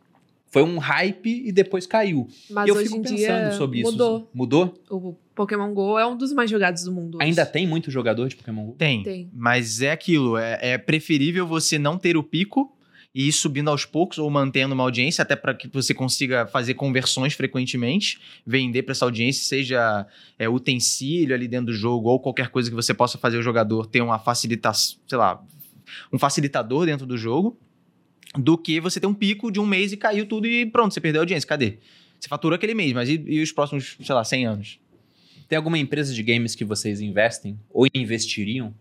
Foi 0.52 0.62
um 0.62 0.76
hype 0.76 1.44
e 1.46 1.50
depois 1.50 1.86
caiu. 1.86 2.28
Mas 2.50 2.66
e 2.66 2.70
eu 2.70 2.74
hoje 2.74 2.84
fico 2.84 2.98
em 2.98 3.02
pensando 3.02 3.16
dia 3.16 3.52
sobre 3.52 3.80
isso. 3.80 3.90
mudou. 3.90 4.30
Mudou? 4.34 4.74
O 4.90 5.14
Pokémon 5.34 5.72
GO 5.72 5.98
é 5.98 6.06
um 6.06 6.14
dos 6.14 6.30
mais 6.30 6.50
jogados 6.50 6.84
do 6.84 6.92
mundo. 6.92 7.16
hoje. 7.16 7.24
Ainda 7.24 7.46
tem 7.46 7.66
muito 7.66 7.90
jogador 7.90 8.28
de 8.28 8.36
Pokémon 8.36 8.66
GO? 8.66 8.72
Tem. 8.74 9.02
Tem. 9.02 9.30
Mas 9.32 9.80
é 9.80 9.90
aquilo, 9.90 10.36
é, 10.36 10.58
é 10.60 10.78
preferível 10.78 11.46
você 11.46 11.78
não 11.78 11.96
ter 11.96 12.18
o 12.18 12.22
pico 12.22 12.70
e 13.14 13.28
ir 13.28 13.32
subindo 13.32 13.70
aos 13.70 13.86
poucos 13.86 14.18
ou 14.18 14.28
mantendo 14.28 14.74
uma 14.74 14.82
audiência, 14.84 15.22
até 15.22 15.34
para 15.34 15.54
que 15.54 15.68
você 15.68 15.94
consiga 15.94 16.46
fazer 16.46 16.74
conversões 16.74 17.32
frequentemente, 17.32 18.20
vender 18.46 18.82
para 18.82 18.92
essa 18.92 19.06
audiência, 19.06 19.44
seja 19.44 20.06
é, 20.38 20.50
utensílio 20.50 21.34
ali 21.34 21.48
dentro 21.48 21.66
do 21.66 21.72
jogo 21.72 22.10
ou 22.10 22.20
qualquer 22.20 22.48
coisa 22.50 22.68
que 22.68 22.76
você 22.76 22.92
possa 22.92 23.16
fazer 23.16 23.38
o 23.38 23.42
jogador 23.42 23.86
ter 23.86 24.02
uma 24.02 24.18
facilitação, 24.18 24.98
sei 25.08 25.16
lá, 25.16 25.42
um 26.12 26.18
facilitador 26.18 26.84
dentro 26.84 27.06
do 27.06 27.16
jogo, 27.16 27.58
do 28.38 28.56
que 28.56 28.80
você 28.80 28.98
ter 29.00 29.06
um 29.06 29.14
pico 29.14 29.50
de 29.50 29.60
um 29.60 29.66
mês 29.66 29.92
e 29.92 29.96
caiu 29.96 30.26
tudo 30.26 30.46
e 30.46 30.64
pronto, 30.66 30.92
você 30.94 31.00
perdeu 31.00 31.20
a 31.20 31.22
audiência. 31.22 31.46
Cadê? 31.48 31.78
Você 32.18 32.28
faturou 32.28 32.54
aquele 32.56 32.74
mês, 32.74 32.92
mas 32.92 33.08
e, 33.08 33.22
e 33.26 33.42
os 33.42 33.52
próximos, 33.52 33.96
sei 34.02 34.14
lá, 34.14 34.24
100 34.24 34.46
anos? 34.46 34.78
Tem 35.48 35.56
alguma 35.56 35.76
empresa 35.78 36.14
de 36.14 36.22
games 36.22 36.54
que 36.54 36.64
vocês 36.64 37.00
investem 37.00 37.58
ou 37.70 37.86
investiriam? 37.92 38.72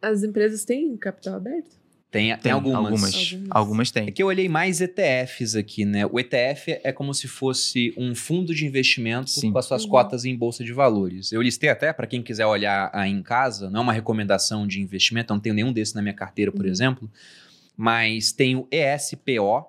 As 0.00 0.22
empresas 0.22 0.64
têm 0.64 0.96
capital 0.96 1.34
aberto? 1.36 1.80
Tem, 2.10 2.28
tem, 2.32 2.38
Tem 2.38 2.52
algumas. 2.52 2.76
algumas. 2.76 3.14
Algumas. 3.14 3.48
Algumas 3.50 3.96
É 3.96 4.10
que 4.10 4.22
eu 4.22 4.26
olhei 4.26 4.46
mais 4.46 4.82
ETFs 4.82 5.56
aqui, 5.56 5.86
né? 5.86 6.04
O 6.04 6.20
ETF 6.20 6.78
é 6.84 6.92
como 6.92 7.14
se 7.14 7.26
fosse 7.26 7.94
um 7.96 8.14
fundo 8.14 8.54
de 8.54 8.66
investimento 8.66 9.30
Sim. 9.30 9.50
com 9.50 9.58
as 9.58 9.64
suas 9.64 9.84
Uhum. 9.84 9.90
cotas 9.90 10.26
em 10.26 10.36
bolsa 10.36 10.62
de 10.62 10.74
valores. 10.74 11.32
Eu 11.32 11.40
listei 11.40 11.70
até 11.70 11.90
para 11.90 12.06
quem 12.06 12.22
quiser 12.22 12.44
olhar 12.44 12.90
aí 12.92 13.10
em 13.10 13.22
casa, 13.22 13.70
não 13.70 13.80
é 13.80 13.82
uma 13.84 13.92
recomendação 13.94 14.66
de 14.66 14.78
investimento, 14.78 15.32
eu 15.32 15.36
não 15.36 15.40
tenho 15.40 15.54
nenhum 15.54 15.72
desses 15.72 15.94
na 15.94 16.02
minha 16.02 16.12
carteira, 16.12 16.52
por 16.52 16.66
Uhum. 16.66 16.70
exemplo, 16.70 17.10
mas 17.86 18.30
tem 18.30 18.54
o 18.54 18.68
ESPO, 18.70 19.66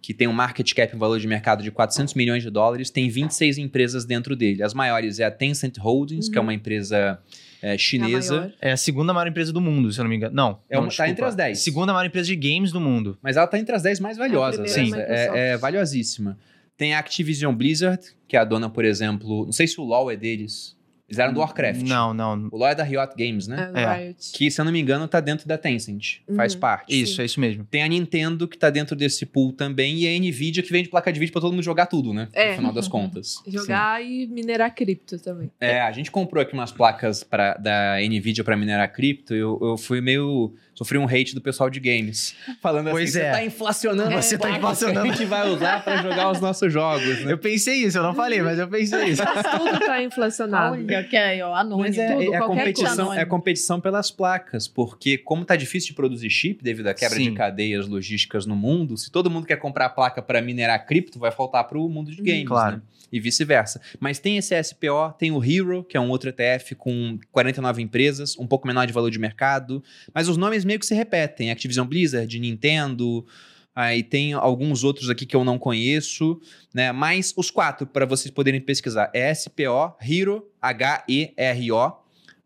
que 0.00 0.14
tem 0.14 0.26
um 0.26 0.32
market 0.32 0.72
cap 0.72 0.96
em 0.96 0.98
valor 0.98 1.20
de 1.20 1.26
mercado 1.26 1.62
de 1.62 1.70
400 1.70 2.14
milhões 2.14 2.42
de 2.42 2.48
dólares, 2.48 2.88
tem 2.88 3.06
26 3.10 3.58
empresas 3.58 4.06
dentro 4.06 4.34
dele. 4.34 4.62
As 4.62 4.72
maiores 4.72 5.20
é 5.20 5.24
a 5.24 5.30
Tencent 5.30 5.76
Holdings, 5.76 6.30
que 6.30 6.38
é 6.38 6.40
Uhum. 6.40 6.46
uma 6.46 6.54
empresa 6.54 7.18
é, 7.62 7.72
É 7.72 7.74
a 7.74 7.78
chinesa. 7.78 8.36
maior. 8.38 8.52
É 8.62 8.72
a 8.72 8.76
segunda 8.78 9.12
maior 9.12 9.26
empresa 9.28 9.52
do 9.52 9.60
mundo, 9.60 9.92
se 9.92 10.00
eu 10.00 10.04
não 10.04 10.08
me 10.08 10.16
engano. 10.16 10.34
Não, 10.34 10.58
É 10.70 10.76
não, 10.76 10.84
uma- 10.84 10.86
tá 10.86 10.88
desculpa. 10.88 11.10
entre 11.10 11.24
as 11.26 11.34
10. 11.34 11.58
Segunda 11.58 11.92
maior 11.92 12.06
empresa 12.06 12.26
de 12.28 12.36
games 12.36 12.72
do 12.72 12.80
mundo. 12.80 13.18
Mas 13.20 13.36
ela 13.36 13.46
tá 13.46 13.58
entre 13.58 13.74
as 13.76 13.82
10 13.82 14.00
mais 14.00 14.16
valiosas. 14.16 14.72
primeira 14.72 15.06
Sim. 15.06 15.12
é 15.12 15.28
a 15.28 15.36
É, 15.36 15.48
é 15.50 15.56
valiosíssima. 15.58 16.38
Tem 16.78 16.94
a 16.94 16.98
Activision 16.98 17.54
Blizzard, 17.54 18.02
que 18.26 18.38
é 18.38 18.40
a 18.40 18.44
dona, 18.44 18.70
por 18.70 18.86
exemplo. 18.86 19.44
Não 19.44 19.52
sei 19.52 19.66
se 19.66 19.78
o 19.78 19.84
LoL 19.84 20.10
é 20.10 20.16
deles. 20.16 20.74
Eles 21.10 21.18
eram 21.18 21.32
do 21.34 21.40
Warcraft. 21.40 21.82
Não, 21.82 22.14
não. 22.14 22.48
O 22.52 22.56
LoL 22.56 22.68
é 22.68 22.74
da 22.76 22.84
Riot 22.84 23.14
Games, 23.18 23.48
né? 23.48 23.72
É, 23.74 23.82
É. 23.82 23.94
Riot. 23.96 24.30
Que, 24.32 24.48
se 24.48 24.60
eu 24.60 24.64
não 24.64 24.70
me 24.70 24.80
engano, 24.80 25.08
tá 25.08 25.18
dentro 25.18 25.48
da 25.48 25.58
Tencent. 25.58 26.18
Faz 26.36 26.54
Uhum. 26.54 26.60
parte. 26.60 27.02
Isso, 27.02 27.16
Sim. 27.16 27.22
é 27.22 27.24
isso 27.24 27.40
mesmo. 27.40 27.64
Tem 27.68 27.82
a 27.82 27.88
Nintendo, 27.88 28.46
que 28.46 28.56
tá 28.56 28.70
dentro 28.70 28.94
desse 28.94 29.26
pool 29.26 29.52
também. 29.52 29.98
E 29.98 30.06
a 30.06 30.18
Nvidia, 30.20 30.62
que 30.62 30.70
vende 30.70 30.88
placa 30.88 31.12
de 31.12 31.18
vídeo 31.18 31.32
pra 31.32 31.40
todo 31.40 31.50
mundo 31.52 31.64
jogar 31.64 31.86
tudo, 31.86 32.14
né? 32.14 32.28
É. 32.32 32.50
No 32.52 32.56
final 32.58 32.72
das 32.72 32.86
contas. 32.86 33.42
Jogar 33.48 34.00
e 34.04 34.28
minerar 34.28 34.72
cripto 34.72 35.18
também. 35.18 35.50
É, 35.60 35.80
a 35.80 35.90
gente 35.90 36.10
comprou 36.12 36.40
aqui 36.40 36.54
umas 36.54 36.70
placas 36.70 37.24
pra, 37.24 37.54
da 37.54 37.96
Nvidia 38.00 38.44
pra 38.44 38.56
minerar 38.56 38.90
cripto. 38.92 39.34
Eu, 39.34 39.58
eu 39.60 39.76
fui 39.76 40.00
meio. 40.00 40.54
Sofri 40.80 40.96
um 40.96 41.04
hate 41.04 41.34
do 41.34 41.42
pessoal 41.42 41.68
de 41.68 41.78
games. 41.78 42.34
Falando 42.62 42.90
Pois 42.90 43.10
assim: 43.14 43.18
é. 43.18 43.30
você 43.32 43.36
tá 43.38 43.44
inflacionando 43.44 44.12
É, 44.12 44.22
você 44.22 44.38
tá 44.38 44.50
inflacionando. 44.50 45.02
que 45.02 45.08
a 45.08 45.12
gente 45.12 45.24
vai 45.26 45.46
usar 45.50 45.84
pra 45.84 45.98
jogar 46.00 46.30
os 46.30 46.40
nossos 46.40 46.72
jogos, 46.72 47.20
né? 47.22 47.32
Eu 47.32 47.36
pensei 47.36 47.84
isso, 47.84 47.98
eu 47.98 48.02
não 48.02 48.14
falei, 48.14 48.40
mas 48.40 48.58
eu 48.58 48.66
pensei 48.66 49.08
isso. 49.10 49.22
Mas 49.22 49.46
tudo 49.58 49.78
tá 49.78 50.02
inflacionado. 50.02 50.76
Olha, 50.76 51.04
que 51.04 51.14
é 51.16 51.44
ó, 51.44 51.54
anônimo. 51.54 51.80
Mas 51.86 51.98
é, 51.98 52.14
tudo, 52.14 52.32
é 52.32 52.36
a 52.38 52.40
competição, 52.42 53.06
coisa. 53.08 53.20
é 53.20 53.22
a 53.22 53.26
competição 53.26 53.78
pelas 53.78 54.10
placas, 54.10 54.66
porque 54.66 55.18
como 55.18 55.44
tá 55.44 55.54
difícil 55.54 55.88
de 55.88 55.94
produzir 55.96 56.30
chip 56.30 56.64
devido 56.64 56.86
à 56.86 56.94
quebra 56.94 57.18
Sim. 57.18 57.24
de 57.24 57.32
cadeias 57.36 57.86
logísticas 57.86 58.46
no 58.46 58.56
mundo, 58.56 58.96
se 58.96 59.10
todo 59.10 59.28
mundo 59.30 59.46
quer 59.46 59.56
comprar 59.56 59.84
a 59.84 59.90
placa 59.90 60.22
para 60.22 60.40
minerar 60.40 60.86
cripto, 60.86 61.18
vai 61.18 61.30
faltar 61.30 61.64
para 61.64 61.76
o 61.78 61.88
mundo 61.90 62.10
de 62.10 62.22
Hum, 62.22 62.24
games, 62.24 62.48
claro. 62.48 62.76
né? 62.76 62.82
E 63.12 63.18
vice-versa. 63.18 63.80
Mas 63.98 64.18
tem 64.18 64.36
esse 64.36 64.54
SPO, 64.62 65.12
tem 65.18 65.32
o 65.32 65.42
Hero, 65.44 65.82
que 65.84 65.96
é 65.96 66.00
um 66.00 66.08
outro 66.10 66.28
ETF 66.30 66.74
com 66.76 67.18
49 67.32 67.82
empresas, 67.82 68.38
um 68.38 68.46
pouco 68.46 68.66
menor 68.68 68.86
de 68.86 68.92
valor 68.92 69.10
de 69.10 69.18
mercado, 69.18 69.82
mas 70.14 70.28
os 70.28 70.36
nomes 70.36 70.64
meio 70.64 70.78
que 70.78 70.86
se 70.86 70.94
repetem. 70.94 71.50
Activision 71.50 71.86
Blizzard, 71.86 72.38
Nintendo, 72.38 73.26
aí 73.74 74.02
tem 74.02 74.32
alguns 74.32 74.84
outros 74.84 75.10
aqui 75.10 75.26
que 75.26 75.34
eu 75.34 75.42
não 75.44 75.58
conheço, 75.58 76.40
né? 76.72 76.92
Mas 76.92 77.34
os 77.36 77.50
quatro, 77.50 77.86
para 77.86 78.06
vocês 78.06 78.30
poderem 78.30 78.60
pesquisar, 78.60 79.10
é 79.12 79.30
SPO, 79.34 79.96
Hero, 80.00 80.48
H-E-R-O, 80.60 81.92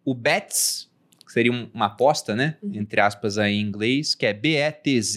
o 0.04 0.14
BETS, 0.14 0.88
que 1.26 1.32
seria 1.32 1.52
um- 1.52 1.68
uma 1.74 1.86
aposta, 1.86 2.34
né? 2.34 2.56
Uhum. 2.62 2.72
Entre 2.74 3.00
aspas 3.00 3.38
aí 3.38 3.54
em 3.56 3.60
inglês, 3.60 4.14
que 4.14 4.26
é 4.26 4.32
BETZ, 4.32 5.16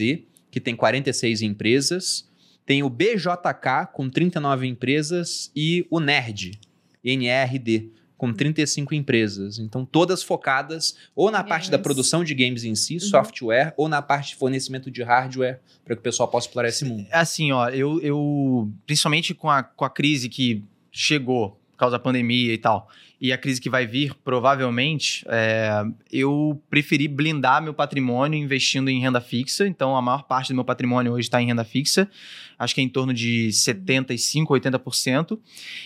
que 0.49 0.59
tem 0.59 0.75
46 0.75 1.41
empresas. 1.41 2.26
Tem 2.67 2.83
o 2.83 2.89
BJK, 2.89 3.87
com 3.93 4.09
39 4.09 4.67
empresas, 4.67 5.49
e 5.55 5.87
o 5.89 6.01
NERD, 6.01 6.59
NRD, 7.01 7.89
com 8.17 8.33
35 8.33 8.93
empresas. 8.93 9.57
Então, 9.57 9.85
todas 9.85 10.21
focadas 10.21 10.97
ou 11.15 11.31
na 11.31 11.45
parte 11.45 11.71
da 11.71 11.79
produção 11.79 12.25
de 12.25 12.35
games 12.35 12.65
em 12.65 12.75
si, 12.75 12.99
software, 12.99 13.73
ou 13.77 13.87
na 13.87 14.01
parte 14.01 14.31
de 14.31 14.35
fornecimento 14.35 14.91
de 14.91 15.01
hardware, 15.01 15.61
para 15.85 15.95
que 15.95 16.01
o 16.01 16.03
pessoal 16.03 16.27
possa 16.27 16.47
explorar 16.47 16.67
esse 16.67 16.83
mundo. 16.83 17.07
Assim, 17.09 17.53
ó, 17.53 17.69
eu, 17.69 18.01
eu 18.01 18.69
principalmente 18.85 19.33
com 19.33 19.49
a, 19.49 19.63
com 19.63 19.85
a 19.85 19.89
crise 19.89 20.27
que 20.27 20.61
chegou 20.91 21.51
por 21.71 21.77
causa 21.77 21.97
da 21.97 22.03
pandemia 22.03 22.53
e 22.53 22.57
tal, 22.57 22.89
e 23.19 23.33
a 23.33 23.37
crise 23.37 23.59
que 23.59 23.69
vai 23.69 23.87
vir, 23.87 24.13
provavelmente, 24.23 25.25
é, 25.27 25.83
eu 26.11 26.61
preferi 26.69 27.07
blindar 27.07 27.61
meu 27.63 27.73
patrimônio 27.73 28.37
investindo 28.37 28.89
em 28.89 28.99
renda 28.99 29.19
fixa. 29.19 29.67
Então, 29.67 29.95
a 29.95 30.01
maior 30.01 30.23
parte 30.23 30.49
do 30.49 30.55
meu 30.55 30.63
patrimônio 30.63 31.13
hoje 31.13 31.27
está 31.27 31.41
em 31.41 31.47
renda 31.47 31.63
fixa. 31.63 32.09
Acho 32.59 32.73
que 32.75 32.81
é 32.81 32.83
em 32.83 32.89
torno 32.89 33.13
de 33.13 33.49
75%, 33.51 34.47
80%. 34.49 35.39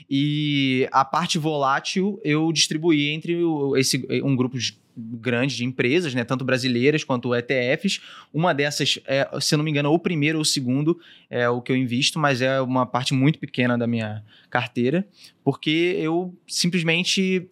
E 0.09 0.87
a 0.91 1.03
parte 1.03 1.37
volátil 1.37 2.19
eu 2.23 2.51
distribuí 2.51 3.09
entre 3.09 3.43
o- 3.43 3.75
esse, 3.75 4.05
um 4.23 4.35
grupo 4.35 4.57
de- 4.57 4.79
grande 4.95 5.55
de 5.55 5.63
empresas, 5.63 6.13
né, 6.13 6.23
tanto 6.23 6.43
brasileiras 6.43 7.03
quanto 7.03 7.33
ETFs. 7.33 8.01
Uma 8.33 8.53
dessas, 8.53 8.99
é, 9.05 9.27
se 9.39 9.53
eu 9.53 9.57
não 9.57 9.63
me 9.63 9.71
engano, 9.71 9.89
ou 9.89 9.95
o 9.95 9.99
primeiro 9.99 10.37
ou 10.37 10.41
o 10.41 10.45
segundo 10.45 10.99
é 11.29 11.49
o 11.49 11.61
que 11.61 11.71
eu 11.71 11.75
invisto, 11.77 12.19
mas 12.19 12.41
é 12.41 12.59
uma 12.61 12.85
parte 12.85 13.13
muito 13.13 13.39
pequena 13.39 13.77
da 13.77 13.87
minha 13.87 14.23
carteira, 14.49 15.07
porque 15.43 15.95
eu 15.97 16.35
simplesmente 16.47 17.47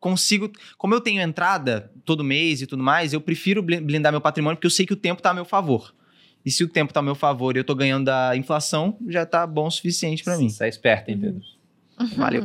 consigo. 0.00 0.50
Como 0.76 0.94
eu 0.94 1.00
tenho 1.00 1.22
entrada 1.22 1.90
todo 2.04 2.22
mês 2.24 2.60
e 2.60 2.66
tudo 2.66 2.82
mais, 2.82 3.12
eu 3.12 3.20
prefiro 3.20 3.62
blin- 3.62 3.80
blindar 3.80 4.12
meu 4.12 4.20
patrimônio 4.20 4.56
porque 4.56 4.66
eu 4.66 4.70
sei 4.70 4.84
que 4.84 4.92
o 4.92 4.96
tempo 4.96 5.20
está 5.20 5.30
a 5.30 5.34
meu 5.34 5.44
favor. 5.44 5.94
E 6.44 6.50
se 6.50 6.62
o 6.62 6.68
tempo 6.68 6.90
está 6.90 7.00
a 7.00 7.02
meu 7.02 7.14
favor 7.14 7.56
e 7.56 7.58
eu 7.58 7.62
estou 7.62 7.74
ganhando 7.74 8.04
da 8.04 8.36
inflação, 8.36 8.98
já 9.08 9.24
tá 9.24 9.46
bom 9.46 9.66
o 9.66 9.70
suficiente 9.70 10.22
para 10.22 10.36
mim. 10.36 10.48
Você 10.48 10.64
é 10.64 10.68
esperto, 10.68 11.10
hein, 11.10 11.18
Pedro? 11.18 11.40
Valeu. 12.16 12.42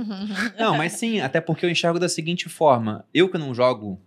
Não, 0.58 0.78
mas 0.78 0.94
sim, 0.94 1.20
até 1.20 1.42
porque 1.42 1.66
eu 1.66 1.70
enxergo 1.70 2.00
da 2.00 2.08
seguinte 2.08 2.48
forma: 2.48 3.06
eu 3.14 3.30
que 3.30 3.38
não 3.38 3.54
jogo, 3.54 4.00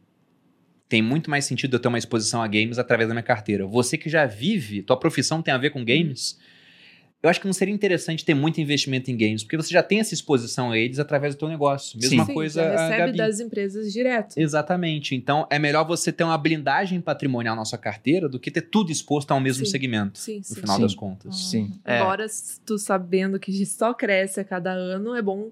tem 0.88 1.02
muito 1.02 1.30
mais 1.30 1.44
sentido 1.44 1.76
eu 1.76 1.80
ter 1.80 1.88
uma 1.88 1.98
exposição 1.98 2.42
a 2.42 2.46
games 2.46 2.78
através 2.78 3.08
da 3.08 3.14
minha 3.14 3.22
carteira. 3.22 3.66
Você 3.66 3.98
que 3.98 4.08
já 4.08 4.24
vive, 4.24 4.82
tua 4.82 4.96
profissão 4.96 5.42
tem 5.42 5.52
a 5.52 5.58
ver 5.58 5.70
com 5.70 5.84
games, 5.84 6.38
eu 7.22 7.30
acho 7.30 7.40
que 7.40 7.46
não 7.46 7.52
seria 7.52 7.72
interessante 7.72 8.24
ter 8.24 8.34
muito 8.34 8.60
investimento 8.60 9.10
em 9.10 9.16
games, 9.16 9.44
porque 9.44 9.56
você 9.56 9.72
já 9.72 9.82
tem 9.82 10.00
essa 10.00 10.12
exposição 10.12 10.72
a 10.72 10.78
eles 10.78 10.98
através 10.98 11.34
do 11.34 11.38
teu 11.38 11.48
negócio. 11.48 11.96
Mesma 12.00 12.26
Sim, 12.26 12.34
coisa 12.34 12.62
já 12.62 12.68
a 12.68 12.70
recebe 12.72 12.98
Gabi. 12.98 13.18
das 13.18 13.40
empresas 13.40 13.92
direto. 13.92 14.36
Exatamente. 14.36 15.14
Então, 15.14 15.46
é 15.48 15.58
melhor 15.58 15.86
você 15.86 16.10
ter 16.10 16.24
uma 16.24 16.36
blindagem 16.36 17.00
patrimonial 17.00 17.54
na 17.54 17.64
sua 17.64 17.78
carteira 17.78 18.28
do 18.28 18.40
que 18.40 18.50
ter 18.50 18.62
tudo 18.62 18.90
exposto 18.90 19.30
ao 19.30 19.40
mesmo 19.40 19.64
Sim. 19.64 19.70
segmento, 19.70 20.18
Sim, 20.18 20.38
no 20.38 20.44
sim. 20.44 20.54
final 20.56 20.76
Sim. 20.76 20.82
das 20.82 20.94
contas. 20.94 21.36
Sim. 21.50 21.70
É. 21.84 22.00
Embora 22.00 22.26
tu 22.66 22.76
sabendo 22.76 23.38
que 23.38 23.64
só 23.64 23.94
cresce 23.94 24.40
a 24.40 24.44
cada 24.44 24.72
ano, 24.72 25.14
é 25.14 25.22
bom 25.22 25.50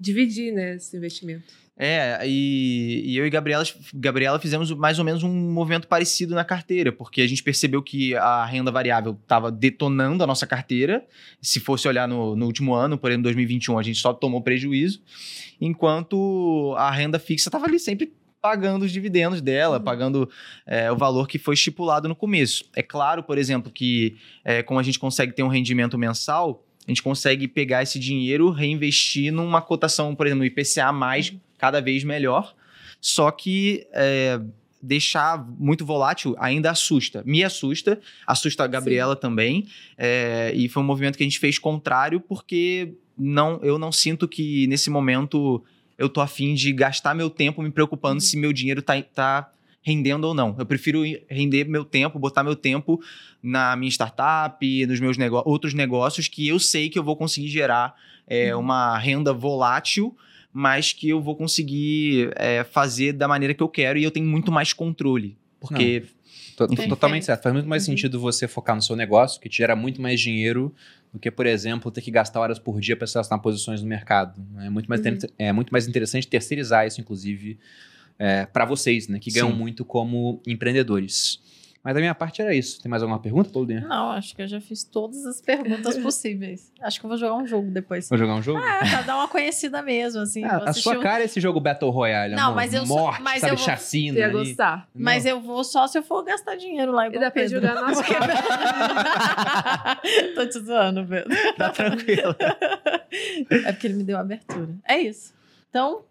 dividir, 0.00 0.52
né, 0.52 0.74
esse 0.74 0.96
investimento. 0.96 1.63
É, 1.76 2.20
e, 2.24 3.02
e 3.04 3.16
eu 3.16 3.26
e 3.26 3.30
Gabriela, 3.30 3.64
Gabriela 3.92 4.38
fizemos 4.38 4.70
mais 4.70 4.98
ou 5.00 5.04
menos 5.04 5.24
um 5.24 5.30
movimento 5.30 5.88
parecido 5.88 6.32
na 6.34 6.44
carteira, 6.44 6.92
porque 6.92 7.20
a 7.20 7.26
gente 7.26 7.42
percebeu 7.42 7.82
que 7.82 8.14
a 8.14 8.44
renda 8.44 8.70
variável 8.70 9.18
estava 9.20 9.50
detonando 9.50 10.22
a 10.22 10.26
nossa 10.26 10.46
carteira. 10.46 11.04
Se 11.42 11.58
fosse 11.58 11.88
olhar 11.88 12.06
no, 12.06 12.36
no 12.36 12.46
último 12.46 12.74
ano, 12.74 12.96
por 12.96 13.10
exemplo, 13.10 13.24
2021, 13.24 13.76
a 13.78 13.82
gente 13.82 13.98
só 13.98 14.12
tomou 14.12 14.40
prejuízo, 14.40 15.02
enquanto 15.60 16.74
a 16.78 16.90
renda 16.90 17.18
fixa 17.18 17.48
estava 17.48 17.66
ali 17.66 17.78
sempre 17.78 18.12
pagando 18.40 18.84
os 18.84 18.92
dividendos 18.92 19.40
dela, 19.40 19.78
Uhum. 19.78 19.84
pagando 19.84 20.30
é, 20.66 20.92
o 20.92 20.96
valor 20.96 21.26
que 21.26 21.38
foi 21.38 21.54
estipulado 21.54 22.06
no 22.06 22.14
começo. 22.14 22.66
É 22.76 22.82
claro, 22.82 23.22
por 23.22 23.38
exemplo, 23.38 23.72
que 23.72 24.16
é, 24.44 24.62
como 24.62 24.78
a 24.78 24.82
gente 24.82 24.98
consegue 24.98 25.32
ter 25.32 25.42
um 25.42 25.48
rendimento 25.48 25.96
mensal, 25.96 26.62
a 26.86 26.90
gente 26.90 27.02
consegue 27.02 27.48
pegar 27.48 27.82
esse 27.82 27.98
dinheiro, 27.98 28.50
reinvestir 28.50 29.32
numa 29.32 29.62
cotação, 29.62 30.14
por 30.14 30.26
exemplo, 30.26 30.40
no 30.40 30.44
IPCA 30.44 30.92
mais, 30.92 31.32
cada 31.64 31.80
vez 31.80 32.04
melhor. 32.04 32.54
Só 33.00 33.30
que 33.30 33.86
é, 33.92 34.38
deixar 34.82 35.42
muito 35.58 35.84
volátil 35.84 36.36
ainda 36.38 36.70
assusta. 36.70 37.22
Me 37.24 37.42
assusta, 37.42 37.98
assusta 38.26 38.64
a 38.64 38.66
Gabriela 38.66 39.16
também. 39.16 39.66
é, 39.96 40.52
e 40.54 40.68
foi 40.68 40.82
um 40.82 40.86
movimento 40.86 41.16
que 41.16 41.22
a 41.24 41.26
gente 41.26 41.38
fez 41.38 41.58
contrário, 41.58 42.20
porque 42.20 42.94
não, 43.16 43.60
eu 43.62 43.78
não 43.78 43.90
sinto 43.90 44.28
que 44.28 44.66
nesse 44.66 44.90
momento 44.90 45.64
eu 45.96 46.08
tô 46.08 46.20
afim 46.20 46.54
de 46.54 46.70
gastar 46.72 47.14
meu 47.14 47.30
tempo 47.30 47.62
me 47.62 47.70
preocupando 47.70 48.16
Uhum. 48.16 48.20
se 48.20 48.36
meu 48.36 48.52
dinheiro 48.52 48.82
tá, 48.82 49.00
tá 49.02 49.50
rendendo 49.82 50.24
ou 50.24 50.34
não. 50.34 50.54
Eu 50.58 50.66
prefiro 50.66 51.02
render 51.28 51.64
meu 51.68 51.84
tempo, 51.84 52.18
botar 52.18 52.42
meu 52.42 52.56
tempo 52.56 53.00
na 53.42 53.76
minha 53.76 53.90
startup, 53.90 54.86
nos 54.86 55.00
meus 55.00 55.16
outros 55.44 55.72
negócios 55.74 56.28
que 56.28 56.48
eu 56.48 56.58
sei 56.58 56.88
que 56.90 56.98
eu 56.98 57.04
vou 57.04 57.16
conseguir 57.16 57.48
gerar 57.48 57.94
é, 58.26 58.54
uma 58.56 58.98
renda 58.98 59.32
volátil, 59.32 60.16
mas 60.56 60.92
que 60.92 61.08
eu 61.08 61.20
vou 61.20 61.34
conseguir 61.34 62.30
é, 62.36 62.62
fazer 62.62 63.12
da 63.12 63.26
maneira 63.26 63.52
que 63.52 63.62
eu 63.62 63.68
quero 63.68 63.98
e 63.98 64.04
eu 64.04 64.10
tenho 64.12 64.24
muito 64.26 64.52
mais 64.52 64.72
controle. 64.72 65.36
Porque 65.60 66.04
Perfeito. 66.56 66.88
Totalmente 66.90 67.24
certo. 67.24 67.42
Faz 67.42 67.52
muito 67.52 67.68
mais 67.68 67.82
Uhum. 67.82 67.94
sentido 67.94 68.20
você 68.20 68.46
focar 68.46 68.76
no 68.76 68.80
seu 68.82 68.94
negócio, 68.94 69.40
que 69.40 69.48
te 69.48 69.56
gera 69.56 69.74
muito 69.74 70.00
mais 70.00 70.20
dinheiro 70.20 70.72
do 71.12 71.18
que, 71.18 71.28
por 71.28 71.46
exemplo, 71.46 71.90
ter 71.90 72.00
que 72.00 72.12
gastar 72.12 72.38
horas 72.38 72.60
por 72.60 72.80
dia 72.80 72.96
para 72.96 73.08
selecionar 73.08 73.42
posições 73.42 73.82
no 73.82 73.88
mercado. 73.88 74.40
É 74.60 74.70
muito 74.70 74.86
mais, 74.88 75.00
Uhum. 75.04 75.18
é 75.36 75.52
muito 75.52 75.70
mais 75.72 75.88
interessante 75.88 76.28
terceirizar 76.28 76.86
isso, 76.86 77.00
inclusive, 77.00 77.58
para 78.52 78.64
vocês, 78.64 79.08
né? 79.08 79.18
Que 79.18 79.32
ganham 79.32 79.50
Sim. 79.50 79.56
muito 79.56 79.84
como 79.84 80.40
empreendedores. 80.46 81.40
Mas 81.84 81.92
da 81.94 82.00
minha 82.00 82.14
parte 82.14 82.40
era 82.40 82.54
isso. 82.54 82.80
Tem 82.82 82.88
mais 82.88 83.02
alguma 83.02 83.20
pergunta, 83.20 83.50
Paulinha? 83.50 83.82
Não, 83.82 84.08
acho 84.12 84.34
que 84.34 84.40
eu 84.40 84.48
já 84.48 84.58
fiz 84.58 84.82
todas 84.84 85.26
as 85.26 85.38
perguntas 85.42 85.98
possíveis. 85.98 86.72
Acho 86.80 86.98
que 86.98 87.04
eu 87.04 87.08
vou 87.10 87.18
jogar 87.18 87.34
um 87.34 87.46
jogo 87.46 87.70
depois. 87.70 88.08
Vou 88.08 88.16
jogar 88.16 88.36
um 88.36 88.40
jogo? 88.42 88.58
É, 88.58 88.88
pra 88.88 89.02
dar 89.02 89.16
uma 89.16 89.28
conhecida 89.28 89.82
mesmo, 89.82 90.22
assim. 90.22 90.42
Ah, 90.44 90.62
a 90.64 90.72
sua 90.72 90.96
um- 90.96 91.00
cara 91.00 91.20
é 91.20 91.26
esse 91.26 91.38
jogo 91.42 91.60
Battle 91.60 91.90
Royale, 91.90 92.34
Não, 92.34 92.44
amor. 92.44 92.54
mas 92.56 92.72
eu 92.72 92.86
sou- 92.86 92.96
Morte, 92.96 93.20
mas 93.22 93.40
sabe, 93.42 93.52
eu 93.52 93.56
vou- 93.58 93.66
chacina. 93.66 94.18
Ia 94.18 94.24
ali. 94.24 94.32
gostar. 94.32 94.88
Mas 94.94 95.24
Não. 95.24 95.30
eu 95.32 95.40
vou 95.42 95.62
só 95.62 95.86
se 95.86 95.98
eu 95.98 96.02
for 96.02 96.24
gastar 96.24 96.54
dinheiro 96.56 96.90
lá, 96.90 97.04
E 97.04 97.08
igual 97.08 97.20
dá 97.20 97.28
o 97.28 97.32
pra 97.32 97.46
jogar 97.46 97.74
nas 97.74 98.00
Porque- 98.00 98.14
Tô 100.34 100.46
te 100.46 100.58
zoando, 100.60 101.04
Pedro. 101.06 101.30
tá 101.56 101.70
tranquilo. 101.70 102.34
É 103.64 103.72
porque 103.72 103.86
ele 103.86 103.94
me 103.94 104.04
deu 104.04 104.16
a 104.16 104.20
abertura. 104.20 104.70
É 104.88 104.98
isso. 104.98 105.32
Então, 105.70 106.02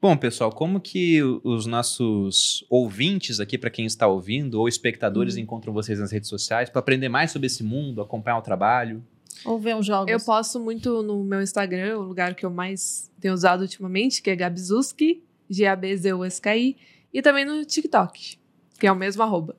Bom, 0.00 0.16
pessoal, 0.16 0.50
como 0.50 0.80
que 0.80 1.22
os 1.44 1.66
nossos 1.66 2.64
ouvintes 2.70 3.38
aqui, 3.38 3.58
para 3.58 3.68
quem 3.68 3.84
está 3.84 4.06
ouvindo, 4.06 4.58
ou 4.58 4.66
espectadores, 4.66 5.34
Uhum. 5.34 5.42
encontram 5.42 5.74
vocês 5.74 5.98
nas 5.98 6.10
redes 6.10 6.28
sociais 6.28 6.70
para 6.70 6.78
aprender 6.80 7.10
mais 7.10 7.30
sobre 7.30 7.46
esse 7.46 7.62
mundo, 7.62 8.00
acompanhar 8.00 8.38
o 8.38 8.42
trabalho? 8.42 9.02
vamos 9.44 9.62
ver 9.62 9.74
uns 9.76 9.86
jogos. 9.86 10.10
Eu 10.12 10.18
posto 10.20 10.58
muito 10.60 11.02
no 11.02 11.22
meu 11.24 11.40
Instagram, 11.40 11.98
o 11.98 12.02
lugar 12.02 12.34
que 12.34 12.44
eu 12.44 12.50
mais 12.50 13.10
tenho 13.20 13.32
usado 13.34 13.62
ultimamente, 13.62 14.20
que 14.22 14.28
é 14.30 14.36
Gabizuski, 14.36 15.22
G-A-B-Z-U-S-K-I, 15.48 16.76
e 17.12 17.22
também 17.22 17.44
no 17.44 17.64
TikTok, 17.64 18.38
que 18.78 18.86
é 18.86 18.92
o 18.92 18.96
mesmo 18.96 19.22
arroba. 19.22 19.56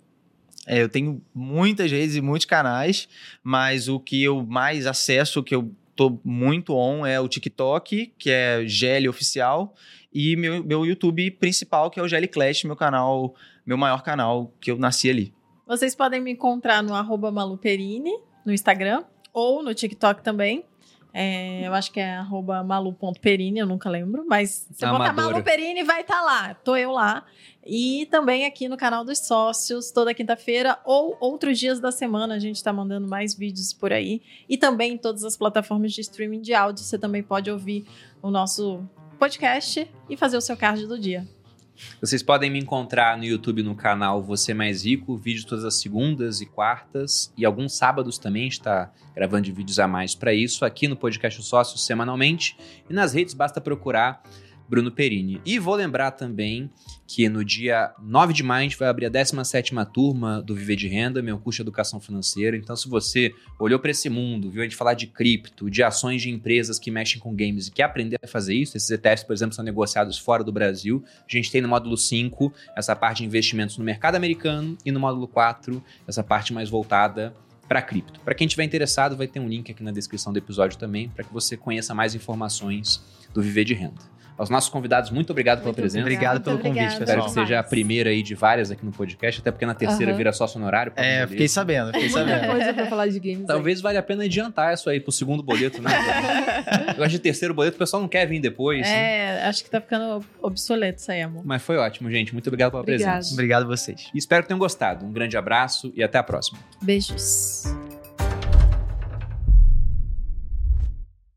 É, 0.67 0.81
eu 0.83 0.89
tenho 0.89 1.21
muitas 1.33 1.91
redes 1.91 2.15
e 2.15 2.21
muitos 2.21 2.45
canais, 2.45 3.07
mas 3.43 3.87
o 3.87 3.99
que 3.99 4.21
eu 4.23 4.43
mais 4.45 4.85
acesso, 4.85 5.39
o 5.39 5.43
que 5.43 5.53
eu 5.55 5.71
tô 5.95 6.19
muito 6.23 6.75
on 6.75 7.05
é 7.05 7.19
o 7.19 7.27
TikTok, 7.27 8.13
que 8.17 8.29
é 8.29 8.63
GL 8.67 9.09
Oficial, 9.09 9.73
e 10.13 10.35
meu, 10.35 10.63
meu 10.63 10.85
YouTube 10.85 11.31
principal, 11.31 11.89
que 11.89 11.99
é 11.99 12.03
o 12.03 12.07
GL 12.07 12.27
Clash, 12.27 12.63
meu 12.63 12.75
canal, 12.75 13.33
meu 13.65 13.77
maior 13.77 14.03
canal, 14.03 14.53
que 14.59 14.71
eu 14.71 14.77
nasci 14.77 15.09
ali. 15.09 15.33
Vocês 15.65 15.95
podem 15.95 16.19
me 16.19 16.31
encontrar 16.31 16.83
no 16.83 16.93
arroba 16.93 17.31
maluperini, 17.31 18.11
no 18.45 18.51
Instagram, 18.51 19.03
ou 19.33 19.63
no 19.63 19.73
TikTok 19.73 20.21
também. 20.21 20.65
É, 21.13 21.67
eu 21.67 21.73
acho 21.73 21.91
que 21.91 21.99
é 21.99 22.15
arroba 22.15 22.63
malu.perini, 22.63 23.59
eu 23.59 23.65
nunca 23.65 23.89
lembro. 23.89 24.25
Mas 24.27 24.67
se 24.71 24.85
botar 24.85 25.09
Amadora. 25.09 25.31
Malu 25.31 25.43
Perini, 25.43 25.83
vai 25.83 26.01
estar 26.01 26.21
lá. 26.21 26.53
Tô 26.53 26.75
eu 26.75 26.91
lá. 26.91 27.25
E 27.65 28.07
também 28.09 28.45
aqui 28.45 28.69
no 28.69 28.77
canal 28.77 29.03
dos 29.03 29.19
sócios, 29.19 29.91
toda 29.91 30.13
quinta-feira 30.13 30.79
ou 30.85 31.17
outros 31.19 31.59
dias 31.59 31.79
da 31.79 31.91
semana. 31.91 32.35
A 32.35 32.39
gente 32.39 32.63
tá 32.63 32.71
mandando 32.71 33.07
mais 33.07 33.35
vídeos 33.35 33.73
por 33.73 33.91
aí. 33.91 34.21
E 34.47 34.57
também 34.57 34.93
em 34.93 34.97
todas 34.97 35.23
as 35.23 35.35
plataformas 35.35 35.91
de 35.91 36.01
streaming 36.01 36.41
de 36.41 36.53
áudio. 36.53 36.83
Você 36.83 36.97
também 36.97 37.21
pode 37.21 37.51
ouvir 37.51 37.85
o 38.21 38.31
nosso 38.31 38.81
podcast 39.21 39.87
e 40.09 40.17
fazer 40.17 40.35
o 40.35 40.41
seu 40.41 40.57
card 40.57 40.87
do 40.87 40.97
dia. 40.97 41.27
Vocês 42.01 42.23
podem 42.23 42.49
me 42.49 42.57
encontrar 42.57 43.15
no 43.15 43.23
YouTube 43.23 43.61
no 43.61 43.75
canal 43.75 44.19
Você 44.23 44.51
Mais 44.51 44.83
Rico, 44.83 45.15
vídeo 45.15 45.45
todas 45.45 45.63
as 45.63 45.75
segundas 45.75 46.41
e 46.41 46.47
quartas, 46.47 47.31
e 47.37 47.45
alguns 47.45 47.77
sábados 47.77 48.17
também 48.17 48.47
está 48.47 48.91
gravando 49.13 49.43
de 49.43 49.51
vídeos 49.51 49.77
a 49.77 49.87
mais 49.87 50.15
para 50.15 50.33
isso, 50.33 50.65
aqui 50.65 50.87
no 50.87 50.95
podcast 50.95 51.39
Os 51.39 51.45
Sócios 51.45 51.85
semanalmente, 51.85 52.57
e 52.89 52.93
nas 52.95 53.13
redes 53.13 53.35
basta 53.35 53.61
procurar 53.61 54.23
Bruno 54.71 54.89
Perini. 54.89 55.41
E 55.45 55.59
vou 55.59 55.75
lembrar 55.75 56.11
também 56.11 56.69
que 57.05 57.27
no 57.27 57.43
dia 57.43 57.93
9 58.01 58.31
de 58.31 58.41
maio 58.41 58.61
a 58.61 58.63
gente 58.63 58.79
vai 58.79 58.87
abrir 58.87 59.05
a 59.05 59.11
17ª 59.11 59.85
turma 59.85 60.41
do 60.41 60.55
Viver 60.55 60.77
de 60.77 60.87
Renda, 60.87 61.21
meu 61.21 61.37
curso 61.37 61.57
de 61.57 61.63
Educação 61.63 61.99
Financeira. 61.99 62.55
Então 62.55 62.73
se 62.73 62.87
você 62.87 63.33
olhou 63.59 63.77
para 63.79 63.91
esse 63.91 64.09
mundo, 64.09 64.49
viu 64.49 64.61
a 64.61 64.63
gente 64.63 64.77
falar 64.77 64.93
de 64.93 65.07
cripto, 65.07 65.69
de 65.69 65.83
ações 65.83 66.21
de 66.21 66.29
empresas 66.29 66.79
que 66.79 66.89
mexem 66.89 67.19
com 67.19 67.35
games 67.35 67.67
e 67.67 67.71
quer 67.71 67.83
aprender 67.83 68.17
a 68.23 68.27
fazer 68.27 68.53
isso, 68.55 68.77
esses 68.77 68.89
ETFs, 68.89 69.25
por 69.25 69.33
exemplo, 69.33 69.53
são 69.53 69.65
negociados 69.65 70.17
fora 70.17 70.41
do 70.41 70.53
Brasil, 70.53 71.03
a 71.17 71.25
gente 71.27 71.51
tem 71.51 71.59
no 71.59 71.67
módulo 71.67 71.97
5 71.97 72.53
essa 72.73 72.95
parte 72.95 73.17
de 73.17 73.25
investimentos 73.25 73.77
no 73.77 73.83
mercado 73.83 74.15
americano 74.15 74.77
e 74.85 74.91
no 74.91 75.01
módulo 75.01 75.27
4 75.27 75.83
essa 76.07 76.23
parte 76.23 76.53
mais 76.53 76.69
voltada 76.69 77.33
para 77.67 77.81
cripto. 77.81 78.21
Para 78.21 78.33
quem 78.33 78.47
estiver 78.47 78.63
interessado, 78.63 79.17
vai 79.17 79.27
ter 79.27 79.41
um 79.41 79.49
link 79.49 79.69
aqui 79.69 79.83
na 79.83 79.91
descrição 79.91 80.31
do 80.31 80.39
episódio 80.39 80.77
também 80.77 81.09
para 81.09 81.25
que 81.25 81.33
você 81.33 81.57
conheça 81.57 81.93
mais 81.93 82.15
informações 82.15 83.03
do 83.33 83.41
Viver 83.41 83.65
de 83.65 83.73
Renda. 83.73 84.10
Aos 84.37 84.49
nossos 84.49 84.69
convidados, 84.69 85.11
muito 85.11 85.29
obrigado 85.31 85.59
pela 85.59 85.67
Muito 85.67 85.75
presença. 85.77 86.01
Obrigado 86.03 86.41
pelo 86.41 86.55
Muito 86.55 86.63
convite, 86.67 86.81
obrigada. 86.81 87.03
Espero 87.03 87.23
pessoal. 87.23 87.43
que 87.43 87.49
seja 87.49 87.59
a 87.59 87.63
primeira 87.63 88.09
aí 88.09 88.23
de 88.23 88.33
várias 88.33 88.71
aqui 88.71 88.83
no 88.85 88.91
podcast, 88.91 89.39
até 89.41 89.51
porque 89.51 89.65
na 89.65 89.73
terceira 89.75 90.11
Aham. 90.11 90.17
vira 90.17 90.33
sócio 90.33 90.59
honorário. 90.59 90.93
É, 90.95 91.27
fiquei 91.27 91.47
sabendo, 91.47 91.87
fiquei 91.93 92.09
Muita 92.09 92.19
sabendo. 92.27 92.51
coisa 92.51 92.73
pra 92.73 92.85
falar 92.87 93.07
de 93.07 93.19
games. 93.19 93.45
Talvez 93.45 93.81
valha 93.81 93.99
a 93.99 94.03
pena 94.03 94.23
adiantar 94.23 94.73
isso 94.73 94.89
aí 94.89 94.99
pro 94.99 95.11
segundo 95.11 95.43
boleto, 95.43 95.81
né? 95.81 95.91
Eu 96.97 97.03
acho 97.03 97.11
de 97.11 97.19
terceiro 97.19 97.53
boleto, 97.53 97.75
o 97.75 97.79
pessoal 97.79 98.01
não 98.01 98.09
quer 98.09 98.25
vir 98.25 98.39
depois. 98.39 98.81
né? 98.81 99.41
É, 99.41 99.45
acho 99.47 99.63
que 99.63 99.69
tá 99.69 99.79
ficando 99.79 100.23
obsoleto 100.41 100.99
isso 100.99 101.11
aí, 101.11 101.21
amor. 101.21 101.43
Mas 101.45 101.61
foi 101.61 101.77
ótimo, 101.77 102.09
gente. 102.09 102.33
Muito 102.33 102.47
obrigado 102.47 102.71
pela 102.71 102.81
Obrigada. 102.81 103.13
presença. 103.13 103.33
Obrigado 103.33 103.63
a 103.63 103.67
vocês. 103.67 104.09
E 104.13 104.17
espero 104.17 104.41
que 104.43 104.47
tenham 104.47 104.59
gostado. 104.59 105.05
Um 105.05 105.11
grande 105.11 105.37
abraço 105.37 105.91
e 105.95 106.03
até 106.03 106.17
a 106.17 106.23
próxima. 106.23 106.57
Beijos. 106.81 107.90